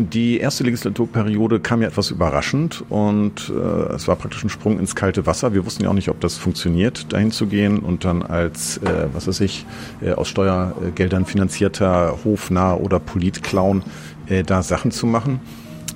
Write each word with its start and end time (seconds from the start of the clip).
die 0.00 0.38
erste 0.38 0.64
Legislaturperiode 0.64 1.60
kam 1.60 1.82
ja 1.82 1.88
etwas 1.88 2.10
überraschend 2.10 2.84
und 2.88 3.50
äh, 3.50 3.94
es 3.94 4.08
war 4.08 4.16
praktisch 4.16 4.44
ein 4.44 4.48
Sprung 4.48 4.78
ins 4.78 4.94
kalte 4.94 5.26
Wasser. 5.26 5.54
Wir 5.54 5.64
wussten 5.66 5.84
ja 5.84 5.90
auch 5.90 5.94
nicht, 5.94 6.08
ob 6.08 6.20
das 6.20 6.36
funktioniert, 6.36 7.12
dahin 7.12 7.30
zu 7.30 7.46
gehen 7.46 7.78
und 7.78 8.04
dann 8.04 8.22
als, 8.22 8.78
äh, 8.78 9.08
was 9.12 9.26
weiß 9.26 9.40
ich, 9.40 9.66
äh, 10.02 10.12
aus 10.12 10.28
Steuergeldern 10.28 11.26
finanzierter 11.26 12.18
Hofnah 12.24 12.74
oder 12.74 12.98
Politclown 12.98 13.82
äh, 14.28 14.42
da 14.42 14.62
Sachen 14.62 14.90
zu 14.90 15.06
machen. 15.06 15.40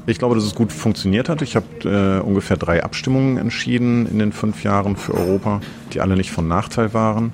Ich 0.07 0.19
glaube, 0.19 0.35
dass 0.35 0.45
es 0.45 0.55
gut 0.55 0.73
funktioniert 0.73 1.29
hat. 1.29 1.43
Ich 1.43 1.57
habe 1.57 1.67
äh, 1.85 2.21
ungefähr 2.27 2.57
drei 2.57 2.83
Abstimmungen 2.83 3.37
entschieden 3.37 4.07
in 4.07 4.19
den 4.19 4.33
fünf 4.33 4.65
Jahren 4.65 4.97
für 4.97 5.15
Europa, 5.15 5.61
die 5.93 6.01
alle 6.01 6.17
nicht 6.17 6.31
von 6.31 6.49
Nachteil 6.49 6.95
waren. 6.95 7.33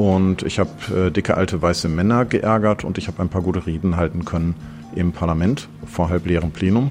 Und 0.00 0.44
ich 0.44 0.58
habe 0.58 0.70
äh, 0.96 1.10
dicke 1.10 1.36
alte 1.36 1.60
weiße 1.60 1.86
Männer 1.86 2.24
geärgert 2.24 2.84
und 2.84 2.96
ich 2.96 3.06
habe 3.06 3.20
ein 3.20 3.28
paar 3.28 3.42
gute 3.42 3.66
Reden 3.66 3.98
halten 3.98 4.24
können 4.24 4.54
im 4.94 5.12
Parlament 5.12 5.68
vor 5.84 6.08
halbleerem 6.08 6.52
Plenum. 6.52 6.90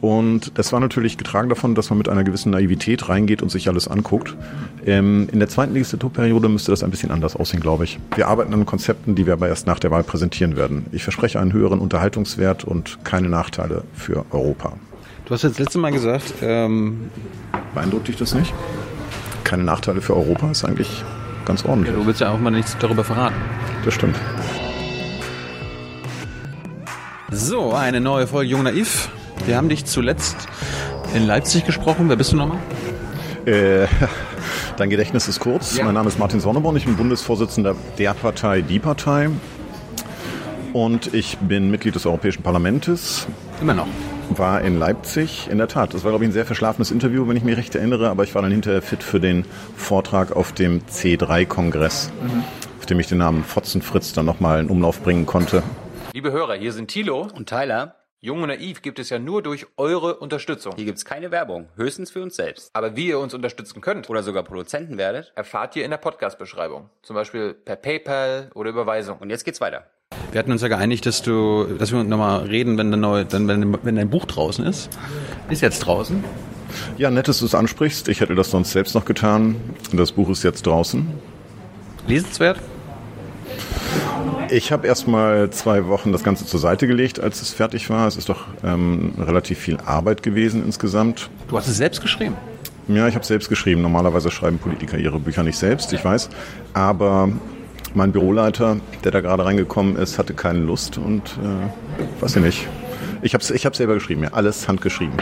Und 0.00 0.58
das 0.58 0.72
war 0.72 0.80
natürlich 0.80 1.16
getragen 1.16 1.48
davon, 1.48 1.76
dass 1.76 1.90
man 1.90 1.98
mit 1.98 2.08
einer 2.08 2.24
gewissen 2.24 2.50
Naivität 2.50 3.08
reingeht 3.08 3.40
und 3.40 3.52
sich 3.52 3.68
alles 3.68 3.86
anguckt. 3.86 4.36
Ähm, 4.84 5.28
in 5.30 5.38
der 5.38 5.48
zweiten 5.48 5.74
Legislaturperiode 5.74 6.48
müsste 6.48 6.72
das 6.72 6.82
ein 6.82 6.90
bisschen 6.90 7.12
anders 7.12 7.36
aussehen, 7.36 7.60
glaube 7.60 7.84
ich. 7.84 8.00
Wir 8.16 8.26
arbeiten 8.26 8.52
an 8.52 8.66
Konzepten, 8.66 9.14
die 9.14 9.26
wir 9.26 9.34
aber 9.34 9.46
erst 9.46 9.68
nach 9.68 9.78
der 9.78 9.92
Wahl 9.92 10.02
präsentieren 10.02 10.56
werden. 10.56 10.86
Ich 10.90 11.04
verspreche 11.04 11.38
einen 11.38 11.52
höheren 11.52 11.78
Unterhaltungswert 11.78 12.64
und 12.64 13.04
keine 13.04 13.28
Nachteile 13.28 13.84
für 13.94 14.24
Europa. 14.32 14.72
Du 15.24 15.34
hast 15.34 15.44
jetzt 15.44 15.60
letzte 15.60 15.78
Mal 15.78 15.92
gesagt, 15.92 16.34
ähm 16.40 17.10
beeindruckt 17.76 18.08
dich 18.08 18.16
das 18.16 18.34
nicht? 18.34 18.52
Keine 19.44 19.62
Nachteile 19.62 20.00
für 20.00 20.16
Europa 20.16 20.50
ist 20.50 20.64
eigentlich 20.64 21.04
ganz 21.44 21.64
ordentlich. 21.64 21.92
Ja, 21.92 22.00
du 22.00 22.06
willst 22.06 22.20
ja 22.20 22.30
auch 22.30 22.38
mal 22.38 22.50
nichts 22.50 22.76
darüber 22.78 23.04
verraten. 23.04 23.36
Das 23.84 23.94
stimmt. 23.94 24.16
So, 27.30 27.72
eine 27.72 28.00
neue 28.00 28.26
Folge 28.26 28.50
Jung 28.50 28.62
Naiv. 28.64 29.08
Wir 29.46 29.56
haben 29.56 29.68
dich 29.68 29.84
zuletzt 29.84 30.36
in 31.14 31.26
Leipzig 31.26 31.64
gesprochen. 31.64 32.08
Wer 32.08 32.16
bist 32.16 32.32
du 32.32 32.36
nochmal? 32.36 32.58
Äh, 33.46 33.86
dein 34.76 34.90
Gedächtnis 34.90 35.28
ist 35.28 35.40
kurz. 35.40 35.76
Ja. 35.76 35.84
Mein 35.84 35.94
Name 35.94 36.08
ist 36.08 36.18
Martin 36.18 36.40
Sonneborn. 36.40 36.76
Ich 36.76 36.84
bin 36.84 36.96
Bundesvorsitzender 36.96 37.74
der 37.98 38.14
Partei 38.14 38.62
Die 38.62 38.78
Partei. 38.78 39.30
Und 40.72 41.14
ich 41.14 41.38
bin 41.38 41.70
Mitglied 41.70 41.94
des 41.94 42.06
Europäischen 42.06 42.42
Parlaments. 42.42 43.26
Immer 43.60 43.74
noch. 43.74 43.88
War 44.36 44.62
in 44.62 44.78
Leipzig. 44.78 45.48
In 45.50 45.58
der 45.58 45.66
Tat. 45.66 45.92
Das 45.92 46.04
war, 46.04 46.12
glaube 46.12 46.24
ich, 46.24 46.30
ein 46.30 46.32
sehr 46.32 46.46
verschlafenes 46.46 46.90
Interview, 46.90 47.26
wenn 47.28 47.36
ich 47.36 47.42
mich 47.42 47.56
recht 47.56 47.74
erinnere. 47.74 48.10
Aber 48.10 48.22
ich 48.22 48.34
war 48.34 48.42
dann 48.42 48.52
hinterher 48.52 48.80
fit 48.80 49.02
für 49.02 49.18
den 49.18 49.44
Vortrag 49.76 50.32
auf 50.32 50.52
dem 50.52 50.82
C3-Kongress, 50.86 52.10
mhm. 52.22 52.44
auf 52.78 52.86
dem 52.86 53.00
ich 53.00 53.08
den 53.08 53.18
Namen 53.18 53.42
Fotzenfritz 53.42 54.12
dann 54.12 54.26
nochmal 54.26 54.60
in 54.60 54.70
Umlauf 54.70 55.02
bringen 55.02 55.26
konnte. 55.26 55.62
Liebe 56.12 56.30
Hörer, 56.30 56.54
hier 56.54 56.72
sind 56.72 56.88
Thilo 56.88 57.28
und 57.34 57.48
Tyler. 57.48 57.96
Jung 58.20 58.42
und 58.42 58.48
Naiv 58.48 58.82
gibt 58.82 58.98
es 58.98 59.08
ja 59.10 59.18
nur 59.18 59.42
durch 59.42 59.66
eure 59.76 60.16
Unterstützung. 60.16 60.74
Hier 60.76 60.84
gibt 60.84 60.98
es 60.98 61.06
keine 61.06 61.30
Werbung, 61.30 61.68
höchstens 61.76 62.10
für 62.10 62.22
uns 62.22 62.36
selbst. 62.36 62.70
Aber 62.74 62.94
wie 62.94 63.08
ihr 63.08 63.18
uns 63.18 63.32
unterstützen 63.32 63.80
könnt 63.80 64.10
oder 64.10 64.22
sogar 64.22 64.42
Produzenten 64.42 64.98
werdet, 64.98 65.32
erfahrt 65.34 65.74
ihr 65.74 65.84
in 65.84 65.90
der 65.90 65.98
Podcast-Beschreibung. 65.98 66.90
Zum 67.02 67.16
Beispiel 67.16 67.54
per 67.54 67.76
PayPal 67.76 68.50
oder 68.54 68.70
Überweisung. 68.70 69.18
Und 69.18 69.30
jetzt 69.30 69.44
geht's 69.44 69.60
weiter. 69.60 69.86
Wir 70.32 70.38
hatten 70.38 70.52
uns 70.52 70.62
ja 70.62 70.68
geeinigt, 70.68 71.06
dass 71.06 71.22
du, 71.22 71.66
dass 71.78 71.90
wir 71.90 72.04
nochmal 72.04 72.42
reden, 72.42 72.78
wenn, 72.78 72.90
neue, 72.90 73.24
dann, 73.24 73.48
wenn, 73.48 73.76
wenn 73.82 73.96
dein 73.96 74.10
Buch 74.10 74.26
draußen 74.26 74.64
ist. 74.64 74.88
Ist 75.48 75.60
jetzt 75.60 75.80
draußen. 75.80 76.22
Ja, 76.98 77.10
nett, 77.10 77.26
dass 77.26 77.40
du 77.40 77.46
es 77.46 77.54
ansprichst. 77.54 78.08
Ich 78.08 78.20
hätte 78.20 78.36
das 78.36 78.50
sonst 78.50 78.70
selbst 78.70 78.94
noch 78.94 79.04
getan. 79.04 79.56
Das 79.92 80.12
Buch 80.12 80.28
ist 80.28 80.44
jetzt 80.44 80.66
draußen. 80.66 81.06
Lesenswert? 82.06 82.60
Ich 84.50 84.70
habe 84.70 84.86
erst 84.86 85.08
mal 85.08 85.50
zwei 85.50 85.86
Wochen 85.86 86.12
das 86.12 86.22
Ganze 86.22 86.46
zur 86.46 86.60
Seite 86.60 86.86
gelegt, 86.86 87.18
als 87.18 87.42
es 87.42 87.50
fertig 87.50 87.90
war. 87.90 88.06
Es 88.06 88.16
ist 88.16 88.28
doch 88.28 88.46
ähm, 88.62 89.12
relativ 89.18 89.58
viel 89.58 89.78
Arbeit 89.78 90.22
gewesen 90.22 90.64
insgesamt. 90.64 91.28
Du 91.48 91.56
hast 91.56 91.66
es 91.66 91.76
selbst 91.76 92.00
geschrieben? 92.00 92.36
Ja, 92.86 93.08
ich 93.08 93.14
habe 93.16 93.24
selbst 93.24 93.48
geschrieben. 93.48 93.82
Normalerweise 93.82 94.30
schreiben 94.30 94.58
Politiker 94.58 94.96
ihre 94.96 95.18
Bücher 95.18 95.42
nicht 95.42 95.58
selbst, 95.58 95.92
ich 95.92 96.04
weiß. 96.04 96.30
Aber 96.72 97.30
mein 97.94 98.12
Büroleiter, 98.12 98.76
der 99.04 99.10
da 99.12 99.20
gerade 99.20 99.44
reingekommen 99.44 99.96
ist, 99.96 100.18
hatte 100.18 100.34
keine 100.34 100.60
Lust 100.60 100.98
und 100.98 101.22
äh, 101.22 102.22
weiß 102.22 102.36
ich 102.36 102.42
nicht. 102.42 102.68
Ich 103.22 103.34
habe 103.34 103.42
es 103.42 103.50
ich 103.50 103.66
hab 103.66 103.76
selber 103.76 103.94
geschrieben, 103.94 104.22
ja, 104.22 104.30
alles 104.32 104.68
handgeschrieben. 104.68 105.14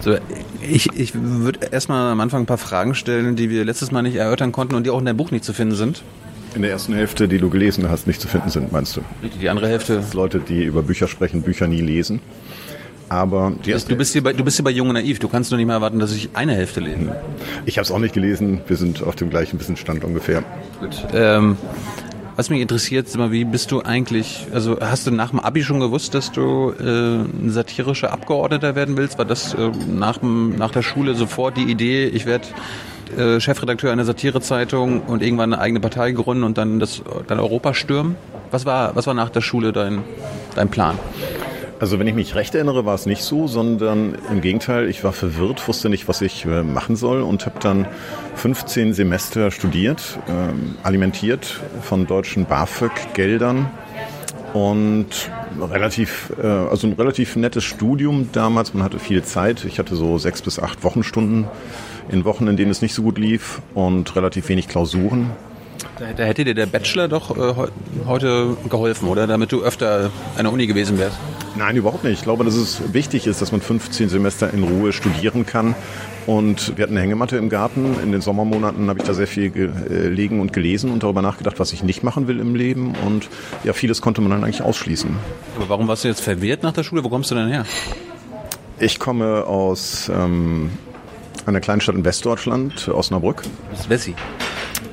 So, 0.00 0.16
ich 0.60 0.88
ich 0.98 1.12
würde 1.14 1.60
erstmal 1.70 2.12
am 2.12 2.20
Anfang 2.20 2.42
ein 2.42 2.46
paar 2.46 2.58
Fragen 2.58 2.94
stellen, 2.94 3.36
die 3.36 3.50
wir 3.50 3.64
letztes 3.64 3.92
Mal 3.92 4.02
nicht 4.02 4.16
erörtern 4.16 4.52
konnten 4.52 4.74
und 4.74 4.84
die 4.84 4.90
auch 4.90 4.98
in 4.98 5.04
deinem 5.04 5.16
Buch 5.16 5.30
nicht 5.30 5.44
zu 5.44 5.52
finden 5.52 5.74
sind 5.74 6.02
in 6.54 6.62
der 6.62 6.70
ersten 6.70 6.94
Hälfte, 6.94 7.28
die 7.28 7.38
du 7.38 7.50
gelesen 7.50 7.88
hast, 7.88 8.06
nicht 8.06 8.20
zu 8.20 8.28
finden 8.28 8.50
sind, 8.50 8.72
meinst 8.72 8.96
du? 8.96 9.00
Die 9.40 9.48
andere 9.48 9.68
Hälfte? 9.68 10.02
Leute, 10.12 10.38
die 10.38 10.64
über 10.64 10.82
Bücher 10.82 11.08
sprechen, 11.08 11.42
Bücher 11.42 11.66
nie 11.66 11.80
lesen. 11.80 12.20
Aber 13.08 13.52
du 13.62 13.96
bist, 13.96 14.12
hier 14.12 14.22
bei, 14.22 14.32
du 14.32 14.42
bist 14.42 14.56
hier 14.56 14.64
bei 14.64 14.70
Jung 14.70 14.88
und 14.88 14.94
Naiv. 14.94 15.18
Du 15.18 15.28
kannst 15.28 15.50
nur 15.50 15.58
nicht 15.58 15.66
mehr 15.66 15.76
erwarten, 15.76 15.98
dass 15.98 16.14
ich 16.14 16.30
eine 16.32 16.54
Hälfte 16.54 16.80
lese. 16.80 17.14
Ich 17.66 17.76
habe 17.76 17.84
es 17.84 17.90
auch 17.90 17.98
nicht 17.98 18.14
gelesen. 18.14 18.62
Wir 18.66 18.76
sind 18.76 19.02
auf 19.02 19.16
dem 19.16 19.28
gleichen 19.28 19.60
Wissensstand 19.60 20.02
ungefähr. 20.02 20.42
Gut. 20.80 20.96
Ähm, 21.12 21.58
was 22.36 22.50
mich 22.50 22.60
interessiert, 22.60 23.06
ist 23.06 23.14
immer, 23.14 23.30
wie 23.30 23.44
bist 23.44 23.70
du 23.70 23.82
eigentlich, 23.82 24.46
also 24.52 24.78
hast 24.80 25.06
du 25.06 25.10
nach 25.10 25.30
dem 25.30 25.40
Abi 25.40 25.62
schon 25.62 25.80
gewusst, 25.80 26.14
dass 26.14 26.32
du 26.32 26.72
äh, 26.78 27.22
ein 27.22 27.50
satirischer 27.50 28.12
Abgeordneter 28.12 28.74
werden 28.74 28.96
willst? 28.96 29.18
War 29.18 29.24
das 29.24 29.54
äh, 29.54 29.70
nach, 29.88 30.20
nach 30.22 30.70
der 30.70 30.82
Schule 30.82 31.14
sofort 31.14 31.56
die 31.56 31.64
Idee, 31.64 32.06
ich 32.06 32.26
werde 32.26 32.46
äh, 33.16 33.40
Chefredakteur 33.40 33.92
einer 33.92 34.04
Satirezeitung 34.04 35.02
und 35.02 35.22
irgendwann 35.22 35.52
eine 35.52 35.62
eigene 35.62 35.80
Partei 35.80 36.12
gründen 36.12 36.44
und 36.44 36.58
dann 36.58 36.80
das 36.80 37.02
dann 37.26 37.38
Europa 37.38 37.74
stürmen? 37.74 38.16
Was 38.50 38.66
war, 38.66 38.96
was 38.96 39.06
war 39.06 39.14
nach 39.14 39.30
der 39.30 39.40
Schule 39.40 39.72
dein, 39.72 40.02
dein 40.54 40.68
Plan? 40.68 40.98
Also 41.82 41.98
wenn 41.98 42.06
ich 42.06 42.14
mich 42.14 42.36
recht 42.36 42.54
erinnere, 42.54 42.84
war 42.84 42.94
es 42.94 43.06
nicht 43.06 43.24
so, 43.24 43.48
sondern 43.48 44.16
im 44.30 44.40
Gegenteil, 44.40 44.88
ich 44.88 45.02
war 45.02 45.12
verwirrt, 45.12 45.66
wusste 45.66 45.88
nicht, 45.88 46.06
was 46.06 46.20
ich 46.20 46.44
äh, 46.44 46.62
machen 46.62 46.94
soll 46.94 47.22
und 47.22 47.44
habe 47.44 47.58
dann 47.58 47.88
15 48.36 48.94
Semester 48.94 49.50
studiert, 49.50 50.20
ähm, 50.28 50.76
alimentiert 50.84 51.60
von 51.80 52.06
deutschen 52.06 52.44
BAföG-Geldern 52.44 53.68
und 54.52 55.08
relativ, 55.60 56.32
äh, 56.40 56.46
also 56.46 56.86
ein 56.86 56.92
relativ 56.92 57.34
nettes 57.34 57.64
Studium 57.64 58.28
damals. 58.30 58.74
Man 58.74 58.84
hatte 58.84 59.00
viel 59.00 59.24
Zeit. 59.24 59.64
Ich 59.64 59.80
hatte 59.80 59.96
so 59.96 60.18
sechs 60.18 60.40
bis 60.40 60.60
acht 60.60 60.84
Wochenstunden 60.84 61.48
in 62.12 62.24
Wochen, 62.24 62.46
in 62.46 62.56
denen 62.56 62.70
es 62.70 62.80
nicht 62.80 62.94
so 62.94 63.02
gut 63.02 63.18
lief 63.18 63.60
und 63.74 64.14
relativ 64.14 64.48
wenig 64.48 64.68
Klausuren. 64.68 65.32
Da, 65.98 66.22
hätte 66.22 66.44
dir 66.44 66.54
der 66.54 66.66
Bachelor 66.66 67.08
doch 67.08 67.36
äh, 67.36 67.54
heute 68.06 68.56
geholfen, 68.70 69.08
oder? 69.08 69.26
Damit 69.26 69.50
du 69.50 69.64
öfter 69.64 70.12
an 70.36 70.44
der 70.44 70.52
Uni 70.52 70.68
gewesen 70.68 70.96
wärst. 70.96 71.18
Nein, 71.56 71.76
überhaupt 71.76 72.04
nicht. 72.04 72.14
Ich 72.18 72.22
glaube, 72.22 72.44
dass 72.44 72.54
es 72.54 72.94
wichtig 72.94 73.26
ist, 73.26 73.42
dass 73.42 73.52
man 73.52 73.60
15 73.60 74.08
Semester 74.08 74.52
in 74.52 74.62
Ruhe 74.62 74.92
studieren 74.92 75.44
kann. 75.44 75.74
Und 76.26 76.76
wir 76.76 76.84
hatten 76.84 76.94
eine 76.94 77.02
Hängematte 77.02 77.36
im 77.36 77.50
Garten. 77.50 77.96
In 78.02 78.10
den 78.10 78.22
Sommermonaten 78.22 78.88
habe 78.88 79.00
ich 79.00 79.04
da 79.04 79.12
sehr 79.12 79.26
viel 79.26 79.50
gelegen 79.50 80.40
und 80.40 80.52
gelesen 80.52 80.90
und 80.90 81.02
darüber 81.02 81.20
nachgedacht, 81.20 81.60
was 81.60 81.72
ich 81.72 81.82
nicht 81.82 82.02
machen 82.02 82.26
will 82.26 82.40
im 82.40 82.54
Leben. 82.54 82.94
Und 83.04 83.28
ja, 83.64 83.74
vieles 83.74 84.00
konnte 84.00 84.22
man 84.22 84.30
dann 84.30 84.44
eigentlich 84.44 84.62
ausschließen. 84.62 85.14
Aber 85.56 85.68
warum 85.68 85.88
warst 85.88 86.04
du 86.04 86.08
jetzt 86.08 86.22
verwirrt 86.22 86.62
nach 86.62 86.72
der 86.72 86.84
Schule? 86.84 87.04
Wo 87.04 87.10
kommst 87.10 87.30
du 87.30 87.34
denn 87.34 87.48
her? 87.48 87.66
Ich 88.78 88.98
komme 88.98 89.44
aus 89.44 90.10
ähm, 90.14 90.70
einer 91.44 91.60
kleinen 91.60 91.80
Stadt 91.82 91.96
in 91.96 92.04
Westdeutschland, 92.04 92.88
Osnabrück. 92.88 93.42
Das 93.70 93.80
ist 93.80 93.90
Wessi. 93.90 94.14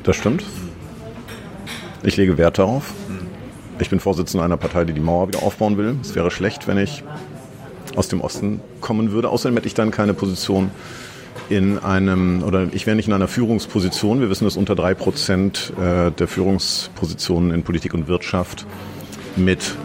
Das 0.04 0.18
stimmt. 0.18 0.44
Ich 2.04 2.18
lege 2.18 2.38
Wert 2.38 2.60
darauf. 2.60 2.94
Ich 3.80 3.90
bin 3.90 4.00
Vorsitzender 4.00 4.44
einer 4.44 4.58
Partei, 4.58 4.86
die 4.86 4.94
die 4.94 5.00
Mauer 5.00 5.28
wieder 5.28 5.44
aufbauen 5.44 5.78
will. 5.78 5.96
Es 6.02 6.16
wäre 6.16 6.32
schlecht, 6.32 6.68
wenn 6.68 6.78
ich 6.78 7.04
aus 7.96 8.08
dem 8.08 8.22
Osten 8.22 8.62
kommen 8.82 9.12
würde. 9.12 9.30
Außerdem 9.30 9.56
hätte 9.56 9.68
ich 9.68 9.74
dann 9.74 9.92
keine 9.92 10.14
Position 10.14 10.72
in 11.50 11.80
einem, 11.80 12.44
oder 12.44 12.68
ich 12.72 12.86
wäre 12.86 12.96
nicht 12.96 13.08
in 13.08 13.14
einer 13.14 13.28
Führungsposition. 13.28 14.22
Wir 14.22 14.30
wissen, 14.30 14.46
dass 14.46 14.58
unter 14.58 14.76
drei 14.76 14.94
Prozent 14.94 15.74
äh, 15.80 16.12
der 16.12 16.28
Führungspositionen 16.28 17.52
in 17.52 17.64
Politik 17.64 17.94
und 17.94 18.08
Wirtschaft 18.08 18.66
mit 19.36 19.76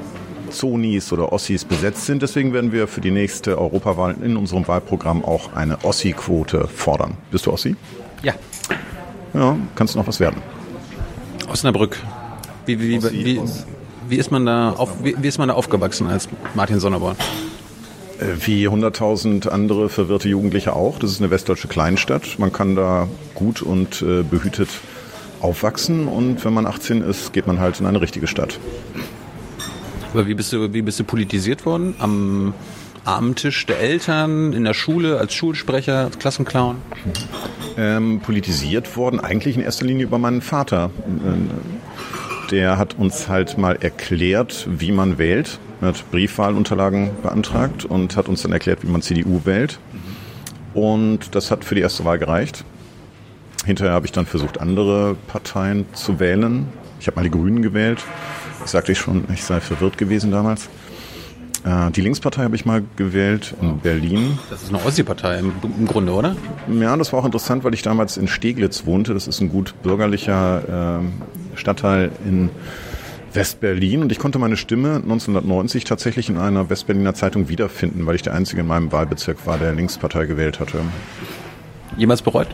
Zonis 0.51 1.13
oder 1.13 1.33
Ossis 1.33 1.65
besetzt 1.65 2.07
sind. 2.07 2.23
Deswegen 2.23 2.53
werden 2.53 2.73
wir 2.73 2.87
für 2.87 3.01
die 3.01 3.11
nächste 3.11 3.59
Europawahl 3.59 4.15
in 4.23 4.37
unserem 4.37 4.67
Wahlprogramm 4.69 5.25
auch 5.25 5.55
eine 5.55 5.85
Ossi-Quote 5.85 6.69
fordern. 6.69 7.17
Bist 7.31 7.47
du 7.47 7.53
Ossi? 7.53 7.77
Ja. 8.23 8.35
Ja, 9.33 9.57
kannst 9.75 9.95
du 9.95 9.99
noch 9.99 10.07
was 10.07 10.21
werden. 10.21 10.41
Osnabrück. 11.49 11.99
Wie, 12.67 12.81
wie, 12.81 13.03
wie, 13.03 13.25
wie, 13.25 13.41
wie 14.09 14.17
ist, 14.17 14.31
man 14.31 14.47
da 14.47 14.71
auf, 14.71 15.03
wie, 15.03 15.15
wie 15.19 15.29
ist 15.29 15.39
man 15.39 15.49
da 15.49 15.55
aufgewachsen 15.55 16.07
als 16.07 16.29
Martin 16.55 16.81
Sonneborn? 16.81 17.17
Äh, 18.19 18.47
wie 18.47 18.69
100.000 18.69 19.49
andere 19.49 19.89
verwirrte 19.89 20.29
Jugendliche 20.29 20.75
auch. 20.75 20.99
Das 20.99 21.11
ist 21.11 21.21
eine 21.21 21.31
westdeutsche 21.31 21.69
Kleinstadt. 21.69 22.39
Man 22.39 22.53
kann 22.53 22.77
da 22.77 23.09
gut 23.35 23.63
und 23.63 24.03
äh, 24.03 24.23
behütet 24.23 24.69
aufwachsen 25.41 26.09
und 26.09 26.45
wenn 26.45 26.55
man 26.55 26.67
18 26.67 27.03
ist, 27.03 27.33
geht 27.33 27.47
man 27.47 27.61
halt 27.61 27.81
in 27.81 27.87
eine 27.87 28.01
richtige 28.01 28.27
Stadt. 28.27 28.59
Aber 30.13 30.27
wie 30.27 30.35
bist 30.35 30.53
du, 30.53 30.73
wie 30.73 30.81
bist 30.81 31.01
du 31.01 31.05
politisiert 31.05 31.67
worden? 31.67 31.95
Am 31.99 32.55
Abendtisch 33.05 33.67
der 33.67 33.81
Eltern, 33.81 34.55
in 34.55 34.65
der 34.65 34.73
Schule, 34.73 35.19
als 35.19 35.35
Schulsprecher, 35.35 36.05
als 36.05 36.19
Klassenclown? 36.19 36.77
Ähm, 37.77 38.21
politisiert 38.21 38.97
worden, 38.97 39.21
eigentlich 39.21 39.57
in 39.57 39.63
erster 39.63 39.85
Linie 39.85 40.07
über 40.07 40.19
meinen 40.19 40.41
Vater. 40.41 40.91
Der 42.55 42.79
hat 42.79 42.95
uns 43.01 43.29
halt 43.29 43.59
mal 43.59 43.75
erklärt, 43.81 44.69
wie 44.71 44.93
man 44.93 45.19
wählt 45.19 45.59
Er 45.81 45.89
hat 45.89 46.09
Briefwahlunterlagen 46.13 47.11
beantragt 47.21 47.85
und 47.85 48.17
hat 48.17 48.29
uns 48.29 48.43
dann 48.43 48.53
erklärt, 48.53 48.85
wie 48.85 48.87
man 48.87 49.03
CDU 49.03 49.41
wählt. 49.43 49.81
Und 50.73 51.35
das 51.35 51.51
hat 51.51 51.65
für 51.65 51.75
die 51.75 51.81
erste 51.81 52.05
Wahl 52.05 52.21
gereicht. 52.21 52.65
Hinterher 53.67 53.93
habe 53.93 54.07
ich 54.07 54.13
dann 54.13 54.25
versucht, 54.25 54.61
andere 54.61 55.17
Parteien 55.27 55.85
zu 55.95 56.21
wählen. 56.21 56.69
Ich 57.01 57.09
habe 57.09 57.17
mal 57.17 57.25
die 57.25 57.33
Grünen 57.33 57.61
gewählt. 57.61 58.05
Ich 58.65 58.71
sagte 58.71 58.93
ich 58.93 58.99
schon, 58.99 59.25
ich 59.35 59.43
sei 59.43 59.59
verwirrt 59.59 59.99
gewesen 59.99 60.31
damals. 60.31 60.69
Äh, 61.65 61.91
die 61.91 62.01
Linkspartei 62.01 62.43
habe 62.45 62.57
ich 62.57 62.65
mal 62.65 62.83
gewählt 62.97 63.55
in 63.61 63.79
Berlin. 63.79 64.39
Das 64.51 64.63
ist 64.63 64.69
eine 64.69 64.85
Ossi-Partei 64.85 65.39
im, 65.39 65.53
im, 65.63 65.87
Grunde, 65.87 66.13
oder? 66.13 66.37
Ja, 66.69 66.97
das 66.97 67.13
war 67.13 67.21
auch 67.21 67.25
interessant, 67.25 67.65
weil 67.65 67.75
ich 67.75 67.83
damals 67.83 68.17
in 68.17 68.29
Steglitz 68.29 68.87
wohnte. 68.87 69.15
Das 69.15 69.27
ist 69.27 69.41
ein 69.41 69.49
gut 69.49 69.75
bürgerlicher 69.83 71.01
äh, 71.01 71.57
Stadtteil 71.57 72.11
in 72.27 72.51
Westberlin 73.35 74.03
und 74.03 74.13
ich 74.13 74.19
konnte 74.19 74.39
meine 74.39 74.57
Stimme 74.57 74.97
1990 74.97 75.85
tatsächlich 75.85 76.29
in 76.29 76.39
einer 76.39 76.71
Westberliner 76.71 77.15
Zeitung 77.15 77.49
wiederfinden, 77.49 78.07
weil 78.07 78.15
ich 78.15 78.23
der 78.23 78.35
Einzige 78.35 78.61
in 78.61 78.67
meinem 78.69 78.93
Wahlbezirk 78.93 79.47
war, 79.47 79.59
der 79.59 79.73
Linkspartei 79.73 80.27
gewählt 80.27 80.61
hatte. 80.61 80.79
Jemals 81.97 82.23
bereut? 82.23 82.49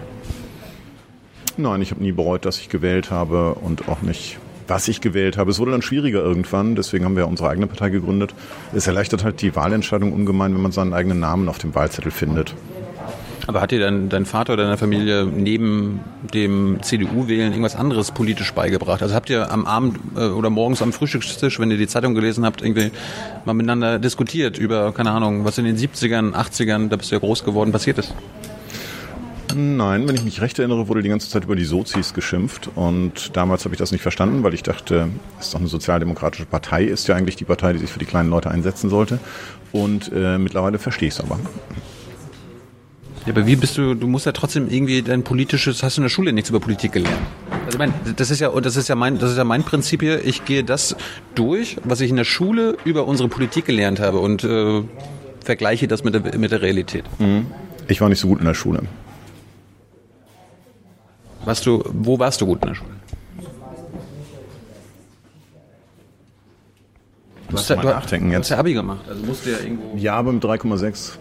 Nein, 1.57 1.83
ich 1.83 1.91
habe 1.91 2.03
nie 2.03 2.13
bereut, 2.13 2.45
dass 2.45 2.59
ich 2.59 2.71
gewählt 2.71 3.11
habe 3.11 3.55
und 3.55 3.89
auch 3.89 4.01
nicht, 4.01 4.39
was 4.71 4.89
ich 4.89 5.01
gewählt 5.01 5.37
habe. 5.37 5.51
Es 5.51 5.59
wurde 5.59 5.73
dann 5.73 5.83
schwieriger 5.83 6.21
irgendwann, 6.21 6.77
deswegen 6.77 7.05
haben 7.05 7.17
wir 7.17 7.29
unsere 7.29 7.51
eigene 7.51 7.67
Partei 7.67 7.91
gegründet. 7.91 8.35
Es 8.73 8.87
erleichtert 8.87 9.25
halt 9.25 9.43
die 9.43 9.55
Wahlentscheidung 9.55 10.13
ungemein, 10.13 10.55
wenn 10.55 10.63
man 10.63 10.73
seinen 10.73 10.95
eigenen 10.95 11.21
Namen 11.21 11.49
auf 11.49 11.59
dem 11.59 11.75
Wahlzettel 11.75 12.11
findet. 12.11 12.55
Aber 13.47 13.61
hat 13.61 13.73
dir 13.73 13.81
dein, 13.81 14.09
dein 14.09 14.27
Vater 14.27 14.53
oder 14.53 14.65
deine 14.65 14.77
Familie 14.77 15.25
neben 15.27 16.01
dem 16.33 16.79
CDU-Wählen 16.83 17.51
irgendwas 17.51 17.75
anderes 17.75 18.13
politisch 18.13 18.53
beigebracht? 18.53 19.03
Also 19.03 19.15
habt 19.15 19.29
ihr 19.29 19.51
am 19.51 19.67
Abend 19.67 19.99
äh, 20.17 20.29
oder 20.29 20.51
morgens 20.51 20.83
am 20.83 20.93
Frühstückstisch, 20.93 21.59
wenn 21.59 21.71
ihr 21.71 21.77
die 21.77 21.89
Zeitung 21.89 22.15
gelesen 22.15 22.45
habt, 22.45 22.63
irgendwie 22.63 22.93
mal 23.45 23.55
miteinander 23.55 23.99
diskutiert 23.99 24.57
über, 24.57 24.93
keine 24.93 25.11
Ahnung, 25.11 25.45
was 25.45 25.59
in 25.59 25.65
den 25.65 25.77
70ern, 25.77 26.33
80ern, 26.33 26.91
da 26.91 26.97
bist 26.97 27.11
du 27.11 27.17
ja 27.17 27.19
groß 27.19 27.43
geworden, 27.45 27.73
passiert 27.73 27.99
ist? 27.99 28.15
Nein, 29.55 30.07
wenn 30.09 30.15
ich 30.15 30.25
mich 30.25 30.41
recht 30.41 30.59
erinnere, 30.59 30.89
wurde 30.89 31.03
die 31.03 31.09
ganze 31.09 31.29
Zeit 31.29 31.45
über 31.45 31.57
die 31.57 31.65
Sozis 31.65 32.15
geschimpft. 32.15 32.71
Und 32.75 33.37
damals 33.37 33.65
habe 33.65 33.75
ich 33.75 33.79
das 33.79 33.93
nicht 33.93 34.03
verstanden, 34.03 34.43
weil 34.43 34.55
ich 34.55 34.63
dachte, 34.63 35.09
es 35.39 35.47
ist 35.47 35.55
doch 35.55 35.61
eine 35.61 35.69
sozialdemokratische 35.69 36.47
Partei, 36.47 36.85
ist 36.85 37.09
ja 37.09 37.15
eigentlich 37.15 37.37
die 37.37 37.45
Partei, 37.45 37.73
die 37.73 37.79
sich 37.79 37.91
für 37.91 37.99
die 37.99 38.07
kleinen 38.07 38.31
Leute 38.31 38.51
einsetzen 38.51 38.91
sollte. 38.91 39.19
Und 39.73 40.11
äh, 40.15 40.39
mittlerweile 40.39 40.79
verstehe 40.79 41.09
ich 41.09 41.15
es 41.15 41.21
aber. 41.21 41.39
Ja, 43.27 43.33
aber 43.33 43.47
wie 43.47 43.57
bist 43.57 43.77
du, 43.77 43.95
du 43.95 44.07
musst 44.07 44.27
ja 44.27 44.33
trotzdem 44.33 44.69
irgendwie 44.71 45.03
dein 45.03 45.23
politisches, 45.23 45.83
hast 45.83 45.99
du 45.99 46.01
in 46.01 46.05
der 46.05 46.09
Schule 46.09 46.33
nichts 46.33 46.49
über 46.49 46.59
Politik 46.59 46.93
gelernt? 46.93 47.19
Also 47.67 47.73
ich 47.73 47.79
meine, 47.79 47.93
das 48.17 48.31
ist 48.31 48.41
ja, 48.41 48.49
das 48.49 48.77
ist 48.77 48.89
ja 48.89 48.95
mein, 48.95 49.19
das 49.19 49.33
ist 49.33 49.37
ja 49.37 49.45
mein 49.45 49.63
Prinzip 49.63 50.01
hier. 50.01 50.25
Ich 50.25 50.45
gehe 50.47 50.65
das 50.65 50.97
durch, 51.35 51.77
was 51.85 52.01
ich 52.01 52.11
in 52.11 52.17
der 52.17 52.25
Schule 52.25 52.77
über 52.85 53.07
unsere 53.07 53.29
Politik 53.29 53.67
gelernt 53.67 54.01
habe 54.01 54.19
und 54.19 54.43
äh, 54.43 54.83
vergleiche 55.45 55.87
das 55.87 56.03
mit 56.03 56.15
der, 56.15 56.39
mit 56.39 56.51
der 56.51 56.63
Realität. 56.63 57.05
Mhm. 57.19 57.47
Ich 57.89 58.01
war 58.01 58.09
nicht 58.09 58.21
so 58.21 58.29
gut 58.29 58.39
in 58.39 58.47
der 58.47 58.55
Schule. 58.55 58.83
Warst 61.45 61.67
du, 61.67 61.83
wo 61.93 62.19
warst 62.19 62.41
du 62.41 62.47
gut 62.47 62.63
in 62.63 62.69
der 62.69 62.75
Schule? 62.75 62.91
Du 67.49 67.57
hast, 67.57 67.69
ja, 67.69 67.77
du, 67.77 67.89
nachdenken 67.89 68.31
jetzt. 68.31 68.37
du 68.37 68.41
hast 68.43 68.51
ja 68.51 68.59
Abi 68.59 68.75
gemacht, 68.75 69.09
also 69.09 69.25
musste 69.25 69.51
ja 69.51 69.59
irgendwo. 69.59 69.97
Ja, 69.97 70.15
aber 70.15 70.33
mit 70.33 70.45
3,6. 70.45 71.13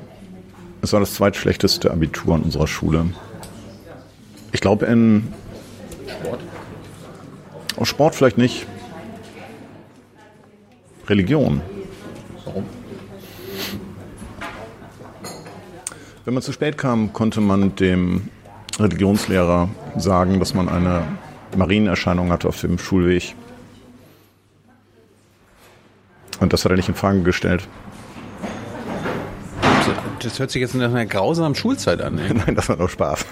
Es 0.82 0.94
war 0.94 1.00
das 1.00 1.16
zweitschlechteste 1.16 1.90
Abitur 1.92 2.36
an 2.36 2.44
unserer 2.44 2.68
Schule. 2.68 3.08
Ich 4.52 4.62
glaube 4.62 4.86
in 4.86 5.34
Sport. 6.08 6.40
Oh, 7.78 7.86
Sport 7.86 8.16
vielleicht 8.16 8.38
nicht. 8.38 8.68
Religion. 11.08 11.62
Warum? 12.46 12.66
Wenn 16.26 16.34
man 16.34 16.44
zu 16.44 16.52
spät 16.52 16.78
kam, 16.78 17.12
konnte 17.12 17.42
man 17.42 17.76
dem 17.76 18.30
Religionslehrer 18.80 19.70
sagen, 19.98 20.40
dass 20.40 20.54
man 20.54 20.70
eine 20.70 21.04
Marienerscheinung 21.56 22.32
hatte 22.32 22.48
auf 22.48 22.60
dem 22.62 22.78
Schulweg. 22.78 23.36
Und 26.40 26.54
das 26.54 26.64
hat 26.64 26.72
er 26.72 26.78
nicht 26.78 26.90
in 26.90 26.96
Frage 26.96 27.22
gestellt. 27.22 27.68
Das 30.22 30.38
hört 30.40 30.52
sich 30.52 30.62
jetzt 30.62 30.76
nach 30.76 30.90
einer 30.90 31.06
grausamen 31.06 31.56
Schulzeit 31.56 32.02
an. 32.02 32.18
Ey. 32.18 32.34
Nein, 32.46 32.56
das 32.56 32.70
war 32.70 32.76
doch 32.76 32.90
Spaß. 32.90 33.26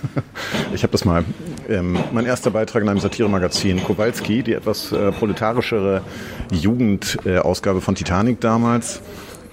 Ich 0.73 0.83
habe 0.83 0.91
das 0.91 1.05
mal. 1.05 1.23
Ähm, 1.67 1.97
mein 2.13 2.25
erster 2.25 2.49
Beitrag 2.49 2.83
in 2.83 2.89
einem 2.89 2.99
Satiremagazin, 2.99 3.83
Kowalski, 3.83 4.41
die 4.41 4.53
etwas 4.53 4.91
äh, 4.91 5.11
proletarischere 5.11 6.01
Jugendausgabe 6.51 7.79
äh, 7.79 7.81
von 7.81 7.95
Titanic 7.95 8.39
damals, 8.39 9.01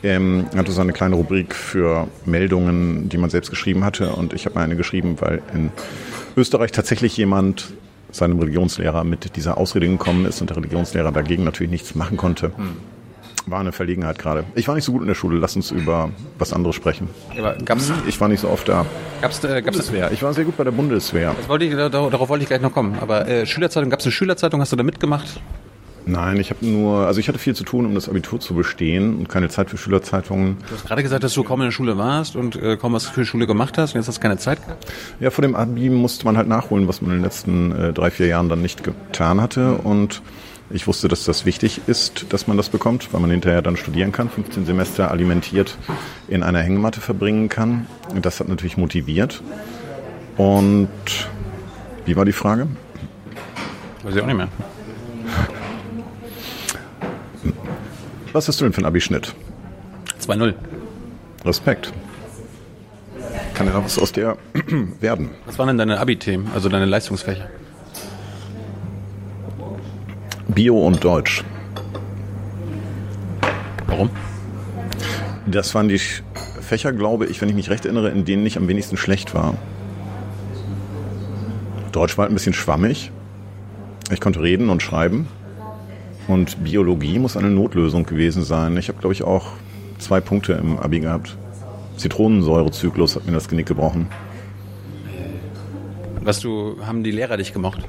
ähm, 0.05 0.47
hatte 0.57 0.71
so 0.71 0.81
eine 0.81 0.93
kleine 0.93 1.17
Rubrik 1.17 1.55
für 1.55 2.07
Meldungen, 2.25 3.09
die 3.09 3.19
man 3.19 3.31
selbst 3.31 3.51
geschrieben 3.51 3.85
hatte. 3.85 4.13
Und 4.13 4.33
ich 4.33 4.47
habe 4.47 4.61
eine 4.61 4.77
geschrieben, 4.77 5.17
weil 5.21 5.43
in 5.53 5.71
Österreich 6.37 6.71
tatsächlich 6.71 7.17
jemand 7.17 7.73
seinem 8.13 8.39
Religionslehrer 8.39 9.03
mit 9.03 9.35
dieser 9.35 9.59
Ausrede 9.59 9.89
gekommen 9.89 10.25
ist 10.27 10.41
und 10.41 10.51
der 10.51 10.59
Religionslehrer 10.59 11.11
dagegen 11.11 11.43
natürlich 11.43 11.71
nichts 11.71 11.95
machen 11.95 12.17
konnte. 12.17 12.53
Hm 12.57 12.77
war 13.47 13.61
eine 13.61 13.73
Verlegenheit 13.73 14.19
gerade. 14.19 14.45
Ich 14.55 14.69
war 14.69 14.75
nicht 14.75 14.85
so 14.85 14.93
gut 14.93 15.03
in 15.03 15.09
der 15.09 15.15
Schule. 15.15 15.39
Lass 15.39 15.57
uns 15.57 15.71
über 15.71 16.11
was 16.39 16.53
anderes 16.53 16.75
sprechen. 16.75 17.09
Aber 17.39 17.57
gab's, 17.65 17.93
ich 18.07 18.21
war 18.21 18.29
nicht 18.29 18.41
so 18.41 18.49
oft 18.49 18.69
da. 18.69 18.87
Gab's, 19.21 19.43
äh, 19.45 19.61
gab's 19.63 19.77
Bundeswehr. 19.77 20.13
Ich 20.13 20.23
war 20.23 20.33
sehr 20.33 20.45
gut 20.45 20.57
bei 20.57 20.65
der 20.65 20.71
Bundeswehr. 20.71 21.35
Wollte 21.47 21.65
ich, 21.65 21.75
darauf 21.75 22.29
wollte 22.29 22.43
ich 22.43 22.49
gleich 22.49 22.61
noch 22.61 22.73
kommen. 22.73 22.97
Aber 23.01 23.29
äh, 23.29 23.47
Schülerzeitung, 23.47 23.91
gab 23.91 24.01
es 24.01 24.07
eine 24.07 24.13
Schülerzeitung? 24.13 24.61
Hast 24.61 24.73
du 24.73 24.77
da 24.77 24.83
mitgemacht? 24.83 25.41
Nein, 26.07 26.39
ich 26.39 26.51
habe 26.51 26.67
nur, 26.67 27.07
also 27.07 27.19
ich 27.19 27.29
hatte 27.29 27.39
viel 27.39 27.55
zu 27.55 27.65
tun, 27.65 27.87
um 27.87 27.95
das 27.95 28.09
Abitur 28.09 28.39
zu 28.39 28.55
bestehen 28.55 29.17
und 29.17 29.29
keine 29.29 29.49
Zeit 29.49 29.71
für 29.71 29.79
Schülerzeitungen. 29.79 30.59
Du 30.69 30.75
hast 30.75 30.87
gerade 30.87 31.03
gesagt, 31.03 31.25
dass 31.25 31.33
du 31.33 31.43
kaum 31.45 31.61
in 31.63 31.69
der 31.69 31.73
Schule 31.73 31.97
warst 31.97 32.37
und 32.37 32.57
äh, 32.57 32.77
kaum 32.77 32.93
was 32.93 33.07
für 33.07 33.21
die 33.21 33.27
Schule 33.27 33.47
gemacht 33.47 33.79
hast 33.79 33.95
und 33.95 34.01
jetzt 34.01 34.09
hast 34.09 34.19
du 34.19 34.21
keine 34.21 34.37
Zeit 34.37 34.63
gehabt? 34.63 34.87
Ja, 35.19 35.31
vor 35.31 35.43
dem 35.43 35.55
Abi 35.55 35.89
musste 35.89 36.27
man 36.27 36.37
halt 36.37 36.47
nachholen, 36.47 36.89
was 36.89 37.01
man 37.01 37.13
in 37.13 37.19
den 37.19 37.25
letzten 37.25 37.73
äh, 37.73 37.93
drei, 37.93 38.11
vier 38.11 38.27
Jahren 38.27 38.51
dann 38.51 38.61
nicht 38.61 38.85
getan 38.85 39.41
hatte 39.41 39.77
und 39.77 40.21
ich 40.71 40.87
wusste, 40.87 41.09
dass 41.09 41.25
das 41.25 41.45
wichtig 41.45 41.83
ist, 41.87 42.33
dass 42.33 42.47
man 42.47 42.57
das 42.57 42.69
bekommt, 42.69 43.13
weil 43.13 43.21
man 43.21 43.31
hinterher 43.31 43.63
dann 43.63 43.77
studieren 43.77 44.13
kann, 44.13 44.29
15 44.31 44.65
Semester 44.67 45.11
alimentiert 45.11 45.77
in 46.29 46.43
einer 46.43 46.61
Hängematte 46.61 47.01
verbringen 47.01 47.49
kann. 47.49 47.87
Und 48.15 48.25
das 48.25 48.41
hat 48.41 48.49
natürlich 48.49 48.77
motiviert. 48.77 49.43
Und 50.37 50.89
wie 52.07 52.17
war 52.17 52.25
die 52.25 52.33
Frage? 52.33 52.67
Weiß 54.03 54.17
ich 54.17 54.23
auch 54.23 54.27
nicht 54.27 54.37
mehr. 54.37 54.49
Was 58.35 58.49
hast 58.49 58.61
du 58.61 58.65
denn 58.65 58.73
für 58.73 58.79
einen 58.79 58.87
Abischnitt? 58.87 59.33
2-0. 60.21 60.55
Respekt. 61.45 61.93
Kann 63.55 63.69
ja 63.69 63.75
noch 63.75 63.85
was 63.85 63.97
aus 63.97 64.11
der 64.11 64.37
werden. 65.01 65.31
Was 65.47 65.57
waren 65.57 65.69
denn 65.69 65.79
deine 65.79 66.01
Abi-Themen, 66.01 66.51
also 66.53 66.69
deine 66.69 66.85
Leistungsfächer? 66.85 67.49
Bio 70.49 70.77
und 70.85 71.05
Deutsch. 71.05 71.45
Warum? 73.87 74.11
Das 75.47 75.73
waren 75.77 75.89
die 75.89 76.01
Fächer, 76.61 76.93
glaube 76.93 77.27
ich, 77.27 77.41
wenn 77.41 77.49
ich 77.49 77.55
mich 77.55 77.71
recht 77.71 77.85
erinnere, 77.85 78.11
in 78.11 78.25
denen 78.25 78.45
ich 78.45 78.57
am 78.57 78.67
wenigsten 78.67 78.97
schlecht 78.97 79.33
war. 79.33 79.55
Deutsch 81.93 82.19
war 82.19 82.25
halt 82.25 82.33
ein 82.33 82.35
bisschen 82.35 82.53
schwammig. 82.53 83.13
Ich 84.11 84.21
konnte 84.21 84.43
reden 84.43 84.71
und 84.71 84.83
schreiben. 84.83 85.29
Und 86.27 86.65
Biologie 86.65 87.19
muss 87.19 87.37
eine 87.37 87.51
Notlösung 87.51 88.07
gewesen 88.07 88.45
sein. 88.45 88.77
Ich 88.77 88.89
habe, 88.89 88.99
glaube 88.99 89.13
ich, 89.13 89.23
auch 89.23 89.53
zwei 89.99 90.21
Punkte 90.21 90.55
im 90.55 90.79
Abi 90.79 91.01
gehabt. 91.01 91.37
Zitronensäurezyklus 91.97 93.17
hat 93.17 93.27
mir 93.27 93.33
das 93.33 93.49
Genick 93.49 93.67
gebrochen. 93.67 94.09
Was 96.23 96.41
du, 96.41 96.77
haben 96.87 97.05
die 97.05 97.11
Lehrer 97.11 97.37
dich 97.37 97.53
gemocht? 97.53 97.81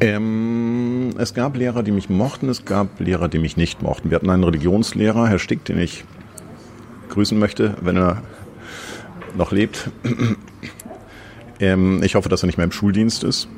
Ähm, 0.00 1.10
es 1.18 1.34
gab 1.34 1.56
Lehrer, 1.56 1.82
die 1.82 1.90
mich 1.90 2.08
mochten, 2.08 2.48
es 2.48 2.64
gab 2.64 3.00
Lehrer, 3.00 3.28
die 3.28 3.38
mich 3.38 3.56
nicht 3.56 3.82
mochten. 3.82 4.10
Wir 4.10 4.16
hatten 4.16 4.30
einen 4.30 4.44
Religionslehrer, 4.44 5.28
Herr 5.28 5.38
Stick, 5.38 5.64
den 5.64 5.78
ich 5.78 6.04
grüßen 7.08 7.38
möchte, 7.38 7.74
wenn 7.80 7.96
er 7.96 8.22
noch 9.36 9.52
lebt. 9.52 9.90
ähm, 11.60 12.02
ich 12.02 12.14
hoffe, 12.14 12.28
dass 12.28 12.42
er 12.42 12.46
nicht 12.46 12.58
mehr 12.58 12.64
im 12.64 12.72
Schuldienst 12.72 13.24
ist. 13.24 13.48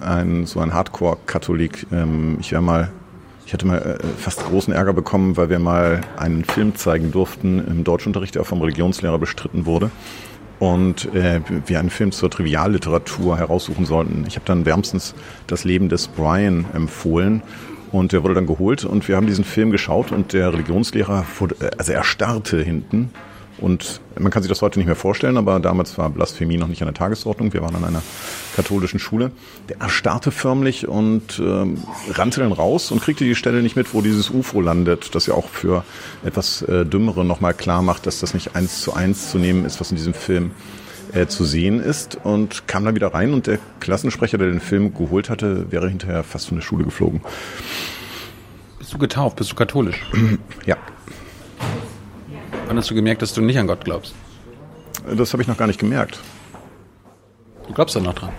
Ein, 0.00 0.46
so 0.46 0.60
ein 0.60 0.74
Hardcore-Katholik. 0.74 1.86
Ähm, 1.92 2.38
ich 2.40 2.52
wäre 2.52 2.62
mal, 2.62 2.90
ich 3.46 3.52
hatte 3.52 3.66
mal 3.66 3.78
äh, 3.78 4.06
fast 4.18 4.44
großen 4.44 4.72
Ärger 4.72 4.92
bekommen, 4.92 5.36
weil 5.36 5.50
wir 5.50 5.58
mal 5.58 6.00
einen 6.16 6.44
Film 6.44 6.74
zeigen 6.76 7.12
durften 7.12 7.64
im 7.66 7.84
Deutschunterricht, 7.84 8.34
der 8.34 8.44
vom 8.44 8.60
Religionslehrer 8.60 9.18
bestritten 9.18 9.66
wurde 9.66 9.90
und 10.60 11.12
äh, 11.14 11.40
wir 11.66 11.80
einen 11.80 11.90
Film 11.90 12.12
zur 12.12 12.30
Trivialliteratur 12.30 13.38
heraussuchen 13.38 13.86
sollten. 13.86 14.24
Ich 14.28 14.36
habe 14.36 14.46
dann 14.46 14.66
wärmstens 14.66 15.14
das 15.46 15.64
Leben 15.64 15.88
des 15.88 16.06
Brian 16.06 16.66
empfohlen 16.74 17.42
und 17.90 18.12
der 18.12 18.22
wurde 18.22 18.34
dann 18.34 18.46
geholt 18.46 18.84
und 18.84 19.08
wir 19.08 19.16
haben 19.16 19.26
diesen 19.26 19.44
Film 19.44 19.70
geschaut 19.70 20.12
und 20.12 20.32
der 20.32 20.52
Religionslehrer, 20.52 21.24
wurde, 21.38 21.56
äh, 21.60 21.70
also 21.78 21.92
er 21.92 22.04
starrte 22.04 22.62
hinten 22.62 23.10
Und 23.60 24.00
man 24.18 24.32
kann 24.32 24.42
sich 24.42 24.48
das 24.48 24.62
heute 24.62 24.78
nicht 24.78 24.86
mehr 24.86 24.96
vorstellen, 24.96 25.36
aber 25.36 25.60
damals 25.60 25.98
war 25.98 26.08
Blasphemie 26.10 26.56
noch 26.56 26.68
nicht 26.68 26.82
an 26.82 26.86
der 26.86 26.94
Tagesordnung. 26.94 27.52
Wir 27.52 27.62
waren 27.62 27.74
an 27.74 27.84
einer 27.84 28.02
katholischen 28.56 28.98
Schule. 28.98 29.30
Der 29.68 29.80
erstarrte 29.80 30.30
förmlich 30.30 30.88
und 30.88 31.38
ähm, 31.38 31.78
rannte 32.10 32.40
dann 32.40 32.52
raus 32.52 32.90
und 32.90 33.02
kriegte 33.02 33.24
die 33.24 33.34
Stelle 33.34 33.62
nicht 33.62 33.76
mit, 33.76 33.92
wo 33.92 34.00
dieses 34.00 34.30
UFO 34.30 34.60
landet, 34.60 35.14
das 35.14 35.26
ja 35.26 35.34
auch 35.34 35.48
für 35.48 35.84
etwas 36.24 36.62
äh, 36.62 36.86
Dümmere 36.86 37.24
nochmal 37.24 37.54
klar 37.54 37.82
macht, 37.82 38.06
dass 38.06 38.20
das 38.20 38.34
nicht 38.34 38.56
eins 38.56 38.80
zu 38.80 38.94
eins 38.94 39.30
zu 39.30 39.38
nehmen 39.38 39.64
ist, 39.64 39.80
was 39.80 39.90
in 39.90 39.96
diesem 39.96 40.14
Film 40.14 40.52
äh, 41.12 41.26
zu 41.26 41.44
sehen 41.44 41.80
ist 41.80 42.18
und 42.22 42.66
kam 42.66 42.84
dann 42.84 42.94
wieder 42.94 43.12
rein 43.12 43.34
und 43.34 43.46
der 43.46 43.58
Klassensprecher, 43.80 44.38
der 44.38 44.48
den 44.48 44.60
Film 44.60 44.94
geholt 44.94 45.28
hatte, 45.28 45.70
wäre 45.70 45.88
hinterher 45.88 46.22
fast 46.22 46.48
von 46.48 46.56
der 46.56 46.62
Schule 46.62 46.84
geflogen. 46.84 47.20
Bist 48.78 48.92
du 48.92 48.98
getauft? 48.98 49.36
Bist 49.36 49.52
du 49.52 49.56
katholisch? 49.56 50.00
Ja, 50.66 50.76
Wann 52.70 52.78
hast 52.78 52.88
du 52.88 52.94
gemerkt, 52.94 53.20
dass 53.20 53.34
du 53.34 53.40
nicht 53.40 53.58
an 53.58 53.66
Gott 53.66 53.84
glaubst? 53.84 54.14
das 55.12 55.32
habe 55.32 55.42
ich 55.42 55.48
noch 55.48 55.56
gar 55.56 55.66
nicht 55.66 55.80
gemerkt. 55.80 56.20
Du 57.66 57.74
glaubst 57.74 57.96
doch 57.96 58.00
noch 58.00 58.14
dran. 58.14 58.30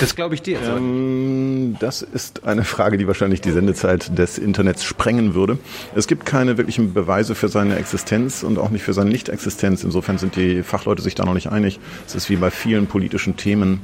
Das 0.00 0.16
glaube 0.16 0.34
ich 0.34 0.40
dir. 0.40 0.58
Ähm, 0.62 1.76
das 1.78 2.00
ist 2.00 2.46
eine 2.46 2.64
Frage, 2.64 2.96
die 2.96 3.06
wahrscheinlich 3.06 3.42
die 3.42 3.50
Sendezeit 3.50 4.18
des 4.18 4.38
Internets 4.38 4.84
sprengen 4.84 5.34
würde. 5.34 5.58
Es 5.94 6.06
gibt 6.06 6.24
keine 6.24 6.56
wirklichen 6.56 6.94
Beweise 6.94 7.34
für 7.34 7.48
seine 7.48 7.76
Existenz 7.76 8.42
und 8.42 8.56
auch 8.58 8.70
nicht 8.70 8.84
für 8.84 8.94
seine 8.94 9.10
Nichtexistenz. 9.10 9.84
Insofern 9.84 10.16
sind 10.16 10.36
die 10.36 10.62
Fachleute 10.62 11.02
sich 11.02 11.14
da 11.14 11.26
noch 11.26 11.34
nicht 11.34 11.52
einig. 11.52 11.78
Es 12.06 12.14
ist 12.14 12.30
wie 12.30 12.36
bei 12.36 12.50
vielen 12.50 12.86
politischen 12.86 13.36
Themen. 13.36 13.82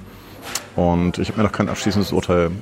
Und 0.77 1.19
ich 1.19 1.29
habe 1.29 1.43
mir 1.43 1.45
noch 1.45 1.53
kein 1.53 1.69
abschließendes 1.69 2.13
Urteil 2.13 2.53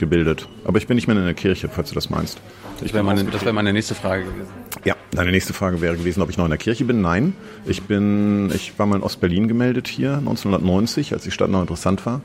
gebildet. 0.00 0.48
Aber 0.64 0.78
ich 0.78 0.88
bin 0.88 0.96
nicht 0.96 1.06
mehr 1.06 1.16
in 1.16 1.24
der 1.24 1.34
Kirche, 1.34 1.68
falls 1.68 1.90
du 1.90 1.94
das 1.94 2.10
meinst. 2.10 2.40
das 2.80 2.92
wäre 2.92 3.04
meine, 3.04 3.24
wär 3.32 3.52
meine 3.52 3.72
nächste 3.72 3.94
Frage 3.94 4.24
gewesen. 4.24 4.48
Ja, 4.84 4.96
deine 5.12 5.30
nächste 5.30 5.52
Frage 5.52 5.80
wäre 5.80 5.96
gewesen, 5.96 6.22
ob 6.22 6.30
ich 6.30 6.36
noch 6.36 6.46
in 6.46 6.50
der 6.50 6.58
Kirche 6.58 6.84
bin. 6.84 7.00
Nein, 7.00 7.34
ich 7.64 7.82
bin, 7.82 8.50
ich 8.52 8.76
war 8.78 8.86
mal 8.86 8.96
in 8.96 9.02
Ostberlin 9.02 9.46
gemeldet 9.46 9.86
hier 9.86 10.14
1990, 10.18 11.12
als 11.12 11.22
die 11.22 11.30
Stadt 11.30 11.50
noch 11.50 11.60
interessant 11.60 12.04
war 12.04 12.22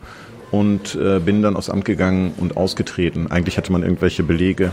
und 0.51 0.95
äh, 0.95 1.19
bin 1.19 1.41
dann 1.41 1.55
aufs 1.55 1.69
Amt 1.69 1.85
gegangen 1.85 2.33
und 2.37 2.57
ausgetreten. 2.57 3.29
Eigentlich 3.29 3.57
hatte 3.57 3.71
man 3.71 3.83
irgendwelche 3.83 4.23
Belege 4.23 4.71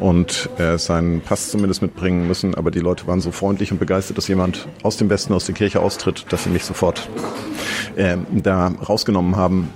und 0.00 0.48
äh, 0.58 0.78
seinen 0.78 1.20
Pass 1.20 1.50
zumindest 1.50 1.82
mitbringen 1.82 2.26
müssen, 2.26 2.54
aber 2.54 2.70
die 2.70 2.78
Leute 2.78 3.06
waren 3.06 3.20
so 3.20 3.32
freundlich 3.32 3.72
und 3.72 3.78
begeistert, 3.78 4.16
dass 4.16 4.28
jemand 4.28 4.68
aus 4.82 4.96
dem 4.96 5.10
Westen, 5.10 5.34
aus 5.34 5.46
der 5.46 5.54
Kirche 5.54 5.80
austritt, 5.80 6.26
dass 6.30 6.44
sie 6.44 6.50
mich 6.50 6.64
sofort 6.64 7.08
äh, 7.96 8.16
da 8.30 8.68
rausgenommen 8.68 9.36
haben. 9.36 9.70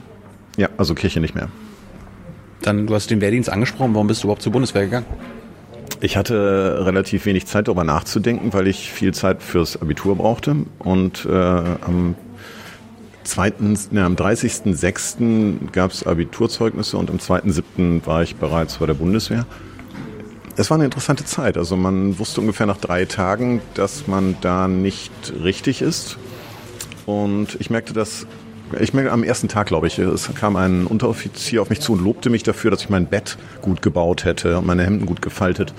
Ja, 0.57 0.69
also 0.77 0.95
Kirche 0.95 1.21
nicht 1.21 1.35
mehr. 1.35 1.49
Dann, 2.63 2.87
du 2.87 2.95
hast 2.95 3.11
den 3.11 3.21
Wehrdienst 3.21 3.51
angesprochen. 3.51 3.95
Warum 3.95 4.07
bist 4.07 4.23
du 4.23 4.27
überhaupt 4.27 4.43
zur 4.43 4.53
Bundeswehr 4.53 4.85
gegangen? 4.85 5.07
Ich 6.01 6.17
hatte 6.17 6.85
relativ 6.85 7.27
wenig 7.27 7.47
Zeit 7.47 7.69
darüber 7.69 7.85
nachzudenken, 7.85 8.53
weil 8.53 8.67
ich 8.67 8.93
viel 8.93 9.15
Zeit 9.15 9.43
fürs 9.43 9.81
Abitur 9.81 10.17
brauchte. 10.17 10.57
Und 10.81 11.27
äh, 11.27 11.33
am, 11.33 12.17
zweiten, 13.25 13.79
ne, 13.91 14.05
am 14.05 14.15
30.06. 14.15 15.71
gab 15.71 15.93
es 15.93 16.07
Abiturzeugnisse 16.07 16.97
und 16.97 17.11
am 17.11 17.17
2.07. 17.19 18.07
war 18.07 18.23
ich 18.23 18.37
bereits 18.37 18.79
bei 18.79 18.87
der 18.87 18.95
Bundeswehr. 18.95 19.47
Es 20.57 20.71
war 20.71 20.77
eine 20.77 20.85
interessante 20.85 21.25
Zeit. 21.25 21.57
Also 21.57 21.77
man 21.77 22.19
wusste 22.19 22.41
ungefähr 22.41 22.67
nach 22.67 22.77
drei 22.79 23.05
Tagen, 23.05 23.61
dass 23.75 24.07
man 24.07 24.37
da 24.41 24.69
nicht 24.69 25.13
richtig 25.43 25.83
ist. 25.83 26.19
Und 27.07 27.57
ich 27.61 27.71
merkte 27.71 27.93
das, 27.93 28.27
ich 28.81 28.95
merkte 28.95 29.13
am 29.13 29.25
ersten 29.25 29.49
Tag, 29.49 29.67
glaube 29.67 29.87
ich, 29.87 29.99
es 29.99 30.33
kam 30.35 30.57
ein 30.57 30.87
Unteroffizier 30.87 31.63
auf 31.63 31.71
mich 31.71 31.81
zu 31.81 31.93
und 31.93 32.03
lobte 32.03 32.31
mich 32.31 32.43
dafür, 32.43 32.71
dass 32.71 32.83
ich 32.83 32.91
mein 32.91 33.07
Bett 33.07 33.37
gut 33.61 33.83
gebaut 33.83 34.25
hätte 34.25 34.59
und 34.59 34.67
meine 34.67 34.85
Hemden 34.85 35.07
gut 35.07 35.23
gefaltet. 35.23 35.75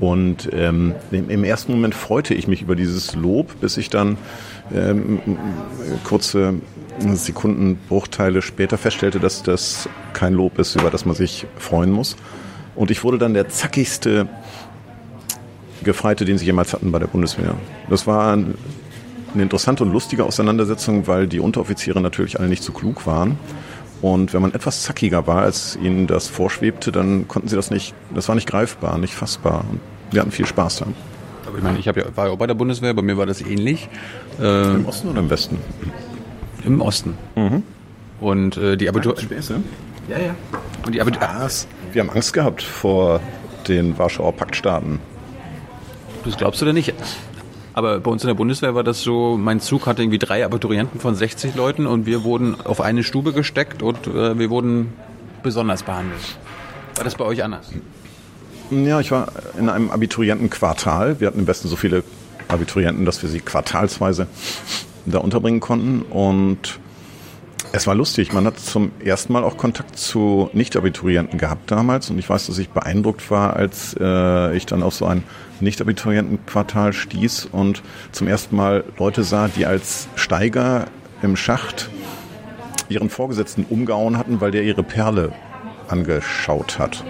Und 0.00 0.50
ähm, 0.52 0.94
im, 1.12 1.44
ersten 1.44 1.72
Moment 1.72 1.94
freute 1.94 2.34
ich 2.34 2.48
mich 2.48 2.62
über 2.62 2.74
dieses 2.74 3.14
Lob, 3.14 3.60
bis 3.60 3.76
ich 3.76 3.90
dann 3.90 4.18
ähm, 4.74 5.20
kurze 6.02 6.54
Sekundenbruchteile 6.98 8.42
später 8.42 8.76
feststellte, 8.76 9.20
dass 9.20 9.42
das 9.42 9.88
kein 10.12 10.34
Lob 10.34 10.58
ist, 10.58 10.74
über 10.76 10.90
das 10.90 11.04
man 11.04 11.14
sich 11.14 11.46
freuen 11.56 11.90
muss. 11.90 12.16
Und 12.74 12.90
ich 12.90 13.04
wurde 13.04 13.18
dann 13.18 13.34
der 13.34 13.48
zackigste 13.48 14.28
Gefreite, 15.84 16.24
den 16.24 16.38
sie 16.38 16.46
jemals 16.46 16.72
hatten 16.72 16.90
bei 16.90 16.98
der 16.98 17.06
Bundeswehr. 17.06 17.54
Das 17.88 18.06
war 18.06 18.36
eine 19.34 19.42
interessante 19.42 19.82
und 19.82 19.92
lustige 19.92 20.24
Auseinandersetzung, 20.24 21.06
weil 21.06 21.26
die 21.26 21.40
Unteroffiziere 21.40 22.00
natürlich 22.00 22.38
alle 22.38 22.48
nicht 22.48 22.62
so 22.62 22.72
klug 22.72 23.06
waren. 23.06 23.38
Und 24.02 24.34
wenn 24.34 24.42
man 24.42 24.52
etwas 24.52 24.82
zackiger 24.82 25.26
war, 25.26 25.42
als 25.42 25.78
ihnen 25.80 26.06
das 26.06 26.28
vorschwebte, 26.28 26.92
dann 26.92 27.26
konnten 27.26 27.48
sie 27.48 27.56
das 27.56 27.70
nicht, 27.70 27.94
das 28.14 28.28
war 28.28 28.34
nicht 28.34 28.48
greifbar, 28.48 28.98
nicht 28.98 29.14
fassbar. 29.14 29.64
Und 29.70 29.80
wir 30.10 30.20
hatten 30.20 30.30
viel 30.30 30.46
Spaß 30.46 30.76
daran. 30.76 30.94
Aber 31.46 31.58
ich 31.58 31.64
meine, 31.64 31.78
ich 31.78 31.84
ja, 31.86 31.94
war 32.14 32.26
ja 32.26 32.32
auch 32.32 32.38
bei 32.38 32.46
der 32.46 32.54
Bundeswehr, 32.54 32.94
bei 32.94 33.02
mir 33.02 33.16
war 33.16 33.26
das 33.26 33.40
ähnlich. 33.40 33.88
Äh, 34.40 34.74
Im 34.74 34.86
Osten 34.86 35.08
oder 35.08 35.20
im 35.20 35.30
Westen? 35.30 35.58
Im 36.64 36.80
Osten. 36.80 37.16
Mhm. 37.34 37.62
Und 38.20 38.56
äh, 38.56 38.76
die 38.76 38.88
Abitur... 38.88 39.16
Späße? 39.18 39.60
Ja, 40.08 40.18
ja. 40.18 40.34
Und 40.84 40.94
die 40.94 41.00
Abitur... 41.00 41.22
Was? 41.22 41.66
Wir 41.92 42.02
haben 42.02 42.10
Angst 42.10 42.32
gehabt 42.32 42.62
vor 42.62 43.20
den 43.68 43.96
Warschauer 43.98 44.32
Paktstaaten. 44.32 44.98
Das 46.24 46.36
glaubst 46.36 46.60
du 46.60 46.66
denn 46.66 46.74
nicht? 46.74 46.92
Aber 47.74 47.98
bei 47.98 48.10
uns 48.10 48.22
in 48.22 48.28
der 48.28 48.34
Bundeswehr 48.34 48.74
war 48.76 48.84
das 48.84 49.02
so, 49.02 49.36
mein 49.36 49.60
Zug 49.60 49.86
hatte 49.86 50.02
irgendwie 50.02 50.18
drei 50.18 50.44
Abiturienten 50.44 51.00
von 51.00 51.16
60 51.16 51.56
Leuten 51.56 51.86
und 51.86 52.06
wir 52.06 52.22
wurden 52.22 52.56
auf 52.64 52.80
eine 52.80 53.02
Stube 53.02 53.32
gesteckt 53.32 53.82
und 53.82 54.06
äh, 54.06 54.38
wir 54.38 54.48
wurden 54.48 54.92
besonders 55.42 55.82
behandelt. 55.82 56.38
War 56.94 57.04
das 57.04 57.16
bei 57.16 57.24
euch 57.24 57.42
anders? 57.42 57.72
Ja, 58.70 59.00
ich 59.00 59.10
war 59.10 59.28
in 59.58 59.68
einem 59.68 59.90
Abiturientenquartal. 59.90 61.20
Wir 61.20 61.26
hatten 61.26 61.40
im 61.40 61.46
Westen 61.48 61.68
so 61.68 61.76
viele 61.76 62.04
Abiturienten, 62.48 63.04
dass 63.04 63.22
wir 63.22 63.28
sie 63.28 63.40
quartalsweise 63.40 64.28
da 65.04 65.18
unterbringen 65.18 65.60
konnten. 65.60 66.02
Und 66.02 66.78
es 67.72 67.86
war 67.86 67.94
lustig. 67.94 68.32
Man 68.32 68.46
hat 68.46 68.58
zum 68.58 68.92
ersten 69.04 69.32
Mal 69.32 69.44
auch 69.44 69.56
Kontakt 69.56 69.98
zu 69.98 70.48
Nicht-Abiturienten 70.52 71.38
gehabt 71.38 71.70
damals. 71.70 72.08
Und 72.08 72.18
ich 72.18 72.28
weiß, 72.28 72.46
dass 72.46 72.58
ich 72.58 72.70
beeindruckt 72.70 73.30
war, 73.30 73.54
als 73.54 73.96
äh, 74.00 74.56
ich 74.56 74.64
dann 74.64 74.82
auf 74.82 74.94
so 74.94 75.06
ein 75.06 75.24
Nicht-Abiturientenquartal 75.60 76.92
stieß 76.92 77.48
und 77.50 77.82
zum 78.12 78.26
ersten 78.28 78.56
Mal 78.56 78.84
Leute 78.98 79.22
sah, 79.22 79.48
die 79.48 79.66
als 79.66 80.08
Steiger 80.16 80.86
im 81.22 81.36
Schacht 81.36 81.90
ihren 82.88 83.10
Vorgesetzten 83.10 83.64
umgehauen 83.68 84.18
hatten, 84.18 84.40
weil 84.40 84.50
der 84.50 84.62
ihre 84.62 84.82
Perle 84.82 85.32
angeschaut 85.88 86.78
hat. 86.78 87.04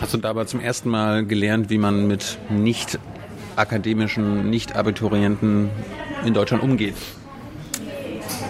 Hast 0.00 0.12
du 0.12 0.18
dabei 0.18 0.44
zum 0.44 0.60
ersten 0.60 0.90
Mal 0.90 1.24
gelernt, 1.24 1.70
wie 1.70 1.78
man 1.78 2.06
mit 2.06 2.38
nicht 2.50 2.98
akademischen, 3.56 4.50
nicht 4.50 4.76
Abiturienten 4.76 5.70
in 6.24 6.34
Deutschland 6.34 6.62
umgeht? 6.62 6.94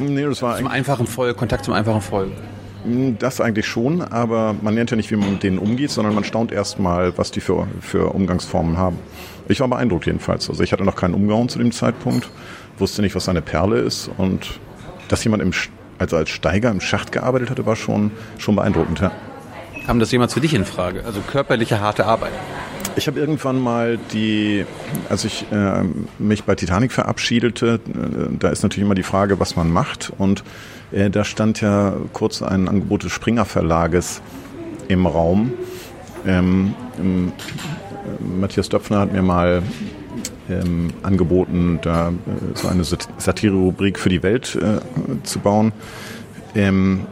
Nee, 0.00 0.24
das 0.24 0.42
war 0.42 0.56
Zum 0.56 0.66
einfachen 0.66 1.06
Volk, 1.06 1.36
Kontakt 1.36 1.64
zum 1.64 1.74
einfachen 1.74 2.00
Volk. 2.00 2.32
Das 3.18 3.40
eigentlich 3.40 3.66
schon, 3.66 4.02
aber 4.02 4.54
man 4.62 4.74
lernt 4.74 4.90
ja 4.90 4.96
nicht, 4.96 5.10
wie 5.10 5.16
man 5.16 5.32
mit 5.32 5.42
denen 5.42 5.58
umgeht, 5.58 5.90
sondern 5.90 6.14
man 6.14 6.24
staunt 6.24 6.52
erstmal, 6.52 7.16
was 7.18 7.30
die 7.30 7.40
für, 7.40 7.66
für 7.80 8.14
Umgangsformen 8.14 8.76
haben. 8.76 8.98
Ich 9.48 9.60
war 9.60 9.68
beeindruckt 9.68 10.06
jedenfalls. 10.06 10.48
Also 10.48 10.62
ich 10.62 10.72
hatte 10.72 10.84
noch 10.84 10.96
keinen 10.96 11.14
umgehauen 11.14 11.48
zu 11.48 11.58
dem 11.58 11.72
Zeitpunkt, 11.72 12.28
wusste 12.78 13.02
nicht, 13.02 13.14
was 13.14 13.28
eine 13.28 13.42
Perle 13.42 13.78
ist 13.78 14.10
und 14.16 14.60
dass 15.08 15.24
jemand 15.24 15.42
im, 15.42 15.52
also 15.98 16.16
als 16.16 16.30
Steiger 16.30 16.70
im 16.70 16.80
Schacht 16.80 17.12
gearbeitet 17.12 17.50
hatte, 17.50 17.66
war 17.66 17.76
schon, 17.76 18.10
schon 18.38 18.56
beeindruckend. 18.56 19.00
Ja. 19.00 19.12
Kam 19.86 19.98
das 20.00 20.10
jemals 20.10 20.34
für 20.34 20.40
dich 20.40 20.54
in 20.54 20.64
Frage? 20.64 21.04
Also 21.04 21.20
körperliche, 21.20 21.80
harte 21.80 22.06
Arbeit? 22.06 22.32
Ich 22.96 23.06
habe 23.06 23.20
irgendwann 23.20 23.60
mal 23.60 23.98
die, 24.12 24.64
als 25.10 25.26
ich 25.26 25.46
äh, 25.52 25.82
mich 26.18 26.44
bei 26.44 26.54
Titanic 26.54 26.92
verabschiedete, 26.92 27.74
äh, 27.86 28.36
da 28.38 28.48
ist 28.48 28.62
natürlich 28.62 28.86
immer 28.86 28.94
die 28.94 29.02
Frage, 29.02 29.38
was 29.38 29.54
man 29.54 29.70
macht. 29.70 30.12
Und 30.16 30.42
äh, 30.92 31.10
da 31.10 31.24
stand 31.24 31.60
ja 31.60 31.94
kurz 32.14 32.42
ein 32.42 32.68
Angebot 32.68 33.04
des 33.04 33.12
Springer 33.12 33.44
Verlages 33.44 34.22
im 34.88 35.06
Raum. 35.06 35.52
Ähm, 36.26 36.74
ähm, 36.98 37.32
Matthias 38.40 38.70
Döpfner 38.70 39.00
hat 39.00 39.12
mir 39.12 39.22
mal 39.22 39.62
ähm, 40.48 40.92
angeboten, 41.02 41.78
da 41.82 42.08
äh, 42.08 42.12
so 42.54 42.68
eine 42.68 42.84
Satire-Rubrik 42.84 43.98
für 43.98 44.08
die 44.08 44.22
Welt 44.22 44.56
äh, 44.56 44.78
zu 45.22 45.40
bauen. 45.40 45.72
Ähm, 46.54 47.06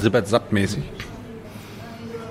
Sibbert 0.00 0.28
Sapp-mäßig. 0.28 0.82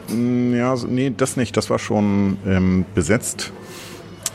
Ja, 0.10 0.76
nee, 0.88 1.14
das 1.16 1.38
nicht. 1.38 1.58
Das 1.58 1.70
war 1.70 1.80
schon 1.80 2.38
ähm, 2.46 2.86
besetzt. 2.96 3.52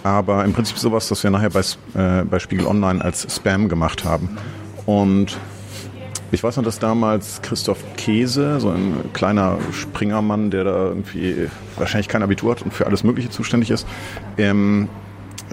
Aber 0.03 0.45
im 0.45 0.53
Prinzip 0.53 0.79
sowas, 0.79 1.09
das 1.09 1.23
wir 1.23 1.31
nachher 1.31 1.51
bei, 1.51 1.61
äh, 1.95 2.25
bei 2.25 2.39
Spiegel 2.39 2.67
Online 2.67 3.05
als 3.05 3.27
Spam 3.35 3.69
gemacht 3.69 4.05
haben. 4.05 4.37
Und 4.85 5.39
ich 6.33 6.43
weiß 6.43 6.57
noch, 6.57 6.65
dass 6.65 6.79
damals 6.79 7.41
Christoph 7.43 7.79
Käse, 7.97 8.59
so 8.59 8.71
ein 8.71 9.11
kleiner 9.13 9.59
Springermann, 9.71 10.51
der 10.51 10.65
da 10.65 10.87
irgendwie 10.89 11.49
wahrscheinlich 11.77 12.09
kein 12.09 12.23
Abitur 12.23 12.53
hat 12.53 12.63
und 12.63 12.73
für 12.73 12.87
alles 12.87 13.05
Mögliche 13.05 13.31
zuständig 13.31 13.71
ist, 13.71 13.87
ähm, 14.39 14.89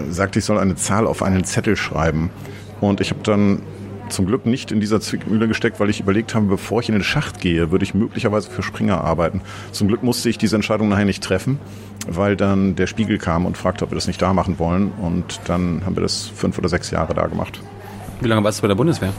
sagte, 0.10 0.40
ich 0.40 0.46
soll 0.46 0.58
eine 0.58 0.76
Zahl 0.76 1.06
auf 1.06 1.22
einen 1.22 1.44
Zettel 1.44 1.76
schreiben. 1.76 2.30
Und 2.82 3.02
ich 3.02 3.12
habe 3.12 3.22
dann 3.24 3.62
zum 4.10 4.26
Glück 4.26 4.46
nicht 4.46 4.72
in 4.72 4.80
dieser 4.80 5.00
Zwickmühle 5.02 5.48
gesteckt, 5.48 5.80
weil 5.80 5.90
ich 5.90 6.00
überlegt 6.00 6.36
habe, 6.36 6.46
bevor 6.46 6.82
ich 6.82 6.90
in 6.90 6.94
den 6.94 7.04
Schacht 7.04 7.40
gehe, 7.42 7.72
würde 7.72 7.84
ich 7.84 7.94
möglicherweise 7.94 8.50
für 8.50 8.64
Springer 8.64 9.02
arbeiten. 9.02 9.42
Zum 9.72 9.88
Glück 9.88 10.04
musste 10.04 10.30
ich 10.30 10.38
diese 10.38 10.56
Entscheidung 10.56 10.90
nachher 10.90 11.06
nicht 11.06 11.24
treffen, 11.24 11.60
weil 12.08 12.36
dann 12.36 12.76
der 12.76 12.88
Spiegel 12.88 13.18
kam 13.18 13.46
und 13.46 13.58
fragte, 13.58 13.84
ob 13.84 13.92
wir 13.92 13.96
das 13.96 14.08
nicht 14.08 14.22
da 14.22 14.34
machen 14.34 14.60
wollen. 14.60 14.92
Und 14.92 15.42
dann 15.46 15.84
haben 15.86 15.96
wir 15.96 16.04
das 16.04 16.28
fünf 16.28 16.58
oder 16.58 16.70
sechs 16.70 16.92
Jahre 16.92 17.14
da 17.14 17.28
gemacht. 17.28 17.62
Wie 18.22 18.28
lange 18.28 18.44
warst 18.44 18.60
du 18.60 18.62
bei 18.64 18.68
der 18.68 18.76
Bundeswehr? 18.76 19.14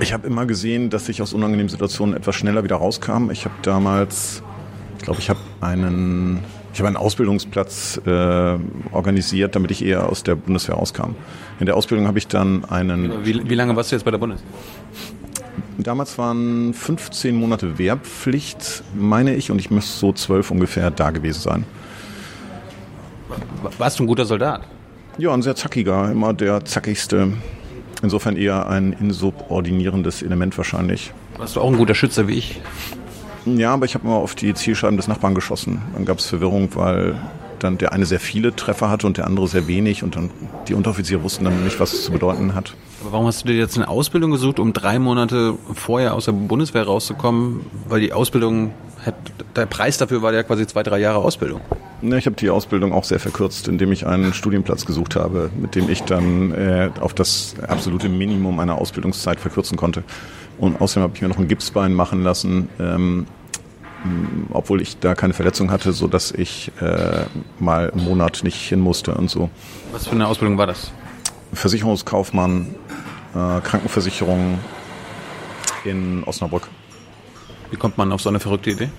Ich 0.00 0.12
habe 0.12 0.26
immer 0.26 0.44
gesehen, 0.44 0.90
dass 0.90 1.08
ich 1.08 1.22
aus 1.22 1.32
unangenehmen 1.32 1.70
Situationen 1.70 2.16
etwas 2.16 2.34
schneller 2.36 2.64
wieder 2.64 2.76
rauskam. 2.76 3.30
Ich 3.30 3.44
habe 3.44 3.54
damals, 3.62 4.42
ich 4.98 5.04
glaube, 5.04 5.20
ich 5.20 5.30
habe 5.30 5.40
einen, 5.60 6.40
ich 6.76 6.80
habe 6.80 6.88
einen 6.88 6.98
Ausbildungsplatz 6.98 8.02
äh, 8.04 8.10
organisiert, 8.92 9.56
damit 9.56 9.70
ich 9.70 9.82
eher 9.82 10.10
aus 10.10 10.24
der 10.24 10.34
Bundeswehr 10.34 10.74
rauskam. 10.74 11.14
In 11.58 11.64
der 11.64 11.74
Ausbildung 11.74 12.06
habe 12.06 12.18
ich 12.18 12.28
dann 12.28 12.66
einen. 12.66 13.24
Wie, 13.24 13.48
wie 13.48 13.54
lange 13.54 13.74
warst 13.74 13.92
du 13.92 13.96
jetzt 13.96 14.04
bei 14.04 14.10
der 14.10 14.18
Bundeswehr? 14.18 14.46
Damals 15.78 16.18
waren 16.18 16.74
15 16.74 17.34
Monate 17.34 17.78
Wehrpflicht, 17.78 18.84
meine 18.94 19.34
ich, 19.34 19.50
und 19.50 19.58
ich 19.58 19.70
müsste 19.70 19.98
so 19.98 20.12
zwölf 20.12 20.50
ungefähr 20.50 20.90
da 20.90 21.12
gewesen 21.12 21.40
sein. 21.40 21.64
Warst 23.78 23.98
du 23.98 24.04
ein 24.04 24.06
guter 24.06 24.26
Soldat? 24.26 24.60
Ja, 25.16 25.32
ein 25.32 25.40
sehr 25.40 25.56
zackiger, 25.56 26.12
immer 26.12 26.34
der 26.34 26.62
zackigste. 26.66 27.32
Insofern 28.02 28.36
eher 28.36 28.68
ein 28.68 28.92
insubordinierendes 28.92 30.20
Element 30.20 30.58
wahrscheinlich. 30.58 31.14
Warst 31.38 31.56
du 31.56 31.62
auch 31.62 31.70
ein 31.70 31.78
guter 31.78 31.94
Schütze 31.94 32.28
wie 32.28 32.34
ich? 32.34 32.60
Ja, 33.46 33.74
aber 33.74 33.84
ich 33.86 33.94
habe 33.94 34.04
immer 34.04 34.16
auf 34.16 34.34
die 34.34 34.52
Zielscheiben 34.54 34.96
des 34.96 35.08
Nachbarn 35.08 35.34
geschossen. 35.34 35.80
Dann 35.94 36.04
gab 36.04 36.18
es 36.18 36.26
Verwirrung, 36.26 36.68
weil 36.74 37.14
dann 37.60 37.78
der 37.78 37.92
eine 37.92 38.04
sehr 38.06 38.20
viele 38.20 38.54
Treffer 38.54 38.90
hatte 38.90 39.06
und 39.06 39.16
der 39.16 39.26
andere 39.26 39.48
sehr 39.48 39.66
wenig 39.66 40.02
und 40.02 40.16
dann 40.16 40.30
die 40.68 40.74
Unteroffiziere 40.74 41.22
wussten 41.22 41.44
dann 41.44 41.64
nicht, 41.64 41.80
was 41.80 41.92
es 41.92 42.04
zu 42.04 42.12
bedeuten 42.12 42.54
hat. 42.54 42.74
Aber 43.00 43.12
warum 43.12 43.26
hast 43.26 43.44
du 43.44 43.48
dir 43.48 43.56
jetzt 43.56 43.76
eine 43.76 43.88
Ausbildung 43.88 44.30
gesucht, 44.30 44.58
um 44.58 44.72
drei 44.72 44.98
Monate 44.98 45.54
vorher 45.74 46.14
aus 46.14 46.26
der 46.26 46.32
Bundeswehr 46.32 46.84
rauszukommen? 46.84 47.60
Weil 47.88 48.00
die 48.00 48.12
Ausbildung, 48.12 48.72
der 49.54 49.66
Preis 49.66 49.96
dafür 49.96 50.22
war 50.22 50.34
ja 50.34 50.42
quasi 50.42 50.66
zwei, 50.66 50.82
drei 50.82 50.98
Jahre 50.98 51.18
Ausbildung. 51.18 51.60
Ja, 52.02 52.16
ich 52.16 52.26
habe 52.26 52.36
die 52.36 52.50
Ausbildung 52.50 52.92
auch 52.92 53.04
sehr 53.04 53.20
verkürzt, 53.20 53.68
indem 53.68 53.90
ich 53.92 54.06
einen 54.06 54.34
Studienplatz 54.34 54.84
gesucht 54.84 55.16
habe, 55.16 55.50
mit 55.58 55.74
dem 55.74 55.88
ich 55.88 56.02
dann 56.02 56.52
äh, 56.52 56.90
auf 57.00 57.14
das 57.14 57.54
absolute 57.66 58.08
Minimum 58.08 58.60
einer 58.60 58.76
Ausbildungszeit 58.76 59.40
verkürzen 59.40 59.78
konnte. 59.78 60.02
Und 60.58 60.80
außerdem 60.80 61.02
habe 61.02 61.12
ich 61.14 61.22
mir 61.22 61.28
noch 61.28 61.38
ein 61.38 61.48
Gipsbein 61.48 61.94
machen 61.94 62.22
lassen, 62.22 62.68
ähm, 62.78 63.26
obwohl 64.50 64.82
ich 64.82 64.98
da 64.98 65.14
keine 65.14 65.32
Verletzung 65.32 65.70
hatte, 65.70 65.92
so 65.92 66.06
dass 66.06 66.32
ich 66.32 66.72
äh, 66.80 67.24
mal 67.58 67.90
einen 67.90 68.04
Monat 68.04 68.40
nicht 68.42 68.56
hin 68.56 68.80
musste 68.80 69.14
und 69.14 69.30
so. 69.30 69.50
Was 69.92 70.06
für 70.06 70.12
eine 70.12 70.26
Ausbildung 70.26 70.58
war 70.58 70.66
das? 70.66 70.92
Versicherungskaufmann, 71.52 72.74
äh, 73.34 73.60
Krankenversicherung 73.60 74.58
in 75.84 76.24
Osnabrück. 76.24 76.68
Wie 77.70 77.76
kommt 77.76 77.98
man 77.98 78.12
auf 78.12 78.20
so 78.20 78.28
eine 78.28 78.40
verrückte 78.40 78.70
Idee? 78.70 78.90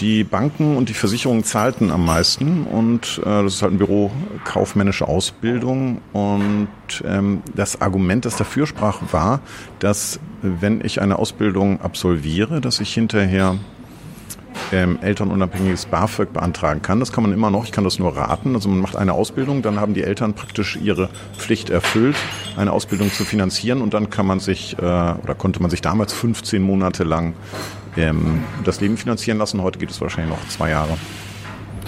Die 0.00 0.22
Banken 0.22 0.76
und 0.76 0.88
die 0.88 0.94
Versicherungen 0.94 1.42
zahlten 1.42 1.90
am 1.90 2.04
meisten 2.04 2.64
und 2.64 3.20
äh, 3.24 3.42
das 3.42 3.54
ist 3.54 3.62
halt 3.62 3.72
ein 3.72 3.78
Büro 3.78 4.12
kaufmännische 4.44 5.08
Ausbildung 5.08 6.00
und 6.12 6.68
ähm, 7.04 7.42
das 7.56 7.80
Argument, 7.80 8.24
das 8.24 8.36
dafür 8.36 8.68
sprach, 8.68 9.00
war, 9.10 9.40
dass 9.80 10.20
wenn 10.40 10.84
ich 10.84 11.00
eine 11.00 11.18
Ausbildung 11.18 11.80
absolviere, 11.80 12.60
dass 12.60 12.78
ich 12.78 12.94
hinterher 12.94 13.56
ähm, 14.72 14.98
elternunabhängiges 15.00 15.86
BAföG 15.86 16.32
beantragen 16.32 16.82
kann. 16.82 17.00
Das 17.00 17.12
kann 17.12 17.22
man 17.22 17.32
immer 17.32 17.50
noch, 17.50 17.64
ich 17.64 17.72
kann 17.72 17.84
das 17.84 17.98
nur 17.98 18.16
raten. 18.16 18.54
Also 18.54 18.68
man 18.68 18.80
macht 18.80 18.96
eine 18.96 19.12
Ausbildung, 19.12 19.62
dann 19.62 19.80
haben 19.80 19.94
die 19.94 20.02
Eltern 20.02 20.34
praktisch 20.34 20.76
ihre 20.82 21.08
Pflicht 21.36 21.70
erfüllt, 21.70 22.16
eine 22.56 22.72
Ausbildung 22.72 23.12
zu 23.12 23.24
finanzieren 23.24 23.80
und 23.82 23.94
dann 23.94 24.10
kann 24.10 24.26
man 24.26 24.40
sich 24.40 24.76
äh, 24.78 24.82
oder 24.82 25.34
konnte 25.36 25.60
man 25.60 25.70
sich 25.70 25.80
damals 25.80 26.12
15 26.12 26.62
Monate 26.62 27.04
lang 27.04 27.34
ähm, 27.96 28.42
das 28.64 28.80
Leben 28.80 28.96
finanzieren 28.96 29.38
lassen. 29.38 29.62
Heute 29.62 29.78
geht 29.78 29.90
es 29.90 30.00
wahrscheinlich 30.00 30.36
noch 30.36 30.48
zwei 30.48 30.70
Jahre. 30.70 30.96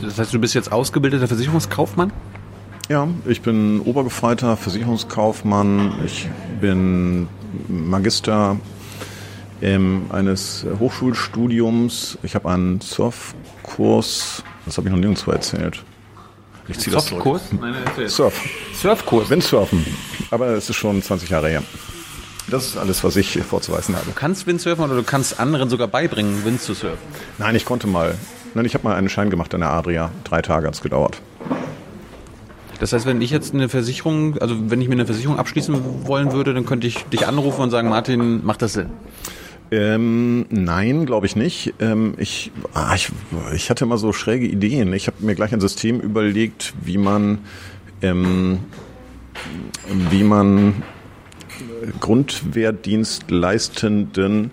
Das 0.02 0.18
heißt, 0.18 0.32
du 0.32 0.38
bist 0.38 0.54
jetzt 0.54 0.72
ausgebildeter 0.72 1.28
Versicherungskaufmann? 1.28 2.12
Ja, 2.88 3.06
ich 3.26 3.42
bin 3.42 3.80
Obergefreiter 3.80 4.56
Versicherungskaufmann. 4.56 5.92
Ich 6.04 6.28
bin 6.60 7.28
Magister 7.68 8.56
ähm, 9.62 10.06
eines 10.10 10.64
Hochschulstudiums. 10.78 12.18
Ich 12.22 12.34
habe 12.34 12.50
einen 12.50 12.80
Surfkurs, 12.80 14.42
das 14.66 14.76
habe 14.76 14.88
ich 14.88 14.92
noch 14.92 15.00
nirgendwo 15.00 15.30
erzählt. 15.30 15.82
Ich 16.68 16.78
ziehe 16.78 16.94
das 16.94 17.06
Surfkurs? 17.06 17.42
Nein, 17.60 17.74
Surf. 18.06 18.40
Surfkurs? 18.74 19.28
Windsurfen. 19.28 19.84
Aber 20.30 20.48
es 20.48 20.70
ist 20.70 20.76
schon 20.76 21.02
20 21.02 21.28
Jahre 21.28 21.48
her. 21.48 21.62
Das 22.48 22.66
ist 22.66 22.76
alles, 22.76 23.04
was 23.04 23.16
ich 23.16 23.38
vorzuweisen 23.42 23.94
habe. 23.94 24.06
Du 24.06 24.12
kannst 24.12 24.46
Windsurfen 24.46 24.84
oder 24.84 24.94
du 24.96 25.02
kannst 25.02 25.38
anderen 25.38 25.68
sogar 25.68 25.88
beibringen, 25.88 26.44
Wind 26.44 26.60
zu 26.60 26.74
surfen? 26.74 26.98
Nein, 27.38 27.54
ich 27.54 27.64
konnte 27.64 27.86
mal. 27.86 28.16
Nein, 28.54 28.64
ich 28.64 28.74
habe 28.74 28.84
mal 28.84 28.96
einen 28.96 29.08
Schein 29.08 29.30
gemacht 29.30 29.54
an 29.54 29.60
der 29.60 29.70
Adria. 29.70 30.10
Drei 30.24 30.42
Tage 30.42 30.66
hat 30.66 30.74
es 30.74 30.80
gedauert. 30.80 31.20
Das 32.80 32.92
heißt, 32.92 33.04
wenn 33.04 33.20
ich 33.20 33.30
jetzt 33.30 33.52
eine 33.52 33.68
Versicherung, 33.68 34.38
also 34.38 34.70
wenn 34.70 34.80
ich 34.80 34.88
mir 34.88 34.94
eine 34.94 35.06
Versicherung 35.06 35.38
abschließen 35.38 36.06
wollen 36.06 36.32
würde, 36.32 36.54
dann 36.54 36.66
könnte 36.66 36.86
ich 36.86 37.04
dich 37.04 37.26
anrufen 37.26 37.60
und 37.60 37.70
sagen, 37.70 37.88
Martin, 37.88 38.44
macht 38.44 38.62
das 38.62 38.72
Sinn? 38.72 38.90
Ähm, 39.70 40.46
nein, 40.50 41.06
glaube 41.06 41.26
ich 41.26 41.36
nicht. 41.36 41.74
Ähm, 41.78 42.14
ich, 42.18 42.50
ah, 42.74 42.92
ich, 42.94 43.10
ich 43.54 43.70
hatte 43.70 43.84
immer 43.84 43.98
so 43.98 44.12
schräge 44.12 44.46
Ideen. 44.46 44.92
Ich 44.92 45.06
habe 45.06 45.18
mir 45.20 45.36
gleich 45.36 45.52
ein 45.52 45.60
System 45.60 46.00
überlegt, 46.00 46.74
wie 46.82 46.98
man, 46.98 47.38
ähm, 48.02 48.58
wie 50.10 50.24
man 50.24 50.82
Grundwehrdienstleistenden 52.00 54.50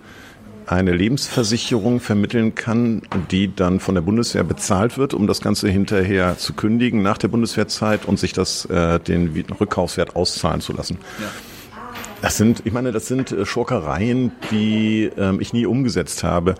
eine 0.66 0.92
Lebensversicherung 0.92 1.98
vermitteln 1.98 2.54
kann, 2.54 3.02
die 3.30 3.52
dann 3.54 3.80
von 3.80 3.94
der 3.94 4.02
Bundeswehr 4.02 4.44
bezahlt 4.44 4.98
wird, 4.98 5.14
um 5.14 5.26
das 5.26 5.40
Ganze 5.40 5.70
hinterher 5.70 6.36
zu 6.36 6.52
kündigen 6.52 7.00
nach 7.02 7.16
der 7.16 7.28
Bundeswehrzeit 7.28 8.04
und 8.04 8.18
sich 8.18 8.34
das 8.34 8.66
äh, 8.66 9.00
den 9.00 9.34
Rückkaufswert 9.58 10.14
auszahlen 10.14 10.60
zu 10.60 10.74
lassen. 10.74 10.98
Ja. 11.20 11.30
Das 12.20 12.36
sind, 12.36 12.62
ich 12.64 12.72
meine, 12.72 12.90
das 12.90 13.06
sind 13.06 13.30
äh, 13.30 13.46
Schurkereien, 13.46 14.32
die 14.50 15.10
ähm, 15.16 15.40
ich 15.40 15.52
nie 15.52 15.66
umgesetzt 15.66 16.24
habe. 16.24 16.56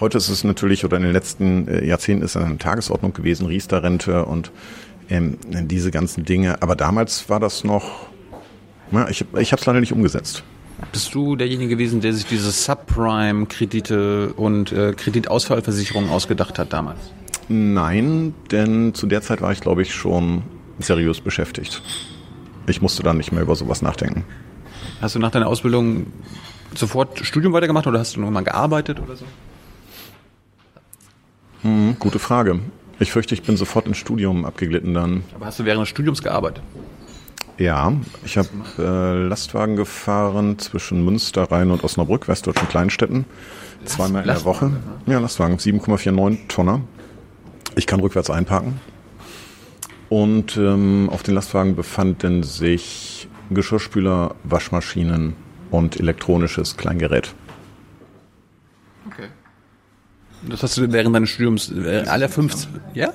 Heute 0.00 0.18
ist 0.18 0.28
es 0.28 0.42
natürlich, 0.42 0.84
oder 0.84 0.96
in 0.96 1.04
den 1.04 1.12
letzten 1.12 1.68
äh, 1.68 1.84
Jahrzehnten 1.84 2.24
ist 2.24 2.34
es 2.34 2.42
eine 2.42 2.58
Tagesordnung 2.58 3.12
gewesen, 3.12 3.46
Riester-Rente 3.46 4.24
und 4.24 4.50
ähm, 5.08 5.38
diese 5.48 5.92
ganzen 5.92 6.24
Dinge. 6.24 6.60
Aber 6.60 6.74
damals 6.74 7.28
war 7.28 7.38
das 7.38 7.62
noch, 7.62 8.08
na, 8.90 9.08
ich, 9.08 9.24
ich 9.38 9.52
habe 9.52 9.60
es 9.60 9.66
leider 9.66 9.80
nicht 9.80 9.92
umgesetzt. 9.92 10.42
Bist 10.92 11.14
du 11.14 11.36
derjenige 11.36 11.70
gewesen, 11.70 12.00
der 12.00 12.12
sich 12.12 12.26
diese 12.26 12.50
Subprime-Kredite 12.50 14.34
und 14.34 14.72
äh, 14.72 14.92
Kreditausfallversicherungen 14.92 16.10
ausgedacht 16.10 16.58
hat 16.58 16.72
damals? 16.72 16.98
Nein, 17.48 18.34
denn 18.50 18.92
zu 18.92 19.06
der 19.06 19.22
Zeit 19.22 19.40
war 19.40 19.52
ich, 19.52 19.60
glaube 19.60 19.82
ich, 19.82 19.94
schon 19.94 20.42
seriös 20.80 21.20
beschäftigt. 21.20 21.80
Ich 22.66 22.82
musste 22.82 23.04
dann 23.04 23.16
nicht 23.16 23.32
mehr 23.32 23.42
über 23.42 23.54
sowas 23.54 23.80
nachdenken. 23.80 24.24
Hast 25.00 25.14
du 25.14 25.18
nach 25.18 25.30
deiner 25.30 25.46
Ausbildung 25.46 26.06
sofort 26.74 27.24
Studium 27.24 27.52
weitergemacht 27.52 27.86
oder 27.86 27.98
hast 27.98 28.16
du 28.16 28.20
noch 28.20 28.30
mal 28.30 28.44
gearbeitet 28.44 29.00
oder 29.00 29.16
so? 29.16 29.24
Hm, 31.62 31.96
gute 31.98 32.18
Frage. 32.18 32.60
Ich 32.98 33.12
fürchte, 33.12 33.34
ich 33.34 33.42
bin 33.42 33.56
sofort 33.56 33.86
ins 33.86 33.98
Studium 33.98 34.44
abgeglitten 34.44 34.94
dann. 34.94 35.24
Aber 35.34 35.46
hast 35.46 35.58
du 35.58 35.64
während 35.64 35.82
des 35.82 35.88
Studiums 35.88 36.22
gearbeitet? 36.22 36.62
Ja, 37.58 37.92
ich 38.24 38.36
habe 38.36 38.48
äh, 38.78 39.26
Lastwagen 39.28 39.76
gefahren 39.76 40.58
zwischen 40.58 41.04
Münster, 41.04 41.50
Rhein 41.50 41.70
und 41.70 41.84
Osnabrück, 41.84 42.28
westdeutschen 42.28 42.68
Kleinstädten. 42.68 43.24
Zweimal 43.84 44.22
in 44.22 44.28
der 44.28 44.44
Woche. 44.44 44.72
Ja, 45.06 45.18
Lastwagen, 45.20 45.56
7,49 45.56 46.48
Tonner. 46.48 46.80
Ich 47.76 47.86
kann 47.86 48.00
rückwärts 48.00 48.30
einparken. 48.30 48.78
Und 50.08 50.56
ähm, 50.56 51.08
auf 51.10 51.22
den 51.22 51.34
Lastwagen 51.34 51.76
befanden 51.76 52.42
sich 52.42 53.28
Geschirrspüler, 53.50 54.34
Waschmaschinen 54.44 55.34
und 55.70 55.98
elektronisches 55.98 56.76
Kleingerät. 56.76 57.34
Okay. 59.06 59.28
Das 60.48 60.62
hast 60.62 60.76
du 60.76 60.92
während 60.92 61.14
deines 61.14 61.30
Studiums 61.30 61.72
äh, 61.72 62.04
alle 62.06 62.28
15, 62.28 62.80
ja? 62.94 63.12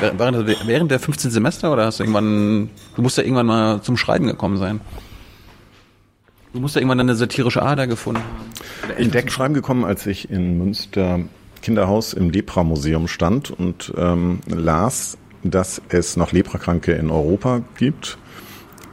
Während, 0.00 0.66
während 0.66 0.90
der 0.90 0.98
15 0.98 1.30
Semester 1.30 1.72
oder 1.72 1.86
hast 1.86 2.00
du 2.00 2.04
irgendwann, 2.04 2.70
du 2.96 3.02
musst 3.02 3.16
ja 3.16 3.22
irgendwann 3.22 3.46
mal 3.46 3.82
zum 3.82 3.96
Schreiben 3.96 4.26
gekommen 4.26 4.56
sein? 4.56 4.80
Du 6.52 6.60
musst 6.60 6.74
ja 6.74 6.80
irgendwann 6.80 7.00
eine 7.00 7.14
satirische 7.14 7.62
Ader 7.62 7.86
gefunden 7.86 8.22
haben. 8.22 8.92
Ich 8.98 9.10
bin 9.10 9.20
zum 9.20 9.30
Schreiben 9.30 9.54
gekommen, 9.54 9.84
als 9.84 10.06
ich 10.06 10.30
in 10.30 10.58
Münster 10.58 11.20
Kinderhaus 11.62 12.12
im 12.12 12.30
Lepra-Museum 12.30 13.08
stand 13.08 13.50
und 13.50 13.92
ähm, 13.96 14.40
las, 14.46 15.16
dass 15.42 15.80
es 15.88 16.16
noch 16.16 16.32
Leprakranke 16.32 16.92
in 16.92 17.10
Europa 17.10 17.62
gibt 17.76 18.18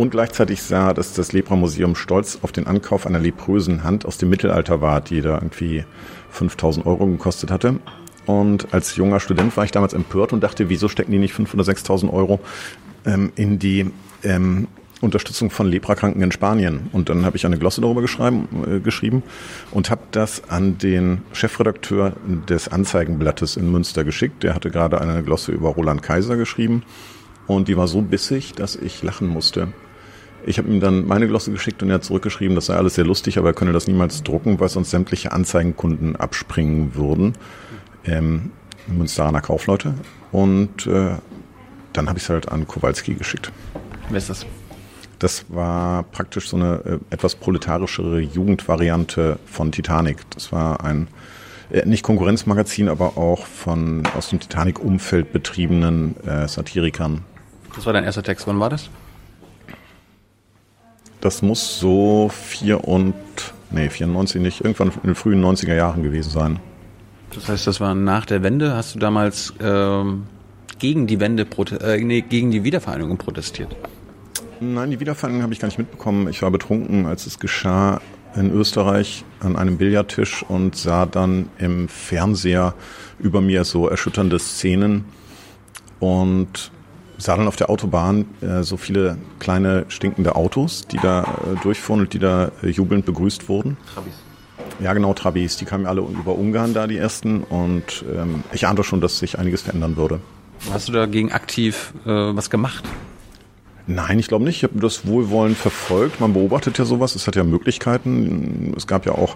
und 0.01 0.09
gleichzeitig 0.09 0.63
sah, 0.63 0.95
dass 0.95 1.13
das 1.13 1.31
Lepra-Museum 1.31 1.95
stolz 1.95 2.39
auf 2.41 2.51
den 2.51 2.65
Ankauf 2.65 3.05
einer 3.05 3.19
leprösen 3.19 3.83
Hand 3.83 4.03
aus 4.03 4.17
dem 4.17 4.29
Mittelalter 4.29 4.81
war, 4.81 4.99
die 4.99 5.21
da 5.21 5.35
irgendwie 5.35 5.85
5000 6.31 6.87
Euro 6.87 7.05
gekostet 7.05 7.51
hatte. 7.51 7.75
Und 8.25 8.73
als 8.73 8.95
junger 8.95 9.19
Student 9.19 9.55
war 9.57 9.63
ich 9.63 9.69
damals 9.69 9.93
empört 9.93 10.33
und 10.33 10.41
dachte, 10.41 10.69
wieso 10.69 10.87
stecken 10.87 11.11
die 11.11 11.19
nicht 11.19 11.35
5.000 11.35 11.53
oder 11.53 11.63
6.000 11.63 12.11
Euro 12.11 12.39
ähm, 13.05 13.31
in 13.35 13.59
die 13.59 13.91
ähm, 14.23 14.67
Unterstützung 15.01 15.51
von 15.51 15.67
Leprakranken 15.67 16.23
in 16.23 16.31
Spanien. 16.31 16.89
Und 16.93 17.09
dann 17.09 17.23
habe 17.23 17.37
ich 17.37 17.45
eine 17.45 17.59
Glosse 17.59 17.81
darüber 17.81 18.01
äh, 18.01 18.79
geschrieben 18.79 19.21
und 19.69 19.91
habe 19.91 20.01
das 20.09 20.49
an 20.49 20.79
den 20.79 21.21
Chefredakteur 21.31 22.13
des 22.49 22.69
Anzeigenblattes 22.69 23.55
in 23.55 23.71
Münster 23.71 24.03
geschickt. 24.03 24.41
Der 24.41 24.55
hatte 24.55 24.71
gerade 24.71 24.99
eine 24.99 25.21
Glosse 25.21 25.51
über 25.51 25.69
Roland 25.69 26.01
Kaiser 26.01 26.37
geschrieben 26.37 26.81
und 27.45 27.67
die 27.67 27.77
war 27.77 27.87
so 27.87 28.01
bissig, 28.01 28.53
dass 28.53 28.75
ich 28.75 29.03
lachen 29.03 29.27
musste. 29.27 29.67
Ich 30.45 30.57
habe 30.57 30.67
ihm 30.69 30.79
dann 30.79 31.07
meine 31.07 31.27
Glosse 31.27 31.51
geschickt 31.51 31.83
und 31.83 31.89
er 31.89 31.95
hat 31.95 32.03
zurückgeschrieben, 32.03 32.55
das 32.55 32.67
sei 32.67 32.75
alles 32.75 32.95
sehr 32.95 33.05
lustig, 33.05 33.37
aber 33.37 33.49
er 33.49 33.53
könne 33.53 33.73
das 33.73 33.87
niemals 33.87 34.23
drucken, 34.23 34.59
weil 34.59 34.69
sonst 34.69 34.91
sämtliche 34.91 35.31
Anzeigenkunden 35.31 36.15
abspringen 36.15 36.95
würden. 36.95 37.33
Ähm, 38.05 38.51
Münsteraner 38.87 39.41
Kaufleute. 39.41 39.93
Und 40.31 40.87
äh, 40.87 41.15
dann 41.93 42.07
habe 42.07 42.17
ich 42.17 42.23
es 42.23 42.29
halt 42.29 42.49
an 42.49 42.67
Kowalski 42.67 43.13
geschickt. 43.13 43.51
Wer 44.09 44.17
ist 44.17 44.29
das? 44.29 44.45
Das 45.19 45.45
war 45.49 46.03
praktisch 46.03 46.49
so 46.49 46.57
eine 46.57 46.81
äh, 46.85 47.13
etwas 47.13 47.35
proletarischere 47.35 48.19
Jugendvariante 48.19 49.37
von 49.45 49.71
Titanic. 49.71 50.17
Das 50.31 50.51
war 50.51 50.83
ein 50.83 51.07
äh, 51.69 51.85
nicht 51.85 52.03
Konkurrenzmagazin, 52.03 52.89
aber 52.89 53.17
auch 53.17 53.45
von 53.45 54.03
aus 54.17 54.29
dem 54.29 54.39
Titanic-Umfeld 54.39 55.31
betriebenen 55.31 56.15
äh, 56.25 56.47
Satirikern. 56.47 57.23
Das 57.75 57.85
war 57.85 57.93
dein 57.93 58.03
erster 58.03 58.23
Text. 58.23 58.47
Wann 58.47 58.59
war 58.59 58.69
das? 58.69 58.89
Das 61.21 61.41
muss 61.41 61.79
so 61.79 62.29
vier 62.33 62.87
und 62.87 63.13
nee 63.69 63.89
94 63.89 64.41
nicht 64.41 64.61
irgendwann 64.61 64.89
in 64.89 65.11
den 65.11 65.15
frühen 65.15 65.43
90er 65.43 65.75
Jahren 65.75 66.03
gewesen 66.03 66.31
sein. 66.31 66.59
Das 67.33 67.47
heißt, 67.47 67.67
das 67.67 67.79
war 67.79 67.95
nach 67.95 68.25
der 68.25 68.43
Wende. 68.43 68.75
Hast 68.75 68.95
du 68.95 68.99
damals 68.99 69.53
ähm, 69.61 70.23
gegen 70.79 71.07
die 71.07 71.19
Wende, 71.19 71.45
äh, 71.79 71.97
nee, 72.03 72.21
gegen 72.21 72.51
die 72.51 72.63
Wiedervereinigung 72.63 73.17
protestiert? 73.17 73.75
Nein, 74.59 74.91
die 74.91 74.99
Wiedervereinigung 74.99 75.43
habe 75.43 75.53
ich 75.53 75.59
gar 75.59 75.67
nicht 75.67 75.77
mitbekommen. 75.77 76.27
Ich 76.27 76.41
war 76.41 76.51
betrunken, 76.51 77.05
als 77.05 77.25
es 77.27 77.39
geschah 77.39 78.01
in 78.35 78.51
Österreich 78.51 79.23
an 79.39 79.55
einem 79.55 79.77
Billardtisch 79.77 80.43
und 80.47 80.75
sah 80.75 81.05
dann 81.05 81.49
im 81.57 81.87
Fernseher 81.87 82.73
über 83.19 83.41
mir 83.41 83.63
so 83.63 83.87
erschütternde 83.87 84.39
Szenen 84.39 85.05
und 85.99 86.71
sah 87.21 87.37
dann 87.37 87.47
auf 87.47 87.55
der 87.55 87.69
Autobahn 87.69 88.25
äh, 88.41 88.63
so 88.63 88.77
viele 88.77 89.17
kleine 89.39 89.85
stinkende 89.89 90.35
Autos, 90.35 90.87
die 90.87 90.97
da 90.97 91.23
äh, 91.23 91.61
durchfuhren 91.61 92.01
und 92.01 92.13
die 92.13 92.19
da 92.19 92.51
äh, 92.63 92.69
jubelnd 92.69 93.05
begrüßt 93.05 93.47
wurden. 93.49 93.77
Trabis. 93.93 94.13
Ja, 94.79 94.93
genau, 94.93 95.13
Trabis. 95.13 95.57
Die 95.57 95.65
kamen 95.65 95.85
alle 95.85 96.01
über 96.01 96.35
Ungarn 96.35 96.73
da, 96.73 96.87
die 96.87 96.97
ersten. 96.97 97.43
Und 97.43 98.03
ähm, 98.11 98.43
ich 98.51 98.67
ahnte 98.67 98.83
schon, 98.83 99.01
dass 99.01 99.19
sich 99.19 99.37
einiges 99.37 99.61
verändern 99.61 99.95
würde. 99.97 100.19
Hast 100.71 100.87
du 100.87 100.91
dagegen 100.91 101.31
aktiv 101.31 101.93
äh, 102.05 102.09
was 102.09 102.49
gemacht? 102.49 102.83
Nein, 103.87 104.19
ich 104.19 104.27
glaube 104.27 104.45
nicht. 104.45 104.57
Ich 104.57 104.63
habe 104.63 104.79
das 104.79 105.05
wohlwollend 105.05 105.57
verfolgt. 105.57 106.19
Man 106.19 106.33
beobachtet 106.33 106.77
ja 106.77 106.85
sowas. 106.85 107.15
Es 107.15 107.27
hat 107.27 107.35
ja 107.35 107.43
Möglichkeiten. 107.43 108.73
Es 108.77 108.87
gab 108.87 109.05
ja 109.05 109.13
auch 109.13 109.35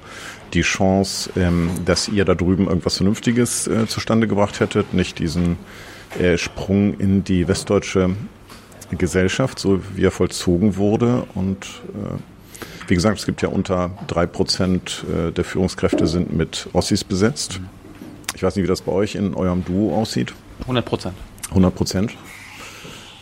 die 0.54 0.62
Chance, 0.62 1.32
ähm, 1.36 1.70
dass 1.84 2.08
ihr 2.08 2.26
da 2.26 2.36
drüben 2.36 2.68
irgendwas 2.68 2.98
Vernünftiges 2.98 3.68
äh, 3.68 3.88
zustande 3.88 4.28
gebracht 4.28 4.60
hättet. 4.60 4.94
Nicht 4.94 5.20
diesen 5.20 5.58
Sprung 6.38 6.98
in 7.00 7.24
die 7.24 7.48
westdeutsche 7.48 8.16
Gesellschaft, 8.92 9.60
so 9.60 9.82
wie 9.96 10.06
er 10.06 10.12
vollzogen 10.12 10.78
wurde. 10.78 11.26
Und 11.34 11.66
äh, 11.94 12.18
wie 12.88 12.96
gesagt, 12.96 13.20
es 13.20 13.26
gibt 13.26 13.42
ja 13.42 13.50
unter 13.50 13.92
drei 14.08 14.26
Prozent 14.26 15.04
äh, 15.12 15.32
der 15.32 15.44
Führungskräfte 15.44 16.08
sind 16.08 16.36
mit 16.36 16.68
Ossis 16.74 17.04
besetzt. 17.04 17.60
Ich 18.36 18.44
weiß 18.44 18.56
nicht, 18.56 18.64
wie 18.64 18.68
das 18.68 18.82
bei 18.82 18.92
euch 18.92 19.16
in 19.16 19.34
eurem 19.34 19.64
Duo 19.66 19.96
aussieht. 19.96 20.34
100 20.62 20.86
Prozent. 20.86 21.16
100 21.50 21.76
Prozent. 21.76 22.12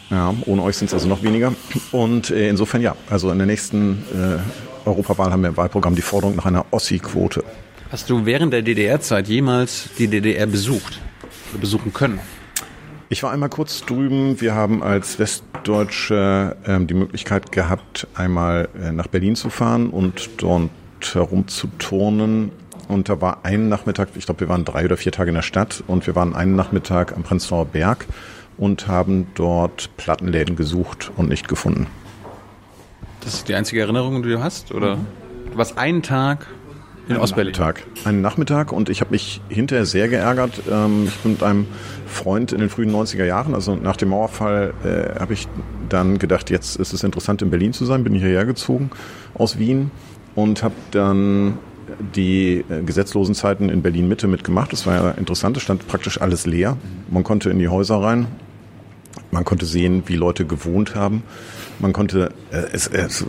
Ja, 0.10 0.34
ohne 0.46 0.64
euch 0.64 0.78
sind 0.78 0.88
es 0.88 0.94
also 0.94 1.08
noch 1.08 1.24
weniger. 1.24 1.54
Und 1.92 2.30
äh, 2.30 2.50
insofern 2.50 2.82
ja, 2.82 2.96
also 3.10 3.32
in 3.32 3.38
der 3.38 3.48
nächsten 3.48 4.04
äh, 4.14 4.88
Europawahl 4.88 5.32
haben 5.32 5.42
wir 5.42 5.50
im 5.50 5.58
Wahlprogramm 5.58 5.96
die 5.96 6.02
Forderung 6.02 6.36
nach 6.36 6.46
einer 6.46 6.66
Ossi-Quote. 6.72 7.44
Hast 7.90 8.10
du 8.10 8.26
während 8.26 8.54
der 8.54 8.62
DDR-Zeit 8.62 9.28
jemals 9.28 9.90
die 9.98 10.08
DDR 10.08 10.46
besucht 10.46 11.00
oder 11.52 11.62
besuchen 11.62 11.94
können? 11.94 12.20
Ich 13.14 13.22
war 13.22 13.30
einmal 13.30 13.50
kurz 13.50 13.86
drüben. 13.86 14.42
Wir 14.42 14.56
haben 14.56 14.82
als 14.82 15.20
Westdeutsche 15.20 16.56
ähm, 16.66 16.88
die 16.88 16.96
Möglichkeit 16.96 17.52
gehabt, 17.52 18.08
einmal 18.16 18.70
äh, 18.76 18.92
nach 18.92 19.06
Berlin 19.06 19.36
zu 19.36 19.52
fahren 19.52 19.92
und 19.92 20.32
dort 20.38 20.72
herumzuturnen. 21.14 22.52
Und 22.88 23.10
da 23.10 23.22
war 23.22 23.46
ein 23.46 23.70
Nachmittag, 23.70 24.10
ich 24.16 24.26
glaube, 24.26 24.40
wir 24.40 24.50
waren 24.50 24.66
drei 24.66 24.86
oder 24.86 24.98
vier 24.98 25.12
Tage 25.12 25.30
in 25.30 25.36
der 25.36 25.44
Stadt 25.44 25.84
und 25.86 26.08
wir 26.08 26.16
waren 26.16 26.34
einen 26.36 26.56
Nachmittag 26.56 27.16
am 27.16 27.22
Prenzlauer 27.22 27.66
Berg 27.66 28.08
und 28.58 28.88
haben 28.88 29.28
dort 29.36 29.96
Plattenläden 29.96 30.56
gesucht 30.56 31.12
und 31.16 31.30
nicht 31.30 31.48
gefunden. 31.48 31.86
Das 33.22 33.36
ist 33.36 33.48
die 33.48 33.54
einzige 33.54 33.82
Erinnerung, 33.82 34.24
die 34.24 34.30
du 34.30 34.42
hast? 34.42 34.72
Oder 34.72 34.98
du 35.52 35.56
warst 35.56 35.78
einen 35.78 36.02
Tag 36.02 36.48
in 37.08 37.18
Ostberlin? 37.18 37.52
Nachmittag. 37.52 37.84
Einen 38.06 38.22
Nachmittag 38.22 38.72
und 38.72 38.90
ich 38.90 39.02
habe 39.02 39.12
mich 39.12 39.42
hinterher 39.50 39.86
sehr 39.86 40.08
geärgert. 40.08 40.62
Ähm, 40.72 41.06
ich 41.08 41.18
bin 41.18 41.34
mit 41.34 41.44
einem 41.44 41.68
Freund 42.06 42.52
in 42.52 42.60
den 42.60 42.70
frühen 42.70 42.92
90er 42.92 43.26
Jahren, 43.26 43.54
also 43.54 43.76
nach 43.76 43.98
dem 43.98 44.10
Mauerfall, 44.10 44.74
äh, 44.84 45.20
habe 45.20 45.34
ich 45.34 45.48
dann 45.90 46.20
gedacht, 46.20 46.50
jetzt 46.50 46.76
ist 46.78 46.94
es 46.94 47.04
interessant 47.04 47.42
in 47.42 47.50
Berlin 47.50 47.74
zu 47.74 47.86
sein, 47.86 48.04
bin 48.04 48.14
hierher 48.14 48.46
gezogen 48.46 48.90
aus 49.34 49.60
Wien 49.60 49.92
und 50.36 50.64
habe 50.64 50.76
dann 50.92 51.58
die 52.16 52.64
äh, 52.70 52.82
gesetzlosen 52.84 53.36
Zeiten 53.36 53.70
in 53.70 53.82
Berlin 53.82 54.08
Mitte 54.08 54.28
mitgemacht. 54.28 54.72
Das 54.72 54.86
war 54.86 54.96
ja 54.96 55.12
interessant, 55.12 55.58
es 55.58 55.64
stand 55.64 55.88
praktisch 55.88 56.22
alles 56.22 56.46
leer. 56.46 56.78
Man 57.10 57.24
konnte 57.24 57.50
in 57.50 57.60
die 57.60 57.68
Häuser 57.68 58.02
rein, 58.02 58.28
man 59.32 59.44
konnte 59.44 59.66
sehen, 59.66 60.04
wie 60.06 60.16
Leute 60.16 60.46
gewohnt 60.46 60.96
haben. 60.96 61.24
Man 61.80 61.94
konnte 61.94 62.32
äh, 62.52 62.64
es, 62.72 62.88
es 62.88 63.26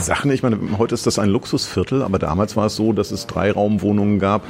Sachen, 0.00 0.30
ich 0.30 0.42
meine, 0.42 0.58
heute 0.78 0.94
ist 0.94 1.06
das 1.06 1.18
ein 1.18 1.28
Luxusviertel, 1.28 2.02
aber 2.02 2.18
damals 2.18 2.56
war 2.56 2.66
es 2.66 2.76
so, 2.76 2.92
dass 2.92 3.10
es 3.10 3.26
drei 3.26 3.52
Raumwohnungen 3.52 4.18
gab, 4.18 4.42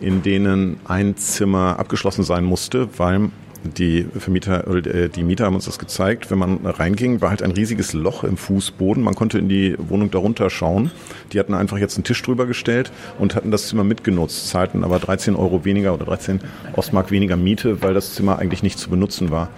in 0.00 0.22
denen 0.22 0.78
ein 0.84 1.16
Zimmer 1.16 1.78
abgeschlossen 1.78 2.22
sein 2.24 2.44
musste, 2.44 2.88
weil 2.98 3.30
die 3.64 4.06
Vermieter, 4.18 4.66
äh, 4.68 5.08
die 5.08 5.22
Mieter 5.22 5.46
haben 5.46 5.54
uns 5.54 5.64
das 5.64 5.78
gezeigt. 5.78 6.30
Wenn 6.30 6.38
man 6.38 6.66
reinging, 6.66 7.22
war 7.22 7.30
halt 7.30 7.42
ein 7.42 7.50
riesiges 7.50 7.94
Loch 7.94 8.22
im 8.22 8.36
Fußboden. 8.36 9.02
Man 9.02 9.14
konnte 9.14 9.38
in 9.38 9.48
die 9.48 9.74
Wohnung 9.78 10.10
darunter 10.10 10.50
schauen. 10.50 10.90
Die 11.32 11.40
hatten 11.40 11.54
einfach 11.54 11.78
jetzt 11.78 11.96
einen 11.96 12.04
Tisch 12.04 12.22
drüber 12.22 12.46
gestellt 12.46 12.92
und 13.18 13.34
hatten 13.34 13.50
das 13.50 13.68
Zimmer 13.68 13.84
mitgenutzt, 13.84 14.48
zahlten 14.48 14.84
aber 14.84 14.98
13 14.98 15.34
Euro 15.34 15.64
weniger 15.64 15.94
oder 15.94 16.04
13 16.04 16.40
Ostmark 16.74 17.10
weniger 17.10 17.36
Miete, 17.36 17.82
weil 17.82 17.94
das 17.94 18.14
Zimmer 18.14 18.38
eigentlich 18.38 18.62
nicht 18.62 18.78
zu 18.78 18.90
benutzen 18.90 19.30
war. 19.30 19.48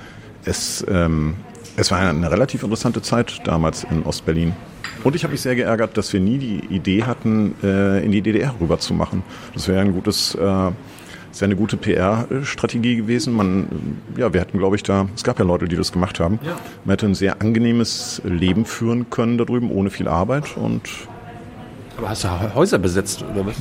Es, 0.45 0.87
ähm, 0.89 1.35
es 1.77 1.91
war 1.91 1.99
eine 1.99 2.31
relativ 2.31 2.63
interessante 2.63 3.03
Zeit 3.03 3.41
damals 3.45 3.85
in 3.91 4.05
Ostberlin. 4.05 4.55
Und 5.07 5.15
ich 5.15 5.23
habe 5.23 5.31
mich 5.31 5.41
sehr 5.41 5.55
geärgert, 5.55 5.97
dass 5.97 6.13
wir 6.13 6.19
nie 6.19 6.37
die 6.37 6.65
Idee 6.69 7.05
hatten, 7.05 7.55
äh, 7.63 8.05
in 8.05 8.11
die 8.11 8.23
DDR 8.23 8.53
rüber 8.61 8.81
zu 8.81 8.93
machen. 8.93 9.23
Das 9.55 9.69
wäre 9.69 9.81
ein 9.81 9.93
gutes 9.93 10.35
äh, 10.35 10.71
ist 11.31 11.41
ja 11.41 11.45
eine 11.45 11.55
gute 11.55 11.77
PR-Strategie 11.77 12.97
gewesen. 12.97 13.33
Man, 13.33 13.69
ja, 14.17 14.33
wir 14.33 14.41
hatten, 14.41 14.59
glaube 14.59 14.75
ich, 14.75 14.83
da, 14.83 15.07
es 15.15 15.23
gab 15.23 15.39
ja 15.39 15.45
Leute, 15.45 15.69
die 15.69 15.77
das 15.77 15.93
gemacht 15.93 16.19
haben. 16.19 16.41
Ja. 16.43 16.59
Man 16.85 16.95
hätte 16.95 17.07
ein 17.07 17.15
sehr 17.15 17.41
angenehmes 17.41 18.21
Leben 18.25 18.65
führen 18.65 19.09
können 19.09 19.39
da 19.39 19.45
drüben, 19.45 19.71
ohne 19.71 19.91
viel 19.91 20.09
Arbeit 20.09 20.57
und. 20.57 20.83
Aber 21.99 22.09
hast 22.09 22.25
du 22.25 22.55
Häuser 22.57 22.79
besetzt 22.81 23.25
oder 23.33 23.47
was? 23.47 23.57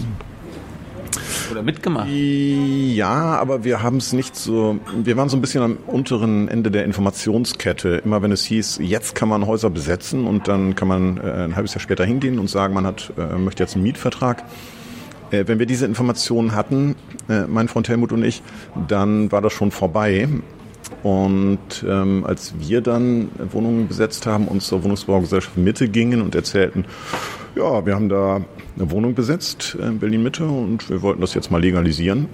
Oder 1.51 1.63
mitgemacht? 1.63 2.07
Ja, 2.09 3.37
aber 3.37 3.63
wir 3.63 3.81
haben 3.81 3.97
es 3.97 4.13
nicht 4.13 4.35
so, 4.35 4.79
wir 5.03 5.17
waren 5.17 5.29
so 5.29 5.37
ein 5.37 5.41
bisschen 5.41 5.63
am 5.63 5.77
unteren 5.87 6.47
Ende 6.47 6.71
der 6.71 6.85
Informationskette. 6.85 8.01
Immer 8.03 8.21
wenn 8.21 8.31
es 8.31 8.43
hieß, 8.45 8.79
jetzt 8.81 9.15
kann 9.15 9.29
man 9.29 9.47
Häuser 9.47 9.69
besetzen 9.69 10.27
und 10.27 10.47
dann 10.47 10.75
kann 10.75 10.87
man 10.87 11.17
äh, 11.17 11.45
ein 11.45 11.55
halbes 11.55 11.73
Jahr 11.73 11.81
später 11.81 12.05
hingehen 12.05 12.39
und 12.39 12.49
sagen, 12.49 12.73
man 12.73 12.85
hat, 12.85 13.13
äh, 13.17 13.37
möchte 13.37 13.63
jetzt 13.63 13.75
einen 13.75 13.83
Mietvertrag 13.83 14.43
äh, 15.31 15.45
wenn 15.47 15.57
wir 15.57 15.65
diese 15.65 15.85
Informationen 15.85 16.53
hatten, 16.53 16.95
mein 17.47 17.67
Freund 17.67 17.89
Helmut 17.89 18.11
und 18.11 18.23
ich, 18.23 18.43
dann 18.87 19.31
war 19.31 19.41
das 19.41 19.51
schon 19.51 19.71
vorbei. 19.71 20.29
Und 21.03 21.85
ähm, 21.87 22.23
als 22.25 22.53
wir 22.59 22.81
dann 22.81 23.29
Wohnungen 23.51 23.87
besetzt 23.87 24.25
haben 24.25 24.47
und 24.47 24.61
zur 24.61 24.83
Wohnungsbaugesellschaft 24.83 25.57
Mitte 25.57 25.87
gingen 25.87 26.21
und 26.21 26.35
erzählten, 26.35 26.85
ja, 27.55 27.85
wir 27.85 27.95
haben 27.95 28.09
da 28.09 28.41
eine 28.77 28.91
Wohnung 28.91 29.15
besetzt 29.15 29.77
in 29.79 29.99
Berlin 29.99 30.23
Mitte 30.23 30.45
und 30.45 30.89
wir 30.89 31.01
wollten 31.01 31.21
das 31.21 31.33
jetzt 31.33 31.51
mal 31.51 31.61
legalisieren. 31.61 32.27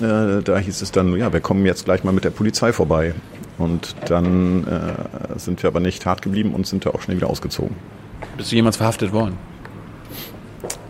Äh, 0.00 0.42
da 0.42 0.58
hieß 0.58 0.82
es 0.82 0.90
dann, 0.90 1.16
ja, 1.16 1.32
wir 1.32 1.40
kommen 1.40 1.66
jetzt 1.66 1.84
gleich 1.84 2.04
mal 2.04 2.12
mit 2.12 2.24
der 2.24 2.30
Polizei 2.30 2.72
vorbei. 2.72 3.14
Und 3.58 3.94
dann 4.06 4.66
äh, 4.66 5.38
sind 5.38 5.62
wir 5.62 5.68
aber 5.68 5.80
nicht 5.80 6.06
hart 6.06 6.22
geblieben 6.22 6.54
und 6.54 6.66
sind 6.66 6.86
da 6.86 6.90
auch 6.90 7.02
schnell 7.02 7.18
wieder 7.18 7.28
ausgezogen. 7.28 7.76
Bist 8.36 8.50
du 8.50 8.56
jemals 8.56 8.78
verhaftet 8.78 9.12
worden? 9.12 9.36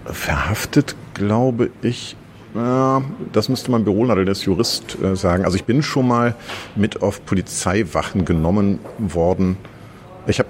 Verhaftet, 0.05 0.95
glaube 1.15 1.71
ich. 1.83 2.17
Ja, 2.55 3.03
das 3.33 3.49
müsste 3.49 3.71
mein 3.71 3.85
Büroleiter, 3.85 4.25
der 4.25 4.33
ist 4.33 4.45
Jurist, 4.45 4.99
äh, 5.03 5.17
sagen. 5.17 5.45
Also 5.45 5.57
ich 5.57 5.65
bin 5.65 5.83
schon 5.83 6.07
mal 6.07 6.35
mit 6.77 7.03
auf 7.03 7.25
Polizeiwachen 7.25 8.25
genommen 8.25 8.79
worden. 8.99 9.57
Ich 10.27 10.39
habe 10.39 10.49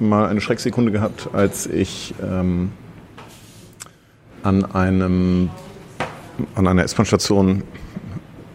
mal 0.00 0.28
eine 0.28 0.40
Schrecksekunde 0.40 0.92
gehabt, 0.92 1.30
als 1.32 1.66
ich 1.66 2.14
ähm, 2.22 2.70
an 4.42 4.64
einem 4.64 5.50
an 6.54 6.66
einer 6.66 6.82
S-Bahn-Station 6.82 7.62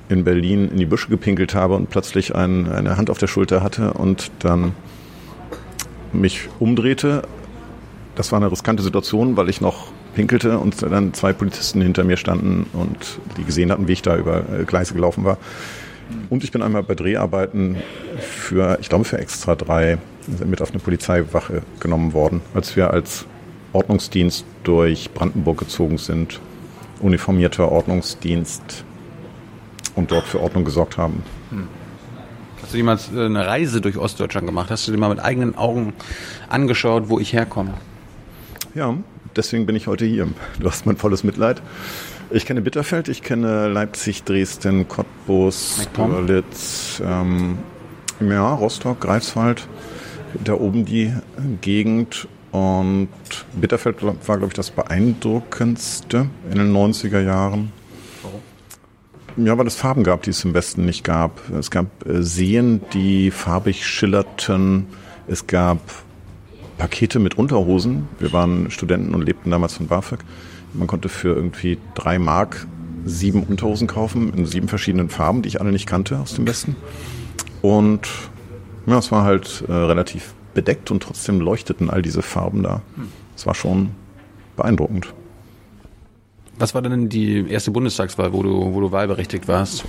in 0.10 0.23
Berlin 0.23 0.69
in 0.69 0.78
die 0.78 0.86
Büsche 0.86 1.08
gepinkelt 1.10 1.56
habe 1.56 1.75
und 1.75 1.89
plötzlich 1.89 2.36
ein, 2.36 2.69
eine 2.69 2.97
Hand 2.97 3.10
auf 3.10 3.19
der 3.19 3.28
Schulter 3.28 3.63
hatte 3.63 3.93
und 3.93 4.32
dann 4.39 4.73
mich 6.12 6.49
umdrehte. 6.60 7.21
Das 8.15 8.32
war 8.32 8.39
eine 8.39 8.52
riskante 8.52 8.84
Situation, 8.84 9.38
weil 9.38 9.49
ich 9.49 9.62
noch 9.62 9.91
pinkelte 10.15 10.58
und 10.58 10.82
dann 10.82 11.13
zwei 11.13 11.32
Polizisten 11.32 11.82
hinter 11.82 12.04
mir 12.04 12.17
standen 12.17 12.65
und 12.73 12.97
die 13.38 13.43
gesehen 13.43 13.71
hatten, 13.71 13.88
wie 13.88 13.93
ich 13.93 14.02
da 14.02 14.17
über 14.17 14.39
äh, 14.39 14.65
Gleise 14.65 14.93
gelaufen 14.93 15.23
war. 15.23 15.38
Und 16.30 16.43
ich 16.43 16.52
bin 16.52 16.63
einmal 16.63 16.84
bei 16.84 16.95
Dreharbeiten 16.95 17.78
für, 18.19 18.80
ich 18.82 18.89
glaube 18.89 19.06
für 19.06 19.19
Extra 19.19 19.56
3 19.56 19.99
mit 20.46 20.62
auf 20.62 20.72
eine 20.72 20.80
Polizeiwache 20.80 21.62
genommen 21.80 22.13
worden, 22.13 22.42
als 22.54 22.76
wir 22.76 22.92
als 22.92 23.26
Ordnungsdienst 23.74 24.46
durch 24.63 25.12
Brandenburg 25.12 25.60
gezogen 25.60 25.98
sind. 25.98 26.39
Uniformierter 27.02 27.72
Ordnungsdienst 27.72 28.84
und 29.96 30.12
dort 30.12 30.26
für 30.26 30.42
Ordnung 30.42 30.65
gesorgt 30.65 30.98
haben. 30.98 31.24
Hm. 31.50 31.68
Hast 32.62 32.74
du 32.74 32.78
jemals 32.78 33.10
äh, 33.13 33.26
eine 33.26 33.48
Reise 33.48 33.82
durch 33.82 33.98
Ostdeutschland 33.98 34.48
gemacht? 34.48 34.70
Hast 34.70 34.88
du 34.88 34.92
dir 34.92 34.98
mal 34.98 35.10
mit 35.10 35.20
eigenen 35.20 35.58
Augen 35.58 35.94
angeschaut, 36.50 37.10
wo 37.10 37.20
ich 37.20 37.34
herkomme? 37.34 37.74
Ja, 38.76 38.96
deswegen 39.36 39.65
bin 39.65 39.76
ich 39.76 39.88
heute 39.88 40.06
hier. 40.06 40.28
Du 40.60 40.68
hast 40.68 40.86
mein 40.86 40.98
volles 40.98 41.24
Mitleid. 41.24 41.62
Ich 42.32 42.46
kenne 42.46 42.62
Bitterfeld, 42.62 43.08
ich 43.08 43.24
kenne 43.24 43.70
Leipzig, 43.70 44.24
Dresden, 44.24 44.88
Cottbus, 44.88 45.88
Görlitz, 45.96 47.02
ähm, 47.04 47.58
ja, 48.20 48.54
Rostock, 48.54 49.00
Greifswald, 49.02 49.68
da 50.44 50.54
oben 50.54 50.86
die 50.86 51.13
Gegend. 51.62 52.28
Und 52.52 53.10
Bitterfeld 53.60 53.98
war, 54.04 54.38
glaube 54.38 54.48
ich, 54.48 54.54
das 54.54 54.72
beeindruckendste 54.72 56.30
in 56.52 56.58
den 56.58 56.74
90er 56.74 57.22
Jahren. 57.22 57.72
Ja, 59.38 59.58
weil 59.58 59.68
es 59.68 59.76
Farben 59.76 60.04
gab, 60.04 60.24
die 60.24 60.32
es 60.32 60.44
im 60.44 60.54
Westen 60.54 60.86
nicht 60.86 61.04
gab. 61.04 61.50
Es 61.52 61.72
gab 61.72 62.06
äh, 62.06 62.24
Seen, 62.24 62.82
die 62.94 63.32
farbig 63.32 63.86
schillerten. 63.86 64.88
Es 65.28 65.48
gab 65.48 65.80
Pakete 66.78 67.20
mit 67.20 67.38
Unterhosen. 67.38 68.08
Wir 68.20 68.34
waren 68.34 68.72
Studenten 68.72 69.13
und 69.13 69.22
lebten 69.22 69.52
damals 69.52 69.76
von 69.76 69.88
BAföG. 69.88 70.20
Man 70.74 70.88
konnte 70.88 71.10
für 71.10 71.30
irgendwie 71.30 71.78
drei 71.94 72.20
Mark 72.20 72.68
sieben 73.06 73.44
Unterhosen 73.44 73.88
kaufen 73.88 74.34
in 74.34 74.46
sieben 74.46 74.68
verschiedenen 74.68 75.10
Farben, 75.10 75.42
die 75.42 75.50
ich 75.50 75.62
alle 75.62 75.72
nicht 75.72 75.88
kannte 75.88 76.18
aus 76.20 76.34
dem 76.34 76.48
Westen. 76.48 76.76
Und 77.62 78.08
ja, 78.89 78.97
es 78.97 79.12
war 79.12 79.23
halt 79.23 79.63
äh, 79.67 79.71
relativ 79.71 80.34
bedeckt 80.54 80.91
und 80.91 81.04
trotzdem 81.04 81.39
leuchteten 81.39 81.89
all 81.89 82.02
diese 82.02 82.21
Farben 82.21 82.63
da. 82.63 82.82
Es 83.36 83.45
war 83.45 83.56
schon 83.56 83.91
beeindruckend. 84.58 85.13
Was 86.58 86.75
war 86.75 86.82
denn 86.82 87.08
die 87.08 87.49
erste 87.49 87.71
Bundestagswahl, 87.71 88.34
wo 88.34 88.43
du, 88.43 88.73
wo 88.73 88.82
du 88.82 88.91
wahlberechtigt 88.91 89.47
warst? 89.47 89.86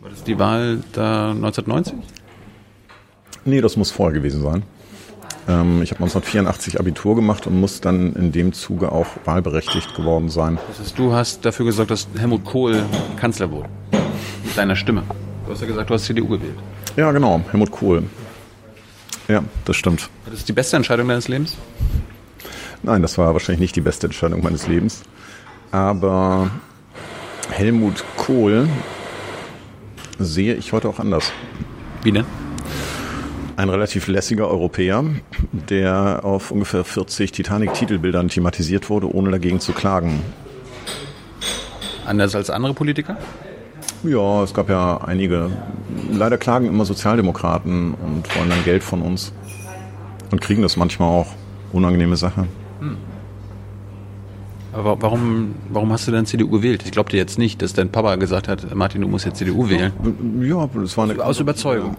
War 0.00 0.10
das 0.10 0.24
die 0.24 0.38
Wahl 0.38 0.82
da 0.92 1.30
1990? 1.30 1.94
Nee, 3.44 3.60
das 3.60 3.76
muss 3.76 3.90
vorher 3.90 4.14
gewesen 4.14 4.42
sein. 4.42 4.64
Ähm, 5.48 5.82
ich 5.82 5.90
habe 5.92 6.02
1984 6.02 6.80
Abitur 6.80 7.14
gemacht 7.14 7.46
und 7.46 7.58
muss 7.58 7.80
dann 7.80 8.14
in 8.14 8.32
dem 8.32 8.52
Zuge 8.52 8.92
auch 8.92 9.06
wahlberechtigt 9.24 9.94
geworden 9.94 10.28
sein. 10.28 10.58
Das 10.68 10.80
heißt, 10.80 10.98
du 10.98 11.12
hast 11.12 11.44
dafür 11.44 11.66
gesorgt, 11.66 11.90
dass 11.90 12.08
Helmut 12.18 12.44
Kohl 12.44 12.82
Kanzler 13.16 13.50
wurde. 13.50 13.68
Mit 14.44 14.56
deiner 14.56 14.76
Stimme. 14.76 15.04
Du 15.46 15.52
hast 15.52 15.60
ja 15.60 15.66
gesagt, 15.66 15.90
du 15.90 15.94
hast 15.94 16.04
CDU 16.04 16.28
gewählt. 16.28 16.56
Ja, 16.96 17.12
genau, 17.12 17.40
Helmut 17.50 17.70
Kohl. 17.70 18.04
Ja, 19.28 19.44
das 19.64 19.76
stimmt. 19.76 20.10
War 20.24 20.32
das 20.32 20.44
die 20.44 20.52
beste 20.52 20.76
Entscheidung 20.76 21.08
deines 21.08 21.28
Lebens? 21.28 21.56
Nein, 22.82 23.02
das 23.02 23.18
war 23.18 23.32
wahrscheinlich 23.32 23.60
nicht 23.60 23.76
die 23.76 23.80
beste 23.80 24.06
Entscheidung 24.06 24.42
meines 24.42 24.66
Lebens. 24.66 25.02
Aber 25.70 26.50
Helmut 27.50 28.04
Kohl 28.16 28.68
sehe 30.18 30.54
ich 30.54 30.72
heute 30.72 30.88
auch 30.88 30.98
anders. 30.98 31.32
Wie 32.02 32.12
denn? 32.12 32.24
ein 33.60 33.68
relativ 33.68 34.08
lässiger 34.08 34.48
Europäer, 34.48 35.04
der 35.52 36.24
auf 36.24 36.50
ungefähr 36.50 36.82
40 36.82 37.30
Titanic-Titelbildern 37.32 38.28
thematisiert 38.28 38.88
wurde, 38.88 39.14
ohne 39.14 39.30
dagegen 39.30 39.60
zu 39.60 39.72
klagen. 39.72 40.22
Anders 42.06 42.34
als 42.34 42.48
andere 42.48 42.72
Politiker? 42.72 43.18
Ja, 44.02 44.42
es 44.42 44.54
gab 44.54 44.68
ja 44.68 44.98
einige. 44.98 45.50
Leider 46.10 46.38
klagen 46.38 46.66
immer 46.66 46.84
Sozialdemokraten 46.84 47.94
und 47.94 48.36
wollen 48.36 48.48
dann 48.48 48.64
Geld 48.64 48.82
von 48.82 49.02
uns. 49.02 49.32
Und 50.30 50.40
kriegen 50.40 50.62
das 50.62 50.76
manchmal 50.76 51.08
auch. 51.08 51.26
Unangenehme 51.72 52.16
Sache. 52.16 52.46
Hm. 52.80 52.96
Aber 54.72 55.00
warum, 55.02 55.54
warum 55.68 55.92
hast 55.92 56.06
du 56.06 56.12
denn 56.12 56.26
CDU 56.26 56.48
gewählt? 56.48 56.82
Ich 56.84 56.92
glaube 56.92 57.10
dir 57.10 57.16
jetzt 57.16 57.38
nicht, 57.38 57.60
dass 57.62 57.72
dein 57.72 57.90
Papa 57.90 58.16
gesagt 58.16 58.48
hat, 58.48 58.74
Martin, 58.74 59.02
du 59.02 59.08
musst 59.08 59.24
jetzt 59.24 59.38
CDU 59.38 59.68
wählen. 59.68 59.92
Ja, 60.40 60.68
das 60.72 60.96
war 60.96 61.08
eine. 61.08 61.22
Aus 61.22 61.40
Überzeugung. 61.40 61.96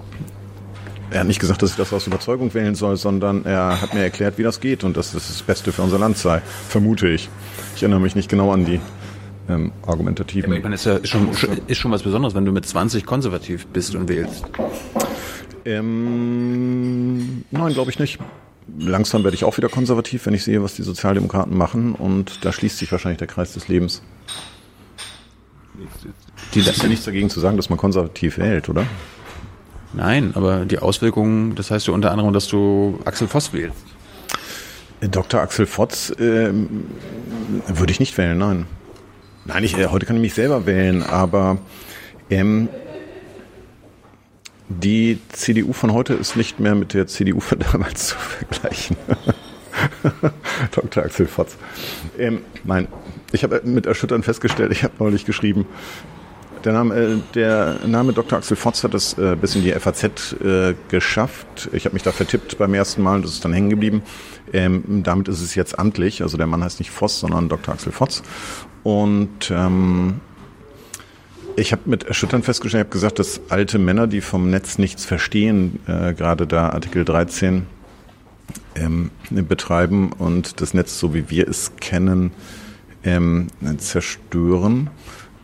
Er 1.10 1.22
hat 1.22 1.28
nicht 1.28 1.40
gesagt, 1.40 1.62
dass 1.62 1.72
ich 1.72 1.76
das 1.76 1.92
aus 1.92 2.08
Überzeugung 2.08 2.54
wählen 2.54 2.74
soll, 2.74 2.96
sondern 2.96 3.44
er 3.44 3.82
hat 3.82 3.94
mir 3.94 4.02
erklärt, 4.02 4.38
wie 4.38 4.44
das 4.44 4.62
geht 4.62 4.86
und 4.86 4.96
dass 4.96 5.12
das 5.12 5.28
das 5.28 5.42
Beste 5.42 5.74
für 5.74 5.82
unser 5.82 6.00
Land 6.00 6.18
sei. 6.18 6.42
Vermute 6.70 7.10
ich. 7.10 7.30
Ich 7.76 7.84
erinnere 7.84 8.00
mich 8.00 8.16
nicht 8.16 8.30
genau 8.30 8.52
an 8.54 8.64
die 8.64 8.80
ähm, 9.50 9.72
argumentativen. 9.86 10.52
Ja, 10.52 10.58
ich 10.58 10.64
meine, 10.64 10.76
ist 10.76 10.86
ja 10.86 11.04
schon, 11.06 11.30
ist 11.68 11.78
schon 11.78 11.92
was 11.92 12.04
Besonderes, 12.04 12.36
wenn 12.36 12.46
du 12.46 12.52
mit 12.52 12.66
20 12.66 13.06
konservativ 13.06 13.68
bist 13.68 13.96
und 13.96 14.08
wählst. 14.10 14.46
Ähm, 15.66 17.44
nein, 17.52 17.74
glaube 17.74 17.92
ich 17.92 18.00
nicht. 18.00 18.20
Langsam 18.80 19.24
werde 19.24 19.36
ich 19.36 19.44
auch 19.44 19.58
wieder 19.58 19.70
konservativ, 19.70 20.26
wenn 20.26 20.34
ich 20.34 20.44
sehe, 20.44 20.64
was 20.64 20.76
die 20.76 20.84
Sozialdemokraten 20.84 21.58
machen 21.58 21.94
und 21.94 22.46
da 22.46 22.52
schließt 22.52 22.78
sich 22.78 22.92
wahrscheinlich 22.92 23.20
der 23.20 23.28
Kreis 23.28 23.54
des 23.54 23.68
Lebens. 23.68 24.02
Die, 26.54 26.62
das 26.62 26.78
ist 26.78 26.84
ja 26.84 26.90
nichts 26.90 27.06
dagegen 27.06 27.30
zu 27.30 27.40
sagen, 27.40 27.58
dass 27.58 27.70
man 27.70 27.78
konservativ 27.78 28.38
wählt, 28.38 28.70
oder? 28.70 28.86
Nein, 29.94 30.32
aber 30.36 30.66
die 30.66 30.80
Auswirkungen, 30.80 31.56
das 31.56 31.72
heißt 31.72 31.88
ja 31.88 31.94
unter 31.94 32.12
anderem, 32.12 32.34
dass 32.34 32.48
du 32.48 33.00
Axel 33.04 33.28
Voss 33.28 33.52
wählst. 33.52 33.84
Dr. 35.02 35.42
Axel 35.42 35.66
Voss 35.66 36.12
äh, 36.12 36.54
würde 37.68 37.92
ich 37.92 38.00
nicht 38.00 38.18
wählen, 38.18 38.38
nein. 38.38 38.68
Nein, 39.46 39.64
ich, 39.64 39.78
äh, 39.78 39.88
heute 39.88 40.06
kann 40.06 40.16
ich 40.16 40.22
mich 40.22 40.34
selber 40.34 40.66
wählen, 40.66 41.04
aber 41.04 41.58
ähm, 42.30 42.70
die 44.70 45.20
CDU 45.30 45.74
von 45.74 45.94
heute 45.94 46.14
ist 46.14 46.36
nicht 46.36 46.60
mehr 46.60 46.76
mit 46.76 46.94
der 46.94 47.08
CDU 47.08 47.40
von 47.40 47.60
damals 47.60 48.08
zu 48.10 48.16
vergleichen. 48.18 48.98
Dr. 50.72 51.04
Axel 51.04 51.28
Voss. 51.28 51.58
Ähm, 52.18 52.42
nein, 52.64 52.88
ich 53.32 53.44
habe 53.44 53.62
mit 53.64 53.86
Erschüttern 53.86 54.22
festgestellt, 54.22 54.72
ich 54.72 54.84
habe 54.84 54.94
neulich 55.00 55.26
geschrieben, 55.26 55.66
der 56.64 56.74
Name, 56.74 56.96
äh, 56.96 57.18
der 57.34 57.80
Name 57.86 58.14
Dr. 58.14 58.38
Axel 58.38 58.56
Fotz 58.56 58.84
hat 58.84 58.94
es 58.94 59.18
äh, 59.18 59.36
bis 59.36 59.56
in 59.56 59.64
die 59.64 59.72
FAZ 59.72 60.34
äh, 60.44 60.76
geschafft. 60.90 61.70
Ich 61.74 61.86
habe 61.86 61.94
mich 61.94 62.04
da 62.04 62.12
vertippt 62.12 62.60
beim 62.60 62.74
ersten 62.76 63.02
Mal, 63.02 63.22
das 63.22 63.32
ist 63.32 63.46
dann 63.46 63.54
hängen 63.54 63.72
geblieben. 63.72 64.04
Ähm, 64.54 65.02
damit 65.04 65.28
ist 65.28 65.42
es 65.42 65.56
jetzt 65.56 65.80
amtlich. 65.80 66.22
Also 66.22 66.38
der 66.38 66.48
Mann 66.48 66.64
heißt 66.64 66.80
nicht 66.80 66.92
Voss, 66.92 67.20
sondern 67.20 67.50
Dr. 67.50 67.74
Axel 67.74 67.92
Fotz. 67.92 68.22
Und 68.84 69.52
ähm, 69.52 70.22
ich 71.56 71.72
habe 71.72 71.84
mit 71.86 72.04
Erschüttern 72.04 72.44
festgestellt, 72.44 72.82
ich 72.82 72.88
habe 72.88 72.94
gesagt, 72.94 73.20
dass 73.20 73.42
alte 73.50 73.78
Männer, 73.78 74.08
die 74.08 74.22
vom 74.22 74.50
Netz 74.50 74.78
nichts 74.78 75.06
verstehen, 75.06 75.80
äh, 75.88 76.14
gerade 76.14 76.48
da 76.48 76.70
Artikel 76.70 77.06
13 77.06 77.66
ähm, 78.76 79.12
betreiben 79.30 80.12
und 80.14 80.62
das 80.62 80.74
Netz, 80.74 81.00
so 81.00 81.14
wie 81.14 81.30
wir 81.30 81.48
es 81.48 81.76
kennen, 81.80 82.32
ähm, 83.04 83.48
zerstören. 83.78 84.90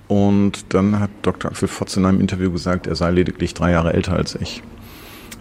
Und 0.07 0.73
dann 0.73 0.99
hat 0.99 1.09
Dr. 1.21 1.51
Axel 1.51 1.67
Fotz 1.67 1.97
in 1.97 2.05
einem 2.05 2.21
Interview 2.21 2.51
gesagt, 2.51 2.87
er 2.87 2.95
sei 2.95 3.11
lediglich 3.11 3.53
drei 3.53 3.71
Jahre 3.71 3.93
älter 3.93 4.13
als 4.13 4.35
ich. 4.35 4.63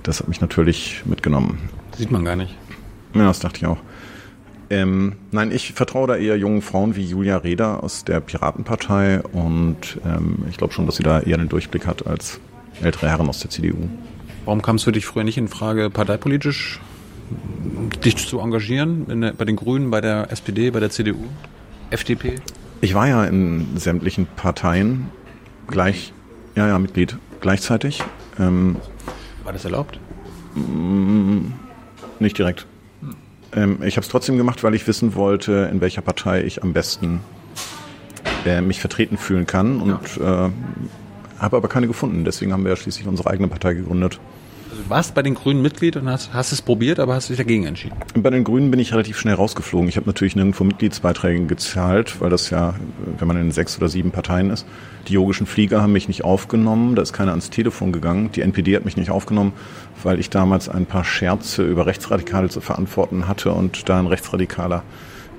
Das 0.03 0.21
hat 0.21 0.29
mich 0.29 0.41
natürlich 0.41 1.03
mitgenommen. 1.05 1.71
Sieht 1.97 2.11
man 2.11 2.25
gar 2.25 2.37
nicht. 2.37 2.57
Ja, 3.15 3.27
das 3.27 3.39
dachte 3.39 3.59
ich 3.59 3.67
auch. 3.67 3.79
Ähm, 4.69 5.15
nein, 5.31 5.53
ich 5.53 5.73
vertraue 5.75 6.09
da 6.09 6.17
eher 6.17 6.37
jungen 6.37 6.61
Frauen 6.61 6.97
wie 6.97 7.05
Julia 7.05 7.37
Reda 7.37 7.77
aus 7.77 8.05
der 8.05 8.21
Piratenpartei 8.21 9.21
und 9.21 9.99
ähm, 10.05 10.39
ich 10.51 10.57
glaube 10.57 10.73
schon, 10.73 10.87
dass 10.87 10.97
sie 10.97 11.05
da 11.05 11.21
eher 11.21 11.39
einen 11.39 11.49
Durchblick 11.49 11.87
hat 11.87 12.07
als 12.07 12.41
ältere 12.83 13.09
Herren 13.09 13.29
aus 13.29 13.41
der 13.41 13.51
CDU. 13.51 13.89
Warum 14.45 14.63
kam 14.63 14.77
es 14.77 14.85
für 14.85 14.93
dich 14.93 15.07
früher 15.07 15.25
nicht 15.25 15.39
in 15.39 15.49
Frage, 15.49 15.91
parteipolitisch 15.91 16.81
dich 18.05 18.17
zu 18.27 18.41
engagieren? 18.41 19.21
Der, 19.21 19.33
bei 19.33 19.45
den 19.45 19.57
Grünen, 19.57 19.91
bei 19.91 20.01
der 20.01 20.31
SPD, 20.31 20.71
bei 20.71 20.81
der 20.81 20.91
CDU, 20.91 21.25
FDP? 21.91 22.37
Ich 22.81 22.95
war 22.95 23.09
ja 23.09 23.25
in 23.25 23.77
sämtlichen 23.77 24.27
Parteien 24.37 25.07
gleich, 25.69 26.13
ja, 26.55 26.67
ja, 26.67 26.79
Mitglied 26.79 27.17
gleichzeitig. 27.41 28.03
Ähm, 28.39 28.77
war 29.45 29.53
das 29.53 29.65
erlaubt? 29.65 29.99
Mm, 30.55 31.53
nicht 32.19 32.39
direkt. 32.39 32.67
Ähm, 33.57 33.79
ich 33.83 33.97
habe 33.97 34.05
es 34.05 34.09
trotzdem 34.09 34.37
gemacht, 34.37 34.63
weil 34.63 34.75
ich 34.75 34.87
wissen 34.87 35.15
wollte, 35.15 35.69
in 35.73 35.81
welcher 35.81 36.03
Partei 36.03 36.45
ich 36.45 36.63
am 36.63 36.73
besten 36.73 37.21
äh, 38.45 38.61
mich 38.61 38.81
vertreten 38.81 39.17
fühlen 39.17 39.47
kann 39.47 39.81
und 39.81 40.17
ja. 40.19 40.47
äh, 40.47 40.51
habe 41.39 41.57
aber 41.57 41.69
keine 41.69 41.87
gefunden. 41.87 42.25
Deswegen 42.25 42.53
haben 42.53 42.65
wir 42.65 42.71
ja 42.71 42.77
schließlich 42.77 43.07
unsere 43.07 43.31
eigene 43.31 43.49
Partei 43.49 43.75
gegründet. 43.75 44.21
Warst 44.89 45.15
bei 45.15 45.23
den 45.23 45.35
Grünen 45.35 45.63
Mitglied 45.63 45.97
und 45.97 46.09
hast, 46.09 46.33
hast 46.33 46.53
es 46.53 46.63
probiert, 46.63 47.01
aber 47.01 47.15
hast 47.15 47.29
dich 47.29 47.37
dagegen 47.37 47.65
entschieden. 47.65 47.97
Bei 48.15 48.31
den 48.31 48.45
Grünen 48.45 48.71
bin 48.71 48.79
ich 48.79 48.93
relativ 48.93 49.19
schnell 49.19 49.35
rausgeflogen. 49.35 49.89
Ich 49.89 49.97
habe 49.97 50.07
natürlich 50.07 50.37
nirgendwo 50.37 50.63
Mitgliedsbeiträge 50.63 51.45
gezahlt, 51.47 52.21
weil 52.21 52.31
das 52.31 52.51
ja, 52.51 52.75
wenn 53.19 53.27
man 53.27 53.37
in 53.37 53.51
sechs 53.51 53.77
oder 53.79 53.89
sieben 53.89 54.13
Parteien 54.13 54.51
ist, 54.51 54.65
die 55.09 55.15
yogischen 55.15 55.47
Flieger 55.47 55.83
haben 55.83 55.93
mich 55.93 56.07
nicht 56.07 56.25
aufgenommen, 56.25 56.95
da 56.95 57.03
ist 57.03 57.13
keiner 57.13 57.33
ans 57.33 57.51
Telefon 57.51 57.91
gegangen. 57.91 58.31
Die 58.33 58.43
NPD 58.43 58.77
hat 58.77 58.85
mich 58.85 58.97
nicht 58.97 59.11
aufgenommen, 59.11 59.55
weil 60.05 60.21
ich 60.21 60.31
damals 60.31 60.69
ein 60.69 60.87
paar 60.87 61.03
Scherze 61.03 61.65
über 61.65 61.87
Rechtsradikale 61.87 62.49
zu 62.49 62.61
verantworten 62.61 63.27
hatte 63.27 63.51
und 63.51 63.89
da 63.89 63.99
ein 63.99 64.07
Rechtsradikaler 64.07 64.85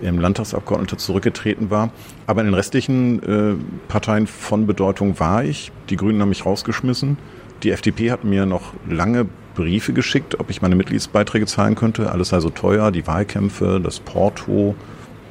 im 0.02 0.20
Landtagsabgeordneter 0.20 0.98
zurückgetreten 0.98 1.70
war. 1.70 1.92
Aber 2.28 2.42
in 2.42 2.48
den 2.48 2.54
restlichen 2.54 3.24
äh, 3.24 3.56
Parteien 3.88 4.28
von 4.28 4.68
Bedeutung 4.68 5.22
war 5.22 5.46
ich. 5.46 5.72
Die 5.90 5.96
Grünen 5.96 6.22
haben 6.22 6.30
mich 6.30 6.46
rausgeschmissen. 6.46 7.18
Die 7.64 7.72
FDP 7.72 8.12
hat 8.12 8.24
mir 8.24 8.46
noch 8.46 8.74
lange 8.88 9.26
Briefe 9.56 9.92
geschickt, 9.92 10.40
ob 10.40 10.50
ich 10.50 10.62
meine 10.62 10.76
Mitgliedsbeiträge 10.76 11.48
zahlen 11.48 11.76
könnte. 11.76 12.12
Alles 12.12 12.30
sei 12.30 12.40
so 12.40 12.50
teuer, 12.50 12.92
die 12.92 13.08
Wahlkämpfe, 13.08 13.82
das 13.84 14.00
Porto. 14.00 14.76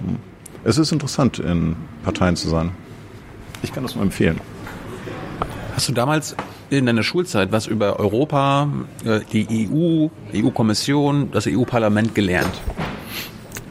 Hm. 0.05 0.17
Es 0.65 0.79
ist 0.79 0.91
interessant, 0.91 1.39
in 1.39 1.77
Parteien 2.03 2.35
zu 2.35 2.49
sein. 2.49 2.73
Ich 3.63 3.73
kann 3.73 3.85
das 3.85 3.95
nur 3.95 4.03
empfehlen. 4.03 4.41
Hast 5.77 5.89
du 5.89 5.93
damals 5.93 6.35
in 6.71 6.87
deiner 6.87 7.05
Schulzeit 7.05 7.53
was 7.53 7.67
über 7.69 8.01
Europa, 8.01 8.69
äh, 9.05 9.21
die 9.33 9.69
EU, 9.71 10.09
EU-Kommission, 10.35 11.31
das 11.31 11.47
EU-Parlament 11.47 12.15
gelernt? 12.15 12.61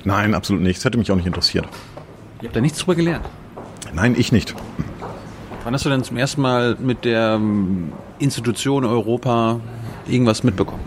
Nein, 0.05 0.33
absolut 0.33 0.61
nicht. 0.61 0.77
Das 0.77 0.85
hätte 0.85 0.97
mich 0.97 1.11
auch 1.11 1.15
nicht 1.15 1.25
interessiert. 1.25 1.67
Ihr 2.41 2.47
habt 2.47 2.55
da 2.55 2.61
nichts 2.61 2.79
drüber 2.79 2.95
gelernt? 2.95 3.25
Nein, 3.93 4.15
ich 4.17 4.31
nicht. 4.31 4.55
Wann 5.63 5.73
hast 5.73 5.83
du 5.83 5.89
denn 5.89 6.03
zum 6.03 6.15
ersten 6.15 6.41
Mal 6.41 6.77
mit 6.79 7.05
der 7.05 7.41
Institution 8.19 8.85
Europa 8.85 9.59
irgendwas 10.07 10.43
mitbekommen? 10.43 10.83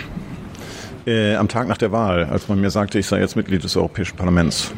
Äh, 1.06 1.36
am 1.36 1.48
Tag 1.48 1.68
nach 1.68 1.78
der 1.78 1.92
Wahl, 1.92 2.24
als 2.24 2.48
man 2.48 2.60
mir 2.60 2.70
sagte, 2.70 2.98
ich 2.98 3.06
sei 3.06 3.20
jetzt 3.20 3.36
Mitglied 3.36 3.64
des 3.64 3.76
Europäischen 3.76 4.16
Parlaments. 4.16 4.72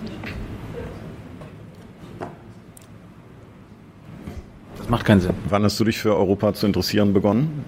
Das 4.78 4.88
macht 4.88 5.04
keinen 5.04 5.20
Sinn. 5.20 5.34
Wann 5.48 5.64
hast 5.64 5.78
du 5.80 5.84
dich 5.84 5.98
für 5.98 6.16
Europa 6.16 6.54
zu 6.54 6.66
interessieren 6.66 7.12
begonnen? 7.12 7.64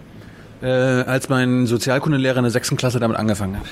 Äh, 0.62 0.66
als 0.68 1.28
mein 1.28 1.66
Sozialkundelehrer 1.66 2.38
in 2.38 2.44
der 2.44 2.52
sechsten 2.52 2.76
Klasse 2.76 3.00
damit 3.00 3.16
angefangen 3.16 3.58
hat. 3.58 3.66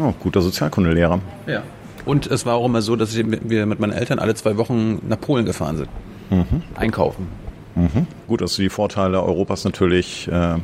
Oh, 0.00 0.12
guter 0.18 0.42
Sozialkundelehrer. 0.42 1.20
Ja. 1.46 1.62
Und 2.04 2.26
es 2.26 2.46
war 2.46 2.54
auch 2.54 2.66
immer 2.66 2.82
so, 2.82 2.96
dass 2.96 3.14
wir 3.16 3.66
mit 3.66 3.80
meinen 3.80 3.92
Eltern 3.92 4.18
alle 4.18 4.34
zwei 4.34 4.56
Wochen 4.56 5.00
nach 5.08 5.20
Polen 5.20 5.44
gefahren 5.44 5.76
sind. 5.76 5.88
Mhm. 6.30 6.62
Einkaufen. 6.74 7.28
Mhm. 7.78 8.06
Gut, 8.26 8.40
dass 8.40 8.56
du 8.56 8.62
die 8.62 8.70
Vorteile 8.70 9.22
Europas 9.22 9.64
natürlich 9.64 10.28
äh, 10.28 10.56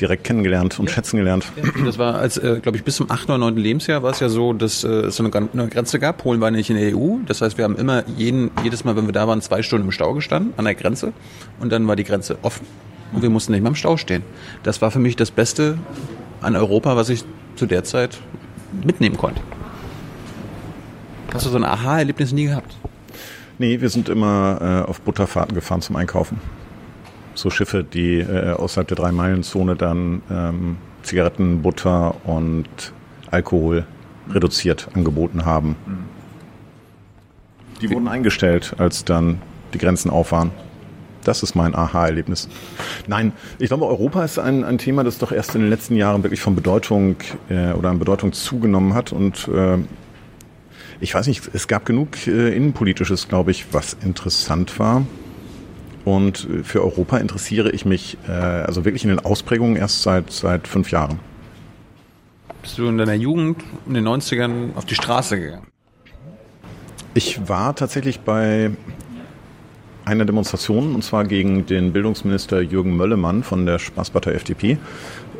direkt 0.00 0.24
kennengelernt 0.24 0.78
und 0.78 0.88
ja. 0.88 0.94
schätzen 0.94 1.16
gelernt. 1.16 1.46
Das 1.84 1.98
war, 1.98 2.14
als, 2.14 2.36
äh, 2.36 2.60
glaube 2.62 2.78
ich, 2.78 2.84
bis 2.84 2.96
zum 2.96 3.10
8. 3.10 3.28
oder 3.28 3.38
9. 3.38 3.56
Lebensjahr 3.56 4.02
war 4.02 4.12
es 4.12 4.20
ja 4.20 4.28
so, 4.28 4.52
dass 4.52 4.84
äh, 4.84 4.88
es 4.88 5.16
so 5.16 5.24
eine, 5.24 5.48
eine, 5.52 5.68
Grenze 5.68 5.98
gab. 5.98 6.18
Polen 6.18 6.40
war 6.40 6.50
nicht 6.50 6.70
in 6.70 6.76
der 6.76 6.96
EU. 6.96 7.16
Das 7.26 7.42
heißt, 7.42 7.58
wir 7.58 7.64
haben 7.64 7.76
immer 7.76 8.04
jeden, 8.16 8.50
jedes 8.62 8.84
Mal, 8.84 8.96
wenn 8.96 9.06
wir 9.06 9.12
da 9.12 9.26
waren, 9.26 9.40
zwei 9.40 9.62
Stunden 9.62 9.86
im 9.86 9.92
Stau 9.92 10.14
gestanden 10.14 10.54
an 10.56 10.64
der 10.64 10.74
Grenze. 10.74 11.12
Und 11.58 11.72
dann 11.72 11.86
war 11.88 11.96
die 11.96 12.04
Grenze 12.04 12.38
offen 12.42 12.66
und 13.12 13.22
wir 13.22 13.30
mussten 13.30 13.52
nicht 13.52 13.62
mehr 13.62 13.70
im 13.70 13.74
Stau 13.74 13.96
stehen. 13.96 14.22
Das 14.62 14.80
war 14.80 14.90
für 14.90 15.00
mich 15.00 15.16
das 15.16 15.30
Beste 15.30 15.76
an 16.40 16.56
Europa, 16.56 16.96
was 16.96 17.08
ich 17.08 17.24
zu 17.56 17.66
der 17.66 17.84
Zeit 17.84 18.18
mitnehmen 18.84 19.16
konnte. 19.16 19.40
Hast 21.34 21.46
du 21.46 21.50
so 21.50 21.56
ein 21.56 21.64
Aha-Erlebnis 21.64 22.32
nie 22.32 22.46
gehabt? 22.46 22.76
Nee, 23.60 23.82
wir 23.82 23.90
sind 23.90 24.08
immer 24.08 24.84
äh, 24.86 24.88
auf 24.88 25.02
Butterfahrten 25.02 25.54
gefahren 25.54 25.82
zum 25.82 25.94
Einkaufen. 25.94 26.40
So 27.34 27.50
Schiffe, 27.50 27.84
die 27.84 28.20
äh, 28.20 28.52
außerhalb 28.52 28.88
der 28.88 28.96
Drei-Meilen-Zone 28.96 29.76
dann 29.76 30.22
ähm, 30.30 30.78
Zigaretten, 31.02 31.60
Butter 31.60 32.14
und 32.24 32.70
Alkohol 33.30 33.84
reduziert 34.30 34.88
angeboten 34.94 35.44
haben. 35.44 35.76
Die 37.82 37.90
wurden 37.90 38.08
eingestellt, 38.08 38.76
als 38.78 39.04
dann 39.04 39.42
die 39.74 39.78
Grenzen 39.78 40.10
auf 40.10 40.32
waren. 40.32 40.52
Das 41.24 41.42
ist 41.42 41.54
mein 41.54 41.74
Aha-Erlebnis. 41.74 42.48
Nein, 43.08 43.32
ich 43.58 43.68
glaube, 43.68 43.86
Europa 43.86 44.24
ist 44.24 44.38
ein, 44.38 44.64
ein 44.64 44.78
Thema, 44.78 45.04
das 45.04 45.18
doch 45.18 45.32
erst 45.32 45.54
in 45.54 45.60
den 45.60 45.68
letzten 45.68 45.96
Jahren 45.96 46.22
wirklich 46.22 46.40
von 46.40 46.56
Bedeutung 46.56 47.16
äh, 47.50 47.72
oder 47.72 47.90
an 47.90 47.98
Bedeutung 47.98 48.32
zugenommen 48.32 48.94
hat 48.94 49.12
und 49.12 49.48
äh, 49.48 49.76
ich 51.00 51.14
weiß 51.14 51.26
nicht, 51.26 51.50
es 51.52 51.66
gab 51.66 51.86
genug 51.86 52.26
äh, 52.26 52.54
Innenpolitisches, 52.54 53.28
glaube 53.28 53.50
ich, 53.50 53.66
was 53.72 53.96
interessant 54.04 54.78
war. 54.78 55.06
Und 56.04 56.48
für 56.62 56.82
Europa 56.82 57.18
interessiere 57.18 57.70
ich 57.70 57.84
mich 57.84 58.16
äh, 58.26 58.32
also 58.32 58.84
wirklich 58.84 59.04
in 59.04 59.10
den 59.10 59.18
Ausprägungen 59.20 59.76
erst 59.76 60.02
seit, 60.02 60.30
seit 60.30 60.66
fünf 60.66 60.90
Jahren. 60.90 61.18
Bist 62.62 62.78
du 62.78 62.86
in 62.88 62.98
deiner 62.98 63.14
Jugend 63.14 63.62
in 63.86 63.94
den 63.94 64.06
90ern 64.06 64.74
auf 64.76 64.84
die 64.84 64.94
Straße 64.94 65.38
gegangen? 65.38 65.66
Ich 67.14 67.48
war 67.48 67.74
tatsächlich 67.74 68.20
bei 68.20 68.70
einer 70.04 70.24
Demonstration, 70.24 70.94
und 70.94 71.02
zwar 71.02 71.24
gegen 71.24 71.66
den 71.66 71.92
Bildungsminister 71.92 72.60
Jürgen 72.60 72.96
Möllemann 72.96 73.42
von 73.42 73.66
der 73.66 73.78
Spaßpartei 73.78 74.32
FDP. 74.32 74.78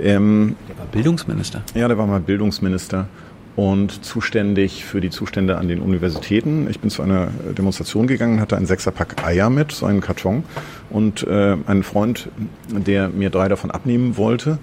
Ähm, 0.00 0.56
der 0.68 0.78
war 0.78 0.86
Bildungsminister? 0.86 1.62
Ja, 1.74 1.88
der 1.88 1.98
war 1.98 2.06
mal 2.06 2.20
Bildungsminister 2.20 3.08
und 3.56 4.04
zuständig 4.04 4.84
für 4.84 5.00
die 5.00 5.10
Zustände 5.10 5.58
an 5.58 5.68
den 5.68 5.80
Universitäten. 5.80 6.68
Ich 6.70 6.80
bin 6.80 6.90
zu 6.90 7.02
einer 7.02 7.28
Demonstration 7.56 8.06
gegangen, 8.06 8.40
hatte 8.40 8.56
einen 8.56 8.66
Sechserpack 8.66 9.24
Eier 9.24 9.50
mit, 9.50 9.72
so 9.72 9.86
einen 9.86 10.00
Karton 10.00 10.44
und 10.88 11.26
äh, 11.26 11.56
einen 11.66 11.82
Freund, 11.82 12.28
der 12.68 13.08
mir 13.08 13.30
drei 13.30 13.48
davon 13.48 13.70
abnehmen 13.70 14.16
wollte 14.16 14.58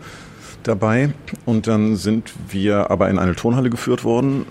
dabei. 0.64 1.10
Und 1.46 1.68
dann 1.68 1.96
sind 1.96 2.34
wir 2.50 2.92
aber 2.92 3.10
in 3.10 3.20
eine 3.20 3.36
Turnhalle 3.36 3.70
geführt 3.70 4.04
worden 4.04 4.46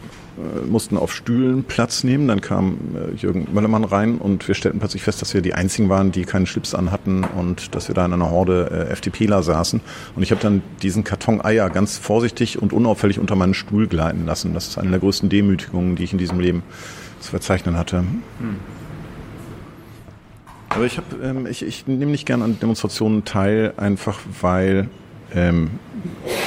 mussten 0.67 0.97
auf 0.97 1.13
Stühlen 1.13 1.65
Platz 1.65 2.05
nehmen. 2.05 2.29
Dann 2.29 2.41
kam 2.41 2.79
äh, 2.95 3.15
Jürgen 3.17 3.49
Möllermann 3.53 3.85
rein 3.85 4.19
und 4.19 4.47
wir 4.49 4.55
stellten 4.55 4.79
plötzlich 4.79 5.03
fest, 5.03 5.23
dass 5.23 5.35
wir 5.35 5.43
die 5.43 5.55
einzigen 5.55 5.89
waren, 5.89 6.13
die 6.13 6.25
keinen 6.25 6.47
Schlips 6.47 6.75
anhatten 6.75 7.25
und 7.25 7.75
dass 7.75 7.89
wir 7.89 7.95
da 7.95 8.05
in 8.05 8.13
einer 8.13 8.31
Horde 8.31 8.71
äh, 8.71 8.93
FDPler 8.93 9.43
saßen. 9.43 9.81
Und 10.15 10.23
ich 10.23 10.31
habe 10.31 10.41
dann 10.41 10.63
diesen 10.83 11.05
Karton 11.05 11.41
Eier 11.45 11.71
ganz 11.71 11.99
vorsichtig 11.99 12.61
und 12.61 12.73
unauffällig 12.73 13.19
unter 13.19 13.37
meinen 13.37 13.55
Stuhl 13.55 13.87
gleiten 13.87 14.27
lassen. 14.27 14.55
Das 14.55 14.69
ist 14.69 14.79
eine 14.79 14.91
der 14.91 15.01
größten 15.01 15.29
Demütigungen, 15.29 15.97
die 15.97 16.05
ich 16.05 16.13
in 16.13 16.19
diesem 16.19 16.41
Leben 16.41 16.63
zu 17.21 17.31
verzeichnen 17.31 17.77
hatte. 17.77 17.99
Hm. 17.99 18.57
Aber 20.69 20.85
ich, 20.85 20.99
hab, 20.99 21.05
ähm, 21.23 21.47
ich, 21.47 21.65
ich 21.65 21.87
nehme 21.87 22.11
nicht 22.11 22.27
gern 22.27 22.43
an 22.43 22.59
Demonstrationen 22.61 23.25
teil, 23.25 23.73
einfach 23.77 24.21
weil 24.41 24.91
ähm, 25.35 25.71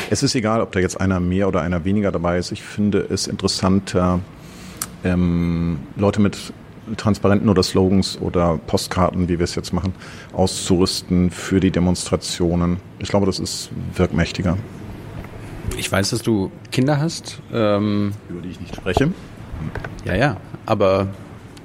es 0.09 0.23
ist 0.23 0.35
egal, 0.35 0.61
ob 0.61 0.71
da 0.71 0.79
jetzt 0.79 0.99
einer 0.99 1.19
mehr 1.19 1.47
oder 1.47 1.61
einer 1.61 1.85
weniger 1.85 2.11
dabei 2.11 2.37
ist. 2.37 2.51
Ich 2.51 2.63
finde 2.63 2.99
es 3.09 3.27
interessanter, 3.27 4.19
ähm, 5.03 5.79
Leute 5.95 6.21
mit 6.21 6.37
Transparenten 6.97 7.49
oder 7.49 7.63
Slogans 7.63 8.19
oder 8.19 8.57
Postkarten, 8.57 9.29
wie 9.29 9.37
wir 9.37 9.43
es 9.43 9.55
jetzt 9.55 9.73
machen, 9.73 9.93
auszurüsten 10.33 11.29
für 11.29 11.59
die 11.59 11.71
Demonstrationen. 11.71 12.77
Ich 12.99 13.09
glaube, 13.09 13.25
das 13.25 13.39
ist 13.39 13.69
wirkmächtiger. 13.95 14.57
Ich 15.77 15.91
weiß, 15.91 16.09
dass 16.09 16.21
du 16.21 16.51
Kinder 16.71 16.99
hast. 16.99 17.39
Ähm, 17.53 18.13
Über 18.27 18.41
die 18.41 18.49
ich 18.49 18.59
nicht 18.59 18.75
spreche. 18.75 19.11
Ja, 20.03 20.15
ja. 20.15 20.37
Aber 20.65 21.07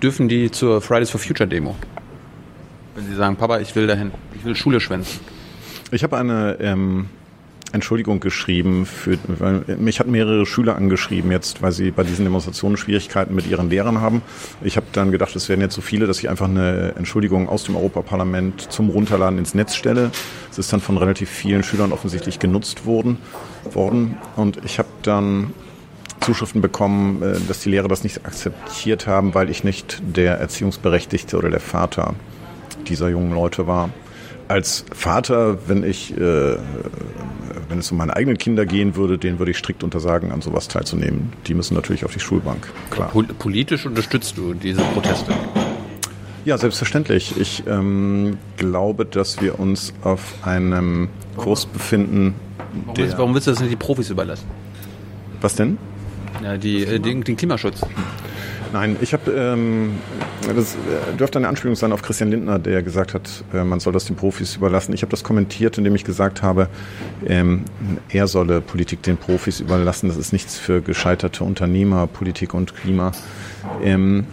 dürfen 0.03 0.29
die 0.29 0.50
zur 0.50 0.81
Fridays 0.81 1.11
for 1.11 1.20
Future 1.20 1.48
Demo? 1.48 1.74
Wenn 2.94 3.07
sie 3.07 3.14
sagen, 3.14 3.37
Papa, 3.37 3.61
ich 3.61 3.74
will 3.74 3.87
dahin. 3.87 4.12
Ich 4.37 4.44
will 4.44 4.55
Schule 4.55 4.81
schwänzen. 4.81 5.20
Ich 5.90 6.03
habe 6.03 6.16
eine 6.16 6.57
ähm, 6.61 7.07
Entschuldigung 7.75 8.20
geschrieben, 8.20 8.87
für, 8.87 9.18
weil 9.27 9.64
mich 9.79 9.99
hat 9.99 10.07
mehrere 10.07 10.47
Schüler 10.47 10.77
angeschrieben 10.77 11.33
jetzt, 11.33 11.61
weil 11.61 11.73
sie 11.73 11.90
bei 11.90 12.05
diesen 12.05 12.25
Demonstrationen 12.25 12.77
Schwierigkeiten 12.77 13.35
mit 13.35 13.49
ihren 13.49 13.68
Lehrern 13.68 14.01
haben. 14.01 14.23
Ich 14.62 14.77
habe 14.77 14.87
dann 14.92 15.11
gedacht, 15.11 15.35
es 15.35 15.49
werden 15.49 15.61
jetzt 15.61 15.75
so 15.75 15.81
viele, 15.81 16.07
dass 16.07 16.20
ich 16.20 16.31
einfach 16.31 16.49
eine 16.49 16.94
Entschuldigung 16.97 17.49
aus 17.49 17.64
dem 17.64 17.75
Europaparlament 17.75 18.73
zum 18.73 18.90
Runterladen 18.90 19.38
ins 19.38 19.55
Netz 19.55 19.75
stelle. 19.75 20.12
Es 20.53 20.59
ist 20.59 20.73
dann 20.73 20.81
von 20.81 20.97
relativ 20.99 21.29
vielen 21.29 21.64
Schülern 21.64 21.92
offensichtlich 21.92 22.38
genutzt 22.38 22.87
worden. 22.87 23.18
worden. 23.73 24.18
Und 24.37 24.64
ich 24.64 24.79
habe 24.79 24.88
dann 25.03 25.53
Zuschriften 26.20 26.61
bekommen, 26.61 27.23
äh, 27.23 27.40
dass 27.49 27.61
die 27.61 27.70
Lehrer 27.70 27.88
das 27.88 28.05
nicht 28.05 28.25
akzeptiert 28.25 29.09
haben, 29.09 29.35
weil 29.35 29.51
ich 29.51 29.64
nicht 29.64 30.01
der 30.05 30.38
Erziehungsberechtigte 30.38 31.37
oder 31.37 31.51
der 31.51 31.61
Vater 31.61 32.14
dieser 32.87 33.09
jungen 33.09 33.33
Leute 33.35 33.66
war 33.66 33.90
als 34.55 34.85
Vater, 34.95 35.69
wenn 35.69 35.83
ich, 35.83 36.17
äh, 36.17 36.57
wenn 37.69 37.79
es 37.81 37.90
um 37.90 37.99
meine 37.99 38.14
eigenen 38.14 38.38
Kinder 38.38 38.64
gehen 38.64 38.95
würde, 38.95 39.19
denen 39.19 39.40
würde 39.40 39.51
ich 39.51 39.59
strikt 39.59 39.83
untersagen, 39.83 40.31
an 40.31 40.43
sowas 40.43 40.69
teilzunehmen. 40.69 41.33
Die 41.49 41.55
müssen 41.55 41.75
natürlich 41.75 42.05
auf 42.05 42.12
die 42.12 42.21
Schulbank, 42.21 42.69
klar. 42.88 43.11
Politisch 43.40 43.85
unterstützt 43.85 44.38
du 44.38 44.55
diese 44.55 44.81
Proteste? 44.81 45.33
Ja, 46.45 46.57
selbstverständlich. 46.57 47.35
Ich 47.37 47.64
ähm, 47.67 48.38
glaube, 48.57 49.07
dass 49.07 49.40
wir 49.40 49.59
uns 49.59 49.93
auf 50.05 50.35
einem 50.43 51.09
Kurs 51.37 51.67
befinden. 51.67 52.35
Warum, 52.85 52.97
willst, 52.97 53.19
warum 53.19 53.35
willst 53.35 53.49
du 53.49 53.51
das 53.51 53.61
nicht 53.61 53.73
die 53.73 53.77
Profis 53.77 54.09
überlassen? 54.11 54.47
Was 55.40 55.57
denn? 55.57 55.79
Ja, 56.45 56.57
die, 56.57 56.85
äh, 56.85 57.01
den, 57.01 57.25
den 57.25 57.37
Klimaschutz. 57.37 57.81
Nein, 58.75 58.97
ich 59.01 59.13
habe, 59.13 59.31
ähm, 59.31 60.01
das 60.53 60.75
äh, 60.75 61.17
dürfte 61.17 61.39
eine 61.39 61.47
Anspielung 61.47 61.77
sein 61.77 61.93
auf 61.93 62.03
Christian 62.03 62.33
Lindner, 62.33 62.59
der 62.59 62.83
gesagt 62.83 63.14
hat, 63.14 63.45
äh, 63.55 63.62
man 63.62 63.79
soll 63.79 63.93
das 63.93 64.07
den 64.07 64.16
Profis 64.16 64.57
überlassen. 64.57 64.93
Ich 64.93 65.03
habe 65.03 65.11
das 65.12 65.22
kommentiert, 65.22 65.79
indem 65.79 65.95
ich 65.95 66.03
gesagt 66.03 66.43
habe, 66.43 66.66
ähm, 67.25 67.62
er 68.09 68.27
solle 68.27 68.61
Politik 68.61 69.01
den 69.05 69.16
Profis 69.16 69.61
überlassen. 69.61 70.09
Das 70.09 70.16
ist 70.16 70.33
nichts 70.33 70.59
für 70.59 70.83
gescheiterte 70.83 71.45
Unternehmer, 71.45 72.09
Politik 72.09 72.53
und 72.53 72.75
Klima. 72.75 73.12
Ähm, 73.81 74.27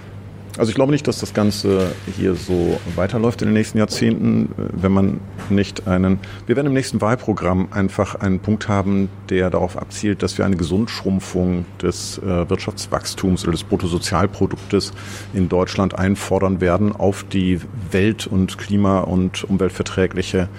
also 0.58 0.70
ich 0.70 0.76
glaube 0.76 0.92
nicht, 0.92 1.08
dass 1.08 1.20
das 1.20 1.34
Ganze 1.34 1.94
hier 2.18 2.36
so 2.36 2.80
weiterläuft 2.96 3.42
in 3.42 3.48
den 3.48 3.54
nächsten 3.54 3.78
Jahrzehnten, 3.78 4.50
wenn 4.58 4.92
man 4.92 5.20
nicht 5.50 5.88
einen. 5.88 6.20
Wir 6.46 6.56
werden 6.56 6.68
im 6.68 6.74
nächsten 6.74 7.00
Wahlprogramm 7.00 7.70
einfach 7.72 8.16
einen 8.16 8.40
Punkt 8.40 8.68
haben, 8.68 9.10
der 9.30 9.50
darauf 9.50 9.78
abzielt, 9.78 10.24
dass 10.24 10.38
wir 10.38 10.46
eine 10.46 10.58
Gesundschrumpfung 10.58 11.66
des 11.82 12.18
äh, 12.18 12.50
Wirtschaftswachstums 12.50 13.44
oder 13.44 13.54
des 13.54 13.64
Bruttosozialproduktes 13.64 14.92
in 15.34 15.48
Deutschland 15.48 15.98
einfordern 15.98 16.60
werden 16.60 16.94
auf 16.94 17.24
die 17.24 17.60
welt- 17.92 18.28
und 18.28 18.58
klima- 18.58 19.02
und 19.02 19.46
umweltverträgliche 19.46 20.50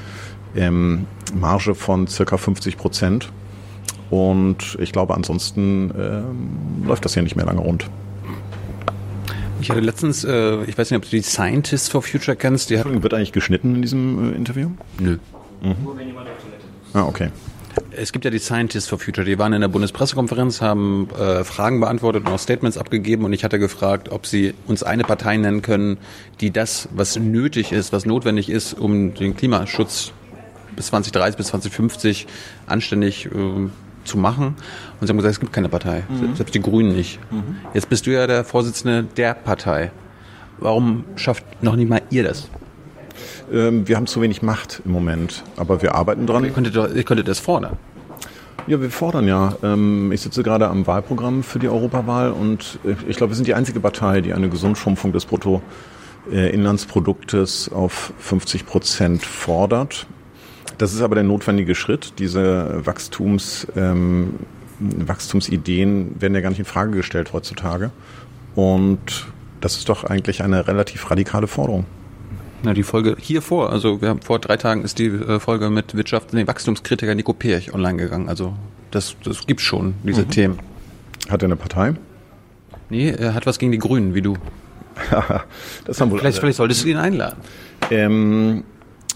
ähm, 0.56 1.06
Marge 1.34 1.74
von 1.74 2.06
circa 2.06 2.38
50 2.38 2.78
Prozent. 2.78 3.30
Und 4.10 4.76
ich 4.80 4.92
glaube, 4.92 5.14
ansonsten 5.14 5.90
ähm, 5.98 6.86
läuft 6.86 7.04
das 7.04 7.14
hier 7.14 7.22
nicht 7.22 7.36
mehr 7.36 7.46
lange 7.46 7.60
rund. 7.60 7.88
Ich 9.62 9.70
hatte 9.70 9.80
letztens, 9.80 10.24
äh, 10.24 10.64
ich 10.64 10.76
weiß 10.76 10.90
nicht, 10.90 10.96
ob 10.96 11.04
du 11.04 11.10
die 11.10 11.22
Scientists 11.22 11.88
for 11.88 12.02
Future 12.02 12.36
kennst. 12.36 12.68
Die 12.68 12.74
Entschuldigung, 12.74 13.04
wird 13.04 13.14
eigentlich 13.14 13.30
geschnitten 13.30 13.76
in 13.76 13.82
diesem 13.82 14.32
äh, 14.32 14.36
Interview? 14.36 14.70
Nö. 14.98 15.18
Nur 15.62 15.96
wenn 15.96 16.08
jemand 16.08 16.28
auf 16.28 16.34
Toilette 16.42 16.64
Ah, 16.92 17.04
okay. 17.04 17.30
Es 17.92 18.10
gibt 18.10 18.24
ja 18.24 18.32
die 18.32 18.40
Scientists 18.40 18.88
for 18.88 18.98
Future, 18.98 19.24
die 19.24 19.38
waren 19.38 19.52
in 19.52 19.60
der 19.60 19.68
Bundespressekonferenz, 19.68 20.60
haben 20.60 21.08
äh, 21.10 21.44
Fragen 21.44 21.78
beantwortet 21.78 22.26
und 22.26 22.32
auch 22.32 22.40
Statements 22.40 22.76
abgegeben 22.76 23.24
und 23.24 23.32
ich 23.32 23.44
hatte 23.44 23.60
gefragt, 23.60 24.08
ob 24.10 24.26
sie 24.26 24.52
uns 24.66 24.82
eine 24.82 25.04
Partei 25.04 25.36
nennen 25.36 25.62
können, 25.62 25.98
die 26.40 26.50
das, 26.50 26.88
was 26.92 27.16
nötig 27.16 27.70
ist, 27.70 27.92
was 27.92 28.04
notwendig 28.04 28.50
ist, 28.50 28.74
um 28.74 29.14
den 29.14 29.36
Klimaschutz 29.36 30.12
bis 30.74 30.86
2030, 30.86 31.36
bis 31.36 31.46
2050 31.46 32.26
anständig 32.66 33.26
äh, 33.26 33.30
zu 34.04 34.18
machen. 34.18 34.56
Und 35.02 35.08
sie 35.08 35.10
haben 35.10 35.16
gesagt, 35.16 35.32
es 35.32 35.40
gibt 35.40 35.52
keine 35.52 35.68
Partei, 35.68 36.04
mhm. 36.08 36.36
selbst 36.36 36.54
die 36.54 36.60
Grünen 36.60 36.94
nicht. 36.94 37.18
Mhm. 37.32 37.56
Jetzt 37.74 37.88
bist 37.88 38.06
du 38.06 38.12
ja 38.12 38.28
der 38.28 38.44
Vorsitzende 38.44 39.02
der 39.02 39.34
Partei. 39.34 39.90
Warum 40.60 41.02
schafft 41.16 41.42
noch 41.60 41.74
nicht 41.74 41.88
mal 41.88 42.02
ihr 42.10 42.22
das? 42.22 42.48
Ähm, 43.52 43.88
wir 43.88 43.96
haben 43.96 44.06
zu 44.06 44.22
wenig 44.22 44.42
Macht 44.42 44.80
im 44.84 44.92
Moment, 44.92 45.42
aber 45.56 45.82
wir 45.82 45.96
arbeiten 45.96 46.28
dran. 46.28 46.44
Ihr 46.44 46.52
könntet, 46.52 46.76
ihr 46.76 47.02
könntet 47.02 47.26
das 47.26 47.40
fordern. 47.40 47.78
Ja, 48.68 48.80
wir 48.80 48.92
fordern 48.92 49.26
ja. 49.26 49.56
Ähm, 49.64 50.12
ich 50.12 50.20
sitze 50.20 50.44
gerade 50.44 50.68
am 50.68 50.86
Wahlprogramm 50.86 51.42
für 51.42 51.58
die 51.58 51.68
Europawahl 51.68 52.30
und 52.30 52.78
ich 53.08 53.16
glaube, 53.16 53.32
wir 53.32 53.34
sind 53.34 53.48
die 53.48 53.54
einzige 53.54 53.80
Partei, 53.80 54.20
die 54.20 54.34
eine 54.34 54.48
Gesundschrumpfung 54.48 55.12
des 55.12 55.26
Bruttoinlandsproduktes 55.26 57.72
auf 57.72 58.12
50 58.20 58.66
Prozent 58.66 59.24
fordert. 59.24 60.06
Das 60.78 60.94
ist 60.94 61.02
aber 61.02 61.16
der 61.16 61.24
notwendige 61.24 61.74
Schritt. 61.74 62.20
Diese 62.20 62.86
Wachstums, 62.86 63.66
ähm, 63.74 64.34
Wachstumsideen 65.06 66.20
werden 66.20 66.34
ja 66.34 66.40
gar 66.40 66.50
nicht 66.50 66.58
in 66.58 66.64
Frage 66.64 66.92
gestellt 66.92 67.32
heutzutage. 67.32 67.90
Und 68.54 69.26
das 69.60 69.76
ist 69.76 69.88
doch 69.88 70.04
eigentlich 70.04 70.42
eine 70.42 70.66
relativ 70.66 71.10
radikale 71.10 71.46
Forderung. 71.46 71.86
Na, 72.64 72.74
die 72.74 72.82
Folge 72.82 73.16
hier 73.18 73.42
vor, 73.42 73.70
also 73.70 74.00
wir 74.00 74.08
haben 74.08 74.22
vor 74.22 74.38
drei 74.38 74.56
Tagen 74.56 74.84
ist 74.84 74.98
die 74.98 75.06
äh, 75.06 75.40
Folge 75.40 75.68
mit 75.68 75.94
Wirtschafts-, 75.94 76.32
nee, 76.32 76.46
Wachstumskritiker 76.46 77.14
Nico 77.14 77.32
Pirch 77.32 77.74
online 77.74 77.96
gegangen. 77.96 78.28
Also 78.28 78.54
das, 78.90 79.16
das 79.24 79.46
gibt 79.46 79.60
schon, 79.60 79.94
diese 80.04 80.22
mhm. 80.22 80.30
Themen. 80.30 80.58
Hat 81.28 81.42
er 81.42 81.46
eine 81.46 81.56
Partei? 81.56 81.94
Nee, 82.88 83.10
er 83.10 83.34
hat 83.34 83.46
was 83.46 83.58
gegen 83.58 83.72
die 83.72 83.78
Grünen, 83.78 84.14
wie 84.14 84.22
du. 84.22 84.36
das 85.86 86.00
haben 86.00 86.10
wohl 86.10 86.18
vielleicht, 86.18 86.38
vielleicht 86.38 86.58
solltest 86.58 86.84
du 86.84 86.88
ihn 86.88 86.98
einladen. 86.98 87.38
Ähm, 87.90 88.64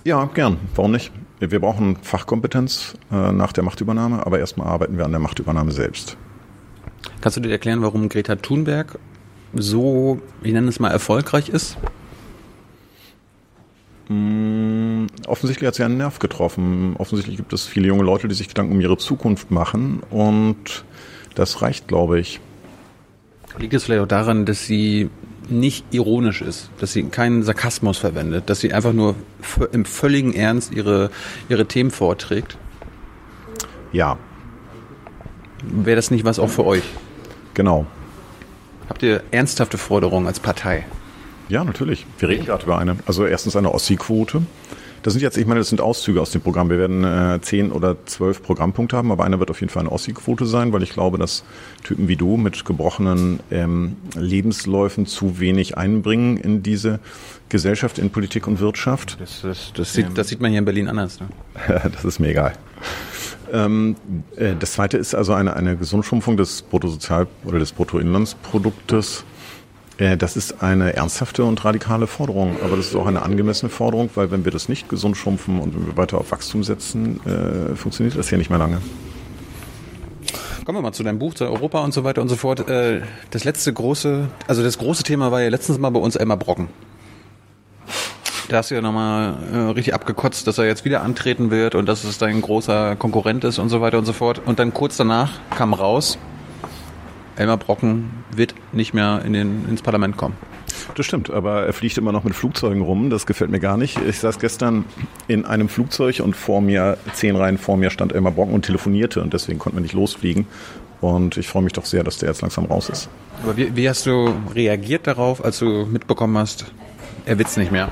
ja, 0.04 0.24
gern. 0.34 0.56
Warum 0.74 0.92
nicht? 0.92 1.12
Wir 1.38 1.60
brauchen 1.60 1.96
Fachkompetenz 1.96 2.94
äh, 3.12 3.32
nach 3.32 3.52
der 3.52 3.62
Machtübernahme, 3.62 4.24
aber 4.24 4.38
erstmal 4.38 4.68
arbeiten 4.68 4.96
wir 4.96 5.04
an 5.04 5.10
der 5.10 5.20
Machtübernahme 5.20 5.72
selbst. 5.72 6.16
Kannst 7.20 7.36
du 7.36 7.42
dir 7.42 7.50
erklären, 7.50 7.82
warum 7.82 8.08
Greta 8.08 8.36
Thunberg 8.36 8.98
so, 9.54 10.20
ich 10.42 10.52
nenne 10.52 10.68
es 10.68 10.80
mal, 10.80 10.90
erfolgreich 10.90 11.48
ist? 11.50 11.76
Mm, 14.08 15.06
offensichtlich 15.26 15.66
hat 15.66 15.74
sie 15.74 15.84
einen 15.84 15.98
Nerv 15.98 16.18
getroffen. 16.20 16.96
Offensichtlich 16.96 17.36
gibt 17.36 17.52
es 17.52 17.64
viele 17.64 17.88
junge 17.88 18.04
Leute, 18.04 18.28
die 18.28 18.34
sich 18.34 18.48
Gedanken 18.48 18.72
um 18.72 18.80
ihre 18.80 18.96
Zukunft 18.96 19.50
machen 19.50 20.00
und 20.10 20.84
das 21.34 21.60
reicht, 21.60 21.86
glaube 21.86 22.18
ich. 22.18 22.40
Liegt 23.58 23.74
es 23.74 23.84
vielleicht 23.84 24.02
auch 24.02 24.08
daran, 24.08 24.46
dass 24.46 24.66
sie 24.66 25.10
nicht 25.48 25.84
ironisch 25.92 26.42
ist, 26.42 26.70
dass 26.78 26.92
sie 26.92 27.04
keinen 27.04 27.42
Sarkasmus 27.42 27.98
verwendet, 27.98 28.50
dass 28.50 28.60
sie 28.60 28.72
einfach 28.72 28.92
nur 28.92 29.14
im 29.72 29.84
völligen 29.84 30.34
Ernst 30.34 30.72
ihre, 30.72 31.10
ihre 31.48 31.66
Themen 31.66 31.90
vorträgt? 31.90 32.56
Ja. 33.92 34.18
Wäre 35.62 35.96
das 35.96 36.10
nicht 36.10 36.24
was 36.24 36.38
auch 36.38 36.50
für 36.50 36.64
euch? 36.64 36.84
Genau. 37.54 37.86
Habt 38.88 39.02
ihr 39.02 39.22
ernsthafte 39.30 39.78
Forderungen 39.78 40.26
als 40.26 40.40
Partei? 40.40 40.84
Ja, 41.48 41.64
natürlich. 41.64 42.06
Wir 42.18 42.28
reden 42.28 42.44
gerade 42.44 42.64
über 42.64 42.78
eine. 42.78 42.96
Also 43.06 43.24
erstens 43.26 43.56
eine 43.56 43.72
Ossi-Quote. 43.72 44.42
Das 45.06 45.12
sind 45.12 45.22
jetzt, 45.22 45.36
ich 45.38 45.46
meine, 45.46 45.60
das 45.60 45.68
sind 45.68 45.80
Auszüge 45.80 46.20
aus 46.20 46.32
dem 46.32 46.40
Programm. 46.40 46.68
Wir 46.68 46.78
werden 46.78 47.04
äh, 47.04 47.38
zehn 47.40 47.70
oder 47.70 47.96
zwölf 48.06 48.42
Programmpunkte 48.42 48.96
haben, 48.96 49.12
aber 49.12 49.22
einer 49.22 49.38
wird 49.38 49.52
auf 49.52 49.60
jeden 49.60 49.72
Fall 49.72 49.82
eine 49.82 49.92
Ossi-Quote 49.92 50.46
sein, 50.46 50.72
weil 50.72 50.82
ich 50.82 50.90
glaube, 50.90 51.16
dass 51.16 51.44
Typen 51.84 52.08
wie 52.08 52.16
du 52.16 52.36
mit 52.36 52.64
gebrochenen 52.64 53.38
ähm, 53.52 53.98
Lebensläufen 54.16 55.06
zu 55.06 55.38
wenig 55.38 55.78
einbringen 55.78 56.38
in 56.38 56.64
diese 56.64 56.98
Gesellschaft, 57.50 58.00
in 58.00 58.10
Politik 58.10 58.48
und 58.48 58.58
Wirtschaft. 58.58 59.16
Das, 59.20 59.42
das, 59.42 59.72
das, 59.76 59.92
sieht, 59.92 60.18
das 60.18 60.26
sieht 60.26 60.40
man 60.40 60.50
hier 60.50 60.58
in 60.58 60.64
Berlin 60.64 60.88
anders. 60.88 61.20
Ne? 61.20 61.28
das 61.92 62.04
ist 62.04 62.18
mir 62.18 62.30
egal. 62.30 62.54
Ähm, 63.52 63.94
äh, 64.34 64.54
das 64.58 64.72
zweite 64.72 64.98
ist 64.98 65.14
also 65.14 65.34
eine, 65.34 65.54
eine 65.54 65.76
Gesundschrumpfung 65.76 66.36
des 66.36 66.64
Bruttosozial- 66.68 67.28
oder 67.44 67.60
des 67.60 67.70
Bruttoinlandsproduktes 67.70 69.24
das 69.98 70.36
ist 70.36 70.62
eine 70.62 70.94
ernsthafte 70.94 71.44
und 71.44 71.64
radikale 71.64 72.06
Forderung, 72.06 72.56
aber 72.62 72.76
das 72.76 72.88
ist 72.88 72.96
auch 72.96 73.06
eine 73.06 73.22
angemessene 73.22 73.70
Forderung, 73.70 74.10
weil 74.14 74.30
wenn 74.30 74.44
wir 74.44 74.52
das 74.52 74.68
nicht 74.68 74.88
gesund 74.88 75.16
schrumpfen 75.16 75.58
und 75.58 75.74
wenn 75.74 75.86
wir 75.86 75.96
weiter 75.96 76.18
auf 76.18 76.32
Wachstum 76.32 76.62
setzen, 76.64 77.20
äh, 77.24 77.74
funktioniert 77.74 78.16
das 78.16 78.28
hier 78.28 78.36
nicht 78.36 78.50
mehr 78.50 78.58
lange. 78.58 78.82
Kommen 80.66 80.78
wir 80.78 80.82
mal 80.82 80.92
zu 80.92 81.04
deinem 81.04 81.18
Buch, 81.20 81.32
zu 81.32 81.44
Europa 81.44 81.78
und 81.78 81.94
so 81.94 82.02
weiter 82.02 82.20
und 82.20 82.28
so 82.28 82.36
fort. 82.36 82.68
Äh, 82.68 83.02
das 83.30 83.44
letzte 83.44 83.72
große, 83.72 84.28
also 84.48 84.62
das 84.62 84.78
große 84.78 85.04
Thema 85.04 85.30
war 85.30 85.40
ja 85.40 85.48
letztens 85.48 85.78
mal 85.78 85.90
bei 85.90 86.00
uns 86.00 86.16
Elmar 86.16 86.36
Brocken. 86.36 86.68
Da 88.48 88.58
hast 88.58 88.70
du 88.70 88.74
ja 88.74 88.80
nochmal 88.80 89.34
äh, 89.52 89.56
richtig 89.70 89.94
abgekotzt, 89.94 90.46
dass 90.46 90.58
er 90.58 90.66
jetzt 90.66 90.84
wieder 90.84 91.02
antreten 91.02 91.50
wird 91.50 91.74
und 91.74 91.86
dass 91.86 92.04
es 92.04 92.18
dein 92.18 92.40
großer 92.42 92.96
Konkurrent 92.96 93.44
ist 93.44 93.58
und 93.58 93.68
so 93.68 93.80
weiter 93.80 93.98
und 93.98 94.04
so 94.04 94.12
fort. 94.12 94.40
Und 94.44 94.58
dann 94.58 94.74
kurz 94.74 94.96
danach 94.96 95.32
kam 95.56 95.72
raus, 95.72 96.18
Elmar 97.36 97.56
Brocken 97.58 98.10
wird 98.34 98.54
nicht 98.72 98.94
mehr 98.94 99.22
in 99.24 99.32
den, 99.32 99.68
ins 99.68 99.82
Parlament 99.82 100.16
kommen. 100.16 100.34
Das 100.94 101.04
stimmt, 101.04 101.30
aber 101.30 101.66
er 101.66 101.72
fliegt 101.72 101.98
immer 101.98 102.12
noch 102.12 102.24
mit 102.24 102.34
Flugzeugen 102.34 102.82
rum. 102.82 103.10
Das 103.10 103.26
gefällt 103.26 103.50
mir 103.50 103.60
gar 103.60 103.76
nicht. 103.76 103.98
Ich 104.08 104.18
saß 104.18 104.38
gestern 104.38 104.84
in 105.28 105.44
einem 105.44 105.68
Flugzeug 105.68 106.20
und 106.20 106.34
vor 106.34 106.60
mir, 106.60 106.96
zehn 107.12 107.36
Reihen 107.36 107.58
vor 107.58 107.76
mir, 107.76 107.90
stand 107.90 108.12
Elmar 108.12 108.32
Brocken 108.32 108.54
und 108.54 108.64
telefonierte 108.64 109.22
und 109.22 109.32
deswegen 109.34 109.58
konnten 109.58 109.78
wir 109.78 109.82
nicht 109.82 109.94
losfliegen. 109.94 110.46
Und 111.00 111.36
ich 111.36 111.48
freue 111.48 111.62
mich 111.62 111.74
doch 111.74 111.84
sehr, 111.84 112.02
dass 112.02 112.18
der 112.18 112.30
jetzt 112.30 112.40
langsam 112.40 112.64
raus 112.64 112.88
ist. 112.88 113.08
Aber 113.42 113.56
wie, 113.56 113.76
wie 113.76 113.88
hast 113.88 114.06
du 114.06 114.32
reagiert 114.54 115.06
darauf, 115.06 115.44
als 115.44 115.58
du 115.58 115.86
mitbekommen 115.86 116.38
hast, 116.38 116.72
er 117.26 117.38
wird's 117.38 117.56
nicht 117.56 117.70
mehr? 117.70 117.90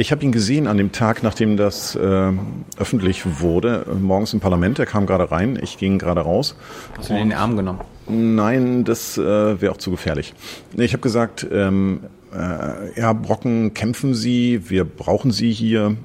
Ich 0.00 0.12
habe 0.12 0.22
ihn 0.22 0.30
gesehen 0.30 0.68
an 0.68 0.76
dem 0.76 0.92
Tag, 0.92 1.24
nachdem 1.24 1.56
das 1.56 1.96
äh, 1.96 2.32
öffentlich 2.78 3.40
wurde, 3.40 3.84
morgens 4.00 4.32
im 4.32 4.38
Parlament. 4.38 4.78
Er 4.78 4.86
kam 4.86 5.06
gerade 5.06 5.32
rein, 5.32 5.58
ich 5.60 5.76
ging 5.76 5.98
gerade 5.98 6.20
raus. 6.20 6.54
Hast 6.96 7.10
du 7.10 7.14
ihn 7.14 7.18
in 7.22 7.28
den 7.30 7.38
Arm 7.38 7.56
genommen? 7.56 7.80
Nein, 8.06 8.84
das 8.84 9.18
äh, 9.18 9.60
wäre 9.60 9.72
auch 9.72 9.78
zu 9.78 9.90
gefährlich. 9.90 10.34
Ich 10.76 10.92
habe 10.92 11.00
gesagt, 11.00 11.44
ähm, 11.50 12.02
äh, 12.32 13.00
ja, 13.00 13.12
Brocken, 13.12 13.74
kämpfen 13.74 14.14
Sie, 14.14 14.70
wir 14.70 14.84
brauchen 14.84 15.32
Sie 15.32 15.50
hier, 15.50 15.96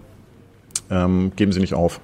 ähm, 0.90 1.32
geben 1.36 1.52
Sie 1.52 1.60
nicht 1.60 1.76
auf. 1.76 2.02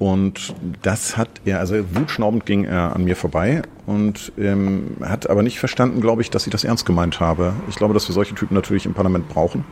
Und 0.00 0.56
das 0.82 1.16
hat 1.16 1.28
er, 1.44 1.60
also 1.60 1.76
wutschnaubend 1.94 2.46
ging 2.46 2.64
er 2.64 2.96
an 2.96 3.04
mir 3.04 3.14
vorbei 3.14 3.62
und 3.86 4.32
ähm, 4.36 4.96
hat 5.00 5.30
aber 5.30 5.44
nicht 5.44 5.60
verstanden, 5.60 6.00
glaube 6.00 6.20
ich, 6.20 6.30
dass 6.30 6.48
ich 6.48 6.50
das 6.50 6.64
ernst 6.64 6.84
gemeint 6.84 7.20
habe. 7.20 7.52
Ich 7.68 7.76
glaube, 7.76 7.94
dass 7.94 8.08
wir 8.08 8.12
solche 8.12 8.34
Typen 8.34 8.56
natürlich 8.56 8.86
im 8.86 8.94
Parlament 8.94 9.28
brauchen, 9.28 9.64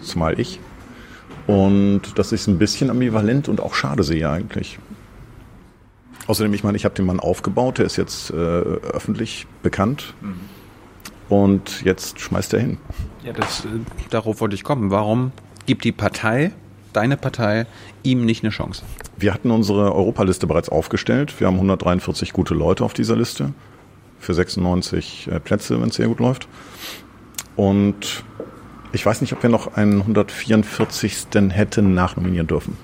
zumal 0.00 0.40
ich. 0.40 0.58
Und 1.50 2.02
ich 2.32 2.40
es 2.40 2.46
ein 2.46 2.58
bisschen 2.58 2.90
ambivalent 2.90 3.48
und 3.48 3.60
auch 3.60 3.74
schade 3.74 4.02
sehe 4.02 4.28
eigentlich. 4.28 4.78
Außerdem, 6.26 6.54
ich 6.54 6.62
meine, 6.62 6.76
ich 6.76 6.84
habe 6.84 6.94
den 6.94 7.06
Mann 7.06 7.18
aufgebaut, 7.18 7.78
der 7.78 7.86
ist 7.86 7.96
jetzt 7.96 8.30
äh, 8.30 8.34
öffentlich 8.34 9.46
bekannt. 9.62 10.14
Mhm. 10.20 10.40
Und 11.28 11.82
jetzt 11.82 12.20
schmeißt 12.20 12.54
er 12.54 12.60
hin. 12.60 12.78
Ja, 13.24 13.32
das, 13.32 13.64
äh, 13.64 13.68
darauf 14.10 14.40
wollte 14.40 14.54
ich 14.54 14.64
kommen. 14.64 14.90
Warum 14.90 15.32
gibt 15.66 15.84
die 15.84 15.92
Partei, 15.92 16.52
deine 16.92 17.16
Partei, 17.16 17.66
ihm 18.02 18.24
nicht 18.24 18.44
eine 18.44 18.50
Chance? 18.50 18.82
Wir 19.16 19.34
hatten 19.34 19.50
unsere 19.50 19.94
Europaliste 19.94 20.46
bereits 20.46 20.68
aufgestellt. 20.68 21.40
Wir 21.40 21.46
haben 21.46 21.56
143 21.56 22.32
gute 22.32 22.54
Leute 22.54 22.84
auf 22.84 22.94
dieser 22.94 23.16
Liste. 23.16 23.52
für 24.18 24.34
96 24.34 25.28
äh, 25.32 25.40
Plätze, 25.40 25.80
wenn 25.80 25.88
es 25.88 25.96
sehr 25.96 26.08
gut 26.08 26.20
läuft. 26.20 26.46
Und 27.56 28.22
ich 28.92 29.04
weiß 29.04 29.20
nicht, 29.20 29.32
ob 29.32 29.42
wir 29.42 29.50
noch 29.50 29.74
einen 29.74 30.00
144. 30.00 31.26
hätten 31.50 31.94
nachnominieren 31.94 32.46
dürfen. 32.46 32.76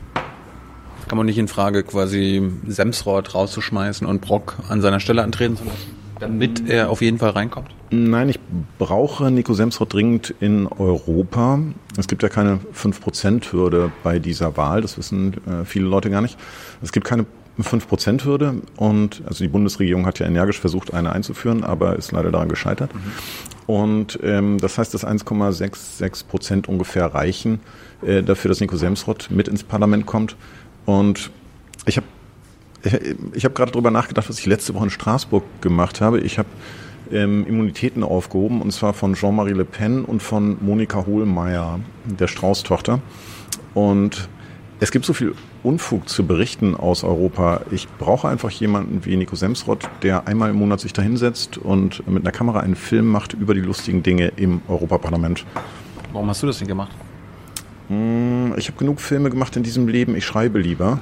Kann 1.08 1.18
man 1.18 1.26
nicht 1.26 1.38
in 1.38 1.48
Frage 1.48 1.84
quasi 1.84 2.42
Semsrott 2.66 3.34
rauszuschmeißen 3.34 4.06
und 4.06 4.20
Brock 4.20 4.56
an 4.68 4.80
seiner 4.80 4.98
Stelle 4.98 5.22
antreten 5.22 5.56
zu 5.56 5.64
lassen, 5.64 5.94
damit 6.18 6.68
er 6.68 6.90
auf 6.90 7.00
jeden 7.00 7.18
Fall 7.18 7.30
reinkommt? 7.30 7.68
Nein, 7.90 8.28
ich 8.28 8.40
brauche 8.78 9.30
Nico 9.30 9.54
Semsrott 9.54 9.92
dringend 9.92 10.34
in 10.40 10.66
Europa. 10.66 11.60
Es 11.96 12.08
gibt 12.08 12.24
ja 12.24 12.28
keine 12.28 12.58
5%-Hürde 12.74 13.92
bei 14.02 14.18
dieser 14.18 14.56
Wahl, 14.56 14.80
das 14.82 14.98
wissen 14.98 15.34
äh, 15.46 15.64
viele 15.64 15.86
Leute 15.86 16.10
gar 16.10 16.22
nicht. 16.22 16.36
Es 16.82 16.90
gibt 16.90 17.06
keine 17.06 17.26
5%-Hürde 17.62 18.62
und 18.76 19.22
also 19.26 19.42
die 19.42 19.48
Bundesregierung 19.48 20.06
hat 20.06 20.18
ja 20.18 20.26
energisch 20.26 20.60
versucht, 20.60 20.92
eine 20.92 21.12
einzuführen, 21.12 21.64
aber 21.64 21.96
ist 21.96 22.12
leider 22.12 22.30
daran 22.30 22.48
gescheitert. 22.48 22.94
Mhm. 22.94 23.00
Und 23.66 24.18
ähm, 24.22 24.58
das 24.58 24.78
heißt, 24.78 24.92
dass 24.94 25.06
1,66 25.06 26.26
Prozent 26.26 26.68
ungefähr 26.68 27.06
reichen 27.06 27.60
äh, 28.02 28.22
dafür, 28.22 28.50
dass 28.50 28.60
Nico 28.60 28.76
Semsrott 28.76 29.28
mit 29.30 29.48
ins 29.48 29.64
Parlament 29.64 30.06
kommt. 30.06 30.36
Und 30.84 31.30
ich 31.86 31.96
habe 31.96 32.06
ich 33.34 33.44
hab 33.44 33.54
gerade 33.54 33.72
darüber 33.72 33.90
nachgedacht, 33.90 34.28
was 34.28 34.38
ich 34.38 34.46
letzte 34.46 34.74
Woche 34.74 34.84
in 34.84 34.90
Straßburg 34.90 35.42
gemacht 35.60 36.00
habe. 36.00 36.20
Ich 36.20 36.38
habe 36.38 36.48
ähm, 37.10 37.44
Immunitäten 37.46 38.04
aufgehoben, 38.04 38.60
und 38.62 38.70
zwar 38.72 38.92
von 38.92 39.14
Jean-Marie 39.14 39.52
Le 39.52 39.64
Pen 39.64 40.04
und 40.04 40.22
von 40.22 40.56
Monika 40.60 41.04
Hohlmeier, 41.06 41.80
der 42.04 42.28
Strauß-Tochter. 42.28 43.00
Und 43.74 44.28
es 44.78 44.90
gibt 44.90 45.06
so 45.06 45.14
viel 45.14 45.34
Unfug 45.62 46.08
zu 46.08 46.26
berichten 46.26 46.74
aus 46.74 47.02
Europa. 47.02 47.62
Ich 47.70 47.88
brauche 47.98 48.28
einfach 48.28 48.50
jemanden 48.50 49.04
wie 49.06 49.16
Nico 49.16 49.34
Semsrott, 49.34 49.88
der 50.02 50.26
einmal 50.28 50.50
im 50.50 50.56
Monat 50.56 50.80
sich 50.80 50.92
da 50.92 51.00
hinsetzt 51.00 51.56
und 51.56 52.06
mit 52.06 52.24
einer 52.24 52.32
Kamera 52.32 52.60
einen 52.60 52.76
Film 52.76 53.06
macht 53.06 53.32
über 53.32 53.54
die 53.54 53.62
lustigen 53.62 54.02
Dinge 54.02 54.32
im 54.36 54.60
Europaparlament. 54.68 55.46
Warum 56.12 56.28
hast 56.28 56.42
du 56.42 56.46
das 56.46 56.58
denn 56.58 56.68
gemacht? 56.68 56.92
Hm, 57.88 58.54
ich 58.58 58.68
habe 58.68 58.76
genug 58.78 59.00
Filme 59.00 59.30
gemacht 59.30 59.56
in 59.56 59.62
diesem 59.62 59.88
Leben. 59.88 60.14
Ich 60.14 60.26
schreibe 60.26 60.58
lieber. 60.58 61.00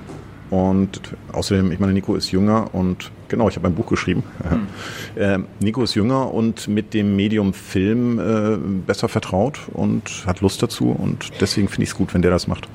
Und 0.51 1.01
außerdem, 1.33 1.72
ich 1.72 1.81
meine, 1.81 1.95
Nico 1.95 2.14
ist 2.14 2.31
jünger 2.31 2.72
und 2.75 3.11
genau, 3.27 3.49
ich 3.49 3.57
habe 3.57 3.66
ein 3.66 3.75
Buch 3.75 3.87
geschrieben. 3.87 4.22
Mhm. 4.49 4.66
Äh, 5.16 5.39
Nico 5.61 5.81
ist 5.85 5.95
jünger 5.95 6.35
und 6.35 6.66
mit 6.66 6.93
dem 6.93 7.14
Medium 7.14 7.55
Film 7.55 8.18
äh, 8.18 8.57
besser 8.85 9.09
vertraut 9.09 9.61
und 9.72 10.25
hat 10.27 10.41
Lust 10.41 10.61
dazu. 10.61 10.91
Und 10.91 11.31
deswegen 11.41 11.68
finde 11.68 11.85
ich 11.85 11.91
es 11.91 11.95
gut, 11.95 12.14
wenn 12.14 12.22
der 12.22 12.33
das 12.33 12.49
macht. 12.49 12.68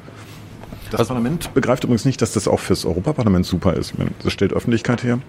Das 0.91 1.01
also, 1.01 1.09
Parlament 1.09 1.53
begreift 1.53 1.83
übrigens 1.83 2.05
nicht, 2.05 2.21
dass 2.21 2.33
das 2.33 2.47
auch 2.47 2.59
fürs 2.59 2.85
Europaparlament 2.85 3.45
super 3.45 3.73
ist. 3.73 3.93
Das 4.23 4.33
stellt 4.33 4.53
Öffentlichkeit 4.53 5.03
her 5.03 5.19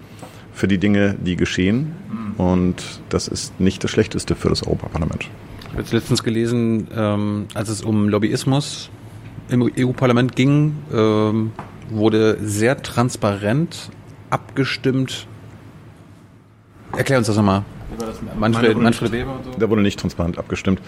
für 0.53 0.67
die 0.67 0.77
Dinge, 0.77 1.15
die 1.19 1.35
geschehen. 1.35 1.93
Und 2.37 3.01
das 3.09 3.27
ist 3.27 3.59
nicht 3.59 3.83
das 3.83 3.91
Schlechteste 3.91 4.35
für 4.35 4.49
das 4.49 4.63
Europaparlament. 4.63 5.29
Ich 5.61 5.69
habe 5.69 5.81
jetzt 5.81 5.93
letztens 5.93 6.23
gelesen, 6.23 6.87
ähm, 6.95 7.45
als 7.53 7.69
es 7.69 7.81
um 7.81 8.09
Lobbyismus 8.09 8.89
im 9.49 9.69
EU-Parlament 9.77 10.35
ging, 10.35 10.75
ähm, 10.91 11.51
wurde 11.89 12.37
sehr 12.41 12.81
transparent 12.81 13.89
abgestimmt. 14.29 15.27
Erklär 16.97 17.19
uns 17.19 17.27
das 17.27 17.37
nochmal. 17.37 17.63
Manfred, 18.37 18.77
Manfred 18.77 19.11
Weber 19.11 19.35
und 19.35 19.45
so? 19.45 19.51
Da 19.59 19.69
wurde 19.69 19.81
nicht 19.81 19.99
transparent 19.99 20.37
abgestimmt. 20.37 20.81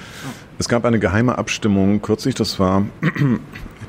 Es 0.57 0.69
gab 0.69 0.86
eine 0.86 0.99
geheime 0.99 1.38
Abstimmung 1.38 2.01
kürzlich, 2.01 2.36
das 2.36 2.59
war 2.59 2.86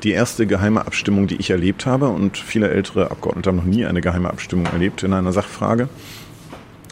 die 0.05 0.11
erste 0.11 0.45
geheime 0.45 0.85
Abstimmung, 0.85 1.25
die 1.25 1.35
ich 1.37 1.49
erlebt 1.49 1.85
habe 1.87 2.07
und 2.07 2.37
viele 2.37 2.69
ältere 2.69 3.09
Abgeordnete 3.09 3.49
haben 3.49 3.57
noch 3.57 3.65
nie 3.65 3.85
eine 3.85 4.01
geheime 4.01 4.29
Abstimmung 4.29 4.67
erlebt 4.67 5.01
in 5.01 5.13
einer 5.13 5.33
Sachfrage. 5.33 5.89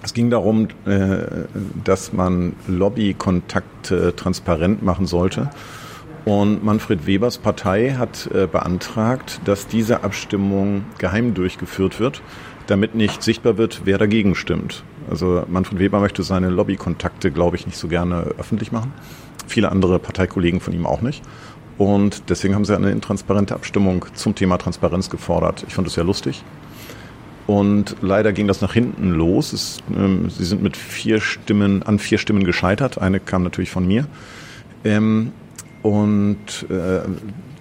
Es 0.02 0.14
ging 0.14 0.32
darum, 0.32 0.68
äh, 0.86 1.46
dass 1.84 2.12
man 2.12 2.54
Lobbykontakte 2.68 4.16
transparent 4.16 4.84
machen 4.84 5.06
sollte. 5.06 5.52
Und 6.26 6.64
Manfred 6.64 7.06
Webers 7.06 7.38
Partei 7.38 7.92
hat 7.92 8.30
äh, 8.34 8.48
beantragt, 8.48 9.42
dass 9.46 9.68
diese 9.68 10.04
Abstimmung 10.04 10.84
geheim 10.98 11.36
durchgeführt 11.36 12.00
wird, 12.00 12.22
damit 12.66 12.96
nicht 12.96 13.22
sichtbar 13.22 13.58
wird, 13.58 13.82
wer 13.86 13.98
dagegen 13.98 14.34
stimmt. 14.34 14.84
Also 15.10 15.44
Manfred 15.48 15.80
Weber 15.80 16.00
möchte 16.00 16.24
seine 16.24 16.50
Lobbykontakte, 16.50 17.30
glaube 17.30 17.58
ich, 17.58 17.66
nicht 17.66 17.78
so 17.78 17.88
gerne 17.88 18.24
öffentlich 18.40 18.72
machen. 18.72 18.92
Viele 19.48 19.72
andere 19.72 20.00
Parteikollegen 20.00 20.62
von 20.62 20.74
ihm 20.74 20.86
auch 20.86 21.02
nicht. 21.02 21.22
Und 21.78 22.30
deswegen 22.30 22.56
haben 22.56 22.66
sie 22.66 22.76
eine 22.76 22.92
intransparente 22.92 23.56
Abstimmung 23.56 24.06
zum 24.14 24.36
Thema 24.36 24.58
Transparenz 24.58 25.10
gefordert. 25.10 25.66
Ich 25.68 25.74
fand 25.74 25.88
es 25.88 25.96
sehr 25.96 26.04
lustig. 26.04 26.44
Und 27.46 27.98
leider 28.02 28.32
ging 28.32 28.48
das 28.48 28.62
nach 28.62 28.74
hinten 28.74 29.12
los. 29.12 29.54
Es, 29.54 29.80
ähm, 29.96 30.30
sie 30.30 30.46
sind 30.46 30.62
mit 30.64 30.78
vier 30.78 31.20
Stimmen, 31.20 31.84
an 31.84 32.00
vier 32.00 32.18
Stimmen 32.18 32.44
gescheitert. 32.44 33.00
Eine 33.00 33.20
kam 33.20 33.44
natürlich 33.44 33.70
von 33.70 33.86
mir. 33.86 34.08
Ähm, 34.86 35.34
und 35.82 36.66
äh, 36.70 37.02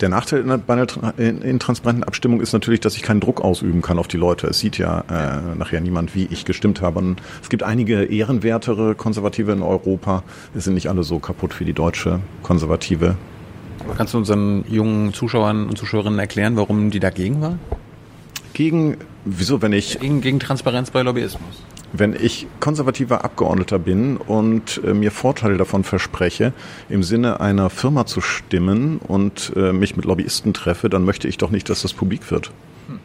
der 0.00 0.08
Nachteil 0.08 0.42
bei 0.44 0.74
einer 0.74 0.86
intransparenten 1.18 2.04
Abstimmung 2.04 2.40
ist 2.40 2.52
natürlich, 2.52 2.78
dass 2.80 2.96
ich 2.96 3.02
keinen 3.02 3.18
Druck 3.18 3.40
ausüben 3.40 3.82
kann 3.82 3.98
auf 3.98 4.06
die 4.06 4.16
Leute. 4.16 4.46
Es 4.46 4.60
sieht 4.60 4.78
ja 4.78 5.00
äh, 5.10 5.56
nachher 5.56 5.80
niemand, 5.80 6.14
wie 6.14 6.28
ich 6.30 6.44
gestimmt 6.44 6.80
habe. 6.82 7.00
Und 7.00 7.20
es 7.42 7.48
gibt 7.48 7.64
einige 7.64 8.04
ehrenwertere 8.04 8.94
Konservative 8.94 9.50
in 9.50 9.62
Europa. 9.62 10.22
Es 10.54 10.64
sind 10.64 10.74
nicht 10.74 10.88
alle 10.88 11.02
so 11.02 11.18
kaputt 11.18 11.58
wie 11.58 11.64
die 11.64 11.72
deutsche 11.72 12.20
Konservative. 12.44 13.16
Kannst 13.96 14.14
du 14.14 14.18
unseren 14.18 14.64
jungen 14.68 15.12
Zuschauern 15.12 15.68
und 15.68 15.76
Zuschauerinnen 15.76 16.18
erklären, 16.18 16.56
warum 16.56 16.90
die 16.90 17.00
dagegen 17.00 17.40
waren? 17.40 17.58
Gegen, 18.52 18.98
wieso, 19.24 19.62
wenn 19.62 19.72
ich... 19.72 19.98
Gegen, 20.00 20.20
gegen 20.20 20.40
Transparenz 20.40 20.90
bei 20.90 21.02
Lobbyismus. 21.02 21.62
Wenn 21.92 22.14
ich 22.14 22.46
konservativer 22.60 23.24
Abgeordneter 23.24 23.78
bin 23.78 24.16
und 24.16 24.80
äh, 24.84 24.94
mir 24.94 25.10
Vorteile 25.10 25.58
davon 25.58 25.84
verspreche, 25.84 26.52
im 26.88 27.02
Sinne 27.02 27.40
einer 27.40 27.68
Firma 27.68 28.06
zu 28.06 28.20
stimmen 28.20 28.98
und 28.98 29.52
äh, 29.56 29.72
mich 29.72 29.96
mit 29.96 30.06
Lobbyisten 30.06 30.54
treffe, 30.54 30.88
dann 30.88 31.04
möchte 31.04 31.28
ich 31.28 31.36
doch 31.36 31.50
nicht, 31.50 31.68
dass 31.68 31.82
das 31.82 31.92
publik 31.92 32.30
wird. 32.30 32.50
Hm. 32.88 32.98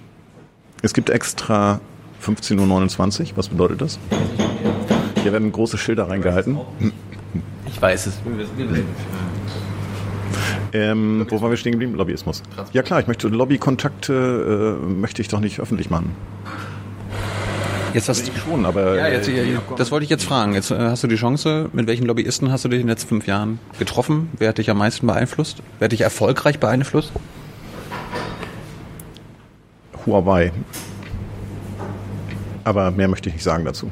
Es 0.81 0.93
gibt 0.93 1.09
extra 1.09 1.81
15.29 2.25 3.21
Uhr. 3.21 3.27
Was 3.35 3.49
bedeutet 3.49 3.81
das? 3.81 3.99
Hier 5.21 5.33
werden 5.33 5.51
große 5.51 5.77
Schilder 5.77 6.09
reingehalten. 6.09 6.57
Ich 7.65 7.81
weiß 7.81 8.07
es. 8.07 8.19
Ähm, 10.73 11.25
wo 11.29 11.41
waren 11.41 11.49
wir 11.49 11.57
stehen 11.57 11.73
geblieben? 11.73 11.95
Lobbyismus. 11.95 12.43
Ja 12.73 12.81
klar, 12.81 12.99
ich 12.99 13.07
möchte 13.07 13.27
Lobbykontakte 13.27 14.79
äh, 14.81 14.85
möchte 14.85 15.21
ich 15.21 15.27
doch 15.27 15.39
nicht 15.39 15.59
öffentlich 15.59 15.89
machen. 15.89 16.15
Jetzt 17.93 18.09
hast 18.09 18.27
du 18.27 18.31
schon, 18.37 18.65
aber 18.65 18.95
ja, 18.95 19.07
jetzt, 19.07 19.27
äh, 19.27 19.57
das 19.77 19.91
wollte 19.91 20.03
ich 20.03 20.09
jetzt 20.09 20.25
fragen. 20.25 20.53
Jetzt 20.53 20.71
äh, 20.71 20.77
hast 20.77 21.03
du 21.03 21.07
die 21.07 21.15
Chance. 21.15 21.69
Mit 21.73 21.87
welchen 21.87 22.05
Lobbyisten 22.05 22.51
hast 22.51 22.65
du 22.65 22.69
dich 22.69 22.81
in 22.81 22.85
den 22.85 22.89
letzten 22.89 23.07
fünf 23.09 23.27
Jahren 23.27 23.59
getroffen? 23.79 24.29
Wer 24.37 24.49
hat 24.49 24.57
dich 24.57 24.69
am 24.69 24.77
meisten 24.77 25.07
beeinflusst? 25.07 25.63
Wer 25.79 25.85
hat 25.85 25.91
dich 25.93 26.01
erfolgreich 26.01 26.59
beeinflusst? 26.59 27.11
Huawei. 30.05 30.51
Aber 32.63 32.91
mehr 32.91 33.07
möchte 33.07 33.29
ich 33.29 33.35
nicht 33.35 33.43
sagen 33.43 33.65
dazu. 33.65 33.89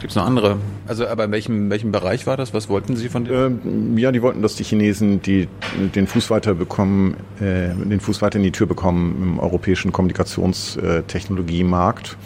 Gibt 0.00 0.10
es 0.10 0.16
noch 0.16 0.26
andere? 0.26 0.58
Also, 0.86 1.06
aber 1.06 1.24
in 1.24 1.32
welchem, 1.32 1.70
welchem 1.70 1.90
Bereich 1.90 2.26
war 2.26 2.36
das? 2.36 2.52
Was 2.52 2.68
wollten 2.68 2.96
Sie 2.96 3.08
von 3.08 3.24
dir? 3.24 3.46
Ähm, 3.46 3.96
ja, 3.96 4.12
die 4.12 4.20
wollten, 4.20 4.42
dass 4.42 4.54
die 4.54 4.64
Chinesen 4.64 5.22
die, 5.22 5.48
den 5.94 6.06
Fuß 6.06 6.28
weiter 6.28 6.52
bekommen, 6.54 7.16
äh, 7.40 7.70
den 7.74 8.00
Fuß 8.00 8.20
weiter 8.20 8.36
in 8.36 8.42
die 8.42 8.52
Tür 8.52 8.66
bekommen 8.66 9.16
im 9.22 9.38
europäischen 9.38 9.92
Kommunikationstechnologiemarkt. 9.92 12.18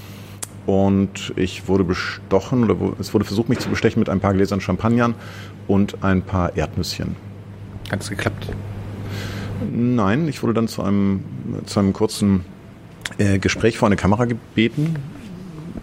Und 0.66 1.32
ich 1.36 1.68
wurde 1.68 1.84
bestochen, 1.84 2.68
oder 2.68 2.94
es 2.98 3.14
wurde 3.14 3.24
versucht, 3.24 3.48
mich 3.48 3.60
zu 3.60 3.68
bestechen 3.68 4.00
mit 4.00 4.08
ein 4.08 4.18
paar 4.18 4.34
Gläsern 4.34 4.60
Champagnern 4.60 5.14
und 5.68 6.02
ein 6.02 6.22
paar 6.22 6.56
Erdnüsschen. 6.56 7.14
Hat 7.90 8.02
es 8.02 8.10
geklappt? 8.10 8.48
Nein, 9.72 10.26
ich 10.26 10.42
wurde 10.42 10.54
dann 10.54 10.66
zu 10.66 10.82
einem, 10.82 11.22
zu 11.66 11.78
einem 11.78 11.92
kurzen 11.92 12.44
äh, 13.18 13.38
Gespräch 13.38 13.78
vor 13.78 13.86
eine 13.86 13.94
Kamera 13.96 14.24
gebeten 14.24 14.96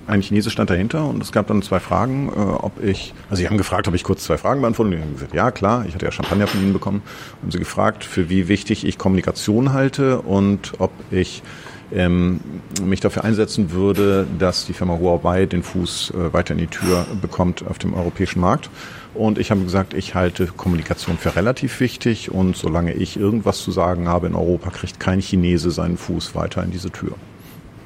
ein 0.07 0.21
Chinese 0.21 0.49
stand 0.49 0.69
dahinter 0.69 1.05
und 1.05 1.21
es 1.21 1.31
gab 1.31 1.47
dann 1.47 1.61
zwei 1.61 1.79
Fragen, 1.79 2.29
äh, 2.29 2.39
ob 2.39 2.83
ich, 2.83 3.13
also 3.29 3.41
sie 3.41 3.47
haben 3.47 3.57
gefragt, 3.57 3.87
ob 3.87 3.93
ich 3.93 4.03
kurz 4.03 4.23
zwei 4.23 4.37
Fragen 4.37 4.61
beantworte. 4.61 4.89
Und 4.89 4.97
ich 4.97 5.01
habe 5.01 5.13
gesagt, 5.13 5.33
ja 5.33 5.51
klar, 5.51 5.85
ich 5.87 5.93
hatte 5.93 6.05
ja 6.05 6.11
Champagner 6.11 6.47
von 6.47 6.61
ihnen 6.61 6.73
bekommen. 6.73 7.01
Haben 7.41 7.51
sie 7.51 7.59
gefragt, 7.59 8.03
für 8.03 8.29
wie 8.29 8.47
wichtig 8.47 8.85
ich 8.85 8.97
Kommunikation 8.97 9.73
halte 9.73 10.21
und 10.21 10.73
ob 10.79 10.91
ich 11.11 11.43
ähm, 11.91 12.39
mich 12.81 12.99
dafür 12.99 13.23
einsetzen 13.23 13.71
würde, 13.71 14.27
dass 14.37 14.65
die 14.65 14.73
Firma 14.73 14.97
Huawei 14.97 15.45
den 15.45 15.63
Fuß 15.63 16.11
äh, 16.11 16.33
weiter 16.33 16.53
in 16.53 16.59
die 16.59 16.67
Tür 16.67 17.05
bekommt 17.21 17.65
auf 17.65 17.77
dem 17.77 17.93
europäischen 17.93 18.41
Markt. 18.41 18.69
Und 19.13 19.39
ich 19.39 19.49
habe 19.51 19.61
gesagt, 19.61 19.93
ich 19.93 20.13
halte 20.13 20.47
Kommunikation 20.47 21.17
für 21.17 21.35
relativ 21.35 21.79
wichtig 21.79 22.31
und 22.31 22.55
solange 22.55 22.93
ich 22.93 23.17
irgendwas 23.17 23.59
zu 23.59 23.71
sagen 23.71 24.07
habe 24.07 24.27
in 24.27 24.35
Europa, 24.35 24.69
kriegt 24.69 24.99
kein 24.99 25.21
Chinese 25.21 25.71
seinen 25.71 25.97
Fuß 25.97 26.35
weiter 26.35 26.63
in 26.63 26.71
diese 26.71 26.91
Tür. 26.91 27.13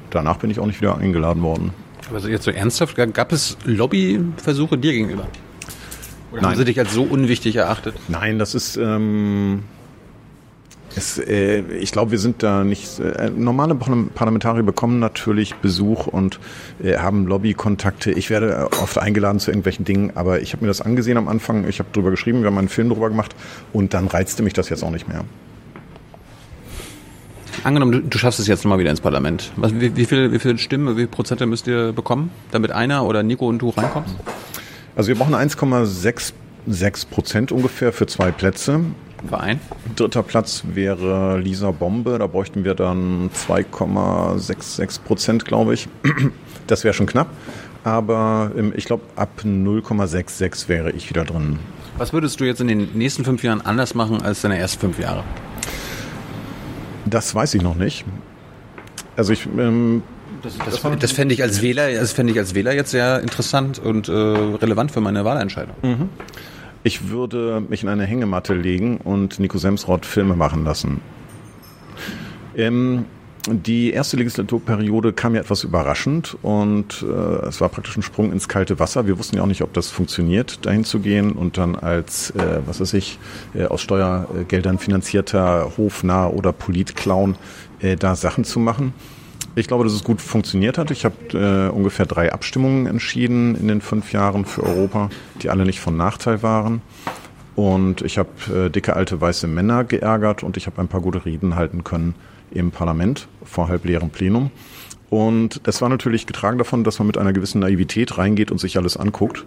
Danach 0.10 0.38
bin 0.38 0.49
ich 0.49 0.60
auch 0.60 0.66
nicht 0.66 0.82
wieder 0.82 0.97
eingeladen 0.97 1.41
worden. 1.41 1.72
Aber 2.14 2.30
jetzt 2.30 2.43
so 2.43 2.51
ernsthaft, 2.51 2.95
gab 2.95 3.32
es 3.32 3.57
Lobbyversuche 3.66 4.78
dir 4.78 4.91
gegenüber? 4.91 5.28
Oder 6.32 6.41
Nein. 6.41 6.51
haben 6.51 6.57
sie 6.57 6.66
dich 6.66 6.80
als 6.80 6.93
so 6.93 7.03
unwichtig 7.03 7.55
erachtet? 7.55 7.95
Nein, 8.07 8.38
das 8.38 8.53
ist, 8.53 8.78
ähm, 8.78 9.64
Es, 10.95 11.18
äh, 11.18 11.62
ich 11.80 11.93
glaube, 11.93 12.12
wir 12.12 12.20
sind 12.20 12.43
da 12.43 12.66
nicht. 12.66 12.99
Äh, 12.99 13.30
normale 13.30 13.76
Parlamentarier 13.76 14.64
bekommen 14.64 14.99
natürlich 14.99 15.55
Besuch 15.55 16.07
und 16.07 16.39
äh, 16.84 16.97
haben 16.97 17.28
Lobbykontakte. 17.28 18.12
Ich 18.12 18.30
werde 18.30 18.68
oft 18.82 18.97
eingeladen 18.97 19.39
zu 19.39 19.51
irgendwelchen 19.51 19.86
Dingen, 19.86 20.12
aber 20.16 20.41
ich 20.41 20.51
habe 20.51 20.66
mir 20.66 20.68
das 20.68 20.82
angesehen 20.82 21.18
am 21.18 21.30
Anfang. 21.30 21.68
Ich 21.68 21.80
habe 21.80 21.89
drüber 21.93 22.12
geschrieben, 22.12 22.41
wir 22.41 22.47
haben 22.47 22.57
einen 22.57 22.70
Film 22.70 22.89
drüber 22.89 23.09
gemacht 23.09 23.34
und 23.72 23.93
dann 23.93 24.07
reizte 24.07 24.43
mich 24.43 24.53
das 24.53 24.68
jetzt 24.68 24.84
auch 24.84 24.91
nicht 24.91 25.07
mehr. 25.07 25.24
Angenommen, 27.64 27.91
du, 27.91 28.02
du 28.02 28.18
schaffst 28.18 28.39
es 28.39 28.47
jetzt 28.47 28.64
nochmal 28.64 28.80
wieder 28.80 28.89
ins 28.89 29.02
Parlament. 29.02 29.52
Was, 29.56 29.74
wie, 29.74 29.95
wie, 29.95 30.06
viel, 30.06 30.32
wie 30.32 30.39
viele 30.39 30.58
Stimmen, 30.58 30.89
wie 30.95 31.02
viele 31.02 31.08
Prozente 31.08 31.45
müsst 31.45 31.68
ihr 31.68 31.93
bekommen, 31.93 32.32
damit 32.52 32.72
einer 32.72 33.06
oder 33.06 33.24
Nico 33.24 33.47
und 33.47 33.60
du 33.60 33.70
reinkommst? 33.70 34.16
Also 34.95 35.08
wir 35.10 35.16
brauchen 35.16 35.36
1,6 35.36 37.10
Prozent 37.10 37.52
ungefähr 37.52 37.93
für 37.93 38.08
zwei 38.08 38.32
Plätze. 38.32 38.82
Verein? 39.28 39.60
Dritter 39.95 40.24
Platz 40.24 40.64
wäre 40.74 41.39
Lisa 41.39 41.72
Bombe. 41.72 42.18
Da 42.18 42.28
bräuchten 42.28 42.64
wir 42.64 42.74
dann 42.74 43.30
2,66 43.47 45.02
Prozent, 45.02 45.45
glaube 45.45 45.74
ich. 45.74 45.88
Das 46.68 46.86
wäre 46.86 46.93
schon 46.93 47.08
knapp. 47.08 47.28
Aber 47.84 48.52
ähm, 48.56 48.72
ich 48.78 48.86
glaube, 48.86 49.04
ab 49.18 49.41
0,66 49.43 50.70
wäre 50.70 50.91
ich 50.91 51.10
wieder 51.10 51.26
drin. 51.26 51.60
Was 51.97 52.14
würdest 52.14 52.39
du 52.39 52.45
jetzt 52.45 52.62
in 52.62 52.68
den 52.68 52.93
nächsten 52.93 53.26
fünf 53.26 53.43
Jahren 53.43 53.60
anders 53.60 53.93
machen 53.93 54.22
als 54.22 54.41
deine 54.41 54.58
ersten 54.58 54.80
fünf 54.80 54.99
Jahre? 54.99 55.24
Das 57.06 57.34
weiß 57.34 57.56
ich 57.56 57.62
noch 57.62 57.76
nicht. 57.76 58.06
Also 59.16 59.34
ich 59.34 59.45
ähm, 59.58 60.04
das, 60.41 60.58
das, 60.58 60.82
das 60.99 61.12
fände 61.12 61.34
ich 61.34 61.43
als 61.43 61.62
Wähler, 61.62 61.91
das 61.93 62.14
fände 62.14 62.34
ich 62.34 62.39
als 62.39 62.56
Wähler 62.56 62.74
jetzt 62.74 62.91
sehr 62.91 63.22
interessant 63.22 63.80
und 63.80 64.08
äh, 64.08 64.12
relevant 64.12 64.91
für 64.91 65.02
meine 65.02 65.24
Wahlentscheidung. 65.24 65.76
Mhm. 65.82 66.10
Ich 66.84 67.10
würde 67.10 67.62
mich 67.68 67.84
in 67.84 67.89
eine 67.89 68.06
Hängematte 68.06 68.56
legen 68.56 68.97
und 68.97 69.39
Nico 69.39 69.60
Semsrott 69.60 70.06
Filme 70.06 70.36
machen 70.36 70.64
lassen. 70.64 71.02
Ähm, 72.56 73.06
die 73.49 73.91
erste 73.91 74.17
Legislaturperiode 74.17 75.13
kam 75.13 75.33
ja 75.33 75.41
etwas 75.41 75.63
überraschend 75.63 76.37
und 76.43 77.03
äh, 77.03 77.47
es 77.47 77.59
war 77.59 77.69
praktisch 77.69 77.97
ein 77.97 78.03
Sprung 78.03 78.31
ins 78.31 78.47
kalte 78.47 78.77
Wasser. 78.77 79.07
Wir 79.07 79.17
wussten 79.17 79.37
ja 79.37 79.41
auch 79.41 79.47
nicht, 79.47 79.63
ob 79.63 79.73
das 79.73 79.89
funktioniert, 79.89 80.63
dahin 80.65 80.83
zu 80.83 80.99
gehen 80.99 81.31
und 81.31 81.57
dann 81.57 81.75
als, 81.75 82.29
äh, 82.31 82.59
was 82.65 82.79
weiß 82.79 82.93
ich, 82.93 83.17
äh, 83.55 83.65
aus 83.65 83.81
Steuergeldern 83.81 84.77
finanzierter 84.77 85.71
Hofnah 85.75 86.27
oder 86.27 86.51
Politclown 86.51 87.35
äh, 87.79 87.95
da 87.95 88.15
Sachen 88.15 88.43
zu 88.43 88.59
machen. 88.59 88.93
Ich 89.55 89.67
glaube, 89.67 89.85
dass 89.85 89.93
es 89.93 90.03
gut 90.03 90.21
funktioniert 90.21 90.77
hat. 90.77 90.91
Ich 90.91 91.03
habe 91.03 91.15
äh, 91.33 91.75
ungefähr 91.75 92.05
drei 92.05 92.31
Abstimmungen 92.31 92.85
entschieden 92.85 93.55
in 93.55 93.67
den 93.67 93.81
fünf 93.81 94.13
Jahren 94.13 94.45
für 94.45 94.63
Europa, 94.63 95.09
die 95.41 95.49
alle 95.49 95.65
nicht 95.65 95.79
von 95.79 95.97
Nachteil 95.97 96.43
waren. 96.43 96.81
Und 97.55 98.01
ich 98.03 98.19
habe 98.19 98.29
äh, 98.53 98.69
dicke 98.69 98.95
alte 98.95 99.19
weiße 99.19 99.47
Männer 99.47 99.83
geärgert 99.83 100.43
und 100.43 100.57
ich 100.57 100.67
habe 100.67 100.79
ein 100.79 100.87
paar 100.87 101.01
gute 101.01 101.25
Reden 101.25 101.55
halten 101.55 101.83
können 101.83 102.13
im 102.52 102.72
Parlament 102.72 103.28
vor 103.43 103.68
halbleerem 103.68 104.10
Plenum. 104.10 104.52
Und 105.10 105.68
das 105.68 105.82
war 105.82 105.89
natürlich 105.89 106.26
getragen 106.26 106.58
davon, 106.58 106.86
dass 106.86 106.97
man 106.99 107.08
mit 107.08 107.18
einer 107.18 107.34
gewissen 107.34 107.60
Naivität 107.60 108.18
reingeht 108.18 108.49
und 108.49 108.60
sich 108.60 108.78
alles 108.78 108.95
anguckt. 108.95 109.43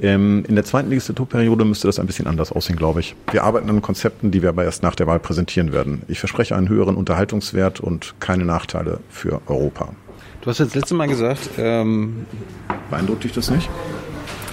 Ähm, 0.00 0.44
in 0.46 0.54
der 0.54 0.64
zweiten 0.64 0.90
Legislaturperiode 0.90 1.64
müsste 1.64 1.88
das 1.88 1.98
ein 1.98 2.06
bisschen 2.06 2.28
anders 2.28 2.52
aussehen, 2.52 2.76
glaube 2.76 3.00
ich. 3.00 3.16
Wir 3.32 3.42
arbeiten 3.42 3.68
an 3.68 3.82
Konzepten, 3.82 4.30
die 4.30 4.42
wir 4.42 4.50
aber 4.50 4.62
erst 4.62 4.84
nach 4.84 4.94
der 4.94 5.08
Wahl 5.08 5.18
präsentieren 5.18 5.72
werden. 5.72 6.02
Ich 6.06 6.20
verspreche 6.20 6.54
einen 6.54 6.68
höheren 6.68 6.94
Unterhaltungswert 6.94 7.80
und 7.80 8.14
keine 8.20 8.44
Nachteile 8.44 9.00
für 9.10 9.42
Europa. 9.48 9.88
Du 10.40 10.50
hast 10.50 10.60
jetzt 10.60 10.76
letzte 10.76 10.94
Mal 10.94 11.08
gesagt, 11.08 11.50
ähm 11.58 12.24
beeindruckt 12.88 13.24
dich 13.24 13.32
das 13.32 13.50
nicht? 13.50 13.68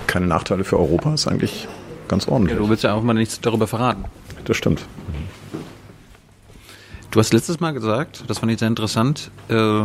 Keine 0.08 0.26
Nachteile 0.26 0.64
für 0.64 0.80
Europa 0.80 1.14
ist 1.14 1.28
eigentlich 1.28 1.68
ganz 2.08 2.28
ordentlich. 2.28 2.58
Ja, 2.58 2.64
du 2.64 2.70
willst 2.70 2.84
ja 2.84 2.93
auch 2.93 3.03
mal 3.03 3.14
nichts 3.14 3.39
darüber 3.39 3.68
verraten. 3.68 4.06
Das 4.45 4.58
stimmt. 4.58 4.86
Du 7.16 7.22
hast 7.22 7.32
letztes 7.32 7.61
Mal 7.61 7.72
gesagt, 7.72 8.26
das 8.28 8.39
fand 8.39 8.51
ich 8.51 8.59
sehr 8.59 8.68
interessant, 8.68 9.32
äh, 9.47 9.84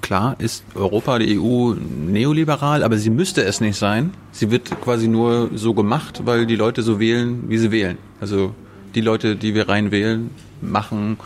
klar 0.00 0.36
ist 0.38 0.64
Europa, 0.74 1.18
die 1.18 1.38
EU 1.38 1.74
neoliberal, 1.74 2.82
aber 2.82 2.96
sie 2.96 3.10
müsste 3.10 3.44
es 3.44 3.60
nicht 3.60 3.76
sein. 3.76 4.14
Sie 4.32 4.50
wird 4.50 4.80
quasi 4.80 5.06
nur 5.06 5.50
so 5.54 5.74
gemacht, 5.74 6.22
weil 6.24 6.46
die 6.46 6.56
Leute 6.56 6.80
so 6.80 6.98
wählen, 6.98 7.44
wie 7.48 7.58
sie 7.58 7.70
wählen. 7.70 7.98
Also 8.18 8.54
die 8.94 9.02
Leute, 9.02 9.36
die 9.36 9.54
wir 9.54 9.68
rein 9.68 9.90
wählen, 9.90 10.30
machen 10.62 11.18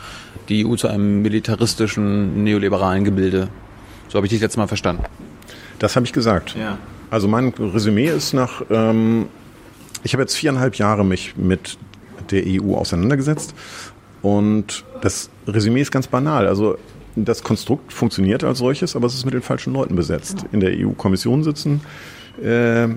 die 0.48 0.66
EU 0.66 0.74
zu 0.74 0.88
einem 0.88 1.22
militaristischen, 1.22 2.42
neoliberalen 2.42 3.04
Gebilde. 3.04 3.46
So 4.08 4.16
habe 4.16 4.26
ich 4.26 4.32
dich 4.32 4.40
letztes 4.40 4.56
Mal 4.56 4.66
verstanden. 4.66 5.04
Das 5.78 5.94
habe 5.94 6.04
ich 6.04 6.12
gesagt. 6.12 6.56
Ja. 6.58 6.78
Also 7.10 7.28
mein 7.28 7.50
Resümee 7.50 8.08
ist 8.08 8.32
nach, 8.32 8.62
ähm, 8.70 9.26
ich 10.02 10.14
habe 10.14 10.24
jetzt 10.24 10.34
viereinhalb 10.34 10.74
Jahre 10.74 11.04
mich 11.04 11.36
mit 11.36 11.78
der 12.32 12.42
EU 12.44 12.74
auseinandergesetzt 12.74 13.54
und 14.22 14.84
das 15.00 15.30
Resümee 15.46 15.80
ist 15.80 15.90
ganz 15.90 16.06
banal. 16.06 16.46
Also 16.46 16.78
das 17.16 17.42
Konstrukt 17.42 17.92
funktioniert 17.92 18.44
als 18.44 18.58
solches, 18.58 18.94
aber 18.96 19.06
es 19.06 19.14
ist 19.14 19.24
mit 19.24 19.34
den 19.34 19.42
falschen 19.42 19.72
Leuten 19.72 19.96
besetzt. 19.96 20.44
In 20.52 20.60
der 20.60 20.72
EU-Kommission 20.76 21.42
sitzen 21.42 21.80
äh, 22.42 22.88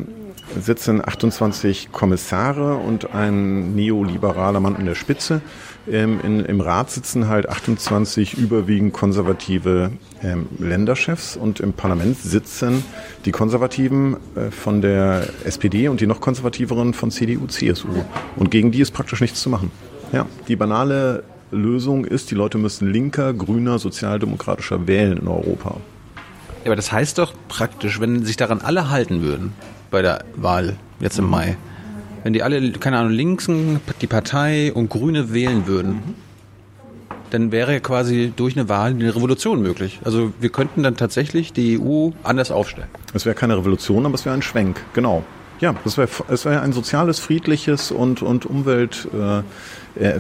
sitzen 0.60 1.02
28 1.06 1.92
Kommissare 1.92 2.76
und 2.76 3.14
ein 3.14 3.74
neoliberaler 3.76 4.60
Mann 4.60 4.76
an 4.76 4.86
der 4.86 4.96
Spitze. 4.96 5.42
Ähm, 5.90 6.20
in, 6.24 6.40
Im 6.42 6.62
Rat 6.62 6.92
sitzen 6.92 7.28
halt 7.28 7.50
28 7.50 8.38
überwiegend 8.38 8.94
konservative 8.94 9.92
ähm, 10.22 10.48
Länderchefs 10.60 11.36
und 11.38 11.60
im 11.60 11.74
Parlament 11.74 12.18
sitzen 12.18 12.84
die 13.26 13.32
Konservativen 13.32 14.18
äh, 14.36 14.52
von 14.52 14.82
der 14.82 15.28
SPD 15.46 15.88
und 15.88 16.02
die 16.02 16.08
noch 16.08 16.22
konservativeren 16.22 16.94
von 16.94 17.12
CDU, 17.12 17.48
CSU. 17.48 17.88
Und 18.36 18.52
gegen 18.52 18.72
die 18.72 18.82
ist 18.82 18.92
praktisch 18.92 19.22
nichts 19.22 19.42
zu 19.42 19.50
machen. 19.50 19.72
Ja, 20.12 20.26
die 20.48 20.56
banale 20.56 21.24
Lösung 21.52 22.06
ist, 22.06 22.32
die 22.32 22.36
Leute 22.36 22.58
müssen 22.58 22.92
linker, 22.92 23.34
grüner, 23.34 23.80
sozialdemokratischer 23.80 24.88
wählen 24.88 25.18
in 25.18 25.28
Europa. 25.28 25.78
Ja, 26.64 26.68
aber 26.68 26.76
das 26.76 26.92
heißt 26.92 27.18
doch 27.18 27.34
praktisch, 27.48 28.00
wenn 28.00 28.24
sich 28.24 28.38
daran 28.38 28.62
alle 28.62 28.90
halten 28.90 29.22
würden 29.22 29.54
bei 29.90 30.02
der 30.02 30.24
Wahl 30.36 30.76
jetzt 31.00 31.18
im 31.18 31.30
Mai, 31.30 31.58
wenn 32.24 32.34
die 32.34 32.44
alle, 32.44 32.72
keine 32.74 32.98
Ahnung, 33.00 33.14
Linksen, 33.14 33.80
die 34.02 34.08
Partei 34.08 34.72
und 34.74 34.90
Grüne 34.90 35.34
wählen 35.34 35.66
würden, 35.66 36.02
dann 37.32 37.52
wäre 37.52 37.80
quasi 37.80 38.32
durch 38.36 38.58
eine 38.58 38.70
Wahl 38.70 38.92
eine 38.92 39.16
Revolution 39.16 39.62
möglich. 39.62 40.00
Also 40.04 40.34
wir 40.40 40.50
könnten 40.50 40.84
dann 40.84 40.98
tatsächlich 40.98 41.54
die 41.54 41.80
EU 41.80 42.12
anders 42.24 42.52
aufstellen. 42.52 42.90
Es 43.14 43.26
wäre 43.26 43.36
keine 43.36 43.58
Revolution, 43.58 44.06
aber 44.06 44.16
es 44.16 44.26
wäre 44.26 44.36
ein 44.36 44.42
Schwenk, 44.42 44.82
genau. 44.94 45.24
Ja, 45.62 45.76
es 45.86 45.96
wäre 45.96 46.10
wär 46.28 46.62
ein 46.64 46.74
soziales, 46.74 47.20
friedliches 47.20 47.92
und, 47.92 48.24
und 48.24 48.48
Umwelt. 48.48 49.08
Äh, 49.14 49.44
äh, 49.94 50.20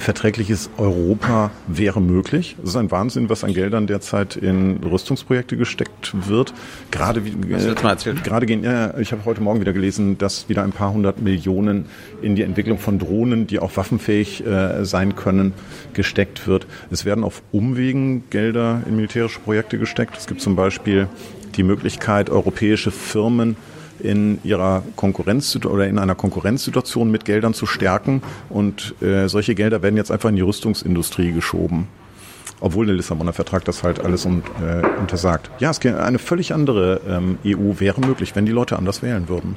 Europa 0.77 1.49
wäre 1.67 1.99
möglich. 1.99 2.57
Es 2.61 2.69
ist 2.69 2.75
ein 2.75 2.91
Wahnsinn, 2.91 3.27
was 3.27 3.43
an 3.43 3.51
Geldern 3.51 3.87
derzeit 3.87 4.35
in 4.35 4.77
Rüstungsprojekte 4.83 5.57
gesteckt 5.57 6.13
wird. 6.27 6.53
Gerade, 6.91 7.25
wie, 7.25 7.31
äh, 7.31 7.73
gerade 7.73 8.45
gehen, 8.45 8.63
ja, 8.63 8.95
ich 8.99 9.11
habe 9.13 9.25
heute 9.25 9.41
Morgen 9.41 9.59
wieder 9.61 9.73
gelesen, 9.73 10.19
dass 10.19 10.47
wieder 10.47 10.61
ein 10.61 10.73
paar 10.73 10.93
hundert 10.93 11.23
Millionen 11.23 11.85
in 12.21 12.35
die 12.35 12.43
Entwicklung 12.43 12.77
von 12.77 12.99
Drohnen, 12.99 13.47
die 13.47 13.57
auch 13.57 13.75
waffenfähig 13.75 14.45
äh, 14.45 14.85
sein 14.85 15.15
können, 15.15 15.53
gesteckt 15.93 16.45
wird. 16.45 16.67
Es 16.91 17.03
werden 17.03 17.23
auf 17.23 17.41
Umwegen 17.51 18.25
Gelder 18.29 18.83
in 18.87 18.95
militärische 18.95 19.39
Projekte 19.39 19.79
gesteckt. 19.79 20.15
Es 20.17 20.27
gibt 20.27 20.41
zum 20.41 20.55
Beispiel 20.55 21.07
die 21.55 21.63
Möglichkeit, 21.63 22.29
europäische 22.29 22.91
Firmen 22.91 23.55
in 24.03 24.39
ihrer 24.43 24.83
Konkurrenz 24.95 25.55
oder 25.55 25.87
in 25.87 25.99
einer 25.99 26.15
Konkurrenzsituation 26.15 27.11
mit 27.11 27.25
Geldern 27.25 27.53
zu 27.53 27.65
stärken. 27.65 28.21
Und 28.49 28.95
äh, 29.01 29.27
solche 29.27 29.55
Gelder 29.55 29.81
werden 29.81 29.97
jetzt 29.97 30.11
einfach 30.11 30.29
in 30.29 30.35
die 30.35 30.41
Rüstungsindustrie 30.41 31.31
geschoben. 31.31 31.87
Obwohl 32.59 32.85
der 32.85 32.95
Lissabonner 32.95 33.33
Vertrag 33.33 33.65
das 33.65 33.83
halt 33.83 33.99
alles 34.03 34.25
un, 34.25 34.43
äh, 34.61 34.85
untersagt. 34.99 35.49
Ja, 35.59 35.71
es 35.71 35.83
eine 35.83 36.19
völlig 36.19 36.53
andere 36.53 37.01
ähm, 37.07 37.39
EU 37.45 37.79
wäre 37.79 38.01
möglich, 38.01 38.35
wenn 38.35 38.45
die 38.45 38.51
Leute 38.51 38.77
anders 38.77 39.01
wählen 39.01 39.27
würden. 39.29 39.55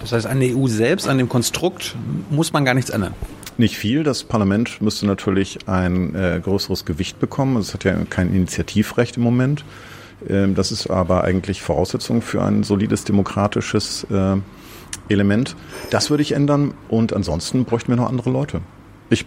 Das 0.00 0.12
heißt, 0.12 0.26
an 0.26 0.40
der 0.40 0.56
EU 0.56 0.66
selbst, 0.66 1.08
an 1.08 1.18
dem 1.18 1.28
Konstrukt, 1.28 1.94
muss 2.30 2.52
man 2.52 2.64
gar 2.64 2.74
nichts 2.74 2.90
ändern. 2.90 3.14
Nicht 3.58 3.76
viel. 3.76 4.02
Das 4.02 4.24
Parlament 4.24 4.80
müsste 4.80 5.06
natürlich 5.06 5.68
ein 5.68 6.14
äh, 6.14 6.40
größeres 6.42 6.84
Gewicht 6.84 7.20
bekommen. 7.20 7.58
Es 7.58 7.74
hat 7.74 7.84
ja 7.84 7.94
kein 8.08 8.34
Initiativrecht 8.34 9.18
im 9.18 9.22
Moment. 9.22 9.64
Ähm, 10.28 10.54
das 10.54 10.72
ist 10.72 10.88
aber 10.88 11.24
eigentlich 11.24 11.62
Voraussetzung 11.62 12.22
für 12.22 12.42
ein 12.42 12.62
solides 12.62 13.04
demokratisches 13.04 14.06
äh, 14.10 14.36
Element. 15.08 15.56
Das 15.90 16.10
würde 16.10 16.22
ich 16.22 16.32
ändern 16.32 16.74
und 16.88 17.12
ansonsten 17.12 17.64
bräuchten 17.64 17.88
wir 17.88 17.96
noch 17.96 18.08
andere 18.08 18.30
Leute. 18.30 18.60
Ich, 19.10 19.26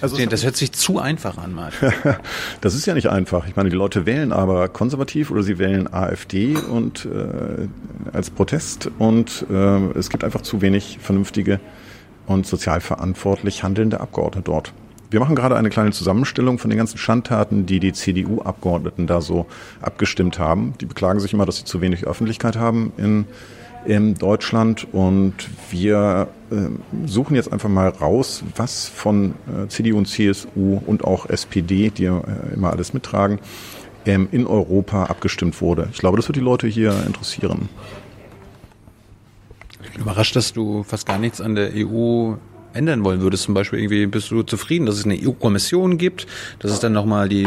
also 0.00 0.16
das 0.26 0.44
hört 0.44 0.56
sich 0.56 0.72
zu 0.72 0.98
einfach 0.98 1.38
an, 1.38 1.54
Martin. 1.54 1.92
das 2.60 2.74
ist 2.74 2.86
ja 2.86 2.94
nicht 2.94 3.08
einfach. 3.08 3.46
Ich 3.46 3.54
meine, 3.54 3.70
die 3.70 3.76
Leute 3.76 4.04
wählen 4.04 4.32
aber 4.32 4.68
konservativ 4.68 5.30
oder 5.30 5.44
sie 5.44 5.58
wählen 5.58 5.92
AfD 5.92 6.56
und 6.56 7.06
äh, 7.06 7.68
als 8.12 8.30
Protest 8.30 8.90
und 8.98 9.46
äh, 9.48 9.90
es 9.96 10.10
gibt 10.10 10.24
einfach 10.24 10.40
zu 10.40 10.60
wenig 10.60 10.98
vernünftige 11.00 11.60
und 12.26 12.46
sozial 12.46 12.80
verantwortlich 12.80 13.62
handelnde 13.62 14.00
Abgeordnete 14.00 14.44
dort. 14.44 14.72
Wir 15.08 15.20
machen 15.20 15.36
gerade 15.36 15.56
eine 15.56 15.70
kleine 15.70 15.92
Zusammenstellung 15.92 16.58
von 16.58 16.68
den 16.68 16.78
ganzen 16.78 16.98
Schandtaten, 16.98 17.64
die 17.64 17.78
die 17.78 17.92
CDU-Abgeordneten 17.92 19.06
da 19.06 19.20
so 19.20 19.46
abgestimmt 19.80 20.38
haben. 20.38 20.74
Die 20.80 20.86
beklagen 20.86 21.20
sich 21.20 21.32
immer, 21.32 21.46
dass 21.46 21.58
sie 21.58 21.64
zu 21.64 21.80
wenig 21.80 22.06
Öffentlichkeit 22.06 22.56
haben 22.56 22.92
in, 22.96 23.24
in 23.84 24.14
Deutschland 24.14 24.86
und 24.92 25.34
wir 25.70 26.28
äh, 26.50 26.56
suchen 27.06 27.36
jetzt 27.36 27.52
einfach 27.52 27.68
mal 27.68 27.88
raus, 27.88 28.42
was 28.56 28.88
von 28.88 29.34
äh, 29.46 29.68
CDU 29.68 29.98
und 29.98 30.06
CSU 30.06 30.82
und 30.84 31.04
auch 31.04 31.26
SPD, 31.26 31.90
die 31.90 32.06
äh, 32.06 32.20
immer 32.52 32.70
alles 32.70 32.92
mittragen, 32.92 33.38
ähm, 34.06 34.28
in 34.32 34.44
Europa 34.44 35.04
abgestimmt 35.04 35.60
wurde. 35.60 35.88
Ich 35.92 35.98
glaube, 35.98 36.16
das 36.16 36.26
wird 36.26 36.36
die 36.36 36.40
Leute 36.40 36.66
hier 36.66 37.04
interessieren. 37.06 37.68
Ich 39.84 39.92
bin 39.92 40.02
überrascht, 40.02 40.34
dass 40.34 40.52
du 40.52 40.82
fast 40.82 41.06
gar 41.06 41.18
nichts 41.18 41.40
an 41.40 41.54
der 41.54 41.70
EU 41.74 42.34
ändern 42.76 43.04
wollen 43.04 43.20
würdest. 43.20 43.44
Zum 43.44 43.54
Beispiel 43.54 43.80
irgendwie 43.80 44.06
bist 44.06 44.30
du 44.30 44.42
zufrieden, 44.42 44.86
dass 44.86 44.96
es 44.96 45.04
eine 45.04 45.18
EU-Kommission 45.20 45.98
gibt, 45.98 46.26
dass 46.60 46.70
es 46.70 46.80
dann 46.80 46.92
nochmal 46.92 47.28
die 47.28 47.46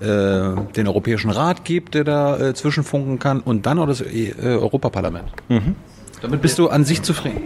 äh, 0.00 0.54
den 0.76 0.86
Europäischen 0.86 1.30
Rat 1.30 1.64
gibt, 1.64 1.94
der 1.94 2.04
da 2.04 2.38
äh, 2.38 2.54
zwischenfunken 2.54 3.18
kann 3.18 3.40
und 3.40 3.66
dann 3.66 3.78
auch 3.78 3.86
das 3.86 4.00
äh, 4.00 4.32
Europaparlament. 4.38 5.28
Mhm. 5.48 5.74
Damit 6.22 6.42
bist 6.42 6.58
du 6.58 6.68
an 6.68 6.84
sich 6.84 7.02
zufrieden? 7.02 7.42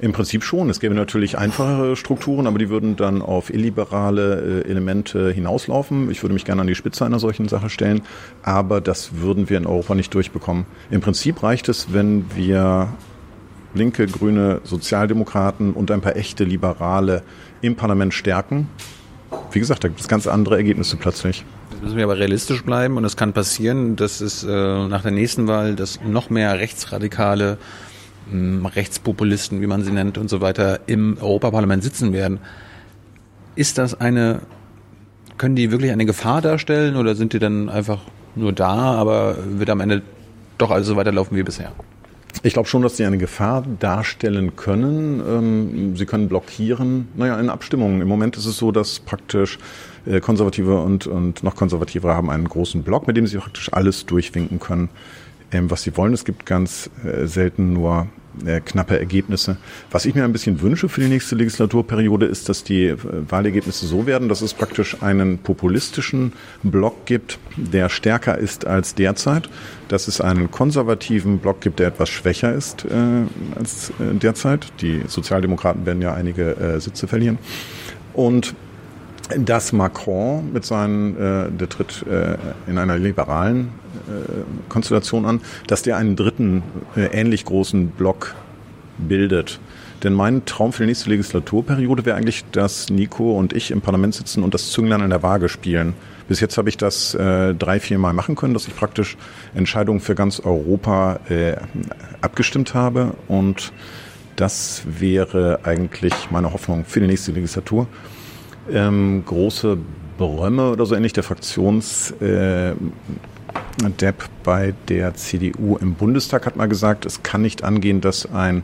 Im 0.00 0.12
Prinzip 0.12 0.44
schon. 0.44 0.70
Es 0.70 0.80
gäbe 0.80 0.94
natürlich 0.94 1.38
einfachere 1.38 1.96
Strukturen, 1.96 2.46
aber 2.46 2.58
die 2.58 2.68
würden 2.68 2.96
dann 2.96 3.20
auf 3.20 3.52
illiberale 3.52 4.62
äh, 4.64 4.70
Elemente 4.70 5.30
hinauslaufen. 5.30 6.10
Ich 6.10 6.22
würde 6.22 6.34
mich 6.34 6.44
gerne 6.44 6.60
an 6.60 6.66
die 6.66 6.74
Spitze 6.74 7.04
einer 7.04 7.18
solchen 7.18 7.48
Sache 7.48 7.68
stellen, 7.68 8.02
aber 8.42 8.80
das 8.80 9.20
würden 9.20 9.50
wir 9.50 9.58
in 9.58 9.66
Europa 9.66 9.94
nicht 9.94 10.14
durchbekommen. 10.14 10.66
Im 10.90 11.00
Prinzip 11.00 11.42
reicht 11.42 11.68
es, 11.68 11.92
wenn 11.92 12.24
wir 12.34 12.92
linke, 13.74 14.06
grüne 14.06 14.60
Sozialdemokraten 14.64 15.72
und 15.72 15.90
ein 15.90 16.00
paar 16.00 16.16
echte 16.16 16.44
Liberale 16.44 17.22
im 17.60 17.76
Parlament 17.76 18.14
stärken. 18.14 18.68
Wie 19.50 19.58
gesagt, 19.58 19.84
da 19.84 19.88
gibt 19.88 20.00
es 20.00 20.08
ganz 20.08 20.26
andere 20.26 20.56
Ergebnisse 20.56 20.96
plötzlich. 20.96 21.44
Jetzt 21.70 21.82
müssen 21.82 21.96
wir 21.96 22.04
aber 22.04 22.18
realistisch 22.18 22.62
bleiben 22.64 22.96
und 22.96 23.04
es 23.04 23.16
kann 23.16 23.32
passieren, 23.32 23.96
dass 23.96 24.20
es 24.20 24.44
äh, 24.44 24.48
nach 24.48 25.02
der 25.02 25.10
nächsten 25.10 25.46
Wahl, 25.46 25.74
dass 25.74 26.00
noch 26.02 26.30
mehr 26.30 26.58
rechtsradikale 26.58 27.58
ähm, 28.30 28.66
Rechtspopulisten, 28.66 29.60
wie 29.60 29.66
man 29.66 29.82
sie 29.82 29.92
nennt 29.92 30.18
und 30.18 30.28
so 30.28 30.40
weiter, 30.40 30.80
im 30.86 31.16
Europaparlament 31.20 31.82
sitzen 31.82 32.12
werden. 32.12 32.38
Ist 33.54 33.78
das 33.78 33.98
eine, 34.00 34.40
können 35.38 35.56
die 35.56 35.70
wirklich 35.70 35.92
eine 35.92 36.06
Gefahr 36.06 36.40
darstellen 36.40 36.96
oder 36.96 37.14
sind 37.14 37.32
die 37.32 37.38
dann 37.38 37.68
einfach 37.68 38.00
nur 38.34 38.52
da, 38.52 38.94
aber 38.94 39.36
wird 39.58 39.70
am 39.70 39.80
Ende 39.80 40.02
doch 40.58 40.70
alles 40.70 40.86
so 40.86 40.96
weiterlaufen 40.96 41.36
wie 41.36 41.42
bisher? 41.42 41.72
Ich 42.42 42.54
glaube 42.54 42.68
schon, 42.68 42.82
dass 42.82 42.96
sie 42.96 43.04
eine 43.04 43.18
Gefahr 43.18 43.64
darstellen 43.78 44.56
können. 44.56 45.22
Ähm, 45.26 45.96
sie 45.96 46.06
können 46.06 46.28
blockieren, 46.28 47.08
naja, 47.14 47.38
in 47.38 47.50
Abstimmungen. 47.50 48.00
Im 48.00 48.08
Moment 48.08 48.36
ist 48.36 48.46
es 48.46 48.56
so, 48.56 48.72
dass 48.72 48.98
praktisch 49.00 49.58
äh, 50.06 50.20
Konservative 50.20 50.80
und, 50.80 51.06
und 51.06 51.44
noch 51.44 51.54
Konservative 51.54 52.14
haben 52.14 52.30
einen 52.30 52.48
großen 52.48 52.82
Block, 52.82 53.06
mit 53.06 53.16
dem 53.16 53.26
sie 53.26 53.38
praktisch 53.38 53.72
alles 53.72 54.06
durchwinken 54.06 54.58
können, 54.58 54.88
ähm, 55.52 55.70
was 55.70 55.82
sie 55.82 55.96
wollen. 55.96 56.14
Es 56.14 56.24
gibt 56.24 56.46
ganz 56.46 56.90
äh, 57.04 57.26
selten 57.26 57.74
nur 57.74 58.08
äh, 58.46 58.60
knappe 58.60 58.98
Ergebnisse. 58.98 59.56
Was 59.90 60.04
ich 60.04 60.14
mir 60.14 60.24
ein 60.24 60.32
bisschen 60.32 60.60
wünsche 60.60 60.88
für 60.88 61.00
die 61.00 61.08
nächste 61.08 61.34
Legislaturperiode 61.34 62.26
ist, 62.26 62.48
dass 62.48 62.64
die 62.64 62.86
äh, 62.86 62.96
Wahlergebnisse 63.28 63.86
so 63.86 64.06
werden, 64.06 64.28
dass 64.28 64.40
es 64.40 64.54
praktisch 64.54 65.02
einen 65.02 65.38
populistischen 65.38 66.32
Block 66.62 67.06
gibt, 67.06 67.38
der 67.56 67.88
stärker 67.88 68.38
ist 68.38 68.66
als 68.66 68.94
derzeit, 68.94 69.48
dass 69.88 70.08
es 70.08 70.20
einen 70.20 70.50
konservativen 70.50 71.38
Block 71.38 71.60
gibt, 71.60 71.78
der 71.78 71.88
etwas 71.88 72.08
schwächer 72.08 72.52
ist 72.52 72.84
äh, 72.84 73.58
als 73.58 73.90
äh, 73.90 74.14
derzeit. 74.14 74.72
Die 74.80 75.02
Sozialdemokraten 75.06 75.86
werden 75.86 76.02
ja 76.02 76.14
einige 76.14 76.78
Sitze 76.78 77.06
verlieren. 77.06 77.38
Und 78.14 78.54
dass 79.38 79.72
Macron 79.72 80.52
mit 80.52 80.64
seinen, 80.64 81.16
äh, 81.16 81.50
der 81.50 81.68
tritt 81.68 82.04
äh, 82.10 82.36
in 82.70 82.78
einer 82.78 82.98
liberalen 82.98 83.68
äh, 84.08 84.68
Konstellation 84.68 85.26
an, 85.26 85.40
dass 85.66 85.82
der 85.82 85.96
einen 85.96 86.16
dritten 86.16 86.62
äh, 86.96 87.06
ähnlich 87.06 87.44
großen 87.44 87.88
Block 87.88 88.34
bildet. 88.98 89.60
Denn 90.02 90.14
mein 90.14 90.44
Traum 90.44 90.72
für 90.72 90.82
die 90.82 90.88
nächste 90.88 91.10
Legislaturperiode 91.10 92.04
wäre 92.04 92.16
eigentlich, 92.16 92.44
dass 92.50 92.90
Nico 92.90 93.38
und 93.38 93.52
ich 93.52 93.70
im 93.70 93.80
Parlament 93.80 94.14
sitzen 94.14 94.42
und 94.42 94.52
das 94.52 94.70
Zünglein 94.70 95.00
an 95.00 95.10
der 95.10 95.22
Waage 95.22 95.48
spielen. 95.48 95.94
Bis 96.26 96.40
jetzt 96.40 96.58
habe 96.58 96.68
ich 96.68 96.76
das 96.76 97.14
äh, 97.14 97.54
drei, 97.54 97.78
vier 97.78 97.98
Mal 97.98 98.12
machen 98.12 98.34
können, 98.34 98.54
dass 98.54 98.66
ich 98.66 98.74
praktisch 98.74 99.16
Entscheidungen 99.54 100.00
für 100.00 100.14
ganz 100.14 100.40
Europa 100.40 101.20
äh, 101.28 101.56
abgestimmt 102.20 102.74
habe. 102.74 103.14
Und 103.28 103.72
das 104.36 104.82
wäre 104.86 105.60
eigentlich 105.62 106.14
meine 106.30 106.52
Hoffnung 106.52 106.84
für 106.84 107.00
die 107.00 107.06
nächste 107.06 107.32
Legislatur 107.32 107.86
ähm, 108.70 109.24
große 109.24 109.78
Brömme 110.18 110.70
oder 110.70 110.86
so 110.86 110.94
ähnlich. 110.94 111.12
Der 111.12 111.22
Fraktions 111.22 112.12
äh, 112.20 112.74
Depp 114.00 114.24
bei 114.44 114.74
der 114.88 115.14
CDU 115.14 115.76
im 115.76 115.94
Bundestag 115.94 116.46
hat 116.46 116.56
mal 116.56 116.66
gesagt, 116.66 117.06
es 117.06 117.22
kann 117.22 117.42
nicht 117.42 117.64
angehen, 117.64 118.00
dass 118.00 118.30
ein 118.32 118.62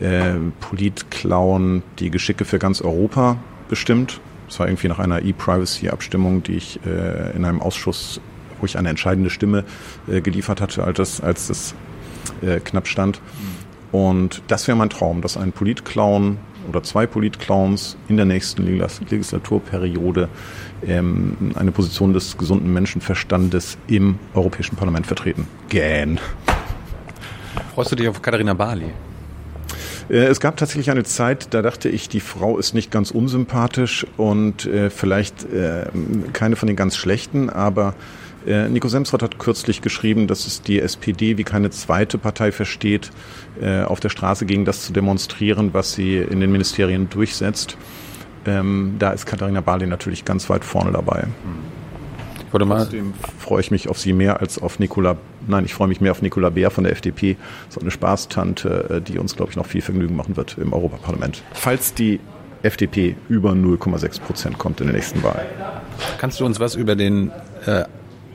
äh, 0.00 0.34
Politclown 0.60 1.82
die 1.98 2.10
Geschicke 2.10 2.44
für 2.44 2.58
ganz 2.58 2.80
Europa 2.80 3.36
bestimmt. 3.68 4.20
Das 4.48 4.58
war 4.58 4.68
irgendwie 4.68 4.88
nach 4.88 4.98
einer 4.98 5.22
E-Privacy-Abstimmung, 5.22 6.42
die 6.42 6.56
ich 6.56 6.80
äh, 6.84 7.36
in 7.36 7.44
einem 7.44 7.60
Ausschuss, 7.60 8.20
wo 8.58 8.66
ich 8.66 8.76
eine 8.76 8.88
entscheidende 8.90 9.30
Stimme 9.30 9.64
äh, 10.08 10.20
geliefert 10.20 10.60
hatte, 10.60 10.84
als 10.84 10.96
das, 10.96 11.20
als 11.20 11.46
das 11.46 11.74
äh, 12.42 12.60
knapp 12.60 12.88
stand. 12.88 13.20
Und 13.92 14.42
das 14.48 14.66
wäre 14.68 14.76
mein 14.76 14.90
Traum, 14.90 15.22
dass 15.22 15.36
ein 15.36 15.52
Politclown 15.52 16.38
oder 16.70 16.82
zwei 16.82 17.06
Politclowns 17.06 17.96
in 18.08 18.16
der 18.16 18.26
nächsten 18.26 18.64
Legislaturperiode 18.64 20.28
ähm, 20.86 21.52
eine 21.56 21.72
Position 21.72 22.12
des 22.12 22.38
gesunden 22.38 22.72
Menschenverstandes 22.72 23.76
im 23.88 24.18
Europäischen 24.34 24.76
Parlament 24.76 25.06
vertreten. 25.06 25.46
Gähn. 25.68 26.18
Freust 27.74 27.92
du 27.92 27.96
dich 27.96 28.08
auf 28.08 28.22
Katharina 28.22 28.54
Barley? 28.54 28.92
Äh, 30.08 30.26
es 30.26 30.40
gab 30.40 30.56
tatsächlich 30.56 30.90
eine 30.90 31.04
Zeit, 31.04 31.52
da 31.52 31.60
dachte 31.60 31.88
ich, 31.88 32.08
die 32.08 32.20
Frau 32.20 32.56
ist 32.56 32.72
nicht 32.72 32.90
ganz 32.90 33.10
unsympathisch 33.10 34.06
und 34.16 34.66
äh, 34.66 34.90
vielleicht 34.90 35.44
äh, 35.52 35.86
keine 36.32 36.56
von 36.56 36.66
den 36.68 36.76
ganz 36.76 36.96
schlechten, 36.96 37.50
aber 37.50 37.94
Nico 38.46 38.88
Semsrott 38.88 39.22
hat 39.22 39.38
kürzlich 39.38 39.82
geschrieben, 39.82 40.26
dass 40.26 40.46
es 40.46 40.62
die 40.62 40.80
SPD 40.80 41.36
wie 41.36 41.44
keine 41.44 41.70
zweite 41.70 42.16
Partei 42.18 42.52
versteht, 42.52 43.10
äh, 43.60 43.82
auf 43.82 44.00
der 44.00 44.08
Straße 44.08 44.46
gegen 44.46 44.64
das 44.64 44.84
zu 44.84 44.92
demonstrieren, 44.92 45.74
was 45.74 45.92
sie 45.92 46.16
in 46.16 46.40
den 46.40 46.50
Ministerien 46.50 47.10
durchsetzt. 47.10 47.76
Ähm, 48.46 48.96
da 48.98 49.10
ist 49.10 49.26
Katharina 49.26 49.60
Barley 49.60 49.86
natürlich 49.86 50.24
ganz 50.24 50.48
weit 50.48 50.64
vorne 50.64 50.92
dabei. 50.92 51.26
Mal 52.52 52.78
Trotzdem 52.78 53.14
freue 53.38 53.60
ich 53.60 53.70
mich 53.70 53.88
auf 53.88 53.98
sie 53.98 54.12
mehr 54.12 54.40
als 54.40 54.60
auf 54.60 54.80
Nicola, 54.80 55.16
nein, 55.46 55.64
ich 55.64 55.74
freue 55.74 55.86
mich 55.86 56.00
mehr 56.00 56.10
auf 56.10 56.20
Nicola 56.20 56.50
Bär 56.50 56.70
von 56.70 56.82
der 56.82 56.92
FDP, 56.92 57.36
so 57.68 57.80
eine 57.80 57.90
Spaßtante, 57.90 58.90
äh, 58.90 59.00
die 59.00 59.18
uns, 59.18 59.36
glaube 59.36 59.50
ich, 59.50 59.56
noch 59.56 59.66
viel 59.66 59.82
Vergnügen 59.82 60.16
machen 60.16 60.36
wird 60.36 60.56
im 60.58 60.72
Europaparlament. 60.72 61.42
Falls 61.52 61.94
die 61.94 62.18
FDP 62.62 63.16
über 63.28 63.52
0,6 63.52 64.20
Prozent 64.20 64.58
kommt 64.58 64.80
in 64.80 64.88
der 64.88 64.96
nächsten 64.96 65.22
Wahl. 65.22 65.46
Kannst 66.18 66.40
du 66.40 66.44
uns 66.44 66.58
was 66.60 66.74
über 66.74 66.96
den 66.96 67.30
äh, 67.66 67.84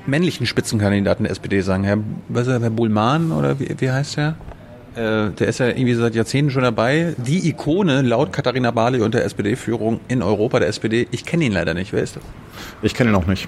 männlichen 0.07 0.45
Spitzenkandidaten 0.45 1.23
der 1.23 1.31
SPD 1.31 1.61
sagen. 1.61 1.83
Herr, 1.83 1.97
was 2.29 2.47
ist 2.47 2.53
er, 2.53 2.61
Herr 2.61 2.69
Bullmann 2.69 3.31
oder 3.31 3.59
wie, 3.59 3.75
wie 3.77 3.91
heißt 3.91 4.17
er? 4.17 4.35
Äh, 4.95 5.31
der 5.31 5.47
ist 5.47 5.59
ja 5.59 5.67
irgendwie 5.67 5.93
seit 5.93 6.15
Jahrzehnten 6.15 6.51
schon 6.51 6.63
dabei. 6.63 7.15
Die 7.17 7.49
Ikone 7.49 8.01
laut 8.01 8.31
Katharina 8.31 8.71
Barley 8.71 9.01
und 9.01 9.13
der 9.13 9.25
SPD-Führung 9.25 9.99
in 10.07 10.21
Europa 10.21 10.59
der 10.59 10.69
SPD. 10.69 11.07
Ich 11.11 11.25
kenne 11.25 11.45
ihn 11.45 11.51
leider 11.51 11.73
nicht. 11.73 11.91
Wer 11.91 12.01
ist 12.01 12.15
das? 12.15 12.23
Ich 12.81 12.93
kenne 12.93 13.11
ihn 13.11 13.15
auch 13.15 13.27
nicht. 13.27 13.47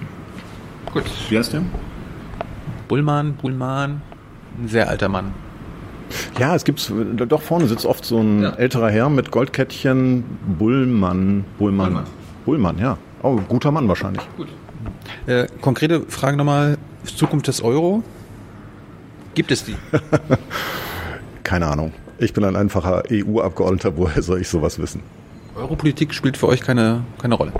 Gut. 0.92 1.04
Wie 1.30 1.38
heißt 1.38 1.54
der? 1.54 1.62
Bullmann, 2.86 3.34
Bullmann. 3.34 4.02
Ein 4.60 4.68
sehr 4.68 4.88
alter 4.88 5.08
Mann. 5.08 5.32
Ja, 6.38 6.54
es 6.54 6.64
gibt 6.64 6.90
doch 7.16 7.42
vorne 7.42 7.66
sitzt 7.66 7.84
oft 7.84 8.04
so 8.04 8.18
ein 8.18 8.42
ja. 8.42 8.50
älterer 8.50 8.90
Herr 8.90 9.08
mit 9.10 9.30
Goldkettchen. 9.30 10.24
Bullmann. 10.58 11.44
Bullmann. 11.58 11.92
Bullmann, 11.92 12.04
Bullmann 12.44 12.78
ja. 12.78 12.98
Oh, 13.22 13.40
guter 13.48 13.70
Mann 13.72 13.88
wahrscheinlich. 13.88 14.22
Gut. 14.36 14.48
Äh, 15.28 15.46
konkrete 15.60 16.00
Frage 16.08 16.38
nochmal, 16.38 16.78
Zukunft 17.04 17.48
des 17.48 17.62
Euro? 17.62 18.02
Gibt 19.34 19.50
es 19.50 19.62
die? 19.62 19.76
Keine 21.44 21.66
Ahnung. 21.66 21.92
Ich 22.18 22.32
bin 22.32 22.44
ein 22.44 22.56
einfacher 22.56 23.02
EU-Abgeordneter, 23.12 23.98
woher 23.98 24.22
soll 24.22 24.40
ich 24.40 24.48
sowas 24.48 24.78
wissen? 24.78 25.02
Europolitik 25.54 26.14
spielt 26.14 26.38
für 26.38 26.48
euch 26.48 26.62
keine, 26.62 27.04
keine 27.20 27.34
Rolle. 27.34 27.52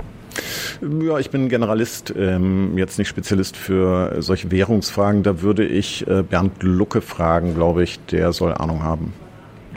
Ja, 1.01 1.19
ich 1.19 1.29
bin 1.29 1.47
Generalist, 1.47 2.11
ähm, 2.17 2.75
jetzt 2.75 2.97
nicht 2.97 3.07
Spezialist 3.07 3.55
für 3.55 4.15
solche 4.19 4.49
Währungsfragen. 4.49 5.21
Da 5.21 5.41
würde 5.41 5.65
ich 5.65 6.07
äh, 6.07 6.23
Bernd 6.23 6.63
Lucke 6.63 7.01
fragen, 7.01 7.53
glaube 7.53 7.83
ich. 7.83 7.99
Der 8.07 8.33
soll 8.33 8.53
Ahnung 8.53 8.81
haben. 8.81 9.13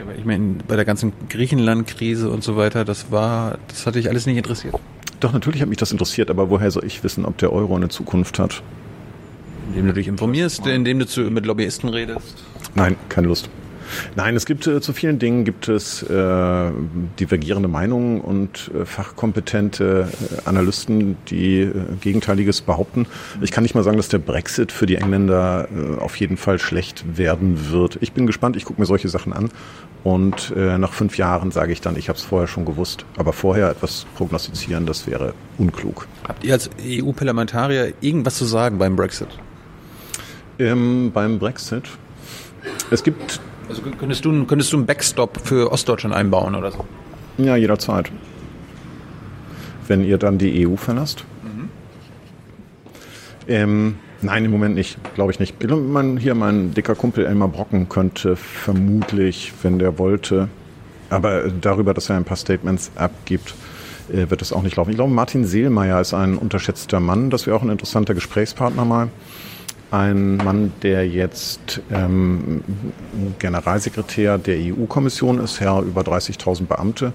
Aber 0.01 0.15
ich 0.15 0.25
meine, 0.25 0.55
bei 0.67 0.75
der 0.75 0.85
ganzen 0.85 1.13
Griechenland-Krise 1.29 2.29
und 2.29 2.43
so 2.43 2.57
weiter, 2.57 2.85
das 2.85 3.11
war, 3.11 3.59
das 3.67 3.85
hatte 3.85 3.99
ich 3.99 4.09
alles 4.09 4.25
nicht 4.25 4.37
interessiert. 4.37 4.75
Doch, 5.23 5.31
natürlich 5.31 5.61
hat 5.61 5.69
mich 5.69 5.77
das 5.77 5.93
interessiert, 5.93 6.29
aber 6.29 6.49
woher 6.49 6.69
soll 6.69 6.83
ich 6.83 7.01
wissen, 7.01 7.23
ob 7.23 7.37
der 7.37 7.53
Euro 7.53 7.77
eine 7.77 7.87
Zukunft 7.87 8.39
hat? 8.39 8.61
Indem 9.69 9.87
du 9.87 9.93
dich 9.93 10.09
informierst, 10.09 10.67
indem 10.67 10.99
du 10.99 11.07
zu, 11.07 11.21
mit 11.21 11.45
Lobbyisten 11.45 11.87
redest? 11.87 12.43
Nein, 12.75 12.97
keine 13.07 13.27
Lust. 13.27 13.49
Nein, 14.15 14.35
es 14.35 14.45
gibt 14.45 14.67
äh, 14.67 14.81
zu 14.81 14.93
vielen 14.93 15.19
Dingen 15.19 15.43
gibt 15.45 15.67
es 15.67 16.03
äh, 16.03 16.71
divergierende 17.19 17.67
Meinungen 17.67 18.21
und 18.21 18.71
äh, 18.73 18.85
fachkompetente 18.85 20.07
äh, 20.11 20.47
Analysten, 20.47 21.17
die 21.27 21.61
äh, 21.61 21.73
Gegenteiliges 22.01 22.61
behaupten. 22.61 23.07
Ich 23.41 23.51
kann 23.51 23.63
nicht 23.63 23.75
mal 23.75 23.83
sagen, 23.83 23.97
dass 23.97 24.09
der 24.09 24.19
Brexit 24.19 24.71
für 24.71 24.85
die 24.85 24.95
Engländer 24.95 25.67
äh, 25.71 25.99
auf 25.99 26.15
jeden 26.17 26.37
Fall 26.37 26.59
schlecht 26.59 27.17
werden 27.17 27.71
wird. 27.71 27.97
Ich 28.01 28.13
bin 28.13 28.27
gespannt, 28.27 28.55
ich 28.55 28.65
gucke 28.65 28.79
mir 28.79 28.85
solche 28.85 29.09
Sachen 29.09 29.33
an 29.33 29.49
und 30.03 30.53
nach 30.55 30.91
fünf 30.91 31.17
Jahren 31.17 31.51
sage 31.51 31.71
ich 31.71 31.79
dann, 31.79 31.95
ich 31.95 32.09
habe 32.09 32.19
es 32.19 32.25
vorher 32.25 32.47
schon 32.47 32.65
gewusst. 32.65 33.05
Aber 33.17 33.31
vorher 33.31 33.69
etwas 33.69 34.05
prognostizieren, 34.15 34.85
das 34.85 35.07
wäre 35.07 35.33
unklug. 35.57 36.07
Habt 36.27 36.43
ihr 36.43 36.53
als 36.53 36.69
EU-Parlamentarier 36.81 37.93
irgendwas 38.01 38.37
zu 38.37 38.43
sagen 38.43 38.77
beim 38.77 38.97
Brexit? 38.97 39.29
Ähm, 40.59 41.11
beim 41.13 41.39
Brexit. 41.39 41.85
Es 42.91 43.03
gibt 43.03 43.39
Also 43.69 43.81
könntest 43.81 44.25
du, 44.25 44.45
könntest 44.45 44.73
du 44.73 44.77
einen 44.77 44.85
Backstop 44.85 45.39
für 45.43 45.71
Ostdeutschland 45.71 46.15
einbauen 46.15 46.55
oder 46.55 46.71
so? 46.71 46.85
Ja, 47.37 47.55
jederzeit. 47.55 48.11
Wenn 49.87 50.03
ihr 50.03 50.17
dann 50.17 50.37
die 50.37 50.67
EU 50.67 50.75
verlasst. 50.75 51.25
Ähm, 53.47 53.95
nein, 54.21 54.45
im 54.45 54.51
Moment 54.51 54.75
nicht. 54.75 54.97
Glaube 55.15 55.31
ich 55.31 55.39
nicht. 55.39 55.55
Mein, 55.69 56.17
hier 56.17 56.35
mein 56.35 56.73
dicker 56.73 56.95
Kumpel 56.95 57.25
Elmar 57.25 57.49
Brocken 57.49 57.89
könnte 57.89 58.35
vermutlich, 58.35 59.53
wenn 59.61 59.79
der 59.79 59.97
wollte, 59.97 60.49
aber 61.09 61.49
darüber, 61.49 61.93
dass 61.93 62.09
er 62.09 62.17
ein 62.17 62.23
paar 62.23 62.37
Statements 62.37 62.91
abgibt, 62.95 63.53
äh, 64.11 64.29
wird 64.29 64.41
das 64.41 64.53
auch 64.53 64.63
nicht 64.63 64.75
laufen. 64.75 64.91
Ich 64.91 64.95
glaube, 64.95 65.13
Martin 65.13 65.45
Seelmeier 65.45 65.99
ist 66.01 66.13
ein 66.13 66.37
unterschätzter 66.37 66.99
Mann. 66.99 67.29
Das 67.29 67.45
wäre 67.45 67.55
auch 67.55 67.61
ein 67.61 67.69
interessanter 67.69 68.13
Gesprächspartner 68.13 68.85
mal. 68.85 69.09
Ein 69.93 70.37
Mann, 70.37 70.71
der 70.81 71.07
jetzt 71.07 71.79
ähm, 71.91 72.63
Generalsekretär 73.37 74.39
der 74.39 74.57
EU-Kommission 74.57 75.39
ist, 75.39 75.59
Herr 75.59 75.83
über 75.83 76.01
30.000 76.01 76.65
Beamte. 76.65 77.13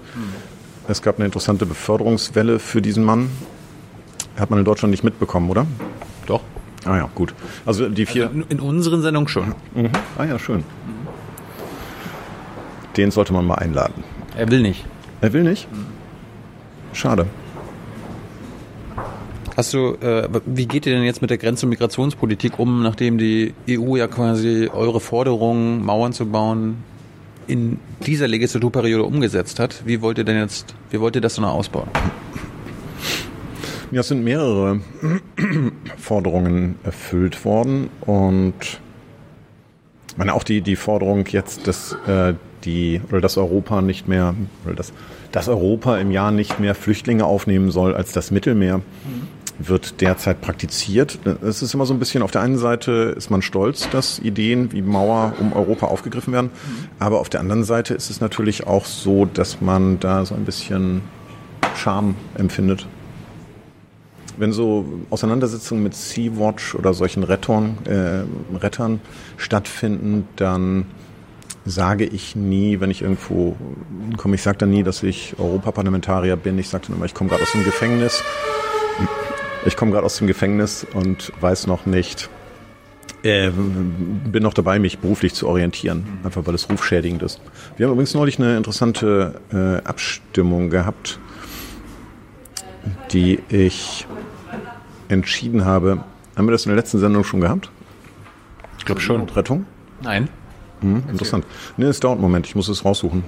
Es 0.87 1.01
gab 1.01 1.17
eine 1.17 1.25
interessante 1.25 1.65
Beförderungswelle 1.65 2.57
für 2.57 2.81
diesen 2.81 3.03
Mann. 3.03 3.29
Hat 4.39 4.49
man 4.49 4.59
in 4.59 4.65
Deutschland 4.65 4.91
nicht 4.91 5.03
mitbekommen, 5.03 5.49
oder? 5.49 5.67
Doch. 6.25 6.39
Ah 6.85 6.95
ja, 6.95 7.09
gut. 7.13 7.33
Also 7.65 7.89
die 7.89 8.05
vier. 8.05 8.31
In, 8.31 8.43
in 8.43 8.59
unseren 8.61 9.01
Sendungen 9.01 9.27
schon. 9.27 9.55
Mhm. 9.75 9.89
Ah 10.17 10.23
ja, 10.23 10.39
schön. 10.39 10.63
Den 12.95 13.11
sollte 13.11 13.33
man 13.33 13.45
mal 13.45 13.55
einladen. 13.55 14.05
Er 14.37 14.49
will 14.49 14.61
nicht. 14.61 14.85
Er 15.19 15.33
will 15.33 15.43
nicht? 15.43 15.67
Schade. 16.93 17.25
Hast 19.59 19.73
du, 19.73 19.95
äh, 19.95 20.25
wie 20.45 20.67
geht 20.67 20.85
ihr 20.85 20.93
denn 20.93 21.03
jetzt 21.03 21.19
mit 21.19 21.31
der 21.31 21.37
Grenz- 21.37 21.61
und 21.63 21.67
Migrationspolitik 21.67 22.59
um, 22.59 22.81
nachdem 22.81 23.17
die 23.17 23.53
EU 23.69 23.97
ja 23.97 24.07
quasi 24.07 24.69
eure 24.73 25.01
Forderung, 25.01 25.83
Mauern 25.83 26.13
zu 26.13 26.27
bauen, 26.27 26.77
in 27.45 27.77
dieser 28.07 28.29
Legislaturperiode 28.29 29.03
umgesetzt 29.03 29.59
hat? 29.59 29.85
Wie 29.85 30.01
wollt 30.01 30.17
ihr 30.17 30.23
denn 30.23 30.37
jetzt, 30.37 30.75
wie 30.91 31.01
wollt 31.01 31.15
ihr 31.17 31.21
das 31.21 31.37
noch 31.37 31.53
ausbauen? 31.53 31.89
Ja, 33.91 33.99
es 33.99 34.07
sind 34.07 34.23
mehrere 34.23 34.79
Forderungen 35.97 36.75
erfüllt 36.85 37.43
worden 37.43 37.89
und 37.99 38.79
ich 40.07 40.17
meine 40.17 40.35
auch 40.35 40.43
die, 40.43 40.61
die 40.61 40.77
Forderung 40.77 41.25
jetzt, 41.25 41.67
dass 41.67 41.97
äh, 42.07 42.33
die 42.63 43.01
oder 43.09 43.19
dass 43.19 43.37
Europa 43.37 43.81
nicht 43.81 44.07
mehr 44.07 44.35
oder 44.65 44.75
dass, 44.75 44.93
dass 45.33 45.49
Europa 45.49 45.97
im 45.97 46.11
Jahr 46.11 46.31
nicht 46.31 46.61
mehr 46.61 46.75
Flüchtlinge 46.75 47.25
aufnehmen 47.25 47.71
soll 47.71 47.93
als 47.93 48.13
das 48.13 48.31
Mittelmeer 48.31 48.79
wird 49.59 50.01
derzeit 50.01 50.41
praktiziert. 50.41 51.19
Es 51.41 51.61
ist 51.61 51.73
immer 51.73 51.85
so 51.85 51.93
ein 51.93 51.99
bisschen, 51.99 52.23
auf 52.23 52.31
der 52.31 52.41
einen 52.41 52.57
Seite 52.57 53.13
ist 53.15 53.29
man 53.29 53.41
stolz, 53.41 53.89
dass 53.89 54.19
Ideen 54.19 54.71
wie 54.71 54.81
Mauer 54.81 55.33
um 55.39 55.53
Europa 55.53 55.87
aufgegriffen 55.87 56.33
werden, 56.33 56.49
aber 56.97 57.19
auf 57.19 57.29
der 57.29 57.41
anderen 57.41 57.63
Seite 57.63 57.93
ist 57.93 58.09
es 58.09 58.21
natürlich 58.21 58.67
auch 58.67 58.85
so, 58.85 59.25
dass 59.25 59.61
man 59.61 59.99
da 59.99 60.25
so 60.25 60.35
ein 60.35 60.45
bisschen 60.45 61.01
Scham 61.75 62.15
empfindet 62.35 62.87
wenn 64.39 64.53
so 64.53 64.85
Auseinandersetzungen 65.09 65.83
mit 65.83 65.93
Sea-Watch 65.93 66.73
oder 66.75 66.93
solchen 66.93 67.23
Rettern, 67.23 67.77
äh, 67.85 68.23
Rettern 68.57 69.01
stattfinden, 69.35 70.27
dann 70.37 70.85
sage 71.65 72.05
ich 72.05 72.37
nie, 72.37 72.79
wenn 72.79 72.89
ich 72.89 73.01
irgendwo 73.01 73.57
komme, 74.17 74.35
ich 74.35 74.41
sage 74.41 74.59
dann 74.59 74.69
nie, 74.69 74.83
dass 74.83 75.03
ich 75.03 75.35
Europaparlamentarier 75.37 76.37
bin. 76.37 76.57
Ich 76.57 76.69
sage 76.69 76.85
dann 76.87 76.95
immer, 76.95 77.05
ich 77.05 77.13
komme 77.13 77.29
gerade 77.29 77.43
aus 77.43 77.51
dem 77.51 77.65
Gefängnis. 77.65 78.23
Ich 79.65 79.75
komme 79.75 79.91
gerade 79.91 80.05
aus 80.05 80.17
dem 80.17 80.27
Gefängnis 80.27 80.85
und 80.93 81.33
weiß 81.41 81.67
noch 81.67 81.85
nicht, 81.85 82.29
äh, 83.23 83.51
bin 83.51 84.43
noch 84.43 84.53
dabei, 84.53 84.79
mich 84.79 84.99
beruflich 84.99 85.33
zu 85.33 85.47
orientieren, 85.47 86.05
einfach 86.23 86.45
weil 86.45 86.55
es 86.55 86.69
rufschädigend 86.69 87.21
ist. 87.23 87.41
Wir 87.75 87.85
haben 87.85 87.93
übrigens 87.93 88.13
neulich 88.13 88.39
eine 88.39 88.55
interessante 88.55 89.41
äh, 89.51 89.85
Abstimmung 89.85 90.69
gehabt, 90.69 91.19
die 93.11 93.39
ich 93.49 94.07
entschieden 95.09 95.65
habe. 95.65 96.03
Haben 96.37 96.47
wir 96.47 96.53
das 96.53 96.65
in 96.65 96.69
der 96.69 96.77
letzten 96.77 96.99
Sendung 96.99 97.25
schon 97.25 97.41
gehabt? 97.41 97.69
Ich 98.77 98.85
glaube 98.85 99.01
schon. 99.01 99.27
Rettung? 99.29 99.65
Nein. 100.01 100.29
Hm, 100.79 101.03
interessant. 101.09 101.45
Nee, 101.75 101.87
es 101.87 101.99
dauert 101.99 102.15
einen 102.15 102.21
Moment, 102.21 102.47
ich 102.47 102.55
muss 102.55 102.69
es 102.69 102.85
raussuchen. 102.85 103.25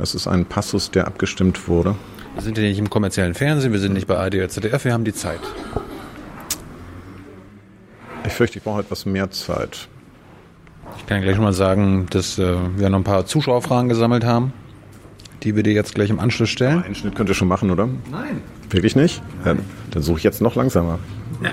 Es 0.00 0.16
ist 0.16 0.26
ein 0.26 0.44
Passus, 0.44 0.90
der 0.90 1.06
abgestimmt 1.06 1.68
wurde. 1.68 1.94
Wir 2.38 2.44
sind 2.44 2.56
ja 2.56 2.62
nicht 2.62 2.78
im 2.78 2.88
kommerziellen 2.88 3.34
Fernsehen, 3.34 3.72
wir 3.72 3.80
sind 3.80 3.94
nicht 3.94 4.06
bei 4.06 4.16
ARD 4.16 4.36
oder 4.36 4.48
ZDF, 4.48 4.84
wir 4.84 4.92
haben 4.92 5.02
die 5.02 5.12
Zeit. 5.12 5.40
Ich 8.24 8.32
fürchte, 8.32 8.58
ich 8.58 8.64
brauche 8.64 8.78
etwas 8.78 9.06
mehr 9.06 9.28
Zeit. 9.32 9.88
Ich 10.98 11.06
kann 11.06 11.20
gleich 11.20 11.34
schon 11.34 11.42
mal 11.42 11.52
sagen, 11.52 12.06
dass 12.10 12.38
äh, 12.38 12.54
wir 12.76 12.90
noch 12.90 12.98
ein 12.98 13.02
paar 13.04 13.26
Zuschauerfragen 13.26 13.88
gesammelt 13.88 14.24
haben, 14.24 14.52
die 15.42 15.56
wir 15.56 15.64
dir 15.64 15.72
jetzt 15.72 15.96
gleich 15.96 16.10
im 16.10 16.20
Anschluss 16.20 16.48
stellen. 16.48 16.84
Einen 16.84 16.94
Schnitt 16.94 17.16
könnt 17.16 17.28
ihr 17.28 17.34
schon 17.34 17.48
machen, 17.48 17.72
oder? 17.72 17.88
Nein. 18.08 18.40
Wirklich 18.70 18.94
nicht? 18.94 19.20
Ja, 19.44 19.56
dann 19.90 20.02
suche 20.04 20.18
ich 20.18 20.24
jetzt 20.24 20.40
noch 20.40 20.54
langsamer. 20.54 21.00
Dann 21.42 21.50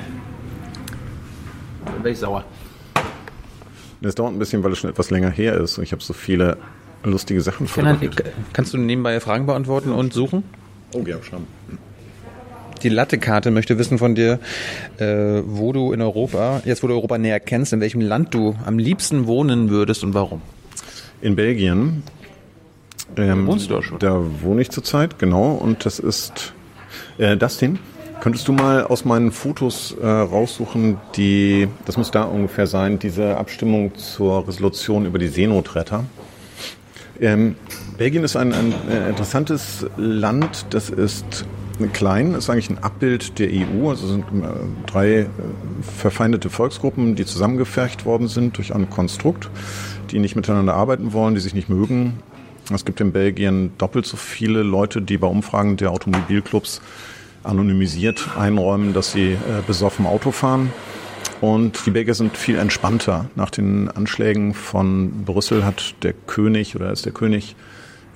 wäre 2.03 2.11
ich 2.11 2.19
sauer. 2.19 2.45
Es 4.01 4.13
dauert 4.13 4.33
ein 4.33 4.38
bisschen, 4.38 4.63
weil 4.63 4.71
es 4.71 4.77
schon 4.77 4.91
etwas 4.91 5.09
länger 5.09 5.31
her 5.31 5.59
ist 5.59 5.79
und 5.79 5.83
ich 5.83 5.91
habe 5.93 6.03
so 6.03 6.13
viele 6.13 6.57
lustige 7.03 7.41
Sachen 7.41 7.65
Kann 7.65 7.86
dann, 7.86 7.97
fotografiert. 7.97 8.36
kannst 8.53 8.71
du 8.71 8.77
nebenbei 8.77 9.19
Fragen 9.19 9.47
beantworten 9.47 9.91
und 9.91 10.13
suchen? 10.13 10.43
Oh 10.95 11.03
ja, 11.05 11.21
Schramm. 11.21 11.45
Die 12.81 12.89
Lattekarte 12.89 13.51
möchte 13.51 13.77
wissen 13.77 13.97
von 13.97 14.15
dir, 14.15 14.39
äh, 14.97 15.41
wo 15.45 15.73
du 15.73 15.91
in 15.91 16.01
Europa, 16.01 16.61
jetzt 16.63 16.83
wo 16.83 16.87
du 16.87 16.93
Europa 16.93 17.17
näher 17.17 17.41
kennst, 17.41 17.73
in 17.73 17.81
welchem 17.81 17.99
Land 17.99 18.33
du 18.33 18.55
am 18.65 18.79
liebsten 18.79 19.27
wohnen 19.27 19.69
würdest 19.69 20.05
und 20.05 20.13
warum. 20.13 20.41
In 21.21 21.35
Belgien. 21.35 22.03
Ähm, 23.17 23.45
wohnst 23.45 23.69
du 23.69 23.77
auch 23.77 23.83
schon? 23.83 23.99
Da 23.99 24.21
wohne 24.41 24.61
ich 24.61 24.69
zurzeit, 24.69 25.19
genau. 25.19 25.51
Und 25.51 25.85
das 25.85 25.99
ist 25.99 26.53
äh, 27.17 27.35
Dustin. 27.35 27.79
Könntest 28.21 28.47
du 28.47 28.53
mal 28.53 28.83
aus 28.83 29.03
meinen 29.03 29.31
Fotos 29.31 29.95
äh, 30.01 30.07
raussuchen, 30.07 30.97
die, 31.17 31.67
das 31.85 31.97
muss 31.97 32.11
da 32.11 32.23
ungefähr 32.23 32.67
sein, 32.67 32.99
diese 32.99 33.35
Abstimmung 33.35 33.95
zur 33.95 34.47
Resolution 34.47 35.05
über 35.05 35.19
die 35.19 35.27
Seenotretter. 35.27 36.05
Ähm, 37.19 37.55
Belgien 37.97 38.25
ist 38.25 38.35
ein, 38.35 38.53
ein 38.53 38.73
äh, 38.89 39.09
interessantes 39.09 39.85
Land, 39.95 40.65
das 40.71 40.89
ist 40.89 41.45
klein, 41.93 42.33
ist 42.33 42.49
eigentlich 42.49 42.69
ein 42.69 42.83
Abbild 42.83 43.39
der 43.39 43.49
EU, 43.49 43.89
also 43.89 44.07
sind 44.07 44.23
äh, 44.23 44.47
drei 44.85 45.11
äh, 45.19 45.25
verfeindete 45.81 46.49
Volksgruppen, 46.49 47.15
die 47.15 47.25
zusammengefercht 47.25 48.05
worden 48.05 48.27
sind 48.27 48.57
durch 48.57 48.75
ein 48.75 48.89
Konstrukt, 48.89 49.49
die 50.11 50.19
nicht 50.19 50.35
miteinander 50.35 50.73
arbeiten 50.73 51.13
wollen, 51.13 51.35
die 51.35 51.41
sich 51.41 51.53
nicht 51.53 51.69
mögen. 51.69 52.19
Es 52.73 52.83
gibt 52.83 52.99
in 52.99 53.13
Belgien 53.13 53.71
doppelt 53.77 54.05
so 54.05 54.17
viele 54.17 54.61
Leute, 54.63 55.01
die 55.01 55.17
bei 55.17 55.27
Umfragen 55.27 55.77
der 55.77 55.91
Automobilclubs 55.91 56.81
anonymisiert 57.43 58.29
einräumen, 58.37 58.93
dass 58.93 59.11
sie 59.11 59.37
besoffen 59.67 60.07
Auto 60.07 60.31
fahren. 60.31 60.73
Und 61.41 61.85
die 61.85 61.91
Belgier 61.91 62.15
sind 62.15 62.35
viel 62.35 62.57
entspannter. 62.57 63.29
Nach 63.35 63.51
den 63.51 63.91
Anschlägen 63.91 64.55
von 64.55 65.25
Brüssel 65.25 65.63
hat 65.63 65.93
der 66.01 66.13
König 66.13 66.75
oder 66.75 66.91
ist 66.91 67.05
der 67.05 67.11
König, 67.13 67.55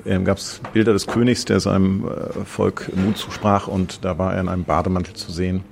ähm, 0.06 0.26
gab 0.26 0.38
es 0.38 0.62
Bilder 0.74 0.94
des 0.94 1.08
Königs, 1.08 1.46
der 1.46 1.60
seinem 1.60 2.06
äh, 2.06 2.46
Volk 2.46 2.92
Mut 2.96 3.18
zusprach 3.18 3.68
und 3.68 4.04
da 4.06 4.18
war 4.18 4.34
er 4.34 4.42
in 4.42 4.50
einem 4.50 4.64
Bademantel 4.64 5.14
zu 5.14 5.32
sehen, 5.32 5.64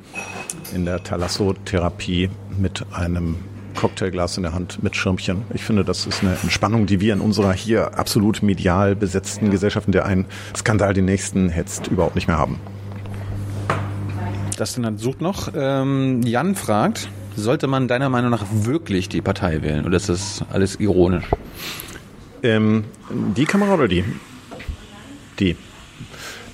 in 0.73 0.85
der 0.85 1.03
Thalasso-Therapie 1.03 2.29
mit 2.57 2.85
einem 2.91 3.37
Cocktailglas 3.75 4.37
in 4.37 4.43
der 4.43 4.53
Hand 4.53 4.81
mit 4.83 4.95
Schirmchen. 4.95 5.43
Ich 5.53 5.63
finde, 5.63 5.85
das 5.85 6.05
ist 6.07 6.23
eine 6.23 6.35
Entspannung, 6.41 6.87
die 6.87 6.99
wir 6.99 7.13
in 7.13 7.21
unserer 7.21 7.53
hier 7.53 7.97
absolut 7.97 8.41
medial 8.41 8.95
besetzten 8.95 9.51
Gesellschaft, 9.51 9.87
in 9.87 9.91
der 9.91 10.05
ein 10.05 10.25
Skandal 10.55 10.93
den 10.93 11.05
nächsten 11.05 11.49
hetzt, 11.49 11.87
überhaupt 11.87 12.15
nicht 12.15 12.27
mehr 12.27 12.37
haben. 12.37 12.59
Das 14.57 14.73
dann 14.73 14.97
sucht 14.97 15.21
noch. 15.21 15.49
Ähm, 15.55 16.23
Jan 16.23 16.55
fragt, 16.55 17.09
sollte 17.35 17.67
man 17.67 17.87
deiner 17.87 18.09
Meinung 18.09 18.31
nach 18.31 18.45
wirklich 18.51 19.07
die 19.07 19.21
Partei 19.21 19.61
wählen 19.61 19.85
oder 19.85 19.95
ist 19.95 20.09
das 20.09 20.43
alles 20.51 20.79
ironisch? 20.79 21.25
Ähm, 22.43 22.85
die 23.09 23.45
Kamera 23.45 23.73
oder 23.73 23.87
die? 23.87 24.03
Die. 25.39 25.55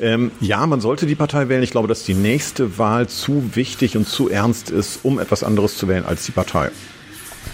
Ähm, 0.01 0.31
ja, 0.39 0.65
man 0.65 0.81
sollte 0.81 1.05
die 1.05 1.15
Partei 1.15 1.49
wählen. 1.49 1.63
Ich 1.63 1.71
glaube, 1.71 1.87
dass 1.87 2.03
die 2.03 2.13
nächste 2.13 2.77
Wahl 2.77 3.07
zu 3.07 3.55
wichtig 3.55 3.95
und 3.95 4.07
zu 4.07 4.29
ernst 4.29 4.69
ist, 4.69 4.99
um 5.03 5.19
etwas 5.19 5.43
anderes 5.43 5.77
zu 5.77 5.87
wählen 5.87 6.05
als 6.05 6.25
die 6.25 6.31
Partei. 6.31 6.71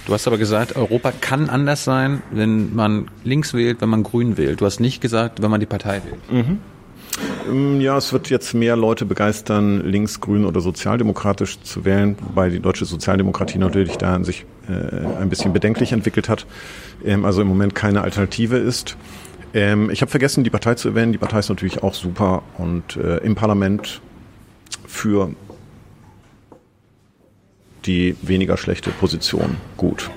Du 0.05 0.13
hast 0.13 0.27
aber 0.27 0.37
gesagt, 0.37 0.75
Europa 0.75 1.11
kann 1.11 1.49
anders 1.49 1.83
sein, 1.83 2.21
wenn 2.31 2.75
man 2.75 3.09
links 3.23 3.53
wählt, 3.53 3.81
wenn 3.81 3.89
man 3.89 4.03
grün 4.03 4.37
wählt. 4.37 4.61
Du 4.61 4.65
hast 4.65 4.79
nicht 4.79 5.01
gesagt, 5.01 5.41
wenn 5.41 5.51
man 5.51 5.59
die 5.59 5.65
Partei 5.65 6.01
wählt. 6.03 6.47
Mhm. 6.47 6.59
Ähm, 7.49 7.81
ja, 7.81 7.97
es 7.97 8.13
wird 8.13 8.29
jetzt 8.29 8.53
mehr 8.53 8.75
Leute 8.75 9.05
begeistern, 9.05 9.85
links, 9.85 10.19
grün 10.19 10.45
oder 10.45 10.61
sozialdemokratisch 10.61 11.61
zu 11.61 11.85
wählen, 11.85 12.15
wobei 12.21 12.49
die 12.49 12.59
deutsche 12.59 12.85
Sozialdemokratie 12.85 13.57
natürlich 13.57 13.97
da 13.97 14.23
sich 14.23 14.45
äh, 14.67 15.21
ein 15.21 15.29
bisschen 15.29 15.53
bedenklich 15.53 15.91
entwickelt 15.91 16.29
hat, 16.29 16.45
ähm, 17.05 17.25
also 17.25 17.41
im 17.41 17.47
Moment 17.47 17.75
keine 17.75 18.01
Alternative 18.01 18.57
ist. 18.57 18.97
Ähm, 19.53 19.89
ich 19.89 20.01
habe 20.01 20.11
vergessen, 20.11 20.43
die 20.43 20.49
Partei 20.49 20.75
zu 20.75 20.89
erwähnen. 20.89 21.11
Die 21.11 21.17
Partei 21.17 21.39
ist 21.39 21.49
natürlich 21.49 21.81
auch 21.83 21.93
super 21.93 22.43
und 22.57 22.95
äh, 22.97 23.17
im 23.17 23.35
Parlament 23.35 24.01
für 24.87 25.31
die 27.85 28.15
weniger 28.21 28.57
schlechte 28.57 28.91
Position 28.91 29.57
gut. 29.77 30.09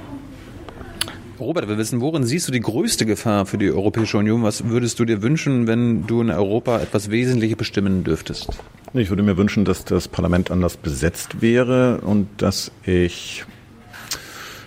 Robert, 1.40 1.68
wir 1.68 1.78
wissen, 1.78 2.00
worin 2.00 2.24
siehst 2.24 2.46
du 2.48 2.52
die 2.52 2.60
größte 2.60 3.06
Gefahr 3.06 3.46
für 3.46 3.58
die 3.58 3.70
Europäische 3.70 4.18
Union? 4.18 4.42
Was 4.42 4.68
würdest 4.68 5.00
du 5.00 5.04
dir 5.04 5.22
wünschen, 5.22 5.66
wenn 5.66 6.06
du 6.06 6.20
in 6.20 6.30
Europa 6.30 6.78
etwas 6.80 7.10
Wesentliches 7.10 7.56
bestimmen 7.56 8.04
dürftest? 8.04 8.48
Ich 8.94 9.08
würde 9.08 9.22
mir 9.22 9.36
wünschen, 9.36 9.64
dass 9.64 9.84
das 9.84 10.08
Parlament 10.08 10.50
anders 10.50 10.76
besetzt 10.76 11.40
wäre 11.40 12.00
und 12.02 12.28
dass 12.36 12.70
ich 12.84 13.44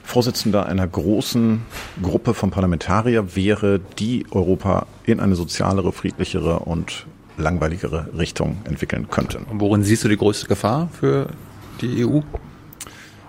Vorsitzender 0.03 0.65
einer 0.65 0.87
großen 0.87 1.61
Gruppe 2.01 2.33
von 2.33 2.49
Parlamentarier 2.49 3.35
wäre, 3.35 3.79
die 3.99 4.25
Europa 4.31 4.87
in 5.03 5.19
eine 5.19 5.35
sozialere, 5.35 5.91
friedlichere 5.91 6.59
und 6.59 7.05
langweiligere 7.37 8.07
Richtung 8.17 8.57
entwickeln 8.63 9.09
könnte. 9.09 9.39
Und 9.49 9.59
worin 9.59 9.83
siehst 9.83 10.03
du 10.03 10.07
die 10.07 10.17
größte 10.17 10.47
Gefahr 10.47 10.89
für 10.91 11.27
die 11.81 12.05
EU? 12.05 12.21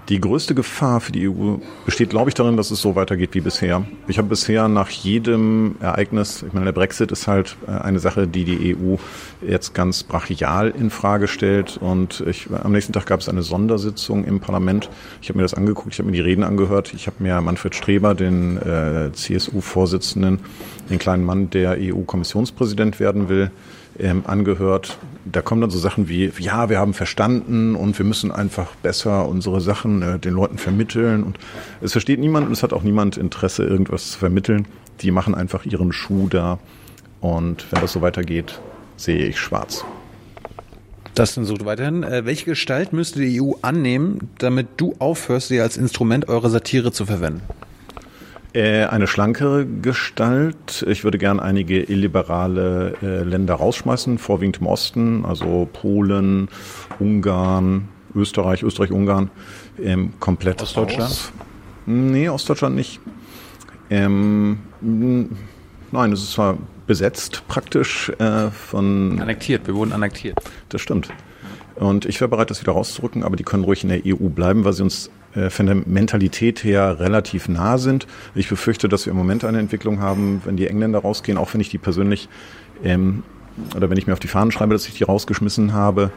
Die 0.08 0.20
größte 0.20 0.54
Gefahr 0.54 1.00
für 1.00 1.10
die 1.10 1.28
EU 1.28 1.56
besteht, 1.84 2.10
glaube 2.10 2.30
ich, 2.30 2.34
darin, 2.34 2.56
dass 2.56 2.70
es 2.70 2.80
so 2.80 2.94
weitergeht 2.94 3.30
wie 3.32 3.40
bisher. 3.40 3.84
Ich 4.06 4.18
habe 4.18 4.28
bisher 4.28 4.68
nach 4.68 4.88
jedem 4.88 5.74
Ereignis, 5.80 6.44
ich 6.46 6.52
meine, 6.52 6.66
der 6.66 6.72
Brexit 6.72 7.10
ist 7.10 7.26
halt 7.26 7.56
äh, 7.66 7.72
eine 7.72 7.98
Sache, 7.98 8.28
die 8.28 8.44
die 8.44 8.76
EU 8.76 8.96
jetzt 9.44 9.74
ganz 9.74 10.04
brachial 10.04 10.70
in 10.70 10.90
Frage 10.90 11.26
stellt. 11.26 11.76
Und 11.78 12.22
ich, 12.24 12.46
am 12.50 12.70
nächsten 12.70 12.92
Tag 12.92 13.06
gab 13.06 13.18
es 13.18 13.28
eine 13.28 13.42
Sondersitzung 13.42 14.24
im 14.24 14.38
Parlament. 14.38 14.90
Ich 15.22 15.28
habe 15.28 15.38
mir 15.38 15.42
das 15.42 15.54
angeguckt, 15.54 15.92
ich 15.92 15.98
habe 15.98 16.08
mir 16.08 16.14
die 16.14 16.20
Reden 16.20 16.44
angehört. 16.44 16.94
Ich 16.94 17.08
habe 17.08 17.16
mir 17.18 17.40
Manfred 17.40 17.74
Streber, 17.74 18.14
den 18.14 18.58
äh, 18.58 19.10
CSU-Vorsitzenden, 19.12 20.38
den 20.88 21.00
kleinen 21.00 21.24
Mann, 21.24 21.50
der 21.50 21.78
EU-Kommissionspräsident 21.80 23.00
werden 23.00 23.28
will, 23.28 23.50
ähm, 23.98 24.24
angehört. 24.26 24.98
Da 25.24 25.42
kommen 25.42 25.60
dann 25.60 25.70
so 25.70 25.78
Sachen 25.78 26.08
wie, 26.08 26.30
ja, 26.38 26.68
wir 26.68 26.78
haben 26.78 26.94
verstanden 26.94 27.74
und 27.74 27.98
wir 27.98 28.04
müssen 28.06 28.32
einfach 28.32 28.74
besser 28.76 29.28
unsere 29.28 29.60
Sachen 29.60 30.02
äh, 30.02 30.18
den 30.18 30.34
Leuten 30.34 30.58
vermitteln. 30.58 31.22
Und 31.22 31.38
es 31.80 31.92
versteht 31.92 32.20
niemand 32.20 32.46
und 32.46 32.52
es 32.52 32.62
hat 32.62 32.72
auch 32.72 32.82
niemand 32.82 33.16
Interesse, 33.16 33.64
irgendwas 33.64 34.12
zu 34.12 34.18
vermitteln. 34.18 34.66
Die 35.00 35.10
machen 35.10 35.34
einfach 35.34 35.64
ihren 35.64 35.92
Schuh 35.92 36.28
da. 36.28 36.58
Und 37.20 37.66
wenn 37.70 37.80
das 37.80 37.92
so 37.92 38.02
weitergeht, 38.02 38.60
sehe 38.96 39.26
ich 39.26 39.38
schwarz. 39.38 39.84
Das 41.14 41.34
sucht 41.34 41.64
weiterhin. 41.64 42.02
Äh, 42.02 42.26
welche 42.26 42.44
Gestalt 42.44 42.92
müsste 42.92 43.20
die 43.20 43.40
EU 43.40 43.52
annehmen, 43.62 44.30
damit 44.38 44.68
du 44.76 44.94
aufhörst, 44.98 45.48
sie 45.48 45.60
als 45.60 45.76
Instrument 45.76 46.28
eurer 46.28 46.50
Satire 46.50 46.92
zu 46.92 47.06
verwenden? 47.06 47.42
Äh, 48.56 48.86
eine 48.86 49.06
schlankere 49.06 49.66
Gestalt. 49.66 50.82
Ich 50.88 51.04
würde 51.04 51.18
gern 51.18 51.40
einige 51.40 51.82
illiberale 51.82 52.94
äh, 53.02 53.22
Länder 53.22 53.56
rausschmeißen, 53.56 54.16
vorwiegend 54.16 54.62
im 54.62 54.66
Osten, 54.66 55.26
also 55.26 55.68
Polen, 55.70 56.48
Ungarn, 56.98 57.88
Österreich, 58.14 58.62
Österreich-Ungarn, 58.62 59.30
ähm, 59.78 60.14
komplett 60.20 60.62
Ostdeutschland? 60.62 61.10
Raus. 61.10 61.32
Nee, 61.84 62.30
Ostdeutschland 62.30 62.76
nicht. 62.76 62.98
Ähm, 63.90 64.60
nein, 65.92 66.12
es 66.12 66.22
ist 66.22 66.32
zwar 66.32 66.56
besetzt 66.86 67.42
praktisch 67.48 68.08
äh, 68.18 68.50
von... 68.50 69.20
Annektiert, 69.20 69.66
wir 69.66 69.74
wurden 69.74 69.92
annektiert. 69.92 70.38
Das 70.70 70.80
stimmt. 70.80 71.10
Und 71.74 72.06
ich 72.06 72.22
wäre 72.22 72.30
bereit, 72.30 72.48
das 72.48 72.62
wieder 72.62 72.72
rauszurücken, 72.72 73.22
aber 73.22 73.36
die 73.36 73.44
können 73.44 73.64
ruhig 73.64 73.82
in 73.82 73.90
der 73.90 74.00
EU 74.06 74.30
bleiben, 74.30 74.64
weil 74.64 74.72
sie 74.72 74.82
uns 74.82 75.10
von 75.50 75.66
der 75.66 75.74
Mentalität 75.74 76.64
her 76.64 76.98
relativ 76.98 77.48
nah 77.48 77.78
sind. 77.78 78.06
Ich 78.34 78.48
befürchte, 78.48 78.88
dass 78.88 79.06
wir 79.06 79.10
im 79.10 79.16
Moment 79.16 79.44
eine 79.44 79.58
Entwicklung 79.58 80.00
haben, 80.00 80.40
wenn 80.44 80.56
die 80.56 80.66
Engländer 80.66 81.00
rausgehen, 81.00 81.38
auch 81.38 81.52
wenn 81.52 81.60
ich 81.60 81.68
die 81.68 81.78
persönlich 81.78 82.28
ähm, 82.82 83.22
oder 83.74 83.90
wenn 83.90 83.96
ich 83.96 84.06
mir 84.06 84.12
auf 84.12 84.20
die 84.20 84.28
Fahnen 84.28 84.52
schreibe, 84.52 84.74
dass 84.74 84.86
ich 84.86 84.94
die 84.94 85.04
rausgeschmissen 85.04 85.72
habe, 85.72 86.10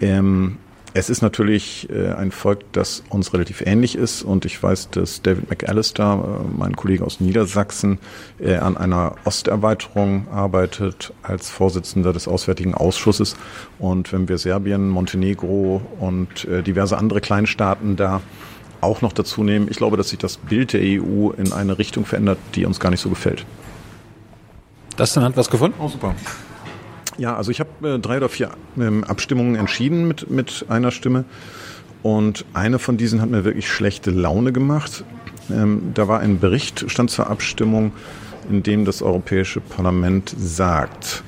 ähm, 0.00 0.58
es 0.96 1.10
ist 1.10 1.22
natürlich 1.22 1.88
äh, 1.90 2.12
ein 2.12 2.30
Volk, 2.30 2.60
das 2.70 3.02
uns 3.08 3.34
relativ 3.34 3.62
ähnlich 3.66 3.96
ist 3.96 4.22
und 4.22 4.44
ich 4.44 4.62
weiß, 4.62 4.90
dass 4.90 5.22
David 5.22 5.50
McAllister, 5.50 6.40
äh, 6.40 6.56
mein 6.56 6.76
Kollege 6.76 7.04
aus 7.04 7.18
Niedersachsen, 7.18 7.98
äh, 8.38 8.54
an 8.54 8.76
einer 8.76 9.16
Osterweiterung 9.24 10.28
arbeitet 10.28 11.12
als 11.24 11.50
Vorsitzender 11.50 12.12
des 12.12 12.28
Auswärtigen 12.28 12.74
Ausschusses. 12.74 13.34
Und 13.80 14.12
wenn 14.12 14.28
wir 14.28 14.38
Serbien, 14.38 14.88
Montenegro 14.88 15.82
und 15.98 16.44
äh, 16.44 16.62
diverse 16.62 16.96
andere 16.96 17.20
Kleinstaaten 17.20 17.96
da 17.96 18.20
auch 18.84 19.02
noch 19.02 19.12
dazu 19.12 19.42
nehmen, 19.42 19.68
ich 19.70 19.76
glaube, 19.76 19.96
dass 19.96 20.10
sich 20.10 20.18
das 20.18 20.36
Bild 20.36 20.72
der 20.72 20.80
EU 20.80 21.30
in 21.30 21.52
eine 21.52 21.78
Richtung 21.78 22.06
verändert, 22.06 22.38
die 22.54 22.64
uns 22.64 22.78
gar 22.80 22.90
nicht 22.90 23.00
so 23.00 23.08
gefällt. 23.08 23.44
Das 24.96 25.12
dann 25.12 25.24
hat 25.24 25.36
was 25.36 25.50
gefunden? 25.50 25.76
Oh, 25.80 25.88
super. 25.88 26.14
Ja, 27.18 27.36
also 27.36 27.50
ich 27.50 27.60
habe 27.60 27.88
äh, 27.88 27.98
drei 27.98 28.16
oder 28.18 28.28
vier 28.28 28.50
ähm, 28.78 29.04
Abstimmungen 29.04 29.56
entschieden 29.56 30.06
mit, 30.06 30.30
mit 30.30 30.66
einer 30.68 30.90
Stimme. 30.90 31.24
Und 32.02 32.44
eine 32.52 32.78
von 32.78 32.96
diesen 32.96 33.20
hat 33.20 33.30
mir 33.30 33.44
wirklich 33.44 33.68
schlechte 33.68 34.10
Laune 34.10 34.52
gemacht. 34.52 35.04
Ähm, 35.50 35.92
da 35.94 36.06
war 36.08 36.20
ein 36.20 36.38
Bericht, 36.38 36.84
stand 36.88 37.10
zur 37.10 37.28
Abstimmung, 37.28 37.92
in 38.50 38.62
dem 38.62 38.84
das 38.84 39.02
Europäische 39.02 39.60
Parlament 39.60 40.34
sagt, 40.36 41.22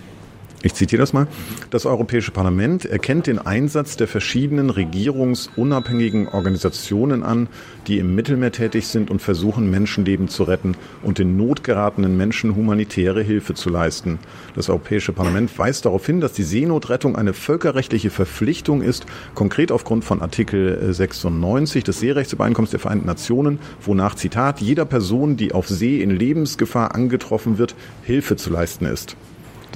ich 0.63 0.75
zitiere 0.75 1.01
das 1.01 1.13
mal. 1.13 1.27
Das 1.71 1.87
Europäische 1.87 2.33
Parlament 2.33 2.85
erkennt 2.85 3.27
den 3.27 3.39
Einsatz 3.39 3.97
der 3.97 4.09
verschiedenen 4.09 4.71
regierungsunabhängigen 4.71 6.29
Organisationen 6.29 7.23
an, 7.23 7.49
die 7.87 7.99
im 7.99 8.15
Mittelmeer 8.15 8.53
tätig 8.53 8.89
sind 8.89 9.11
und 9.11 9.23
versuchen, 9.23 9.71
Menschenleben 9.71 10.29
zu 10.29 10.45
retten 10.45 10.75
und 11.03 11.19
den 11.19 11.37
notgeratenen 11.37 12.17
Menschen 12.17 12.57
humanitäre 12.57 13.23
Hilfe 13.23 13.55
zu 13.55 13.71
leisten. 13.71 14.19
Das 14.55 14.69
Europäische 14.69 15.13
Parlament 15.13 15.57
weist 15.59 15.85
darauf 15.85 16.05
hin, 16.05 16.21
dass 16.21 16.33
die 16.33 16.43
Seenotrettung 16.43 17.17
eine 17.17 17.33
völkerrechtliche 17.33 18.11
Verpflichtung 18.11 18.83
ist, 18.83 19.07
konkret 19.35 19.71
aufgrund 19.71 20.05
von 20.05 20.23
Artikel 20.23 20.93
96 20.93 21.85
des 21.85 22.01
Seerechtsübereinkommens 22.01 22.71
der 22.71 22.81
Vereinten 22.81 23.07
Nationen, 23.07 23.59
wonach, 23.81 24.15
Zitat, 24.15 24.61
jeder 24.61 24.85
Person, 24.85 25.37
die 25.37 25.53
auf 25.53 25.69
See 25.69 26.01
in 26.03 26.11
Lebensgefahr 26.11 26.95
angetroffen 26.95 27.59
wird, 27.59 27.75
Hilfe 28.03 28.37
zu 28.37 28.51
leisten 28.51 28.87
ist. 28.87 29.17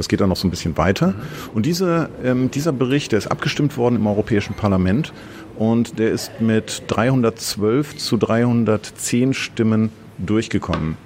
Das 0.01 0.09
geht 0.09 0.23
dann 0.23 0.31
noch 0.31 0.37
so 0.37 0.49
ein 0.49 0.51
bisschen 0.51 0.79
weiter. 0.79 1.13
Und 1.53 1.67
diese, 1.67 2.09
ähm, 2.25 2.51
dieser 2.51 2.73
Bericht, 2.73 3.13
der 3.13 3.19
ist 3.19 3.27
abgestimmt 3.27 3.77
worden 3.77 3.97
im 3.97 4.07
Europäischen 4.07 4.55
Parlament 4.55 5.13
und 5.59 5.99
der 5.99 6.11
ist 6.11 6.41
mit 6.41 6.85
312 6.87 7.99
zu 7.99 8.17
310 8.17 9.35
Stimmen 9.35 9.91
durchgekommen. 10.17 10.97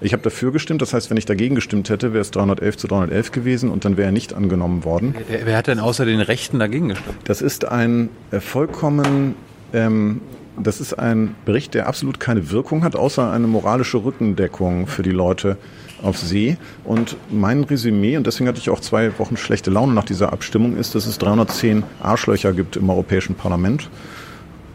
Ich 0.00 0.12
habe 0.12 0.22
dafür 0.22 0.52
gestimmt, 0.52 0.82
das 0.82 0.94
heißt, 0.94 1.10
wenn 1.10 1.16
ich 1.16 1.26
dagegen 1.26 1.56
gestimmt 1.56 1.90
hätte, 1.90 2.12
wäre 2.12 2.20
es 2.20 2.30
311 2.30 2.76
zu 2.76 2.86
311 2.86 3.32
gewesen 3.32 3.70
und 3.70 3.84
dann 3.84 3.96
wäre 3.96 4.06
er 4.06 4.12
nicht 4.12 4.34
angenommen 4.34 4.84
worden. 4.84 5.16
Wer, 5.26 5.46
wer 5.46 5.56
hat 5.56 5.66
denn 5.66 5.80
außer 5.80 6.04
den 6.04 6.20
Rechten 6.20 6.60
dagegen 6.60 6.90
gestimmt? 6.90 7.16
Das 7.24 7.42
ist 7.42 7.64
ein 7.64 8.08
äh, 8.30 8.38
vollkommen 8.38 9.34
ähm, 9.72 10.20
das 10.56 10.80
ist 10.80 10.94
ein 10.94 11.34
Bericht, 11.44 11.74
der 11.74 11.88
absolut 11.88 12.20
keine 12.20 12.50
Wirkung 12.50 12.84
hat, 12.84 12.94
außer 12.94 13.32
eine 13.32 13.46
moralische 13.46 14.04
Rückendeckung 14.04 14.86
für 14.86 15.02
die 15.02 15.10
Leute 15.10 15.56
auf 16.04 16.18
See. 16.18 16.56
Und 16.84 17.16
mein 17.30 17.64
Resümee, 17.64 18.16
und 18.16 18.26
deswegen 18.26 18.48
hatte 18.48 18.58
ich 18.58 18.70
auch 18.70 18.80
zwei 18.80 19.18
Wochen 19.18 19.36
schlechte 19.36 19.70
Laune 19.70 19.94
nach 19.94 20.04
dieser 20.04 20.32
Abstimmung, 20.32 20.76
ist, 20.76 20.94
dass 20.94 21.06
es 21.06 21.18
310 21.18 21.82
Arschlöcher 22.02 22.52
gibt 22.52 22.76
im 22.76 22.88
Europäischen 22.90 23.34
Parlament. 23.34 23.88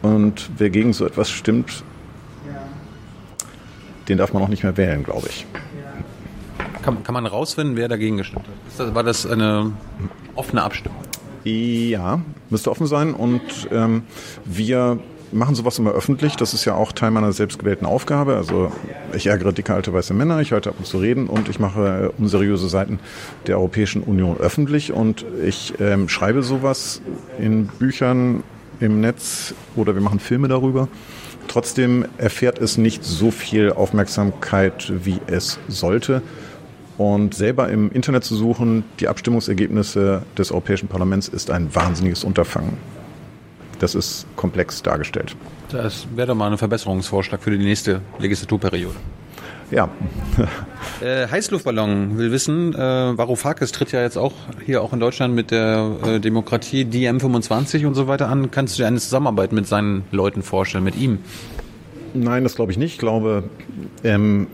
Und 0.02 0.50
wer 0.56 0.70
gegen 0.70 0.92
so 0.92 1.06
etwas 1.06 1.30
stimmt, 1.30 1.84
den 4.08 4.18
darf 4.18 4.32
man 4.32 4.42
auch 4.42 4.48
nicht 4.48 4.62
mehr 4.62 4.76
wählen, 4.76 5.04
glaube 5.04 5.28
ich. 5.28 5.46
Kann, 6.82 7.02
kann 7.04 7.12
man 7.12 7.26
rausfinden, 7.26 7.76
wer 7.76 7.88
dagegen 7.88 8.16
gestimmt 8.16 8.46
hat? 8.78 8.94
war 8.94 9.02
das 9.02 9.26
eine 9.26 9.72
offene 10.34 10.62
Abstimmung? 10.62 10.98
Ja, 11.44 12.20
müsste 12.48 12.70
offen 12.70 12.86
sein. 12.86 13.14
Und 13.14 13.42
ähm, 13.70 14.02
wir 14.44 14.98
machen 15.32 15.54
sowas 15.54 15.78
immer 15.78 15.92
öffentlich. 15.92 16.36
Das 16.36 16.54
ist 16.54 16.64
ja 16.64 16.74
auch 16.74 16.92
Teil 16.92 17.10
meiner 17.10 17.32
selbstgewählten 17.32 17.86
Aufgabe. 17.86 18.36
Also 18.36 18.72
ich 19.14 19.26
ärgere 19.26 19.52
dicke 19.52 19.74
alte 19.74 19.92
weiße 19.92 20.14
Männer, 20.14 20.40
ich 20.40 20.52
halte 20.52 20.70
ab 20.70 20.76
und 20.78 20.86
zu 20.86 20.98
reden 20.98 21.26
und 21.26 21.48
ich 21.48 21.58
mache 21.58 22.12
äh, 22.16 22.20
unseriöse 22.20 22.68
Seiten 22.68 22.98
der 23.46 23.56
Europäischen 23.58 24.02
Union 24.02 24.36
öffentlich 24.38 24.92
und 24.92 25.24
ich 25.44 25.74
ähm, 25.80 26.08
schreibe 26.08 26.42
sowas 26.42 27.00
in 27.38 27.66
Büchern 27.66 28.42
im 28.80 29.00
Netz 29.00 29.54
oder 29.76 29.94
wir 29.94 30.02
machen 30.02 30.20
Filme 30.20 30.48
darüber. 30.48 30.88
Trotzdem 31.48 32.06
erfährt 32.18 32.58
es 32.58 32.78
nicht 32.78 33.04
so 33.04 33.30
viel 33.30 33.72
Aufmerksamkeit, 33.72 34.92
wie 35.04 35.20
es 35.26 35.58
sollte. 35.68 36.22
Und 36.96 37.34
selber 37.34 37.70
im 37.70 37.90
Internet 37.90 38.24
zu 38.24 38.36
suchen, 38.36 38.84
die 39.00 39.08
Abstimmungsergebnisse 39.08 40.22
des 40.36 40.52
Europäischen 40.52 40.88
Parlaments 40.88 41.28
ist 41.28 41.50
ein 41.50 41.74
wahnsinniges 41.74 42.24
Unterfangen. 42.24 42.76
Das 43.80 43.94
ist 43.94 44.26
komplex 44.36 44.82
dargestellt. 44.82 45.34
Das 45.70 46.06
wäre 46.14 46.28
doch 46.28 46.34
mal 46.34 46.50
ein 46.50 46.58
Verbesserungsvorschlag 46.58 47.42
für 47.42 47.50
die 47.50 47.58
nächste 47.58 48.00
Legislaturperiode. 48.18 48.96
Ja. 49.70 49.88
äh, 51.00 51.28
Heißluftballon 51.28 52.18
will 52.18 52.32
wissen, 52.32 52.74
äh, 52.74 52.78
Varoufakis 52.78 53.70
tritt 53.72 53.92
ja 53.92 54.02
jetzt 54.02 54.16
auch 54.16 54.32
hier 54.66 54.82
auch 54.82 54.92
in 54.92 55.00
Deutschland 55.00 55.34
mit 55.34 55.50
der 55.50 55.96
äh, 56.04 56.20
Demokratie 56.20 56.84
DM25 56.84 57.86
und 57.86 57.94
so 57.94 58.08
weiter 58.08 58.28
an. 58.28 58.50
Kannst 58.50 58.76
du 58.76 58.82
dir 58.82 58.88
eine 58.88 58.98
Zusammenarbeit 58.98 59.52
mit 59.52 59.66
seinen 59.66 60.04
Leuten 60.10 60.42
vorstellen, 60.42 60.84
mit 60.84 60.96
ihm? 60.96 61.18
Nein, 62.12 62.42
das 62.42 62.56
glaube 62.56 62.72
ich 62.72 62.78
nicht. 62.78 62.94
Ich 62.94 62.98
glaube, 62.98 63.44
ähm, 64.02 64.48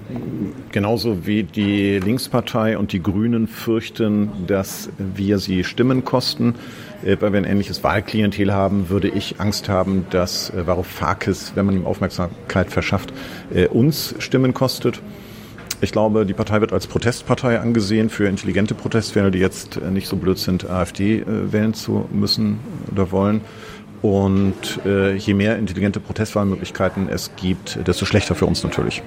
genauso 0.72 1.26
wie 1.26 1.42
die 1.42 1.98
Linkspartei 1.98 2.76
und 2.76 2.92
die 2.92 3.02
Grünen 3.02 3.48
fürchten, 3.48 4.30
dass 4.46 4.90
wir 4.98 5.38
sie 5.38 5.64
Stimmen 5.64 6.04
kosten, 6.04 6.54
äh, 7.04 7.16
weil 7.20 7.32
wir 7.32 7.38
ein 7.38 7.44
ähnliches 7.44 7.82
Wahlklientel 7.84 8.52
haben, 8.52 8.88
würde 8.88 9.08
ich 9.08 9.40
Angst 9.40 9.68
haben, 9.68 10.06
dass 10.10 10.50
äh, 10.50 10.66
Varoufakis, 10.66 11.52
wenn 11.54 11.66
man 11.66 11.76
ihm 11.76 11.86
Aufmerksamkeit 11.86 12.70
verschafft, 12.70 13.12
äh, 13.54 13.66
uns 13.66 14.14
Stimmen 14.18 14.54
kostet. 14.54 15.00
Ich 15.82 15.92
glaube, 15.92 16.24
die 16.24 16.32
Partei 16.32 16.60
wird 16.60 16.72
als 16.72 16.86
Protestpartei 16.86 17.60
angesehen 17.60 18.08
für 18.08 18.26
intelligente 18.26 18.74
Protestwähler, 18.74 19.30
die 19.30 19.40
jetzt 19.40 19.78
nicht 19.90 20.08
so 20.08 20.16
blöd 20.16 20.38
sind, 20.38 20.68
AfD 20.70 21.18
äh, 21.18 21.52
wählen 21.52 21.74
zu 21.74 22.08
müssen 22.10 22.60
oder 22.90 23.12
wollen. 23.12 23.42
Und 24.02 24.78
je 24.84 25.34
mehr 25.34 25.58
intelligente 25.58 25.98
Protestwahlmöglichkeiten 25.98 27.08
es 27.08 27.32
gibt, 27.34 27.78
desto 27.88 28.04
schlechter 28.04 28.36
für 28.36 28.46
uns 28.46 28.62
natürlich. 28.62 29.02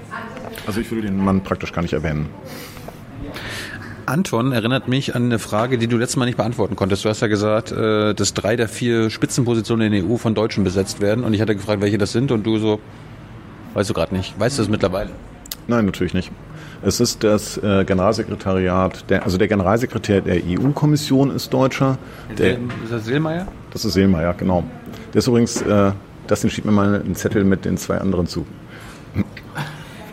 Also 0.68 0.82
ich 0.82 0.92
würde 0.92 1.08
den 1.08 1.24
Mann 1.24 1.42
praktisch 1.42 1.72
gar 1.72 1.84
nicht 1.84 1.94
erwähnen. 1.94 2.28
Anton 4.10 4.52
erinnert 4.52 4.88
mich 4.88 5.16
an 5.16 5.26
eine 5.26 5.38
Frage, 5.38 5.78
die 5.78 5.88
du 5.88 5.98
letztes 5.98 6.18
Mal 6.18 6.26
nicht 6.26 6.38
beantworten 6.38 6.76
konntest. 6.76 7.06
Du 7.06 7.10
hast 7.10 7.22
ja 7.22 7.28
gesagt, 7.28 7.72
äh, 7.72 8.14
dass 8.16 8.34
drei 8.34 8.56
der 8.56 8.68
vier 8.68 9.10
Spitzenpositionen 9.10 9.94
in 9.94 10.02
der 10.02 10.12
EU 10.12 10.18
von 10.18 10.34
Deutschen 10.34 10.64
besetzt 10.64 11.00
werden. 11.00 11.24
Und 11.24 11.34
ich 11.34 11.42
hatte 11.42 11.56
gefragt, 11.56 11.82
welche 11.82 12.00
das 12.00 12.12
sind. 12.12 12.32
Und 12.32 12.44
du 12.44 12.58
so, 12.58 12.80
weißt 13.76 13.90
du 13.90 13.94
gerade 13.94 14.16
nicht. 14.16 14.38
Weißt 14.40 14.58
du 14.58 14.64
das 14.64 14.70
mittlerweile? 14.70 15.12
Nein, 15.68 15.86
natürlich 15.86 16.16
nicht. 16.16 16.32
Es 16.82 17.00
ist 17.00 17.24
das 17.24 17.58
äh, 17.58 17.86
Generalsekretariat, 17.86 19.10
der, 19.10 19.24
also 19.26 19.38
der 19.38 19.48
Generalsekretär 19.48 20.22
der 20.22 20.42
EU-Kommission 20.44 21.30
ist 21.30 21.54
Deutscher. 21.54 22.00
Der, 22.38 22.54
ist 22.54 22.92
das 22.92 23.06
Seelmeier? 23.06 23.48
Das 23.72 23.86
ist 23.86 23.94
Seelmeier, 23.94 24.34
genau. 24.34 24.64
Der 25.14 25.20
ist 25.20 25.28
übrigens, 25.28 25.62
äh, 25.62 25.92
das 26.26 26.50
schiebt 26.50 26.66
mir 26.66 26.72
mal 26.72 27.02
einen 27.02 27.16
Zettel 27.16 27.44
mit 27.44 27.66
den 27.66 27.78
zwei 27.78 27.98
anderen 27.98 28.26
zu. 28.26 28.48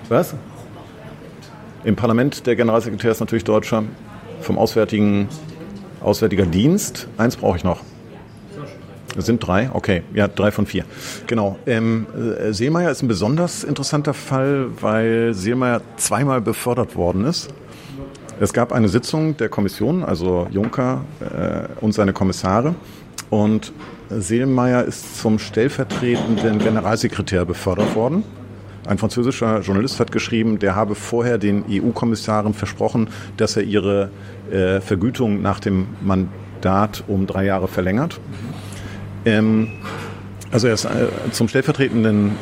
Was? 0.09 0.35
Im 1.87 1.95
Parlament 1.95 2.49
der 2.49 2.57
Generalsekretär 2.57 3.13
ist 3.13 3.21
natürlich 3.21 3.45
Deutscher. 3.45 3.85
Vom 4.41 4.59
Auswärtigen 4.59 5.29
Auswärtiger 6.03 6.45
Dienst, 6.45 7.07
eins 7.17 7.37
brauche 7.37 7.59
ich 7.59 7.63
noch. 7.63 7.79
Es 9.17 9.27
sind 9.27 9.39
drei, 9.47 9.71
okay, 9.73 10.03
ja, 10.13 10.27
drei 10.27 10.51
von 10.51 10.67
vier. 10.67 10.85
Genau. 11.29 11.61
Ähm, 11.65 12.07
äh, 12.13 12.53
Seelmeier 12.53 12.91
ist 12.91 13.03
ein 13.03 13.09
besonders 13.09 13.63
interessanter 13.63 14.15
Fall, 14.15 14.67
weil 14.81 15.33
Seelmeier 15.33 15.81
zweimal 15.97 16.41
befördert 16.41 16.97
worden 16.97 17.25
ist. 17.25 17.51
Es 18.41 18.53
gab 18.53 18.73
eine 18.73 18.89
Sitzung 18.89 19.37
der 19.37 19.49
Kommission, 19.49 20.03
also 20.03 20.49
Juncker 20.51 21.05
äh, 21.21 21.69
und 21.81 21.93
seine 21.93 22.13
Kommissare. 22.13 22.75
Und 23.31 23.73
Seelmeier 24.11 24.83
ist 24.83 25.21
zum 25.21 25.39
stellvertretenden 25.39 26.59
Generalsekretär 26.59 27.45
befördert 27.45 27.95
worden. 27.95 28.25
Ein 28.87 28.99
französischer 28.99 29.61
Journalist 29.61 29.99
hat 30.01 30.13
geschrieben, 30.13 30.59
der 30.59 30.75
habe 30.75 30.95
vorher 30.95 31.39
den 31.39 31.65
EU-Kommissaren 31.69 32.55
versprochen, 32.55 33.09
dass 33.37 33.57
er 33.57 33.65
ihre 33.65 34.11
äh, 34.51 34.81
Vergütung 34.81 35.43
nach 35.43 35.61
dem 35.61 35.89
Mandat 36.01 37.05
um 37.09 37.27
drei 37.27 37.45
Jahre 37.45 37.69
verlängert. 37.69 38.21
Ähm, 39.25 39.69
also 40.53 40.69
er 40.69 40.75
ist 40.75 40.85
äh, 40.85 41.09
zum 41.33 41.49
stellvertretenden 41.49 42.33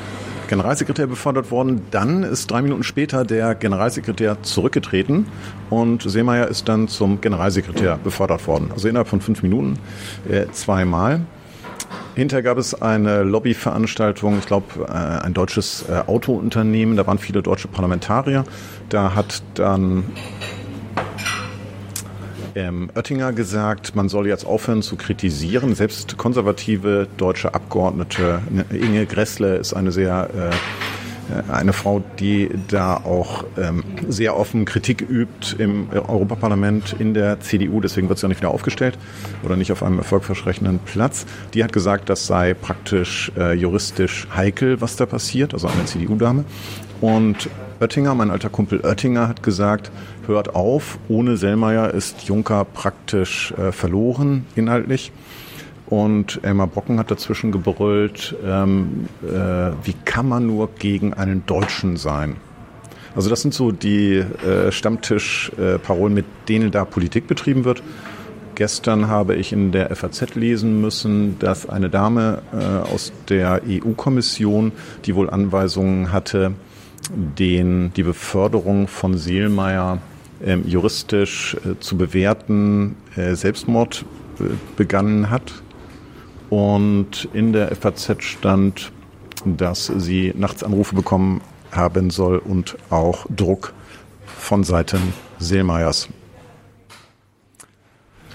Generalsekretär 0.49 1.07
befördert 1.07 1.51
worden. 1.51 1.83
Dann 1.91 2.23
ist 2.23 2.51
drei 2.51 2.61
Minuten 2.63 2.83
später 2.83 3.25
der 3.25 3.55
Generalsekretär 3.55 4.43
zurückgetreten 4.43 5.27
und 5.71 6.03
Seemeyer 6.03 6.49
ist 6.49 6.69
dann 6.69 6.89
zum 6.89 7.21
Generalsekretär 7.21 7.99
befördert 8.03 8.47
worden. 8.47 8.71
Also 8.73 8.89
innerhalb 8.89 9.09
von 9.09 9.21
fünf 9.21 9.43
Minuten 9.43 9.79
äh, 10.29 10.47
zweimal. 10.53 11.23
Hinterher 12.15 12.43
gab 12.43 12.59
es 12.59 12.81
eine 12.81 13.23
Lobbyveranstaltung, 13.23 14.39
ich 14.39 14.47
glaube 14.47 14.87
äh, 14.87 14.93
ein 14.93 15.35
deutsches 15.35 15.85
äh, 15.89 16.03
Autounternehmen, 16.07 16.97
da 16.97 17.07
waren 17.07 17.19
viele 17.19 17.43
deutsche 17.43 17.69
Parlamentarier. 17.69 18.45
Da 18.89 19.15
hat 19.15 19.43
dann 19.55 20.05
ähm, 22.55 22.91
Oettinger 22.95 23.33
gesagt, 23.33 23.97
man 23.97 24.09
soll 24.09 24.29
jetzt 24.29 24.47
aufhören 24.47 24.83
zu 24.83 24.97
kritisieren. 24.97 25.75
Selbst 25.75 26.17
konservative 26.17 27.09
deutsche 27.17 27.55
Abgeordnete, 27.55 28.43
Inge 28.71 29.07
Gressle 29.07 29.57
ist 29.57 29.75
eine 29.75 29.91
sehr 29.91 30.31
äh, 30.35 30.94
eine 31.51 31.73
Frau, 31.73 32.03
die 32.19 32.51
da 32.69 32.97
auch 32.97 33.45
ähm, 33.57 33.85
sehr 34.09 34.37
offen 34.37 34.65
Kritik 34.65 35.01
übt 35.09 35.57
im 35.59 35.89
Europaparlament 35.91 36.97
in 36.99 37.15
der 37.15 37.41
CDU, 37.41 37.81
deswegen 37.81 38.09
wird 38.09 38.19
sie 38.19 38.27
auch 38.27 38.29
nicht 38.29 38.41
wieder 38.41 38.51
aufgestellt 38.51 38.99
oder 39.43 39.57
nicht 39.57 39.73
auf 39.73 39.83
einem 39.83 39.99
erfolgversprechenden 39.99 40.81
Platz. 40.81 41.27
Die 41.55 41.65
hat 41.65 41.73
gesagt, 41.73 42.09
das 42.09 42.27
sei 42.27 42.55
praktisch 42.55 43.33
äh, 43.37 43.55
juristisch 43.55 44.27
heikel, 44.35 44.81
was 44.81 44.97
da 44.97 45.07
passiert, 45.07 45.55
also 45.55 45.69
eine 45.69 45.85
CDU-Dame. 45.85 46.45
Und 47.01 47.49
Oettinger, 47.81 48.15
mein 48.15 48.31
alter 48.31 48.49
Kumpel 48.49 48.81
Oettinger, 48.85 49.29
hat 49.29 49.43
gesagt, 49.43 49.91
hört 50.27 50.55
auf, 50.55 50.99
ohne 51.09 51.37
Sellmeier 51.37 51.93
ist 51.93 52.23
Juncker 52.23 52.65
praktisch 52.65 53.53
äh, 53.53 53.73
verloren 53.73 54.47
inhaltlich. 54.55 55.13
Und 55.87 56.41
Elmar 56.43 56.67
Brocken 56.67 56.99
hat 56.99 57.11
dazwischen 57.11 57.53
gebrüllt, 57.53 58.35
ähm, 58.45 59.09
äh, 59.23 59.73
wie 59.85 59.95
kann 60.05 60.29
man 60.29 60.47
nur 60.47 60.71
gegen 60.79 61.13
einen 61.13 61.45
Deutschen 61.47 61.97
sein? 61.97 62.37
Also 63.15 63.31
das 63.31 63.43
sind 63.43 63.55
so 63.55 63.71
die 63.71 64.17
äh, 64.17 64.73
Stammtischparolen, 64.73 66.15
mit 66.15 66.25
denen 66.49 66.71
da 66.71 66.85
Politik 66.85 67.27
betrieben 67.27 67.65
wird. 67.65 67.83
Gestern 68.55 69.09
habe 69.09 69.35
ich 69.35 69.53
in 69.53 69.73
der 69.73 69.95
FAZ 69.95 70.37
lesen 70.37 70.81
müssen, 70.81 71.39
dass 71.39 71.69
eine 71.69 71.91
Dame 71.91 72.43
äh, 72.53 72.93
aus 72.93 73.13
der 73.29 73.63
EU-Kommission, 73.69 74.73
die 75.05 75.15
wohl 75.15 75.29
Anweisungen 75.29 76.13
hatte, 76.13 76.53
den, 77.11 77.93
die 77.95 78.05
Beförderung 78.05 78.87
von 78.87 79.17
Seelmeier 79.17 79.99
äh, 80.45 80.57
juristisch 80.57 81.57
äh, 81.65 81.79
zu 81.81 81.97
bewerten, 81.97 82.97
äh, 83.17 83.35
Selbstmord 83.35 84.05
äh, 84.39 84.45
begangen 84.77 85.31
hat. 85.31 85.64
Und 86.55 87.29
in 87.33 87.53
der 87.53 87.75
FAZ 87.75 88.23
stand, 88.23 88.93
dass 89.45 89.87
sie 89.87 90.33
nachts 90.37 90.63
Anrufe 90.63 90.95
bekommen 90.95 91.41
haben 91.73 92.11
soll 92.11 92.39
und 92.39 92.77
auch 92.91 93.27
Druck 93.29 93.75
von 94.25 94.63
Seiten 94.63 95.01
Seelmeiers. 95.41 96.09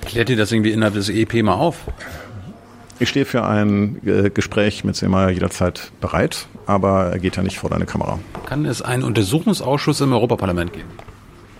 Klärt 0.05 0.29
ihr 0.29 0.35
das 0.35 0.51
irgendwie 0.51 0.71
innerhalb 0.71 0.95
des 0.95 1.07
EP 1.07 1.33
mal 1.43 1.53
auf? 1.53 1.85
Ich 2.99 3.07
stehe 3.07 3.23
für 3.23 3.45
ein 3.45 4.01
äh, 4.05 4.29
Gespräch 4.29 4.83
mit 4.83 4.97
Seelmeier 4.97 5.29
jederzeit 5.29 5.89
bereit, 6.01 6.47
aber 6.65 7.11
er 7.13 7.19
geht 7.19 7.37
ja 7.37 7.41
nicht 7.43 7.57
vor 7.57 7.69
deine 7.69 7.85
Kamera. 7.85 8.19
Kann 8.47 8.65
es 8.65 8.81
einen 8.81 9.03
Untersuchungsausschuss 9.03 10.01
im 10.01 10.11
Europaparlament 10.11 10.73
geben? 10.73 10.89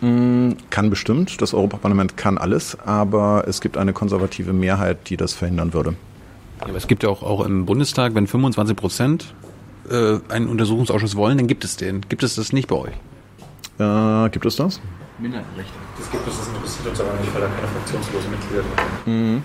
Mm, 0.01 0.57
kann 0.69 0.89
bestimmt. 0.89 1.41
Das 1.41 1.53
Europaparlament 1.53 2.17
kann 2.17 2.37
alles, 2.37 2.77
aber 2.81 3.45
es 3.47 3.61
gibt 3.61 3.77
eine 3.77 3.93
konservative 3.93 4.51
Mehrheit, 4.51 5.09
die 5.09 5.15
das 5.15 5.31
verhindern 5.33 5.73
würde. 5.73 5.95
Aber 6.59 6.75
es 6.75 6.87
gibt 6.87 7.03
ja 7.03 7.09
auch, 7.09 7.23
auch 7.23 7.45
im 7.45 7.65
Bundestag, 7.65 8.15
wenn 8.15 8.27
25 8.27 8.75
Prozent 8.75 9.33
äh, 9.89 10.19
einen 10.29 10.47
Untersuchungsausschuss 10.47 11.15
wollen, 11.15 11.37
dann 11.37 11.47
gibt 11.47 11.63
es 11.63 11.77
den. 11.77 12.01
Gibt 12.09 12.23
es 12.23 12.35
das 12.35 12.53
nicht 12.53 12.67
bei 12.67 12.75
euch? 12.75 12.93
Äh, 13.79 14.29
gibt 14.29 14.45
es 14.45 14.57
das? 14.57 14.81
Minderheitenrechte. 15.17 15.73
Das 15.97 16.11
gibt 16.11 16.27
es, 16.27 16.37
das 16.37 16.47
interessiert 16.47 16.87
uns 16.87 17.01
aber 17.01 17.13
nicht, 17.19 17.33
weil 17.33 17.41
da 17.41 17.47
keine 17.47 17.67
fraktionslosen 17.67 18.31
Mitglieder 18.31 18.63
sind. 18.63 19.13
Mhm. 19.13 19.43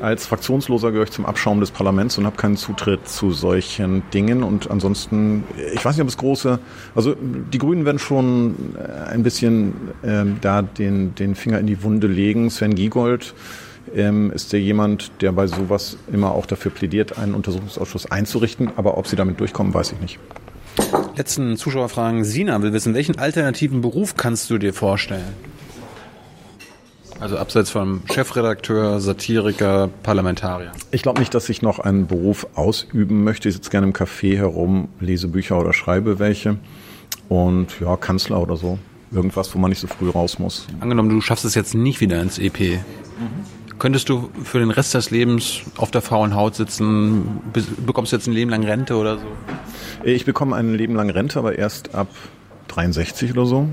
Als 0.00 0.26
Fraktionsloser 0.26 0.90
gehöre 0.90 1.04
ich 1.04 1.12
zum 1.12 1.24
Abschaum 1.24 1.60
des 1.60 1.70
Parlaments 1.70 2.18
und 2.18 2.26
habe 2.26 2.36
keinen 2.36 2.56
Zutritt 2.56 3.08
zu 3.08 3.30
solchen 3.30 4.02
Dingen. 4.12 4.42
Und 4.42 4.70
ansonsten, 4.70 5.44
ich 5.72 5.84
weiß 5.84 5.94
nicht, 5.96 6.02
ob 6.02 6.08
es 6.08 6.16
große, 6.16 6.58
also 6.94 7.14
die 7.14 7.58
Grünen 7.58 7.84
werden 7.84 7.98
schon 7.98 8.74
äh, 8.76 9.10
ein 9.10 9.22
bisschen 9.22 9.72
äh, 10.02 10.24
da 10.40 10.62
den, 10.62 11.14
den 11.14 11.34
Finger 11.36 11.60
in 11.60 11.66
die 11.66 11.82
Wunde 11.82 12.08
legen. 12.08 12.50
Sven 12.50 12.74
Giegold 12.74 13.34
ähm, 13.94 14.30
ist 14.32 14.52
ja 14.52 14.58
jemand, 14.58 15.10
der 15.20 15.32
bei 15.32 15.46
sowas 15.46 15.96
immer 16.12 16.32
auch 16.32 16.46
dafür 16.46 16.70
plädiert, 16.70 17.18
einen 17.18 17.34
Untersuchungsausschuss 17.34 18.10
einzurichten. 18.10 18.70
Aber 18.76 18.98
ob 18.98 19.06
sie 19.06 19.16
damit 19.16 19.40
durchkommen, 19.40 19.74
weiß 19.74 19.92
ich 19.92 20.00
nicht. 20.00 20.18
Letzten 21.16 21.56
Zuschauerfragen. 21.56 22.24
Sina 22.24 22.60
will 22.62 22.72
wissen, 22.72 22.94
welchen 22.94 23.18
alternativen 23.18 23.80
Beruf 23.80 24.16
kannst 24.16 24.50
du 24.50 24.58
dir 24.58 24.74
vorstellen? 24.74 25.34
Also 27.20 27.38
abseits 27.38 27.70
vom 27.70 28.02
Chefredakteur, 28.12 29.00
Satiriker, 29.00 29.88
Parlamentarier. 30.02 30.72
Ich 30.90 31.02
glaube 31.02 31.20
nicht, 31.20 31.32
dass 31.32 31.48
ich 31.48 31.62
noch 31.62 31.78
einen 31.78 32.08
Beruf 32.08 32.48
ausüben 32.54 33.22
möchte. 33.22 33.48
Ich 33.48 33.54
sitze 33.54 33.70
gerne 33.70 33.86
im 33.86 33.92
Café 33.92 34.36
herum, 34.36 34.88
lese 34.98 35.28
Bücher 35.28 35.58
oder 35.60 35.72
schreibe 35.72 36.18
welche. 36.18 36.56
Und 37.28 37.80
ja, 37.80 37.96
Kanzler 37.96 38.42
oder 38.42 38.56
so. 38.56 38.78
Irgendwas, 39.12 39.54
wo 39.54 39.60
man 39.60 39.68
nicht 39.68 39.78
so 39.78 39.86
früh 39.86 40.10
raus 40.10 40.40
muss. 40.40 40.66
Angenommen, 40.80 41.08
du 41.08 41.20
schaffst 41.20 41.44
es 41.44 41.54
jetzt 41.54 41.74
nicht 41.74 42.00
wieder 42.00 42.20
ins 42.20 42.38
EP. 42.38 42.58
Mhm 42.58 43.53
Könntest 43.84 44.08
du 44.08 44.30
für 44.42 44.60
den 44.60 44.70
Rest 44.70 44.94
des 44.94 45.10
Lebens 45.10 45.60
auf 45.76 45.90
der 45.90 46.00
faulen 46.00 46.34
Haut 46.34 46.54
sitzen? 46.54 47.42
Bekommst 47.84 48.12
du 48.12 48.16
jetzt 48.16 48.26
ein 48.26 48.32
Leben 48.32 48.50
lang 48.50 48.64
Rente 48.64 48.96
oder 48.96 49.18
so? 49.18 49.26
Ich 50.04 50.24
bekomme 50.24 50.56
ein 50.56 50.72
Leben 50.72 50.94
lang 50.94 51.10
Rente, 51.10 51.38
aber 51.38 51.58
erst 51.58 51.94
ab 51.94 52.08
63 52.68 53.32
oder 53.32 53.44
so. 53.44 53.68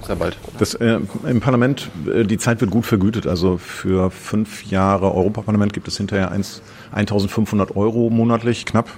Ist 0.00 0.08
ja 0.08 0.14
bald. 0.14 0.38
Das, 0.58 0.72
äh, 0.72 1.00
Im 1.28 1.40
Parlament, 1.40 1.90
äh, 2.10 2.24
die 2.24 2.38
Zeit 2.38 2.62
wird 2.62 2.70
gut 2.70 2.86
vergütet. 2.86 3.26
Also 3.26 3.58
für 3.58 4.10
fünf 4.10 4.64
Jahre 4.64 5.14
Europaparlament 5.14 5.74
gibt 5.74 5.86
es 5.86 5.98
hinterher 5.98 6.30
1, 6.30 6.62
1500 6.90 7.76
Euro 7.76 8.08
monatlich, 8.08 8.64
knapp. 8.64 8.88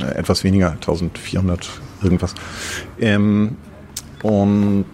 Äh, 0.00 0.14
etwas 0.14 0.42
weniger, 0.44 0.70
1400 0.70 1.68
irgendwas. 2.02 2.34
Ähm, 2.98 3.58
und 4.22 4.86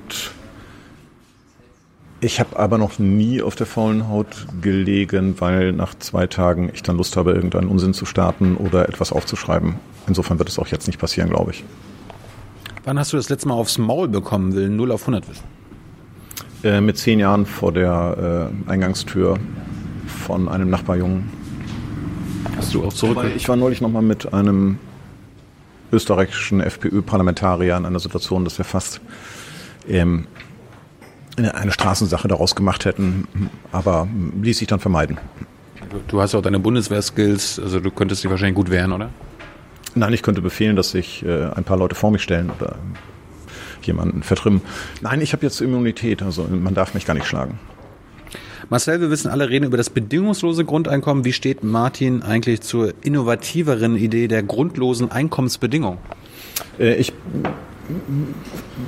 ich 2.21 2.41
habe 2.41 2.59
aber 2.59 2.79
noch 2.79 2.99
nie 2.99 3.43
auf 3.43 3.55
der 3.55 3.67
faulen 3.67 4.09
Haut 4.09 4.47
gelegen, 4.61 5.41
weil 5.41 5.73
nach 5.73 5.95
zwei 5.99 6.27
Tagen 6.27 6.71
ich 6.73 6.83
dann 6.83 6.97
Lust 6.97 7.17
habe, 7.17 7.33
irgendeinen 7.33 7.69
Unsinn 7.69 7.95
zu 7.95 8.05
starten 8.05 8.57
oder 8.57 8.89
etwas 8.89 9.13
aufzuschreiben. 9.13 9.77
Insofern 10.07 10.39
wird 10.39 10.49
es 10.49 10.59
auch 10.59 10.67
jetzt 10.67 10.87
nicht 10.87 10.99
passieren, 10.99 11.31
glaube 11.31 11.53
ich. 11.53 11.65
Wann 12.85 12.99
hast 12.99 13.13
du 13.13 13.17
das 13.17 13.29
letzte 13.29 13.49
Mal 13.49 13.55
aufs 13.55 13.79
Maul 13.79 14.09
bekommen, 14.09 14.55
will 14.55 14.69
0 14.69 14.93
auf 14.93 15.03
100 15.03 15.29
wissen? 15.29 15.45
Äh, 16.63 16.81
mit 16.81 16.99
zehn 16.99 17.19
Jahren 17.19 17.47
vor 17.47 17.73
der 17.73 18.51
äh, 18.67 18.71
Eingangstür 18.71 19.39
von 20.07 20.49
einem 20.49 20.69
Nachbarjungen. 20.69 21.31
Hast 22.57 22.75
du 22.75 22.85
auch 22.85 22.93
zurück? 22.93 23.25
Ich 23.37 23.49
war 23.49 23.57
neulich 23.57 23.81
nochmal 23.81 24.03
mit 24.03 24.33
einem 24.35 24.79
österreichischen 25.93 26.61
FPÖ-Parlamentarier 26.61 27.77
in 27.77 27.87
einer 27.87 27.99
Situation, 27.99 28.45
dass 28.45 28.59
wir 28.59 28.65
fast 28.65 29.01
ähm, 29.89 30.27
eine, 31.49 31.73
Straßensache 31.73 32.29
daraus 32.29 32.55
gemacht 32.55 32.85
hätten, 32.85 33.27
aber 33.73 34.09
ließ 34.41 34.59
sich 34.59 34.69
dann 34.69 34.81
vermeiden. 34.81 35.19
Du 36.09 36.21
hast 36.21 36.35
auch 36.35 36.43
deine 36.43 36.59
Bundeswehr-Skills, 36.61 37.59
also 37.59 37.81
du 37.81 37.91
könntest 37.91 38.23
dich 38.23 38.31
wahrscheinlich 38.31 38.57
gut 38.57 38.71
wehren, 38.71 38.93
oder? 38.93 39.11
Nein, 39.95 40.13
ich 40.13 40.23
könnte 40.23 40.41
befehlen, 40.41 40.77
dass 40.77 40.93
sich 40.93 41.25
äh, 41.25 41.47
ein 41.51 41.65
paar 41.65 41.77
Leute 41.77 41.95
vor 41.97 42.11
mich 42.13 42.23
stellen 42.23 42.51
oder 42.59 42.77
jemanden 43.83 44.23
vertrimmen. 44.23 44.61
Nein, 45.01 45.21
ich 45.21 45.33
habe 45.33 45.45
jetzt 45.45 45.61
Immunität, 45.61 46.23
also 46.23 46.45
man 46.45 46.75
darf 46.75 46.95
mich 46.95 47.07
gar 47.07 47.15
nicht 47.15 47.27
schlagen. 47.27 47.59
Marcel, 48.69 49.01
wir 49.01 49.11
wissen 49.11 49.29
alle 49.29 49.49
reden 49.49 49.65
über 49.65 49.77
das 49.77 49.91
bedingungslose 49.91 50.65
Grundeinkommen. 50.65 51.25
Wie 51.25 51.33
steht 51.33 51.65
Martin 51.65 52.23
eigentlich 52.23 52.61
zur 52.61 52.95
innovativeren 53.03 53.97
Idee 53.97 54.29
der 54.29 54.45
grundlosen 54.45 55.11
Einkommensbedingung? 55.11 55.99
Äh, 56.79 56.95
Ich 56.95 57.13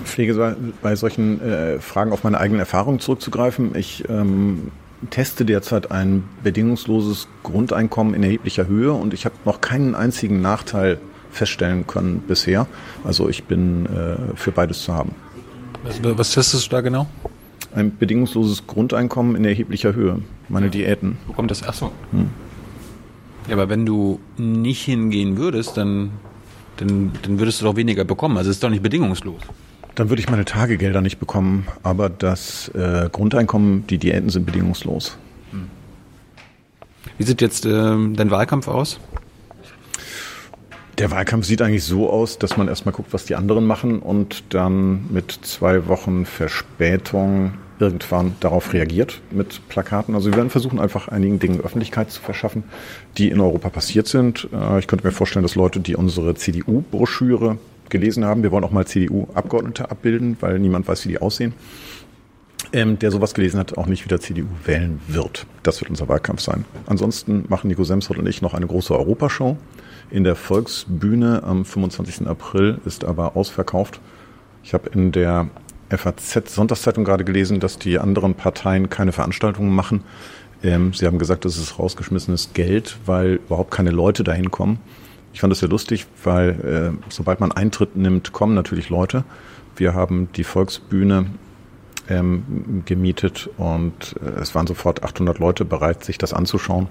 pflege 0.05 0.57
bei 0.83 0.97
solchen 0.97 1.41
äh, 1.41 1.79
Fragen 1.79 2.13
auf 2.13 2.25
meine 2.25 2.39
eigenen 2.39 2.61
Erfahrungen 2.61 3.01
zurückzugreifen. 3.01 3.75
Ich 3.75 4.05
ähm, 4.09 4.71
teste 5.11 5.45
derzeit 5.45 5.91
ein 5.91 6.25
bedingungsloses 6.43 7.29
Grundeinkommen 7.43 8.15
in 8.15 8.23
erheblicher 8.23 8.67
Höhe 8.67 8.93
und 8.93 9.15
ich 9.15 9.25
habe 9.25 9.35
noch 9.45 9.61
keinen 9.61 9.95
einzigen 9.95 10.41
Nachteil 10.41 10.99
feststellen 11.31 11.87
können 11.87 12.23
bisher. 12.27 12.67
Also 13.05 13.29
ich 13.29 13.45
bin 13.45 13.87
äh, 13.87 14.37
für 14.37 14.53
beides 14.53 14.83
zu 14.83 14.93
haben. 14.93 15.15
Was, 15.85 16.01
was 16.03 16.33
testest 16.33 16.67
du 16.67 16.71
da 16.71 16.81
genau? 16.81 17.07
Ein 17.75 17.97
bedingungsloses 17.97 18.67
Grundeinkommen 18.67 19.35
in 19.35 19.45
erheblicher 19.45 19.95
Höhe. 19.95 20.21
Meine 20.49 20.69
Diäten. 20.69 21.17
Wo 21.27 21.33
kommt 21.33 21.51
das? 21.51 21.63
Achso. 21.63 21.91
Ja, 23.49 23.55
aber 23.55 23.69
wenn 23.69 23.87
du 23.87 24.21
nicht 24.37 24.83
hingehen 24.83 25.37
würdest, 25.39 25.77
dann, 25.77 26.11
dann, 26.85 27.13
dann 27.23 27.39
würdest 27.39 27.61
du 27.61 27.65
doch 27.65 27.77
weniger 27.77 28.05
bekommen. 28.05 28.37
Also 28.37 28.51
es 28.51 28.57
ist 28.57 28.63
doch 28.63 28.71
nicht 28.71 28.83
bedingungslos. 28.83 29.41
Dann 29.95 30.09
würde 30.09 30.21
ich 30.21 30.29
meine 30.29 30.45
Tagegelder 30.45 31.03
nicht 31.03 31.19
bekommen, 31.19 31.67
aber 31.83 32.09
das 32.09 32.69
äh, 32.69 33.11
Grundeinkommen, 33.13 33.87
die 33.89 33.99
Diäten 33.99 34.31
sind 34.31 34.47
bedingungslos. 34.47 35.19
Wie 37.19 37.25
sieht 37.25 37.41
jetzt 37.41 37.67
ähm, 37.67 38.17
dein 38.17 38.31
Wahlkampf 38.31 38.69
aus? 38.69 38.99
Der 40.99 41.11
Wahlkampf 41.11 41.47
sieht 41.47 41.63
eigentlich 41.63 41.85
so 41.85 42.11
aus, 42.11 42.39
dass 42.39 42.57
man 42.57 42.69
erstmal 42.69 42.93
guckt, 42.93 43.13
was 43.13 43.25
die 43.25 43.35
anderen 43.35 43.67
machen 43.67 43.99
und 43.99 44.45
dann 44.51 45.07
mit 45.11 45.31
zwei 45.43 45.87
Wochen 45.89 46.27
Verspätung 46.27 47.55
irgendwann 47.83 48.37
darauf 48.41 48.73
reagiert 48.73 49.21
mit 49.31 49.61
Plakaten. 49.69 50.15
Also 50.15 50.31
wir 50.31 50.37
werden 50.37 50.51
versuchen, 50.51 50.79
einfach 50.79 51.09
einigen 51.09 51.41
Dingen 51.41 51.61
Öffentlichkeit 51.61 52.11
zu 52.11 52.23
verschaffen, 52.23 52.63
die 53.19 53.29
in 53.29 53.41
Europa 53.41 53.69
passiert 53.71 54.07
sind. 54.07 54.49
Äh, 54.53 54.79
Ich 54.79 54.87
könnte 54.87 55.05
mir 55.05 55.13
vorstellen, 55.13 55.43
dass 55.43 55.57
Leute, 55.57 55.81
die 55.81 55.97
unsere 55.97 56.35
CDU-Broschüre 56.35 57.59
gelesen 57.89 58.25
haben, 58.25 58.43
wir 58.43 58.53
wollen 58.53 58.65
auch 58.65 58.71
mal 58.71 58.87
CDU-Abgeordnete 58.87 59.91
abbilden, 59.91 60.37
weil 60.41 60.59
niemand 60.59 60.87
weiß, 60.87 61.05
wie 61.05 61.11
die 61.11 61.21
aussehen, 61.21 61.53
ähm, 62.73 62.99
der 62.99 63.11
sowas 63.11 63.35
gelesen 63.35 63.59
hat, 63.59 63.77
auch 63.77 63.87
nicht 63.87 64.05
wieder 64.05 64.21
CDU 64.21 64.47
wählen 64.65 65.01
wird. 65.09 65.47
Das 65.65 65.81
wird 65.81 65.91
unser 65.91 66.09
Wahlkampf 66.09 66.41
sein. 66.41 66.65
Ansonsten 66.87 67.45
machen 67.49 67.69
Nico 67.69 67.85
Semsrott 67.85 68.19
und 68.19 68.29
ich 68.29 68.41
noch 68.41 68.55
eine 68.55 68.67
große 68.67 68.97
Europashow 68.97 69.59
in 70.11 70.25
der 70.25 70.37
Volksbühne 70.37 71.43
am 71.43 71.65
25. 71.65 72.29
April, 72.29 72.79
ist 72.85 73.05
aber 73.05 73.37
ausverkauft. 73.37 74.01
Ich 74.63 74.73
habe 74.73 74.89
in 74.91 75.11
der 75.11 75.49
FAZ 75.99 76.55
Sonntagszeitung 76.55 77.05
gerade 77.05 77.25
gelesen, 77.25 77.61
dass 77.61 77.79
die 77.79 77.99
anderen 77.99 78.35
Parteien 78.35 78.91
keine 78.91 79.13
Veranstaltungen 79.13 79.75
machen. 79.75 80.03
Ähm, 80.63 80.93
sie 80.93 81.07
haben 81.07 81.19
gesagt, 81.19 81.45
das 81.45 81.57
ist 81.57 81.79
rausgeschmissenes 81.79 82.51
Geld, 82.55 82.99
weil 83.07 83.41
überhaupt 83.47 83.71
keine 83.71 83.91
Leute 83.91 84.25
dahin 84.25 84.51
kommen. 84.51 84.79
Ich 85.33 85.41
fand 85.41 85.51
das 85.51 85.61
sehr 85.61 85.69
lustig, 85.69 86.07
weil 86.25 86.95
äh, 86.97 87.11
sobald 87.11 87.41
man 87.41 87.53
Eintritt 87.53 87.97
nimmt, 87.97 88.33
kommen 88.33 88.55
natürlich 88.55 88.91
Leute. 88.91 89.25
Wir 89.77 89.95
haben 89.95 90.29
die 90.37 90.45
Volksbühne 90.45 91.27
ähm, 92.09 92.83
gemietet 92.85 93.49
und 93.57 94.17
äh, 94.23 94.41
es 94.41 94.55
waren 94.55 94.67
sofort 94.67 95.03
800 95.03 95.39
Leute 95.39 95.65
bereit, 95.65 96.05
sich 96.05 96.19
das 96.19 96.33
anzuschauen. 96.33 96.89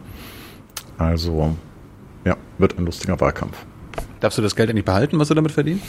Also 0.97 1.55
ja, 2.25 2.37
wird 2.57 2.77
ein 2.77 2.85
lustiger 2.85 3.19
Wahlkampf. 3.19 3.57
Darfst 4.19 4.37
du 4.37 4.41
das 4.41 4.55
Geld 4.55 4.69
eigentlich 4.69 4.85
behalten, 4.85 5.19
was 5.19 5.27
du 5.27 5.33
damit 5.33 5.51
verdienst? 5.51 5.85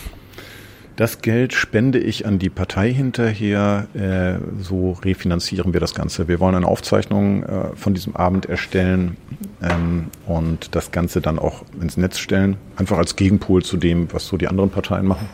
Das 0.97 1.23
Geld 1.23 1.55
spende 1.55 1.99
ich 1.99 2.27
an 2.27 2.39
die 2.39 2.51
Partei 2.51 2.93
hinterher. 2.93 3.87
Äh, 3.95 4.63
so 4.63 4.93
refinanzieren 4.93 5.73
wir 5.73 5.81
das 5.81 5.95
Ganze. 5.95 6.29
Wir 6.29 6.39
wollen 6.39 6.55
eine 6.55 6.67
Aufzeichnung 6.67 7.43
äh, 7.45 7.77
von 7.77 7.95
diesem 7.95 8.15
Abend 8.15 8.47
erstellen 8.47 9.17
ähm, 9.63 10.09
und 10.27 10.75
das 10.75 10.93
Ganze 10.93 11.23
dann 11.23 11.39
auch 11.39 11.65
ins 11.81 11.97
Netz 11.97 12.19
stellen. 12.19 12.57
Einfach 12.77 12.99
als 12.99 13.17
Gegenpol 13.17 13.63
zu 13.63 13.79
dem, 13.79 14.13
was 14.13 14.27
so 14.27 14.37
die 14.37 14.49
anderen 14.49 14.71
Parteien 14.71 15.07
machen. 15.07 15.29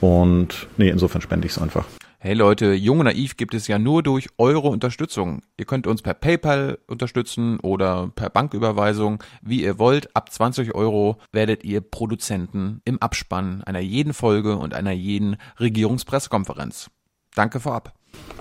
Und 0.00 0.68
nee, 0.78 0.88
insofern 0.88 1.20
spende 1.20 1.46
ich 1.46 1.52
es 1.52 1.58
einfach. 1.60 1.84
Hey 2.22 2.34
Leute, 2.34 2.74
Jung 2.74 2.98
und 2.98 3.06
Naiv 3.06 3.38
gibt 3.38 3.54
es 3.54 3.66
ja 3.66 3.78
nur 3.78 4.02
durch 4.02 4.28
eure 4.36 4.68
Unterstützung. 4.68 5.40
Ihr 5.56 5.64
könnt 5.64 5.86
uns 5.86 6.02
per 6.02 6.12
PayPal 6.12 6.76
unterstützen 6.86 7.58
oder 7.60 8.12
per 8.14 8.28
Banküberweisung, 8.28 9.24
wie 9.40 9.62
ihr 9.62 9.78
wollt. 9.78 10.14
Ab 10.14 10.30
20 10.30 10.74
Euro 10.74 11.16
werdet 11.32 11.64
ihr 11.64 11.80
Produzenten 11.80 12.82
im 12.84 13.00
Abspann 13.00 13.64
einer 13.64 13.80
jeden 13.80 14.12
Folge 14.12 14.58
und 14.58 14.74
einer 14.74 14.92
jeden 14.92 15.38
Regierungspressekonferenz. 15.58 16.90
Danke 17.34 17.58
vorab. 17.58 17.94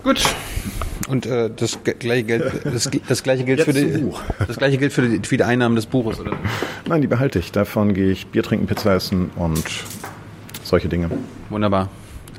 Gut. 0.04 0.22
Und 1.08 1.26
äh, 1.26 1.50
das 1.50 1.80
gleiche 1.82 2.26
Geld, 2.26 2.66
das, 2.66 2.90
das 3.08 3.24
gleiche 3.24 3.46
gilt 3.46 3.62
für 3.62 3.72
die, 3.72 4.12
das 4.46 4.58
gleiche 4.58 4.78
gilt 4.78 4.92
für 4.92 5.08
die, 5.08 5.26
für 5.26 5.38
die 5.38 5.44
Einnahmen 5.46 5.78
des 5.78 5.86
Buches, 5.86 6.20
oder? 6.20 6.34
Nein, 6.86 7.00
die 7.00 7.08
behalte 7.08 7.40
ich. 7.40 7.54
Davon 7.54 7.94
gehe 7.94 8.12
ich 8.12 8.28
Bier 8.28 8.44
trinken, 8.44 8.68
Pizza 8.68 8.96
essen 8.96 9.32
und 9.38 9.64
solche 10.64 10.90
Dinge. 10.90 11.10
Wunderbar. 11.50 11.88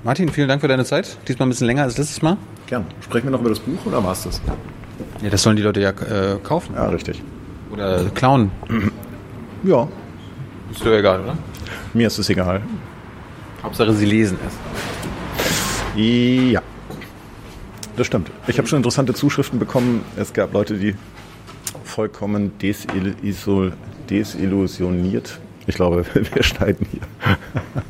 Martin, 0.02 0.28
vielen 0.31 0.48
Dank 0.48 0.60
für 0.60 0.68
deine 0.68 0.85
Zeit. 0.85 1.18
Diesmal 1.28 1.47
ein 1.47 1.51
bisschen 1.51 1.66
länger 1.66 1.82
als 1.82 1.98
letztes 1.98 2.22
Mal. 2.22 2.36
Gern. 2.66 2.86
Sprechen 3.02 3.27
wir 3.27 3.32
noch 3.32 3.40
über 3.40 3.51
das 3.51 3.60
Buch 3.60 3.85
oder 3.85 4.02
war 4.02 4.12
es 4.12 4.24
das? 4.24 4.40
Ja, 5.22 5.28
das 5.31 5.43
sollen 5.43 5.56
die 5.56 5.62
Leute 5.62 5.81
ja 5.81 5.90
äh, 5.90 6.39
kaufen 6.43 6.74
Ja, 6.74 6.89
richtig. 6.89 7.22
oder 7.70 8.05
klauen. 8.14 8.51
Ja, 9.62 9.89
Ist 10.70 10.82
dir 10.85 10.97
egal, 10.98 11.20
oder? 11.20 11.36
mir 11.93 12.06
ist 12.06 12.18
es 12.18 12.31
egal. 12.31 12.62
Hauptsache 13.62 13.93
sie 13.93 14.06
lesen 14.06 14.39
es. 14.47 14.55
Ja, 15.97 16.62
das 17.97 18.06
stimmt. 18.06 18.31
Ich 18.47 18.56
habe 18.56 18.66
schon 18.68 18.78
interessante 18.78 19.12
Zuschriften 19.12 19.59
bekommen. 19.59 20.02
Es 20.16 20.32
gab 20.32 20.55
Leute, 20.55 20.78
die 20.78 20.94
vollkommen 21.85 22.52
desil- 22.60 23.72
desillusioniert. 24.09 25.39
Ich 25.66 25.74
glaube, 25.74 26.06
wir 26.14 26.43
schneiden 26.43 26.86
hier. 26.90 27.02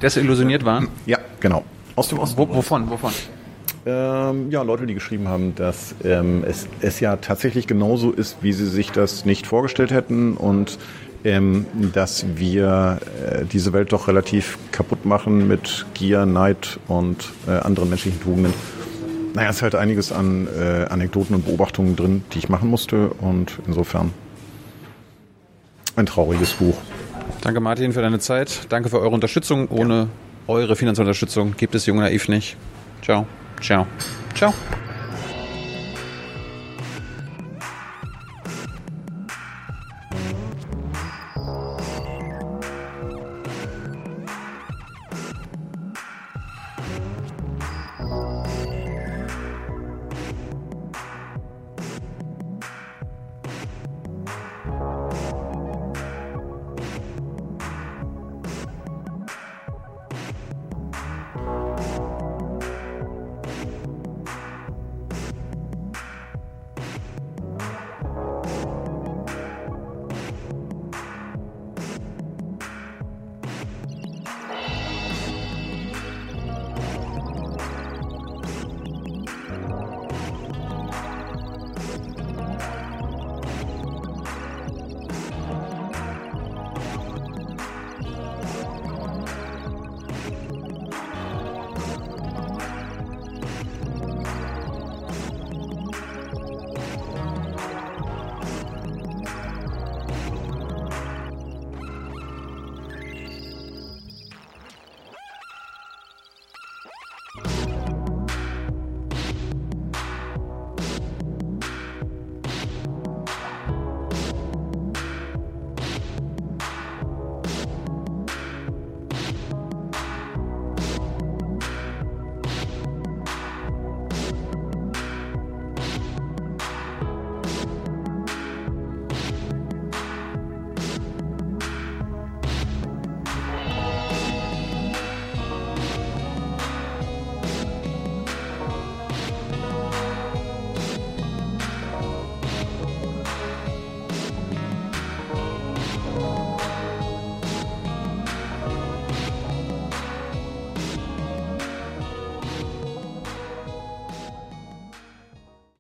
Desillusioniert 0.03 0.65
waren? 0.65 0.89
Ja, 1.07 1.19
genau. 1.39 1.65
Aus 1.97 2.09
dem 2.09 2.19
Osten. 2.19 2.39
Wo, 2.39 2.49
wovon? 2.49 2.89
Wovon? 2.91 3.13
Ähm, 3.87 4.51
ja, 4.51 4.63
Leute, 4.63 4.87
die 4.87 4.95
geschrieben 4.95 5.29
haben, 5.29 5.55
dass 5.55 5.95
ähm, 6.05 6.45
es, 6.47 6.67
es 6.81 7.01
ja 7.01 7.17
tatsächlich 7.17 7.67
genauso 7.67 8.11
ist, 8.11 8.37
wie 8.43 8.53
sie 8.53 8.67
sich 8.67 8.93
das 8.93 9.25
nicht 9.25 9.47
vorgestellt 9.47 9.91
hätten 9.91 10.37
und 10.37 10.79
ähm, 11.25 11.67
dass 11.93 12.25
wir 12.37 13.01
äh, 13.25 13.45
diese 13.45 13.73
Welt 13.73 13.93
doch 13.93 14.09
relativ 14.09 14.59
kaputt 14.71 15.05
machen 15.05 15.49
mit 15.49 15.87
Gier, 15.95 16.27
Neid 16.27 16.79
und 16.89 17.33
äh, 17.47 17.53
anderen 17.53 17.89
menschlichen 17.89 18.21
Tugenden. 18.21 18.55
Naja, 19.35 19.51
es 19.51 19.57
ist 19.57 19.63
halt 19.63 19.75
einiges 19.75 20.13
an 20.13 20.49
äh, 20.49 20.87
Anekdoten 20.91 21.35
und 21.37 21.47
Beobachtungen 21.47 21.97
drin, 21.97 22.25
die 22.33 22.39
ich 22.39 22.49
machen 22.49 22.69
musste 22.69 23.11
und 23.21 23.59
insofern 23.67 24.13
ein 25.97 26.07
trauriges 26.07 26.55
Buch. 26.55 26.77
Danke 27.43 27.61
Martin 27.61 27.93
für 27.93 28.03
deine 28.03 28.19
Zeit. 28.19 28.67
Danke 28.71 28.89
für 28.89 29.01
eure 29.01 29.15
Unterstützung. 29.15 29.69
Ohne 29.69 30.09
eure 30.51 30.77
finanzielle 30.77 31.09
Unterstützung 31.09 31.55
gibt 31.57 31.75
es 31.75 31.87
Jung 31.87 31.99
Naiv 31.99 32.29
nicht. 32.29 32.57
Ciao. 33.03 33.27
Ciao. 33.61 33.87
Ciao. 34.35 34.53